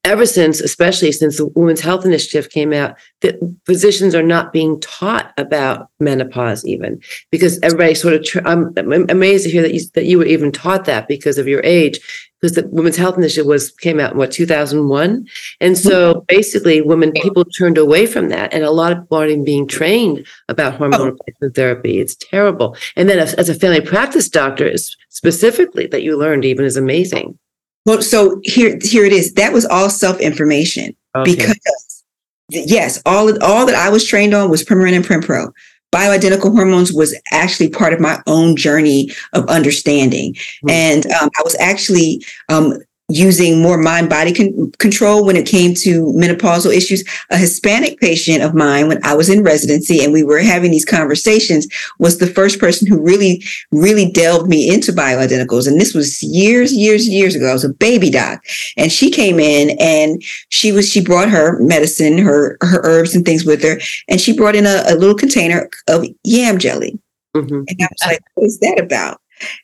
ever 0.05 0.25
since, 0.25 0.61
especially 0.61 1.11
since 1.11 1.37
the 1.37 1.47
Women's 1.47 1.81
Health 1.81 2.05
Initiative 2.05 2.49
came 2.49 2.71
out, 2.71 2.95
that 3.21 3.35
physicians 3.65 4.13
are 4.15 4.23
not 4.23 4.53
being 4.53 4.79
taught 4.79 5.33
about 5.37 5.89
menopause 5.99 6.63
even 6.65 7.01
because 7.31 7.59
everybody 7.61 7.95
sort 7.95 8.13
of. 8.13 8.23
Tr- 8.23 8.45
I'm, 8.45 8.71
I'm, 8.77 9.09
amazed 9.09 9.43
to 9.43 9.49
hear 9.49 9.63
that 9.63 9.73
you 9.73 9.81
that 9.95 10.05
you 10.05 10.19
were 10.19 10.25
even 10.25 10.51
taught 10.51 10.85
that 10.85 11.07
because 11.07 11.37
of 11.37 11.47
your 11.47 11.61
age, 11.63 11.99
because 12.39 12.55
the 12.55 12.67
Women's 12.67 12.97
Health 12.97 13.17
Initiative 13.17 13.47
was 13.47 13.71
came 13.71 13.99
out 13.99 14.11
in 14.11 14.17
what 14.17 14.31
2001, 14.31 15.27
and 15.59 15.77
so 15.77 16.23
basically, 16.27 16.81
women 16.81 17.11
people 17.11 17.43
turned 17.43 17.77
away 17.77 18.05
from 18.05 18.29
that, 18.29 18.53
and 18.53 18.63
a 18.63 18.71
lot 18.71 18.91
of 18.91 18.99
people 18.99 19.17
aren't 19.17 19.31
even 19.31 19.43
being 19.43 19.67
trained 19.67 20.25
about 20.47 20.75
hormone 20.75 21.01
oh. 21.01 21.05
replacement 21.05 21.55
therapy. 21.55 21.99
It's 21.99 22.15
terrible. 22.15 22.77
And 22.95 23.09
then, 23.09 23.17
as, 23.17 23.33
as 23.33 23.49
a 23.49 23.55
family 23.55 23.81
practice 23.81 24.29
doctor, 24.29 24.71
specifically 25.09 25.87
that 25.87 26.03
you 26.03 26.15
learned 26.15 26.45
even 26.45 26.63
is 26.63 26.77
amazing. 26.77 27.39
Well, 27.85 28.01
so 28.01 28.39
here, 28.43 28.77
here 28.81 29.05
it 29.05 29.13
is. 29.13 29.33
That 29.33 29.53
was 29.53 29.65
all 29.65 29.89
self 29.89 30.19
information 30.19 30.95
okay. 31.15 31.35
because 31.35 32.03
yes, 32.49 33.01
all 33.05 33.31
all 33.43 33.65
that 33.65 33.75
I 33.75 33.89
was 33.89 34.05
trained 34.05 34.33
on 34.33 34.49
was 34.49 34.63
Premarin 34.63 34.95
and 34.95 35.05
Prempro. 35.05 35.51
Bioidentical 35.93 36.53
hormones 36.53 36.91
was 36.91 37.15
actually 37.31 37.69
part 37.69 37.93
of 37.93 37.99
my 38.01 38.21
own 38.27 38.55
journey 38.57 39.11
of 39.33 39.47
understanding, 39.47 40.33
mm-hmm. 40.33 40.69
and 40.69 41.05
um, 41.11 41.29
I 41.37 41.41
was 41.43 41.55
actually 41.59 42.25
um, 42.49 42.79
using 43.09 43.61
more 43.61 43.77
mind 43.77 44.09
body 44.09 44.33
con- 44.33 44.71
control 44.79 45.25
when 45.25 45.35
it 45.35 45.45
came 45.45 45.75
to 45.75 46.05
menopausal 46.13 46.75
issues. 46.75 47.03
A 47.29 47.37
Hispanic 47.37 47.99
patient 47.99 48.41
of 48.41 48.55
mine, 48.55 48.87
when 48.87 49.03
I 49.03 49.13
was 49.13 49.29
in 49.29 49.43
residency 49.43 50.03
and 50.03 50.11
we 50.11 50.23
were 50.23 50.39
having 50.39 50.71
these 50.71 50.85
conversations, 50.85 51.67
was 51.99 52.17
the 52.17 52.27
first 52.27 52.59
person 52.59 52.87
who 52.87 52.99
really, 52.99 53.43
really 53.71 54.11
delved 54.11 54.49
me 54.49 54.73
into 54.73 54.91
bioidenticals. 54.91 55.67
And 55.67 55.79
this 55.79 55.93
was 55.93 56.21
years, 56.23 56.73
years, 56.73 57.07
years 57.07 57.35
ago. 57.35 57.49
I 57.49 57.53
was 57.53 57.63
a 57.63 57.69
baby 57.69 58.09
doc. 58.09 58.43
And 58.75 58.91
she 58.91 59.11
came 59.11 59.39
in 59.39 59.77
and 59.79 60.23
she 60.49 60.71
was, 60.71 60.89
she 60.89 61.01
brought 61.01 61.29
her 61.29 61.59
medicine, 61.59 62.17
her, 62.17 62.57
her 62.61 62.81
herbs 62.83 63.15
and 63.15 63.23
things 63.23 63.45
with 63.45 63.61
her. 63.61 63.79
And 64.07 64.19
she 64.19 64.35
brought 64.35 64.55
in 64.55 64.65
a, 64.65 64.83
a 64.87 64.95
little 64.95 65.15
container 65.15 65.69
of 65.87 66.05
yam 66.23 66.57
jelly. 66.57 66.99
Mm-hmm. 67.35 67.63
And 67.67 67.77
I 67.81 67.87
was 67.91 68.07
like, 68.07 68.21
what 68.33 68.45
is 68.45 68.59
that 68.59 68.79
about? 68.79 69.21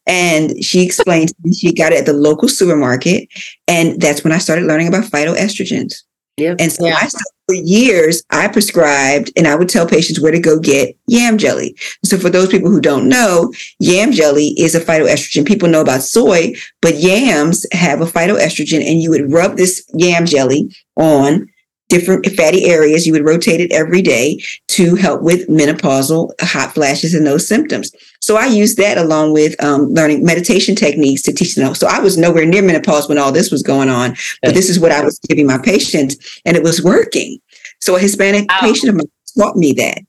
And 0.07 0.63
she 0.63 0.83
explained 0.83 1.31
she 1.57 1.73
got 1.73 1.93
it 1.93 1.99
at 1.99 2.05
the 2.05 2.13
local 2.13 2.47
supermarket. 2.47 3.29
And 3.67 3.99
that's 4.01 4.23
when 4.23 4.33
I 4.33 4.37
started 4.37 4.65
learning 4.65 4.87
about 4.87 5.05
phytoestrogens. 5.05 6.03
Yep. 6.37 6.57
And 6.59 6.71
so 6.71 6.85
yeah. 6.85 6.97
I 6.97 7.09
for 7.51 7.55
years, 7.55 8.23
I 8.29 8.47
prescribed 8.47 9.31
and 9.35 9.45
I 9.45 9.55
would 9.55 9.67
tell 9.67 9.85
patients 9.85 10.21
where 10.21 10.31
to 10.31 10.39
go 10.39 10.57
get 10.57 10.95
yam 11.07 11.37
jelly. 11.37 11.75
So 12.05 12.17
for 12.17 12.29
those 12.29 12.47
people 12.47 12.69
who 12.69 12.79
don't 12.79 13.09
know, 13.09 13.53
yam 13.79 14.13
jelly 14.13 14.55
is 14.57 14.73
a 14.73 14.79
phytoestrogen. 14.79 15.45
People 15.45 15.67
know 15.67 15.81
about 15.81 16.01
soy, 16.01 16.53
but 16.81 16.95
yams 16.95 17.65
have 17.73 17.99
a 17.99 18.05
phytoestrogen 18.05 18.79
and 18.79 19.01
you 19.01 19.09
would 19.09 19.33
rub 19.33 19.57
this 19.57 19.85
yam 19.93 20.25
jelly 20.25 20.73
on 20.95 21.49
different 21.91 22.25
fatty 22.37 22.65
areas. 22.65 23.05
You 23.05 23.11
would 23.11 23.25
rotate 23.25 23.59
it 23.59 23.71
every 23.73 24.01
day 24.01 24.41
to 24.69 24.95
help 24.95 25.21
with 25.21 25.47
menopausal 25.49 26.31
hot 26.39 26.73
flashes 26.73 27.13
and 27.13 27.27
those 27.27 27.45
symptoms. 27.45 27.91
So 28.21 28.37
I 28.37 28.45
used 28.45 28.77
that 28.77 28.97
along 28.97 29.33
with 29.33 29.61
um, 29.61 29.93
learning 29.93 30.23
meditation 30.23 30.73
techniques 30.73 31.21
to 31.23 31.33
teach 31.33 31.55
them. 31.55 31.75
So 31.75 31.87
I 31.87 31.99
was 31.99 32.17
nowhere 32.17 32.45
near 32.45 32.61
menopause 32.61 33.09
when 33.09 33.17
all 33.17 33.33
this 33.33 33.51
was 33.51 33.61
going 33.61 33.89
on, 33.89 34.15
but 34.41 34.53
this 34.53 34.69
is 34.69 34.79
what 34.79 34.93
I 34.93 35.03
was 35.03 35.19
giving 35.27 35.45
my 35.45 35.57
patients, 35.57 36.15
and 36.45 36.55
it 36.55 36.63
was 36.63 36.81
working. 36.81 37.39
So 37.81 37.97
a 37.97 37.99
Hispanic 37.99 38.49
wow. 38.49 38.59
patient 38.61 38.89
of 38.89 38.95
mine 38.95 39.11
taught 39.37 39.57
me 39.57 39.73
that. 39.73 39.99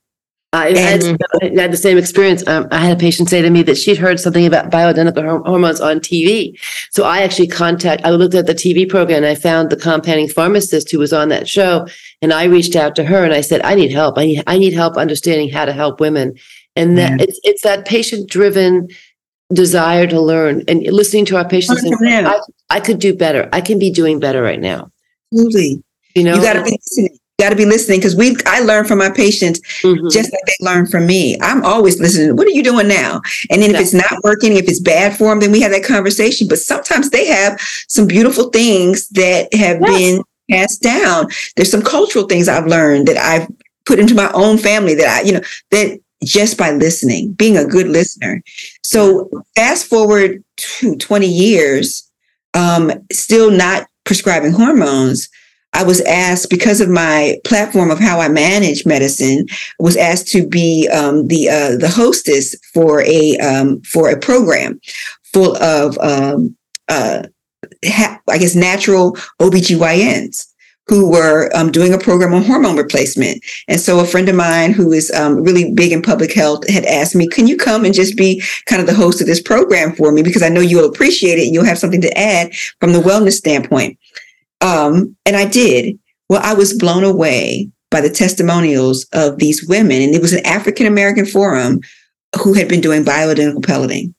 I 0.55 0.67
had, 0.79 1.03
I 1.43 1.63
had, 1.63 1.73
the 1.73 1.79
same 1.79 1.97
experience. 1.97 2.47
Um, 2.47 2.69
I 2.71 2.79
had 2.79 2.95
a 2.95 3.01
patient 3.01 3.31
say 3.31 3.41
to 3.41 3.49
me 3.49 3.63
that 3.63 3.79
she'd 3.79 3.97
heard 3.97 4.21
something 4.21 4.45
about 4.45 4.71
bioidentical 4.71 5.47
hormones 5.47 5.81
on 5.81 5.99
TV. 5.99 6.59
So 6.91 7.05
I 7.05 7.23
actually 7.23 7.47
contact. 7.47 8.05
I 8.05 8.11
looked 8.11 8.35
at 8.35 8.47
the 8.47 8.55
TV 8.55 8.87
program 8.87 9.19
and 9.19 9.27
I 9.27 9.35
found 9.35 9.71
the 9.71 9.77
compounding 9.77 10.29
pharmacist 10.29 10.91
who 10.91 10.99
was 10.99 11.13
on 11.13 11.31
that 11.31 11.49
show, 11.49 11.87
and 12.21 12.35
I 12.35 12.45
reached 12.45 12.77
out 12.77 12.95
to 12.97 13.05
her 13.05 13.25
and 13.25 13.33
I 13.33 13.41
said, 13.41 13.63
"I 13.63 13.75
need 13.75 13.93
help. 13.93 14.19
I 14.19 14.27
need 14.27 14.43
I 14.47 14.59
need 14.59 14.75
help 14.75 14.99
understanding 14.99 15.49
how 15.49 15.65
to 15.65 15.73
help 15.73 16.01
women." 16.01 16.35
And 16.77 16.99
that 16.99 17.21
it's 17.21 17.41
it's 17.45 17.63
that 17.63 17.87
patient 17.87 18.29
driven 18.29 18.89
desire 19.55 20.07
to 20.07 20.21
learn 20.21 20.65
and 20.69 20.83
listening 20.83 21.25
to 21.27 21.37
our 21.37 21.49
patients. 21.49 21.83
And, 21.83 22.27
I, 22.27 22.41
I 22.69 22.81
could 22.81 22.99
do 22.99 23.15
better. 23.15 23.49
I 23.53 23.63
can 23.63 23.79
be 23.79 23.91
doing 23.91 24.21
better 24.21 24.43
right 24.43 24.61
now. 24.61 24.91
Absolutely. 25.33 25.83
You 26.15 26.25
know, 26.25 26.35
you 26.35 26.43
got 26.43 26.55
to 26.55 26.63
be 26.63 26.71
listening 26.73 27.19
got 27.43 27.51
to 27.51 27.57
be 27.57 27.65
listening 27.65 27.99
because 27.99 28.15
we 28.15 28.37
I 28.47 28.61
learn 28.61 28.85
from 28.85 28.99
my 28.99 29.11
patients 29.11 29.61
mm-hmm. 29.83 30.09
just 30.11 30.33
like 30.33 30.43
they 30.47 30.65
learn 30.65 30.87
from 30.87 31.07
me. 31.07 31.37
I'm 31.41 31.65
always 31.65 32.01
listening. 32.01 32.37
What 32.37 32.47
are 32.47 32.51
you 32.51 32.63
doing 32.63 32.87
now? 32.87 33.21
And 33.51 33.61
then 33.61 33.75
if 33.75 33.81
it's 33.81 33.93
not 33.93 34.23
working, 34.23 34.57
if 34.57 34.69
it's 34.69 34.81
bad 34.81 35.17
for 35.17 35.31
them, 35.31 35.41
then 35.41 35.51
we 35.51 35.61
have 35.61 35.73
that 35.73 35.85
conversation. 35.85 36.47
But 36.47 36.59
sometimes 36.59 37.11
they 37.11 37.27
have 37.27 37.61
some 37.89 38.07
beautiful 38.07 38.51
things 38.51 39.09
that 39.11 39.53
have 39.55 39.81
yes. 39.81 39.99
been 39.99 40.25
passed 40.51 40.83
down. 40.83 41.27
There's 41.57 41.71
some 41.71 41.83
cultural 41.83 42.27
things 42.27 42.49
I've 42.49 42.67
learned 42.67 43.09
that 43.09 43.17
I've 43.17 43.49
put 43.87 43.99
into 43.99 44.15
my 44.15 44.31
own 44.33 44.59
family 44.59 44.95
that 44.95 45.09
I, 45.09 45.27
you 45.27 45.33
know, 45.33 45.43
that 45.73 45.99
just 46.23 46.57
by 46.57 46.71
listening, 46.71 47.33
being 47.33 47.57
a 47.57 47.65
good 47.65 47.89
listener. 47.89 48.41
So 48.85 49.29
fast 49.57 49.87
forward 49.87 50.45
to 50.57 50.97
20 50.97 51.27
years, 51.27 52.09
um, 52.55 52.93
still 53.11 53.51
not 53.51 53.89
prescribing 54.05 54.53
hormones 54.53 55.29
I 55.75 55.83
was 55.85 56.01
asked 56.03 56.51
because 56.51 56.81
of 56.81 56.89
my 56.89 57.39
platform 57.45 57.91
of 57.91 57.99
how 57.99 58.21
I 58.21 58.29
manage 58.29 58.85
medicine, 58.85 59.47
was 59.79 59.97
asked 59.97 60.29
to 60.29 60.47
be 60.47 60.89
um, 60.89 61.29
the 61.29 61.49
uh, 61.49 61.77
the 61.77 61.89
hostess 61.89 62.55
for 62.75 63.03
a 63.03 63.37
um, 63.39 63.81
for 63.83 64.11
a 64.11 64.19
program 64.19 64.81
full 65.33 65.57
of 65.57 65.99
um, 65.99 66.57
uh, 66.89 67.23
ha- 67.85 68.21
I 68.29 68.39
guess 68.39 68.55
natural 68.55 69.13
OBGYNs 69.41 70.47
who 70.89 71.09
were 71.09 71.49
um, 71.55 71.71
doing 71.71 71.95
a 71.95 71.99
program 71.99 72.35
on 72.35 72.43
hormone 72.43 72.77
replacement. 72.77 73.43
And 73.69 73.81
so 73.81 74.01
a 74.01 74.05
friend 74.05 74.29
of 74.29 74.35
mine 74.35 74.73
who 74.73 74.93
is 74.93 75.13
um, 75.13 75.43
really 75.43 75.73
big 75.73 75.93
in 75.93 76.03
public 76.03 76.33
health 76.33 76.69
had 76.69 76.85
asked 76.87 77.15
me, 77.15 77.29
can 77.29 77.47
you 77.47 77.57
come 77.57 77.85
and 77.85 77.95
just 77.95 78.17
be 78.17 78.43
kind 78.67 78.81
of 78.81 78.89
the 78.89 78.95
host 78.95 79.21
of 79.21 79.29
this 79.29 79.41
program 79.41 79.95
for 79.95 80.11
me? 80.11 80.23
Because 80.23 80.43
I 80.43 80.49
know 80.49 80.61
you'll 80.61 80.89
appreciate 80.89 81.39
it 81.39 81.45
and 81.45 81.55
you'll 81.55 81.65
have 81.65 81.79
something 81.79 82.01
to 82.01 82.19
add 82.19 82.55
from 82.81 82.93
the 82.93 83.01
wellness 83.01 83.35
standpoint. 83.35 83.97
Um, 84.63 85.17
and 85.27 85.37
I 85.37 85.45
did. 85.45 85.99
Well, 86.29 86.41
I 86.43 86.55
was 86.55 86.73
blown 86.73 87.05
away 87.05 87.71
by 87.93 88.01
the 88.01 88.11
testimonials 88.11 89.07
of 89.13 89.39
these 89.39 89.65
women. 89.69 90.03
And 90.03 90.15
it 90.15 90.23
was 90.23 90.33
an 90.33 90.45
African 90.45 90.87
American 90.87 91.27
forum 91.27 91.81
who 92.43 92.55
had 92.55 92.67
been 92.67 92.81
doing 92.81 93.05
bioidentical 93.05 93.65
pelleting, 93.65 94.15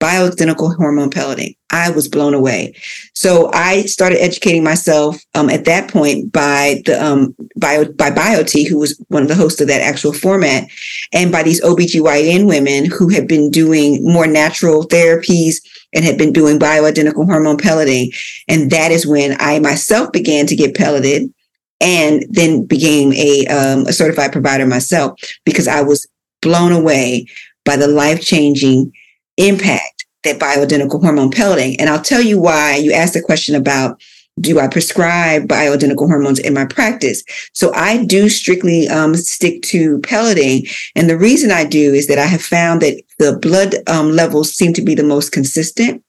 bioidentical 0.00 0.74
hormone 0.76 1.10
pelleting. 1.10 1.54
I 1.70 1.90
was 1.90 2.08
blown 2.08 2.32
away. 2.32 2.76
So 3.14 3.50
I 3.52 3.82
started 3.82 4.22
educating 4.22 4.62
myself 4.62 5.20
um, 5.34 5.50
at 5.50 5.64
that 5.64 5.90
point 5.90 6.32
by 6.32 6.82
the 6.86 7.04
um, 7.04 7.34
bio 7.56 7.92
by 7.92 8.12
BioTE, 8.12 8.68
who 8.68 8.78
was 8.78 9.02
one 9.08 9.22
of 9.22 9.28
the 9.28 9.34
hosts 9.34 9.60
of 9.60 9.66
that 9.66 9.82
actual 9.82 10.12
format, 10.12 10.68
and 11.12 11.32
by 11.32 11.42
these 11.42 11.60
OBGYN 11.62 12.46
women 12.46 12.84
who 12.84 13.08
had 13.08 13.26
been 13.26 13.50
doing 13.50 13.98
more 14.04 14.28
natural 14.28 14.84
therapies 14.84 15.56
and 15.96 16.04
had 16.04 16.18
been 16.18 16.32
doing 16.32 16.58
bioidentical 16.58 17.24
hormone 17.24 17.56
pelleting. 17.56 18.12
And 18.46 18.70
that 18.70 18.92
is 18.92 19.06
when 19.06 19.36
I 19.40 19.58
myself 19.58 20.12
began 20.12 20.46
to 20.46 20.54
get 20.54 20.76
pelleted 20.76 21.32
and 21.80 22.24
then 22.30 22.64
became 22.64 23.12
a, 23.14 23.46
um, 23.46 23.86
a 23.86 23.92
certified 23.92 24.32
provider 24.32 24.66
myself 24.66 25.18
because 25.44 25.66
I 25.66 25.82
was 25.82 26.06
blown 26.42 26.70
away 26.70 27.26
by 27.64 27.76
the 27.76 27.88
life 27.88 28.20
changing 28.20 28.92
impact 29.38 30.04
that 30.22 30.38
bioidentical 30.38 31.00
hormone 31.00 31.30
pelleting. 31.30 31.80
And 31.80 31.88
I'll 31.88 32.02
tell 32.02 32.22
you 32.22 32.38
why 32.38 32.76
you 32.76 32.92
asked 32.92 33.14
the 33.14 33.22
question 33.22 33.54
about 33.54 34.00
do 34.40 34.60
I 34.60 34.68
prescribe 34.68 35.46
bioidentical 35.48 36.06
hormones 36.06 36.38
in 36.38 36.54
my 36.54 36.66
practice? 36.66 37.22
So 37.52 37.72
I 37.74 38.04
do 38.04 38.28
strictly 38.28 38.86
um, 38.88 39.14
stick 39.14 39.62
to 39.62 39.98
pelleting. 40.00 40.66
And 40.94 41.08
the 41.08 41.18
reason 41.18 41.50
I 41.50 41.64
do 41.64 41.94
is 41.94 42.06
that 42.08 42.18
I 42.18 42.26
have 42.26 42.42
found 42.42 42.82
that 42.82 43.02
the 43.18 43.38
blood 43.38 43.76
um, 43.86 44.12
levels 44.12 44.52
seem 44.52 44.72
to 44.74 44.82
be 44.82 44.94
the 44.94 45.02
most 45.02 45.32
consistent. 45.32 46.04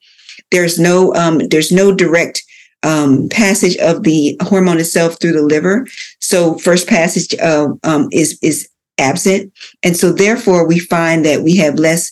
There's 0.51 0.77
no, 0.77 1.13
um, 1.15 1.39
there's 1.49 1.71
no 1.71 1.93
direct 1.93 2.43
um, 2.83 3.29
passage 3.29 3.75
of 3.77 4.03
the 4.03 4.37
hormone 4.41 4.79
itself 4.79 5.19
through 5.19 5.33
the 5.33 5.41
liver. 5.41 5.87
So 6.19 6.57
first 6.59 6.87
passage 6.87 7.33
uh, 7.39 7.69
um, 7.83 8.07
is 8.11 8.37
is 8.41 8.69
absent, 8.99 9.51
and 9.83 9.95
so 9.95 10.11
therefore 10.11 10.67
we 10.67 10.79
find 10.79 11.25
that 11.25 11.41
we 11.41 11.55
have 11.57 11.75
less 11.75 12.11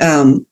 um, 0.00 0.46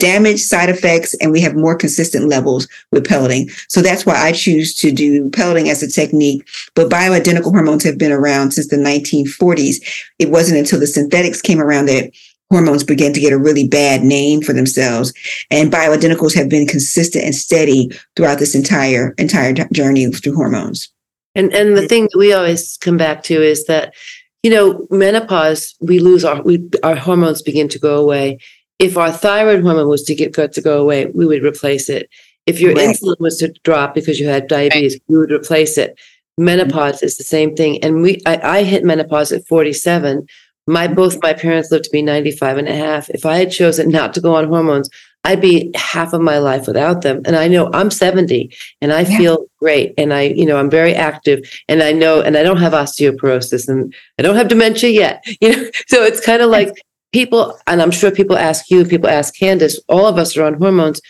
damage, 0.00 0.40
side 0.40 0.68
effects, 0.68 1.14
and 1.20 1.30
we 1.30 1.40
have 1.40 1.54
more 1.54 1.76
consistent 1.76 2.28
levels 2.28 2.66
with 2.90 3.06
pelleting. 3.06 3.48
So 3.68 3.80
that's 3.80 4.04
why 4.04 4.16
I 4.16 4.32
choose 4.32 4.74
to 4.76 4.90
do 4.90 5.30
pelleting 5.30 5.68
as 5.68 5.82
a 5.82 5.90
technique. 5.90 6.48
But 6.74 6.90
bioidentical 6.90 7.52
hormones 7.52 7.84
have 7.84 7.98
been 7.98 8.12
around 8.12 8.52
since 8.52 8.68
the 8.68 8.76
1940s. 8.76 9.76
It 10.18 10.30
wasn't 10.30 10.58
until 10.58 10.80
the 10.80 10.86
synthetics 10.86 11.40
came 11.40 11.60
around 11.60 11.86
that 11.86 12.10
hormones 12.50 12.82
began 12.82 13.12
to 13.12 13.20
get 13.20 13.32
a 13.32 13.38
really 13.38 13.66
bad 13.66 14.02
name 14.02 14.42
for 14.42 14.52
themselves. 14.52 15.12
And 15.50 15.72
bioidenticals 15.72 16.34
have 16.34 16.48
been 16.48 16.66
consistent 16.66 17.24
and 17.24 17.34
steady 17.34 17.90
throughout 18.16 18.38
this 18.38 18.54
entire 18.54 19.14
entire 19.18 19.52
journey 19.52 20.10
through 20.10 20.34
hormones. 20.34 20.92
And 21.34 21.54
and 21.54 21.76
the 21.76 21.86
thing 21.86 22.04
that 22.04 22.18
we 22.18 22.32
always 22.32 22.76
come 22.78 22.96
back 22.96 23.22
to 23.24 23.40
is 23.40 23.66
that 23.66 23.94
you 24.42 24.50
know 24.50 24.86
menopause 24.90 25.74
we 25.80 26.00
lose 26.00 26.24
our 26.24 26.42
we 26.42 26.68
our 26.82 26.96
hormones 26.96 27.42
begin 27.42 27.68
to 27.68 27.78
go 27.78 27.98
away 27.98 28.38
if 28.80 28.96
our 28.96 29.12
thyroid 29.12 29.62
hormone 29.62 29.88
was 29.88 30.02
to 30.04 30.14
get 30.14 30.34
to 30.34 30.60
go 30.60 30.80
away, 30.80 31.06
we 31.06 31.26
would 31.26 31.44
replace 31.44 31.88
it. 31.88 32.08
If 32.46 32.60
your 32.60 32.74
right. 32.74 32.88
insulin 32.88 33.20
was 33.20 33.36
to 33.38 33.52
drop 33.62 33.94
because 33.94 34.18
you 34.18 34.26
had 34.26 34.48
diabetes, 34.48 34.94
right. 34.94 35.02
we 35.06 35.18
would 35.18 35.30
replace 35.30 35.76
it. 35.76 36.00
Menopause 36.38 36.96
mm-hmm. 36.96 37.06
is 37.06 37.16
the 37.18 37.24
same 37.24 37.54
thing. 37.54 37.84
And 37.84 38.02
we 38.02 38.20
I, 38.24 38.58
I, 38.58 38.62
hit 38.62 38.82
menopause 38.82 39.30
at 39.30 39.46
47. 39.46 40.26
My 40.66 40.88
both 40.88 41.22
my 41.22 41.34
parents 41.34 41.70
lived 41.70 41.84
to 41.84 41.90
be 41.90 42.00
95 42.00 42.56
and 42.56 42.68
a 42.68 42.74
half. 42.74 43.10
If 43.10 43.26
I 43.26 43.36
had 43.36 43.52
chosen 43.52 43.90
not 43.90 44.14
to 44.14 44.20
go 44.20 44.34
on 44.34 44.48
hormones, 44.48 44.88
I'd 45.24 45.42
be 45.42 45.70
half 45.74 46.14
of 46.14 46.22
my 46.22 46.38
life 46.38 46.66
without 46.66 47.02
them. 47.02 47.20
And 47.26 47.36
I 47.36 47.48
know 47.48 47.70
I'm 47.74 47.90
70 47.90 48.50
and 48.80 48.92
I 48.92 49.02
yeah. 49.02 49.18
feel 49.18 49.46
great. 49.58 49.92
And 49.98 50.14
I, 50.14 50.22
you 50.22 50.46
know, 50.46 50.56
I'm 50.56 50.70
very 50.70 50.94
active 50.94 51.40
and 51.68 51.82
I 51.82 51.92
know, 51.92 52.22
and 52.22 52.38
I 52.38 52.42
don't 52.42 52.56
have 52.56 52.72
osteoporosis 52.72 53.68
and 53.68 53.94
I 54.18 54.22
don't 54.22 54.36
have 54.36 54.48
dementia 54.48 54.88
yet, 54.88 55.22
you 55.42 55.54
know? 55.54 55.70
So 55.88 56.02
it's 56.02 56.24
kind 56.24 56.40
of 56.40 56.48
like 56.48 56.72
people, 57.12 57.58
and 57.66 57.82
I'm 57.82 57.90
sure 57.90 58.10
people 58.10 58.36
ask 58.36 58.70
you, 58.70 58.84
people 58.84 59.08
ask 59.08 59.34
Candace, 59.36 59.80
all 59.88 60.06
of 60.06 60.18
us 60.18 60.36
are 60.36 60.44
on 60.44 60.54
hormones, 60.54 61.00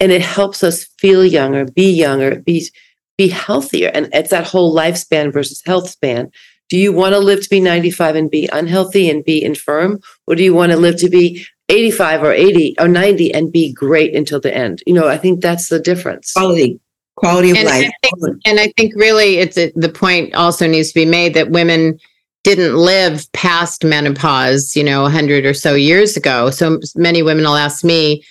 and 0.00 0.12
it 0.12 0.22
helps 0.22 0.62
us 0.62 0.84
feel 0.98 1.24
younger, 1.24 1.64
be 1.64 1.90
younger, 1.90 2.40
be 2.40 2.68
be 3.16 3.28
healthier. 3.28 3.90
And 3.94 4.08
it's 4.12 4.30
that 4.30 4.46
whole 4.46 4.74
lifespan 4.74 5.32
versus 5.32 5.62
health 5.64 5.88
span. 5.88 6.32
Do 6.68 6.76
you 6.76 6.92
want 6.92 7.14
to 7.14 7.20
live 7.20 7.42
to 7.42 7.48
be 7.48 7.60
95 7.60 8.16
and 8.16 8.30
be 8.30 8.48
unhealthy 8.52 9.08
and 9.08 9.24
be 9.24 9.42
infirm? 9.42 10.00
Or 10.26 10.34
do 10.34 10.42
you 10.42 10.52
want 10.52 10.72
to 10.72 10.78
live 10.78 10.96
to 10.96 11.08
be 11.08 11.46
85 11.68 12.24
or 12.24 12.32
80 12.32 12.74
or 12.80 12.88
90 12.88 13.32
and 13.32 13.52
be 13.52 13.72
great 13.72 14.16
until 14.16 14.40
the 14.40 14.52
end? 14.52 14.82
You 14.86 14.94
know, 14.94 15.06
I 15.06 15.16
think 15.16 15.40
that's 15.40 15.68
the 15.68 15.78
difference. 15.78 16.32
Quality, 16.32 16.80
quality 17.14 17.50
of 17.50 17.58
and 17.58 17.68
life. 17.68 17.92
I 18.04 18.08
think, 18.08 18.40
and 18.44 18.60
I 18.60 18.72
think 18.76 18.94
really 18.96 19.36
it's 19.36 19.56
a, 19.56 19.72
the 19.76 19.90
point 19.90 20.34
also 20.34 20.66
needs 20.66 20.88
to 20.88 20.94
be 20.94 21.06
made 21.06 21.34
that 21.34 21.50
women 21.50 22.00
didn't 22.44 22.76
live 22.76 23.30
past 23.32 23.84
menopause, 23.84 24.76
you 24.76 24.84
know, 24.84 25.02
100 25.02 25.44
or 25.44 25.54
so 25.54 25.74
years 25.74 26.16
ago. 26.16 26.50
So 26.50 26.78
many 26.94 27.22
women 27.22 27.44
will 27.44 27.56
ask 27.56 27.82
me, 27.82 28.22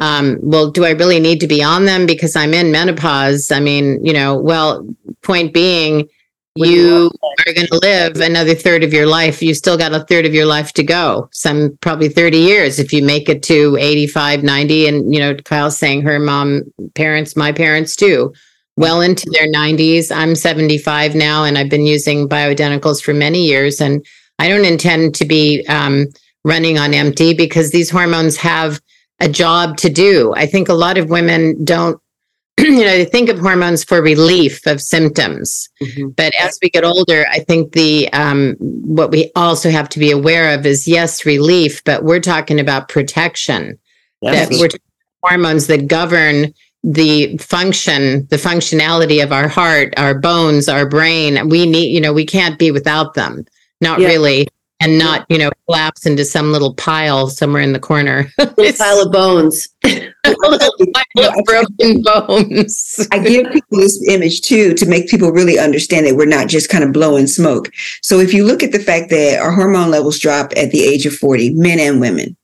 um, 0.00 0.38
well, 0.42 0.70
do 0.70 0.84
I 0.84 0.90
really 0.90 1.20
need 1.20 1.40
to 1.40 1.46
be 1.46 1.62
on 1.62 1.84
them 1.84 2.06
because 2.06 2.34
I'm 2.34 2.54
in 2.54 2.72
menopause? 2.72 3.52
I 3.52 3.60
mean, 3.60 4.04
you 4.04 4.12
know, 4.12 4.36
well, 4.36 4.88
point 5.22 5.52
being, 5.52 6.08
you 6.56 7.10
are 7.46 7.52
going 7.52 7.68
to 7.68 7.78
live 7.82 8.16
another 8.16 8.54
third 8.54 8.82
of 8.82 8.92
your 8.92 9.06
life. 9.06 9.42
You 9.42 9.54
still 9.54 9.78
got 9.78 9.94
a 9.94 10.04
third 10.04 10.26
of 10.26 10.34
your 10.34 10.46
life 10.46 10.72
to 10.72 10.82
go. 10.82 11.28
Some 11.30 11.78
probably 11.80 12.08
30 12.08 12.38
years 12.38 12.80
if 12.80 12.92
you 12.92 13.04
make 13.04 13.28
it 13.28 13.44
to 13.44 13.76
85, 13.78 14.42
90. 14.42 14.88
And, 14.88 15.14
you 15.14 15.20
know, 15.20 15.36
Kyle's 15.36 15.78
saying 15.78 16.02
her 16.02 16.18
mom, 16.18 16.62
parents, 16.94 17.36
my 17.36 17.52
parents 17.52 17.94
too 17.94 18.32
well 18.78 19.00
into 19.00 19.28
their 19.30 19.48
90s. 19.48 20.14
I'm 20.14 20.36
75 20.36 21.16
now, 21.16 21.42
and 21.42 21.58
I've 21.58 21.68
been 21.68 21.84
using 21.84 22.28
bioidenticals 22.28 23.02
for 23.02 23.12
many 23.12 23.44
years. 23.44 23.80
And 23.80 24.06
I 24.38 24.48
don't 24.48 24.64
intend 24.64 25.16
to 25.16 25.24
be 25.24 25.66
um, 25.66 26.06
running 26.44 26.78
on 26.78 26.94
empty 26.94 27.34
because 27.34 27.72
these 27.72 27.90
hormones 27.90 28.36
have 28.36 28.80
a 29.18 29.28
job 29.28 29.78
to 29.78 29.90
do. 29.90 30.32
I 30.36 30.46
think 30.46 30.68
a 30.68 30.74
lot 30.74 30.96
of 30.96 31.10
women 31.10 31.64
don't, 31.64 32.00
you 32.60 32.84
know, 32.84 32.96
they 32.96 33.04
think 33.04 33.28
of 33.28 33.40
hormones 33.40 33.82
for 33.82 34.00
relief 34.00 34.64
of 34.64 34.80
symptoms. 34.80 35.68
Mm-hmm. 35.82 36.10
But 36.10 36.32
as 36.36 36.56
we 36.62 36.70
get 36.70 36.84
older, 36.84 37.26
I 37.32 37.40
think 37.40 37.72
the 37.72 38.08
um, 38.12 38.54
what 38.60 39.10
we 39.10 39.32
also 39.34 39.70
have 39.70 39.88
to 39.88 39.98
be 39.98 40.12
aware 40.12 40.56
of 40.56 40.64
is 40.64 40.86
yes, 40.86 41.26
relief, 41.26 41.82
but 41.82 42.04
we're 42.04 42.20
talking 42.20 42.60
about 42.60 42.88
protection. 42.88 43.76
Yes. 44.22 44.48
That 44.48 44.60
we're 44.60 44.78
hormones 45.22 45.66
that 45.66 45.88
govern 45.88 46.54
the 46.84 47.36
function 47.38 48.26
the 48.28 48.36
functionality 48.36 49.22
of 49.22 49.32
our 49.32 49.48
heart 49.48 49.92
our 49.96 50.18
bones 50.18 50.68
our 50.68 50.88
brain 50.88 51.48
we 51.48 51.66
need 51.66 51.88
you 51.88 52.00
know 52.00 52.12
we 52.12 52.24
can't 52.26 52.58
be 52.58 52.70
without 52.70 53.14
them. 53.14 53.44
Not 53.80 54.00
yeah. 54.00 54.08
really. 54.08 54.48
And 54.80 54.96
not 54.96 55.26
you 55.28 55.38
know 55.38 55.50
collapse 55.66 56.06
into 56.06 56.24
some 56.24 56.52
little 56.52 56.72
pile 56.74 57.26
somewhere 57.26 57.62
in 57.62 57.72
the 57.72 57.80
corner. 57.80 58.30
Little 58.38 58.72
pile 58.78 59.02
of 59.04 59.10
bones. 59.10 59.66
Pile 59.82 60.12
of 60.24 61.44
broken 61.44 62.00
bones. 62.02 63.08
I 63.10 63.18
give 63.18 63.50
people 63.50 63.78
this 63.78 64.00
image 64.08 64.42
too 64.42 64.74
to 64.74 64.86
make 64.86 65.08
people 65.08 65.32
really 65.32 65.58
understand 65.58 66.06
that 66.06 66.14
we're 66.14 66.26
not 66.26 66.46
just 66.46 66.70
kind 66.70 66.84
of 66.84 66.92
blowing 66.92 67.26
smoke. 67.26 67.72
So 68.02 68.20
if 68.20 68.32
you 68.32 68.44
look 68.44 68.62
at 68.62 68.70
the 68.70 68.78
fact 68.78 69.10
that 69.10 69.40
our 69.40 69.50
hormone 69.50 69.90
levels 69.90 70.20
drop 70.20 70.52
at 70.56 70.70
the 70.70 70.84
age 70.84 71.06
of 71.06 71.12
40 71.12 71.54
men 71.54 71.80
and 71.80 72.00
women 72.00 72.36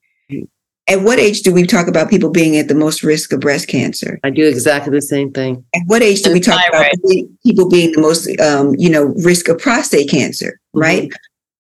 at 0.86 1.02
what 1.02 1.18
age 1.18 1.42
do 1.42 1.52
we 1.52 1.66
talk 1.66 1.88
about 1.88 2.10
people 2.10 2.30
being 2.30 2.56
at 2.56 2.68
the 2.68 2.74
most 2.74 3.02
risk 3.02 3.32
of 3.32 3.40
breast 3.40 3.68
cancer? 3.68 4.20
I 4.22 4.30
do 4.30 4.46
exactly 4.46 4.92
the 4.92 5.02
same 5.02 5.32
thing. 5.32 5.64
At 5.74 5.82
what 5.86 6.02
age 6.02 6.22
do 6.22 6.32
we 6.32 6.40
talk 6.40 6.60
about 6.68 6.92
people 7.44 7.68
being 7.68 7.92
the 7.92 8.00
most, 8.00 8.28
um, 8.40 8.74
you 8.76 8.90
know, 8.90 9.14
risk 9.24 9.48
of 9.48 9.58
prostate 9.58 10.10
cancer? 10.10 10.60
Mm-hmm. 10.74 10.80
Right. 10.80 11.12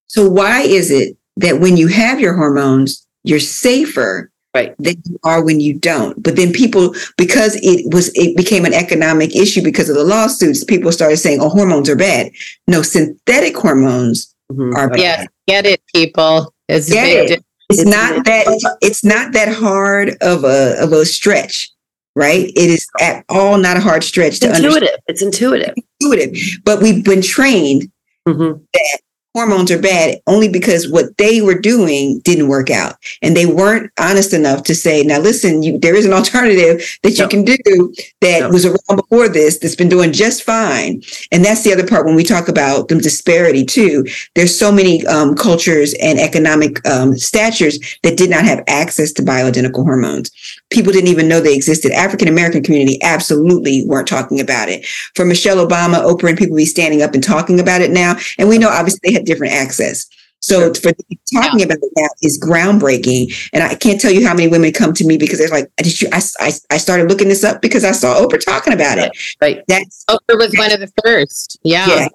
So 0.08 0.28
why 0.28 0.60
is 0.60 0.90
it 0.90 1.16
that 1.38 1.60
when 1.60 1.76
you 1.76 1.88
have 1.88 2.20
your 2.20 2.34
hormones, 2.34 3.06
you're 3.22 3.40
safer 3.40 4.30
right. 4.54 4.74
than 4.78 4.96
you 5.06 5.18
are 5.24 5.42
when 5.42 5.58
you 5.58 5.78
don't? 5.78 6.22
But 6.22 6.36
then 6.36 6.52
people, 6.52 6.94
because 7.16 7.56
it 7.62 7.92
was, 7.94 8.10
it 8.14 8.36
became 8.36 8.66
an 8.66 8.74
economic 8.74 9.34
issue 9.34 9.62
because 9.62 9.88
of 9.88 9.96
the 9.96 10.04
lawsuits. 10.04 10.64
People 10.64 10.92
started 10.92 11.16
saying, 11.16 11.40
"Oh, 11.40 11.48
hormones 11.48 11.88
are 11.88 11.96
bad." 11.96 12.30
No, 12.68 12.82
synthetic 12.82 13.56
hormones 13.56 14.34
mm-hmm. 14.52 14.76
are 14.76 14.90
bad. 14.90 15.00
Yeah, 15.00 15.26
get 15.48 15.64
it, 15.64 15.82
people. 15.94 16.54
It's 16.68 16.90
get 16.90 17.30
it. 17.30 17.44
It's, 17.74 17.82
it's 17.82 17.90
not 17.90 18.24
that 18.24 18.76
it's 18.80 19.04
not 19.04 19.32
that 19.32 19.48
hard 19.48 20.16
of 20.20 20.44
a 20.44 20.76
of 20.82 20.92
a 20.92 21.04
stretch, 21.04 21.70
right? 22.14 22.46
It 22.48 22.70
is 22.70 22.86
at 23.00 23.24
all 23.28 23.58
not 23.58 23.76
a 23.76 23.80
hard 23.80 24.04
stretch 24.04 24.40
to 24.40 24.48
intuitive. 24.48 24.74
Understand. 24.74 25.02
It's 25.08 25.22
intuitive. 25.22 25.74
Intuitive. 26.00 26.62
But 26.64 26.82
we've 26.82 27.04
been 27.04 27.22
trained 27.22 27.90
mm-hmm. 28.26 28.62
that 28.72 29.00
hormones 29.34 29.70
are 29.70 29.80
bad 29.80 30.20
only 30.28 30.48
because 30.48 30.88
what 30.88 31.16
they 31.18 31.42
were 31.42 31.58
doing 31.58 32.20
didn't 32.20 32.48
work 32.48 32.70
out 32.70 32.96
and 33.20 33.36
they 33.36 33.46
weren't 33.46 33.90
honest 33.98 34.32
enough 34.32 34.62
to 34.62 34.74
say 34.74 35.02
now 35.02 35.18
listen 35.18 35.62
you, 35.62 35.76
there 35.78 35.96
is 35.96 36.06
an 36.06 36.12
alternative 36.12 36.98
that 37.02 37.18
no. 37.18 37.24
you 37.24 37.28
can 37.28 37.44
do 37.44 37.92
that 38.20 38.40
no. 38.40 38.48
was 38.50 38.64
around 38.64 38.96
before 38.96 39.28
this 39.28 39.58
that's 39.58 39.74
been 39.74 39.88
doing 39.88 40.12
just 40.12 40.44
fine 40.44 41.02
and 41.32 41.44
that's 41.44 41.64
the 41.64 41.72
other 41.72 41.86
part 41.86 42.06
when 42.06 42.14
we 42.14 42.22
talk 42.22 42.48
about 42.48 42.88
the 42.88 42.94
disparity 42.94 43.64
too 43.64 44.06
there's 44.36 44.56
so 44.56 44.70
many 44.70 45.04
um, 45.08 45.34
cultures 45.34 45.94
and 46.00 46.20
economic 46.20 46.86
um, 46.88 47.16
statures 47.16 47.78
that 48.04 48.16
did 48.16 48.30
not 48.30 48.44
have 48.44 48.62
access 48.68 49.12
to 49.12 49.22
bioidentical 49.22 49.84
hormones 49.84 50.30
people 50.70 50.92
didn't 50.92 51.08
even 51.08 51.28
know 51.28 51.40
they 51.40 51.54
existed 51.54 51.92
african 51.92 52.28
american 52.28 52.62
community 52.62 53.00
absolutely 53.02 53.84
weren't 53.86 54.08
talking 54.08 54.40
about 54.40 54.68
it 54.68 54.84
for 55.14 55.24
michelle 55.24 55.64
obama 55.64 56.02
oprah 56.04 56.30
and 56.30 56.38
people 56.38 56.56
be 56.56 56.64
standing 56.64 57.02
up 57.02 57.14
and 57.14 57.22
talking 57.22 57.60
about 57.60 57.80
it 57.80 57.90
now 57.90 58.16
and 58.38 58.48
we 58.48 58.58
know 58.58 58.68
obviously 58.68 59.00
they 59.02 59.12
had 59.12 59.24
different 59.24 59.52
access. 59.52 60.06
So 60.44 60.74
for 60.74 60.92
talking 61.32 61.60
yeah. 61.60 61.64
about 61.64 61.78
that 61.80 62.14
is 62.20 62.38
groundbreaking. 62.38 63.48
And 63.54 63.62
I 63.62 63.74
can't 63.74 63.98
tell 63.98 64.12
you 64.12 64.26
how 64.26 64.34
many 64.34 64.46
women 64.46 64.72
come 64.72 64.92
to 64.92 65.06
me 65.06 65.16
because 65.16 65.38
they're 65.38 65.48
like, 65.48 65.70
did 65.78 65.98
you, 65.98 66.08
I, 66.12 66.20
I, 66.38 66.52
I 66.70 66.76
started 66.76 67.08
looking 67.08 67.28
this 67.28 67.44
up 67.44 67.62
because 67.62 67.82
I 67.82 67.92
saw 67.92 68.20
Oprah 68.20 68.44
talking 68.44 68.74
about 68.74 68.98
it. 68.98 69.10
Right. 69.40 69.64
That's 69.68 70.04
Oprah 70.04 70.36
was 70.36 70.54
one 70.58 70.70
of 70.70 70.80
the 70.80 70.92
first. 71.02 71.58
Yeah. 71.62 71.86
yeah 71.88 72.08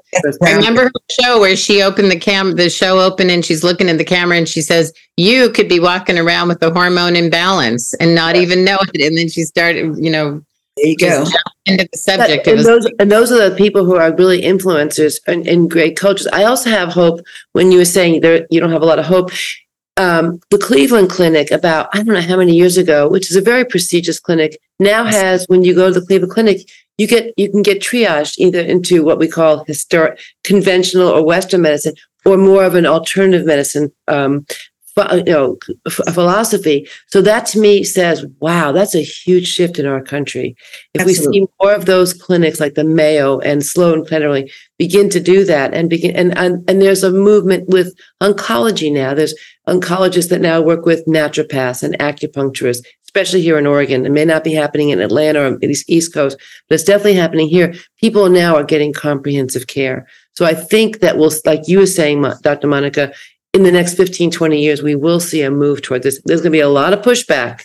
I 0.44 0.54
remember 0.54 0.84
her 0.84 0.92
show 1.20 1.40
where 1.40 1.56
she 1.56 1.82
opened 1.82 2.12
the 2.12 2.20
cam, 2.20 2.56
the 2.56 2.70
show 2.70 3.00
opened 3.00 3.32
and 3.32 3.44
she's 3.44 3.64
looking 3.64 3.90
in 3.90 3.98
the 3.98 4.06
camera 4.06 4.38
and 4.38 4.48
she 4.48 4.62
says, 4.62 4.94
you 5.18 5.50
could 5.50 5.68
be 5.68 5.80
walking 5.80 6.20
around 6.20 6.50
with 6.50 6.62
a 6.62 6.72
hormone 6.72 7.16
imbalance 7.16 7.96
and 7.96 8.14
not 8.14 8.36
even 8.36 8.64
know 8.64 8.78
it. 8.94 9.02
And 9.02 9.18
then 9.18 9.28
she 9.28 9.42
started, 9.42 9.98
you 9.98 10.12
know, 10.12 10.44
there 10.78 10.88
you 10.88 10.98
go. 10.98 11.26
Into 11.72 11.88
the 11.92 11.98
subject. 11.98 12.48
and, 12.48 12.60
those, 12.60 12.88
and 13.00 13.12
those 13.12 13.32
are 13.32 13.50
the 13.50 13.56
people 13.56 13.86
who 13.86 13.96
are 13.96 14.16
really 14.16 14.42
influencers 14.42 15.20
and, 15.28 15.48
and 15.48 15.70
great 15.70 15.98
coaches. 15.98 16.28
I 16.28 16.44
also 16.44 16.70
have 16.70 16.90
hope 16.90 17.22
when 17.54 17.72
you 17.72 17.78
were 17.78 17.86
saying 17.86 18.22
there 18.22 18.46
you 18.50 18.60
don't 18.60 18.72
have 18.72 18.82
a 18.82 18.86
lot 18.86 19.00
of 19.00 19.06
hope. 19.06 19.32
Um, 19.98 20.40
the 20.50 20.58
Cleveland 20.58 21.10
Clinic, 21.10 21.52
about 21.52 21.90
I 21.92 21.98
don't 21.98 22.16
know 22.16 22.22
how 22.22 22.38
many 22.38 22.56
years 22.56 22.78
ago, 22.78 23.10
which 23.10 23.30
is 23.30 23.36
a 23.36 23.42
very 23.42 23.66
prestigious 23.66 24.18
clinic, 24.18 24.58
now 24.80 25.04
has 25.04 25.46
when 25.48 25.64
you 25.64 25.76
go 25.76 25.92
to 25.92 26.00
the 26.00 26.06
Cleveland 26.06 26.32
Clinic, 26.32 26.70
you 26.98 27.06
get 27.06 27.34
you 27.36 27.50
can 27.50 27.62
get 27.62 27.82
triaged 27.82 28.38
either 28.38 28.62
into 28.62 29.04
what 29.04 29.20
we 29.20 29.28
call 29.28 29.66
historic, 29.66 30.20
conventional 30.46 31.10
or 31.10 31.26
Western 31.26 31.62
medicine, 31.62 31.96
or 32.26 32.38
more 32.38 32.64
of 32.64 32.76
an 32.76 32.86
alternative 32.86 33.46
medicine 33.46 33.92
um, 34.08 34.46
Uh, 35.00 35.24
you 35.26 35.34
know 35.34 35.58
philosophy. 35.90 36.88
So 37.08 37.22
that 37.22 37.46
to 37.48 37.60
me 37.60 37.84
says 37.84 38.26
wow 38.40 38.72
that's 38.72 38.96
a 38.96 39.02
huge 39.02 39.48
shift 39.48 39.80
in 39.80 39.86
our 39.86 40.02
country. 40.02 40.56
If 40.94 41.02
Absolutely. 41.02 41.42
we 41.42 41.46
see 41.46 41.52
more 41.62 41.74
of 41.74 41.86
those 41.86 42.14
clinics 42.14 42.60
like 42.60 42.76
the 42.76 42.84
mayo 42.84 43.40
and 43.40 43.66
sloan 43.66 44.06
kettering 44.06 44.50
begin 44.78 45.10
to 45.10 45.20
do 45.20 45.44
that 45.46 45.74
and 45.74 45.90
begin 45.90 46.16
and, 46.16 46.38
and 46.38 46.70
and 46.70 46.82
there's 46.82 47.04
a 47.04 47.12
movement 47.12 47.70
with 47.70 47.96
oncology 48.22 48.92
now. 48.92 49.14
There's 49.14 49.36
oncologists 49.68 50.30
that 50.30 50.42
now 50.42 50.62
work 50.62 50.86
with 50.86 51.06
naturopaths 51.06 51.84
and 51.84 51.98
acupuncturists 52.00 52.86
especially 53.06 53.42
here 53.42 53.58
in 53.58 53.66
oregon. 53.66 54.06
It 54.06 54.12
may 54.12 54.26
not 54.26 54.44
be 54.44 54.54
happening 54.54 54.90
in 54.90 55.00
atlanta 55.00 55.42
or 55.42 55.58
the 55.58 55.76
east 55.88 56.14
coast 56.14 56.38
but 56.68 56.76
it's 56.76 56.84
definitely 56.84 57.16
happening 57.16 57.50
here. 57.50 57.74
People 57.98 58.30
now 58.30 58.56
are 58.56 58.64
getting 58.64 58.94
comprehensive 58.94 59.68
care. 59.68 60.08
So 60.40 60.46
I 60.46 60.54
think 60.54 61.00
that 61.00 61.18
will, 61.18 61.34
like 61.46 61.68
you 61.68 61.80
were 61.80 61.86
saying, 61.86 62.24
Dr. 62.44 62.68
Monica, 62.68 63.12
in 63.54 63.64
the 63.64 63.72
next 63.72 63.96
15, 63.96 64.32
20 64.32 64.62
years, 64.62 64.82
we 64.82 64.96
will 64.96 65.20
see 65.20 65.42
a 65.42 65.52
move 65.52 65.82
toward 65.82 66.04
this. 66.04 66.22
There's 66.26 66.42
going 66.42 66.52
to 66.52 66.56
be 66.56 66.60
a 66.60 66.70
lot 66.70 66.94
of 66.94 67.00
pushback, 67.00 67.64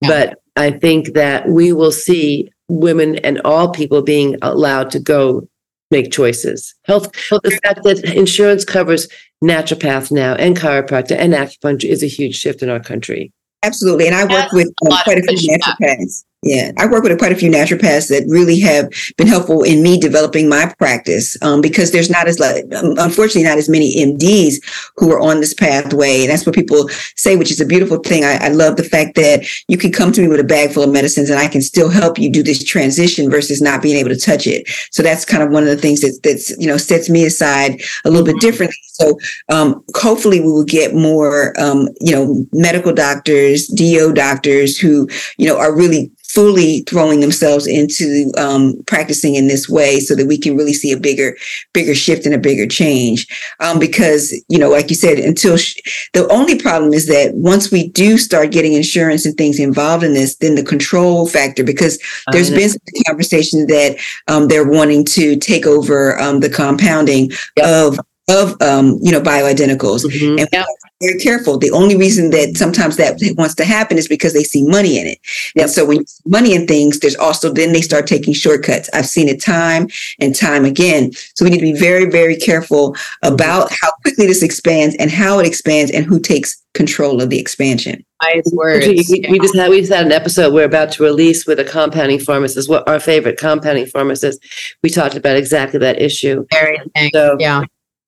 yeah. 0.00 0.08
but 0.08 0.42
I 0.56 0.70
think 0.70 1.14
that 1.14 1.48
we 1.48 1.72
will 1.72 1.92
see 1.92 2.50
women 2.68 3.16
and 3.16 3.40
all 3.44 3.70
people 3.70 4.02
being 4.02 4.36
allowed 4.42 4.90
to 4.92 5.00
go 5.00 5.48
make 5.90 6.12
choices. 6.12 6.74
Health, 6.84 7.12
the 7.30 7.58
fact 7.62 7.84
that 7.84 8.02
insurance 8.16 8.64
covers 8.64 9.08
naturopath 9.42 10.10
now 10.10 10.34
and 10.34 10.56
chiropractor 10.56 11.16
and 11.16 11.34
acupuncture 11.34 11.84
is 11.84 12.02
a 12.02 12.06
huge 12.06 12.36
shift 12.36 12.62
in 12.62 12.68
our 12.68 12.80
country. 12.80 13.32
Absolutely. 13.62 14.06
And 14.06 14.14
I 14.14 14.24
work 14.24 14.52
with 14.52 14.68
um, 14.84 14.98
quite 15.04 15.18
a 15.18 15.22
few 15.22 15.56
naturopaths. 15.56 16.24
Yeah, 16.44 16.72
I 16.76 16.84
work 16.84 17.02
with 17.02 17.18
quite 17.18 17.32
a 17.32 17.36
few 17.36 17.50
naturopaths 17.50 18.08
that 18.10 18.26
really 18.28 18.60
have 18.60 18.92
been 19.16 19.26
helpful 19.26 19.62
in 19.62 19.82
me 19.82 19.98
developing 19.98 20.46
my 20.46 20.72
practice 20.78 21.42
um, 21.42 21.62
because 21.62 21.90
there's 21.90 22.10
not 22.10 22.28
as 22.28 22.38
um, 22.38 22.94
unfortunately 22.98 23.44
not 23.44 23.56
as 23.56 23.70
many 23.70 23.96
MDs 23.96 24.56
who 24.96 25.10
are 25.10 25.20
on 25.20 25.40
this 25.40 25.54
pathway. 25.54 26.20
And 26.20 26.30
that's 26.30 26.44
what 26.44 26.54
people 26.54 26.90
say, 27.16 27.36
which 27.36 27.50
is 27.50 27.62
a 27.62 27.66
beautiful 27.66 27.96
thing. 27.96 28.24
I, 28.24 28.36
I, 28.36 28.48
love 28.48 28.76
the 28.76 28.84
fact 28.84 29.16
that 29.16 29.46
you 29.68 29.78
can 29.78 29.90
come 29.90 30.12
to 30.12 30.20
me 30.20 30.28
with 30.28 30.38
a 30.38 30.44
bag 30.44 30.72
full 30.72 30.82
of 30.82 30.92
medicines 30.92 31.30
and 31.30 31.38
I 31.38 31.48
can 31.48 31.62
still 31.62 31.88
help 31.88 32.18
you 32.18 32.30
do 32.30 32.42
this 32.42 32.62
transition 32.62 33.30
versus 33.30 33.62
not 33.62 33.80
being 33.80 33.96
able 33.96 34.10
to 34.10 34.20
touch 34.20 34.46
it. 34.46 34.68
So 34.90 35.02
that's 35.02 35.24
kind 35.24 35.42
of 35.42 35.50
one 35.50 35.62
of 35.62 35.70
the 35.70 35.78
things 35.78 36.02
that 36.02 36.20
that's 36.22 36.50
you 36.58 36.66
know 36.66 36.76
sets 36.76 37.08
me 37.08 37.24
aside 37.24 37.80
a 38.04 38.10
little 38.10 38.26
bit 38.26 38.38
differently. 38.40 38.76
So 38.92 39.18
um, 39.48 39.82
hopefully 39.96 40.40
we 40.40 40.52
will 40.52 40.64
get 40.64 40.94
more 40.94 41.58
um, 41.58 41.88
you 42.02 42.14
know 42.14 42.44
medical 42.52 42.92
doctors, 42.92 43.66
DO 43.68 44.12
doctors 44.12 44.78
who 44.78 45.08
you 45.38 45.48
know 45.48 45.56
are 45.56 45.74
really 45.74 46.12
fully 46.34 46.80
throwing 46.82 47.20
themselves 47.20 47.66
into 47.66 48.32
um, 48.36 48.74
practicing 48.86 49.36
in 49.36 49.46
this 49.46 49.68
way 49.68 50.00
so 50.00 50.16
that 50.16 50.26
we 50.26 50.36
can 50.36 50.56
really 50.56 50.72
see 50.72 50.90
a 50.90 50.98
bigger 50.98 51.36
bigger 51.72 51.94
shift 51.94 52.26
and 52.26 52.34
a 52.34 52.38
bigger 52.38 52.66
change 52.66 53.26
um, 53.60 53.78
because 53.78 54.32
you 54.48 54.58
know 54.58 54.68
like 54.68 54.90
you 54.90 54.96
said 54.96 55.18
until 55.18 55.56
sh- 55.56 55.76
the 56.12 56.28
only 56.28 56.58
problem 56.58 56.92
is 56.92 57.06
that 57.06 57.32
once 57.34 57.70
we 57.70 57.88
do 57.88 58.18
start 58.18 58.50
getting 58.50 58.72
insurance 58.72 59.24
and 59.24 59.36
things 59.36 59.60
involved 59.60 60.02
in 60.02 60.12
this 60.12 60.36
then 60.36 60.56
the 60.56 60.62
control 60.62 61.28
factor 61.28 61.62
because 61.62 61.98
there's 62.32 62.50
been 62.50 62.68
some 62.68 62.80
conversation 63.06 63.66
that 63.68 63.96
um, 64.26 64.48
they're 64.48 64.68
wanting 64.68 65.04
to 65.04 65.36
take 65.36 65.66
over 65.66 66.18
um, 66.20 66.40
the 66.40 66.50
compounding 66.50 67.30
yep. 67.56 67.66
of 67.66 68.00
of 68.28 68.60
um, 68.62 68.98
you 69.02 69.12
know 69.12 69.20
bioidenticals 69.20 70.04
mm-hmm. 70.04 70.38
and 70.38 70.48
yep 70.52 70.66
very 71.04 71.18
careful. 71.18 71.58
The 71.58 71.70
only 71.70 71.96
reason 71.96 72.30
that 72.30 72.56
sometimes 72.56 72.96
that 72.96 73.18
wants 73.36 73.54
to 73.56 73.64
happen 73.64 73.98
is 73.98 74.08
because 74.08 74.32
they 74.32 74.44
see 74.44 74.66
money 74.66 74.98
in 74.98 75.06
it. 75.06 75.18
And 75.56 75.70
so 75.70 75.84
when 75.84 75.98
you 75.98 76.06
see 76.06 76.22
money 76.26 76.54
in 76.54 76.66
things, 76.66 77.00
there's 77.00 77.16
also 77.16 77.52
then 77.52 77.72
they 77.72 77.80
start 77.80 78.06
taking 78.06 78.32
shortcuts. 78.32 78.88
I've 78.92 79.06
seen 79.06 79.28
it 79.28 79.42
time 79.42 79.88
and 80.20 80.34
time 80.34 80.64
again. 80.64 81.12
So 81.34 81.44
we 81.44 81.50
need 81.50 81.58
to 81.58 81.72
be 81.72 81.78
very, 81.78 82.06
very 82.06 82.36
careful 82.36 82.96
about 83.22 83.70
how 83.82 83.90
quickly 84.02 84.26
this 84.26 84.42
expands 84.42 84.96
and 84.96 85.10
how 85.10 85.38
it 85.38 85.46
expands 85.46 85.90
and 85.90 86.06
who 86.06 86.20
takes 86.20 86.60
control 86.74 87.20
of 87.20 87.30
the 87.30 87.38
expansion. 87.38 88.04
Nice 88.22 88.50
words. 88.52 88.86
We, 88.86 89.24
we 89.30 89.38
just 89.38 89.54
had 89.54 89.70
we 89.70 89.80
just 89.80 89.92
had 89.92 90.06
an 90.06 90.12
episode 90.12 90.54
we're 90.54 90.64
about 90.64 90.90
to 90.92 91.02
release 91.02 91.46
with 91.46 91.60
a 91.60 91.64
compounding 91.64 92.18
pharmacist, 92.18 92.68
what 92.68 92.88
our 92.88 92.98
favorite 92.98 93.38
compounding 93.38 93.86
pharmacist. 93.86 94.42
We 94.82 94.90
talked 94.90 95.14
about 95.14 95.36
exactly 95.36 95.78
that 95.80 96.00
issue. 96.00 96.46
Very 96.50 96.80
so, 97.12 97.36
yeah. 97.38 97.64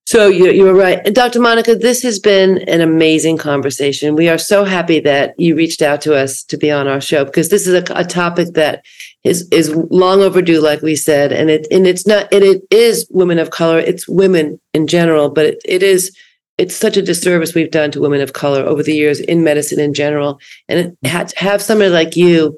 So 0.07 0.29
you, 0.29 0.49
you 0.51 0.63
were 0.63 0.73
right. 0.73 1.01
And 1.05 1.13
Dr. 1.13 1.41
Monica, 1.41 1.75
this 1.75 2.01
has 2.03 2.17
been 2.17 2.59
an 2.69 2.79
amazing 2.79 3.37
conversation. 3.37 4.15
We 4.15 4.29
are 4.29 4.37
so 4.37 4.63
happy 4.63 5.01
that 5.01 5.37
you 5.37 5.53
reached 5.53 5.81
out 5.81 5.99
to 6.03 6.15
us 6.15 6.43
to 6.43 6.55
be 6.55 6.71
on 6.71 6.87
our 6.87 7.01
show 7.01 7.25
because 7.25 7.49
this 7.49 7.67
is 7.67 7.73
a, 7.73 7.83
a 7.93 8.05
topic 8.05 8.53
that 8.53 8.85
is 9.25 9.49
is 9.51 9.75
long 9.75 10.21
overdue, 10.21 10.61
like 10.61 10.81
we 10.81 10.95
said. 10.95 11.33
And 11.33 11.49
it 11.49 11.67
and 11.71 11.85
it's 11.85 12.07
not 12.07 12.31
and 12.33 12.41
it 12.41 12.61
is 12.71 13.05
women 13.09 13.37
of 13.37 13.49
color, 13.49 13.79
it's 13.79 14.07
women 14.07 14.61
in 14.73 14.87
general, 14.87 15.29
but 15.29 15.45
it, 15.45 15.61
it 15.65 15.83
is 15.83 16.15
it's 16.57 16.73
such 16.73 16.95
a 16.95 17.01
disservice 17.01 17.53
we've 17.53 17.69
done 17.69 17.91
to 17.91 17.99
women 17.99 18.21
of 18.21 18.31
color 18.31 18.61
over 18.61 18.83
the 18.83 18.95
years 18.95 19.19
in 19.19 19.43
medicine 19.43 19.81
in 19.81 19.93
general. 19.93 20.39
And 20.69 20.95
it, 21.03 21.27
to 21.27 21.37
have 21.37 21.61
somebody 21.61 21.89
like 21.89 22.15
you 22.15 22.57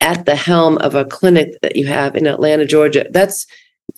at 0.00 0.26
the 0.26 0.36
helm 0.36 0.78
of 0.78 0.94
a 0.94 1.04
clinic 1.04 1.60
that 1.60 1.74
you 1.74 1.88
have 1.88 2.14
in 2.14 2.28
Atlanta, 2.28 2.66
Georgia, 2.66 3.04
that's 3.10 3.48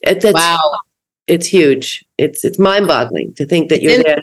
that's 0.03 0.25
wow 0.25 0.79
it's 1.27 1.47
huge. 1.47 2.05
It's 2.19 2.45
it's 2.45 2.59
mind 2.59 2.87
boggling 2.87 3.35
to 3.35 3.47
think 3.47 3.69
that 3.71 3.83
you're 3.83 4.03
there. 4.03 4.21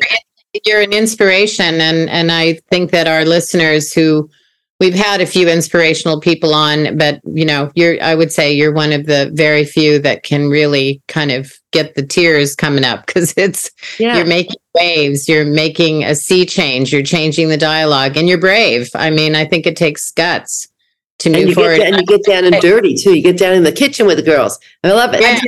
You're 0.66 0.82
an 0.82 0.94
inspiration, 0.94 1.82
and 1.82 2.10
and 2.10 2.32
I 2.32 2.60
think 2.70 2.92
that 2.92 3.08
our 3.08 3.26
listeners 3.26 3.92
who 3.92 4.30
we've 4.80 4.94
had 4.94 5.22
a 5.22 5.26
few 5.26 5.48
inspirational 5.48 6.20
people 6.20 6.54
on, 6.54 6.98
but 6.98 7.22
you 7.26 7.46
know, 7.46 7.72
you're 7.76 8.02
I 8.04 8.16
would 8.16 8.32
say 8.32 8.54
you're 8.54 8.74
one 8.74 8.92
of 8.92 9.06
the 9.06 9.32
very 9.34 9.66
few 9.66 10.00
that 10.00 10.24
can 10.24 10.50
really 10.50 11.02
kind 11.08 11.32
of 11.32 11.54
get 11.72 11.96
the 11.96 12.06
tears 12.06 12.56
coming 12.56 12.84
up 12.84 13.06
because 13.06 13.34
it's 13.38 13.72
yeah. 14.00 14.18
you're 14.18 14.26
making 14.26 14.58
waves, 14.76 15.28
you're 15.28 15.46
making 15.46 16.04
a 16.04 16.16
sea 16.16 16.46
change, 16.46 16.94
you're 16.94 17.04
changing 17.04 17.50
the 17.50 17.58
dialogue, 17.58 18.18
and 18.18 18.28
you're 18.28 18.38
brave. 18.38 18.90
I 18.94 19.10
mean, 19.10 19.36
I 19.36 19.46
think 19.46 19.66
it 19.66 19.76
takes 19.76 20.12
guts 20.12 20.68
to 21.20 21.30
move 21.30 21.48
and 21.48 21.54
forward. 21.54 21.78
Get, 21.78 21.94
and 21.94 21.96
you 21.98 22.06
get 22.06 22.26
down 22.26 22.46
and 22.46 22.62
dirty 22.62 22.96
too. 22.96 23.16
You 23.16 23.24
get 23.24 23.38
down 23.38 23.54
in 23.54 23.64
the 23.64 23.72
kitchen 23.72 24.06
with 24.06 24.18
the 24.18 24.24
girls. 24.24 24.60
I 24.84 24.92
love 24.92 25.14
it. 25.14 25.22
Yeah. 25.22 25.40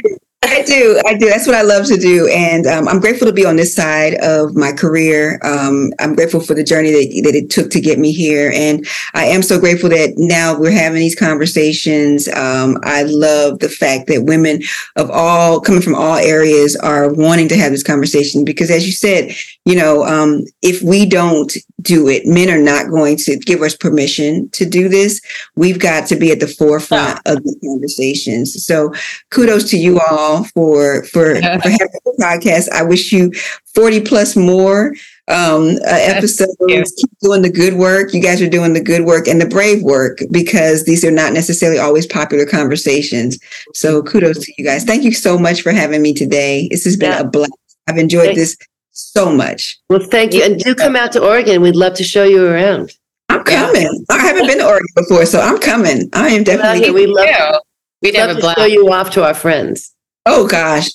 I 0.47 0.61
do. 0.63 1.01
I 1.05 1.15
do. 1.15 1.27
That's 1.27 1.47
what 1.47 1.55
I 1.55 1.61
love 1.63 1.85
to 1.88 1.97
do. 1.97 2.27
And 2.27 2.67
um, 2.67 2.88
I'm 2.88 2.99
grateful 2.99 3.27
to 3.27 3.34
be 3.34 3.45
on 3.45 3.55
this 3.55 3.73
side 3.73 4.15
of 4.15 4.55
my 4.55 4.72
career. 4.72 5.39
Um, 5.43 5.91
I'm 5.99 6.15
grateful 6.15 6.39
for 6.39 6.53
the 6.53 6.63
journey 6.63 6.91
that, 6.91 7.23
that 7.23 7.35
it 7.35 7.49
took 7.49 7.72
to 7.72 7.81
get 7.81 7.99
me 7.99 8.11
here. 8.11 8.51
And 8.53 8.85
I 9.13 9.26
am 9.26 9.41
so 9.41 9.59
grateful 9.59 9.89
that 9.89 10.13
now 10.17 10.57
we're 10.57 10.72
having 10.72 10.99
these 10.99 11.15
conversations. 11.15 12.27
Um, 12.30 12.77
I 12.84 13.03
love 13.03 13.59
the 13.59 13.69
fact 13.69 14.07
that 14.07 14.26
women 14.26 14.61
of 14.95 15.09
all, 15.09 15.59
coming 15.59 15.81
from 15.81 15.95
all 15.95 16.17
areas, 16.17 16.76
are 16.76 17.11
wanting 17.13 17.47
to 17.49 17.57
have 17.57 17.72
this 17.72 17.84
conversation 17.84 18.45
because, 18.45 18.69
as 18.69 18.85
you 18.85 18.93
said, 18.93 19.34
you 19.65 19.75
know, 19.75 20.05
um, 20.05 20.43
if 20.61 20.83
we 20.83 21.07
don't 21.07 21.51
do 21.81 22.07
it, 22.07 22.25
men 22.25 22.49
are 22.49 22.61
not 22.61 22.89
going 22.89 23.17
to 23.17 23.37
give 23.37 23.61
us 23.61 23.75
permission 23.75 24.47
to 24.51 24.65
do 24.65 24.87
this. 24.87 25.19
We've 25.55 25.79
got 25.79 26.07
to 26.09 26.15
be 26.15 26.31
at 26.31 26.39
the 26.39 26.47
forefront 26.47 27.19
of 27.25 27.43
the 27.43 27.59
conversations. 27.63 28.63
So 28.63 28.93
kudos 29.31 29.69
to 29.71 29.77
you 29.77 29.99
all 29.99 30.43
for 30.45 31.03
for 31.05 31.35
for 31.41 31.41
having 31.41 31.77
the 31.79 32.15
podcast. 32.21 32.69
I 32.71 32.83
wish 32.83 33.11
you 33.11 33.31
forty 33.73 34.01
plus 34.01 34.35
more 34.35 34.93
um, 35.27 35.77
uh, 35.87 35.97
episodes. 35.99 36.55
Keep 36.59 37.19
doing 37.21 37.41
the 37.41 37.51
good 37.51 37.73
work. 37.73 38.13
You 38.13 38.21
guys 38.21 38.43
are 38.43 38.49
doing 38.49 38.73
the 38.73 38.83
good 38.83 39.05
work 39.05 39.27
and 39.27 39.41
the 39.41 39.47
brave 39.47 39.81
work 39.81 40.19
because 40.29 40.85
these 40.85 41.03
are 41.03 41.11
not 41.11 41.33
necessarily 41.33 41.79
always 41.79 42.05
popular 42.05 42.45
conversations. 42.45 43.39
So 43.73 44.03
kudos 44.03 44.45
to 44.45 44.53
you 44.59 44.63
guys. 44.63 44.83
Thank 44.83 45.03
you 45.03 45.11
so 45.11 45.39
much 45.39 45.63
for 45.63 45.71
having 45.71 46.03
me 46.03 46.13
today. 46.13 46.67
This 46.69 46.85
has 46.85 46.97
been 46.97 47.11
yeah. 47.11 47.21
a 47.21 47.27
blast. 47.27 47.51
I've 47.87 47.97
enjoyed 47.97 48.25
thank 48.25 48.37
this 48.37 48.57
so 48.95 49.31
much. 49.31 49.80
Well, 49.89 49.99
thank 49.99 50.34
you, 50.34 50.43
and 50.43 50.59
do 50.59 50.73
come 50.73 50.95
out 50.95 51.11
to 51.13 51.23
Oregon. 51.23 51.61
We'd 51.61 51.76
love 51.76 51.93
to 51.95 52.03
show 52.03 52.23
you 52.23 52.47
around. 52.47 52.93
I'm 53.30 53.43
coming. 53.43 54.05
I 54.09 54.17
haven't 54.19 54.47
been 54.47 54.59
to 54.59 54.65
Oregon 54.65 54.88
before, 54.95 55.26
so 55.26 55.41
I'm 55.41 55.59
coming. 55.59 56.09
I 56.13 56.30
am 56.30 56.43
definitely. 56.43 56.91
we 56.91 57.07
love. 57.07 57.61
We'd 58.01 58.15
love 58.15 58.30
have 58.30 58.38
a 58.38 58.39
blast. 58.39 58.59
show 58.59 58.65
you 58.65 58.91
off 58.91 59.09
to 59.11 59.23
our 59.23 59.34
friends. 59.34 59.93
Oh 60.26 60.47
gosh. 60.47 60.89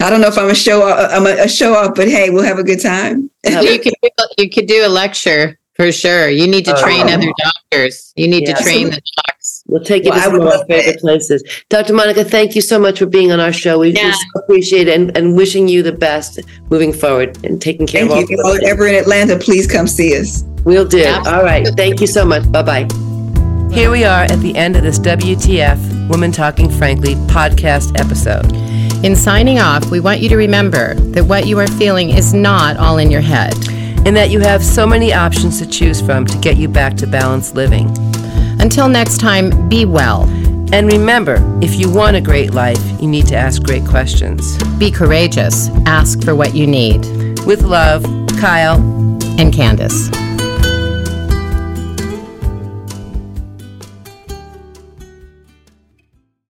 I 0.00 0.10
don't 0.10 0.20
know 0.20 0.28
if 0.28 0.36
I'm 0.36 0.50
a 0.50 0.54
show 0.54 0.86
up, 0.86 1.10
I'm 1.12 1.26
a, 1.26 1.44
a 1.44 1.48
show 1.48 1.74
up, 1.74 1.94
but 1.94 2.08
hey, 2.08 2.28
we'll 2.30 2.42
have 2.42 2.58
a 2.58 2.64
good 2.64 2.82
time. 2.82 3.30
you 3.44 3.78
could 3.78 3.94
you 4.36 4.50
could 4.50 4.66
do 4.66 4.86
a 4.86 4.88
lecture 4.88 5.58
for 5.74 5.90
sure. 5.92 6.28
You 6.28 6.46
need 6.46 6.64
to 6.66 6.76
oh. 6.76 6.82
train 6.82 7.08
oh. 7.08 7.14
other 7.14 7.32
doctors. 7.42 8.12
You 8.16 8.28
need 8.28 8.48
yeah. 8.48 8.54
to 8.54 8.62
train 8.62 8.90
the 8.90 9.00
docs. 9.16 9.33
We'll 9.66 9.82
take 9.82 10.04
you 10.04 10.10
well, 10.10 10.18
to 10.18 10.24
some 10.24 10.40
of 10.40 10.46
our 10.46 10.66
favorite 10.66 11.00
places. 11.00 11.42
Dr. 11.70 11.94
Monica, 11.94 12.22
thank 12.22 12.54
you 12.54 12.60
so 12.60 12.78
much 12.78 12.98
for 12.98 13.06
being 13.06 13.32
on 13.32 13.40
our 13.40 13.52
show. 13.52 13.78
We, 13.78 13.92
yeah. 13.92 14.12
so 14.12 14.40
appreciate 14.42 14.88
it 14.88 14.94
and, 14.94 15.16
and, 15.16 15.36
wishing 15.36 15.68
you 15.68 15.82
the 15.82 15.92
best 15.92 16.38
moving 16.68 16.92
forward 16.92 17.42
and 17.44 17.62
taking 17.62 17.86
care 17.86 18.06
thank 18.06 18.24
of 18.24 18.30
you. 18.30 18.42
all. 18.44 18.52
If 18.52 18.60
you're 18.60 18.70
ever 18.70 18.86
in 18.86 18.94
Atlanta, 18.94 19.38
please 19.38 19.66
come 19.66 19.86
see 19.86 20.18
us. 20.18 20.44
We'll 20.64 20.86
do. 20.86 21.02
Absolutely. 21.02 21.32
All 21.32 21.42
right. 21.42 21.66
Thank 21.76 22.00
you 22.02 22.06
so 22.06 22.26
much. 22.26 22.50
Bye 22.52 22.62
bye. 22.62 22.88
Here 23.72 23.90
we 23.90 24.04
are 24.04 24.22
at 24.24 24.38
the 24.40 24.54
end 24.54 24.76
of 24.76 24.82
this 24.82 24.98
WTF 24.98 26.08
Women 26.08 26.30
Talking 26.30 26.70
Frankly 26.70 27.14
podcast 27.26 27.98
episode. 27.98 28.46
In 29.04 29.16
signing 29.16 29.58
off, 29.58 29.90
we 29.90 29.98
want 29.98 30.20
you 30.20 30.28
to 30.28 30.36
remember 30.36 30.94
that 30.94 31.24
what 31.24 31.46
you 31.46 31.58
are 31.58 31.66
feeling 31.66 32.10
is 32.10 32.32
not 32.32 32.76
all 32.76 32.98
in 32.98 33.10
your 33.10 33.20
head. 33.20 33.52
And 34.06 34.14
that 34.16 34.30
you 34.30 34.40
have 34.40 34.62
so 34.62 34.86
many 34.86 35.14
options 35.14 35.58
to 35.58 35.66
choose 35.66 36.00
from 36.00 36.26
to 36.26 36.38
get 36.38 36.58
you 36.58 36.68
back 36.68 36.94
to 36.98 37.06
balanced 37.06 37.54
living. 37.54 37.92
Until 38.60 38.88
next 38.88 39.18
time, 39.18 39.68
be 39.68 39.84
well. 39.84 40.22
And 40.72 40.90
remember, 40.90 41.36
if 41.62 41.78
you 41.78 41.90
want 41.90 42.16
a 42.16 42.20
great 42.20 42.52
life, 42.52 42.82
you 43.00 43.08
need 43.08 43.26
to 43.28 43.36
ask 43.36 43.62
great 43.62 43.86
questions. 43.86 44.58
Be 44.78 44.90
courageous. 44.90 45.68
Ask 45.86 46.22
for 46.24 46.34
what 46.34 46.54
you 46.54 46.66
need. 46.66 47.04
With 47.46 47.62
love, 47.62 48.02
Kyle 48.40 48.78
and 49.38 49.52
Candace. 49.52 50.23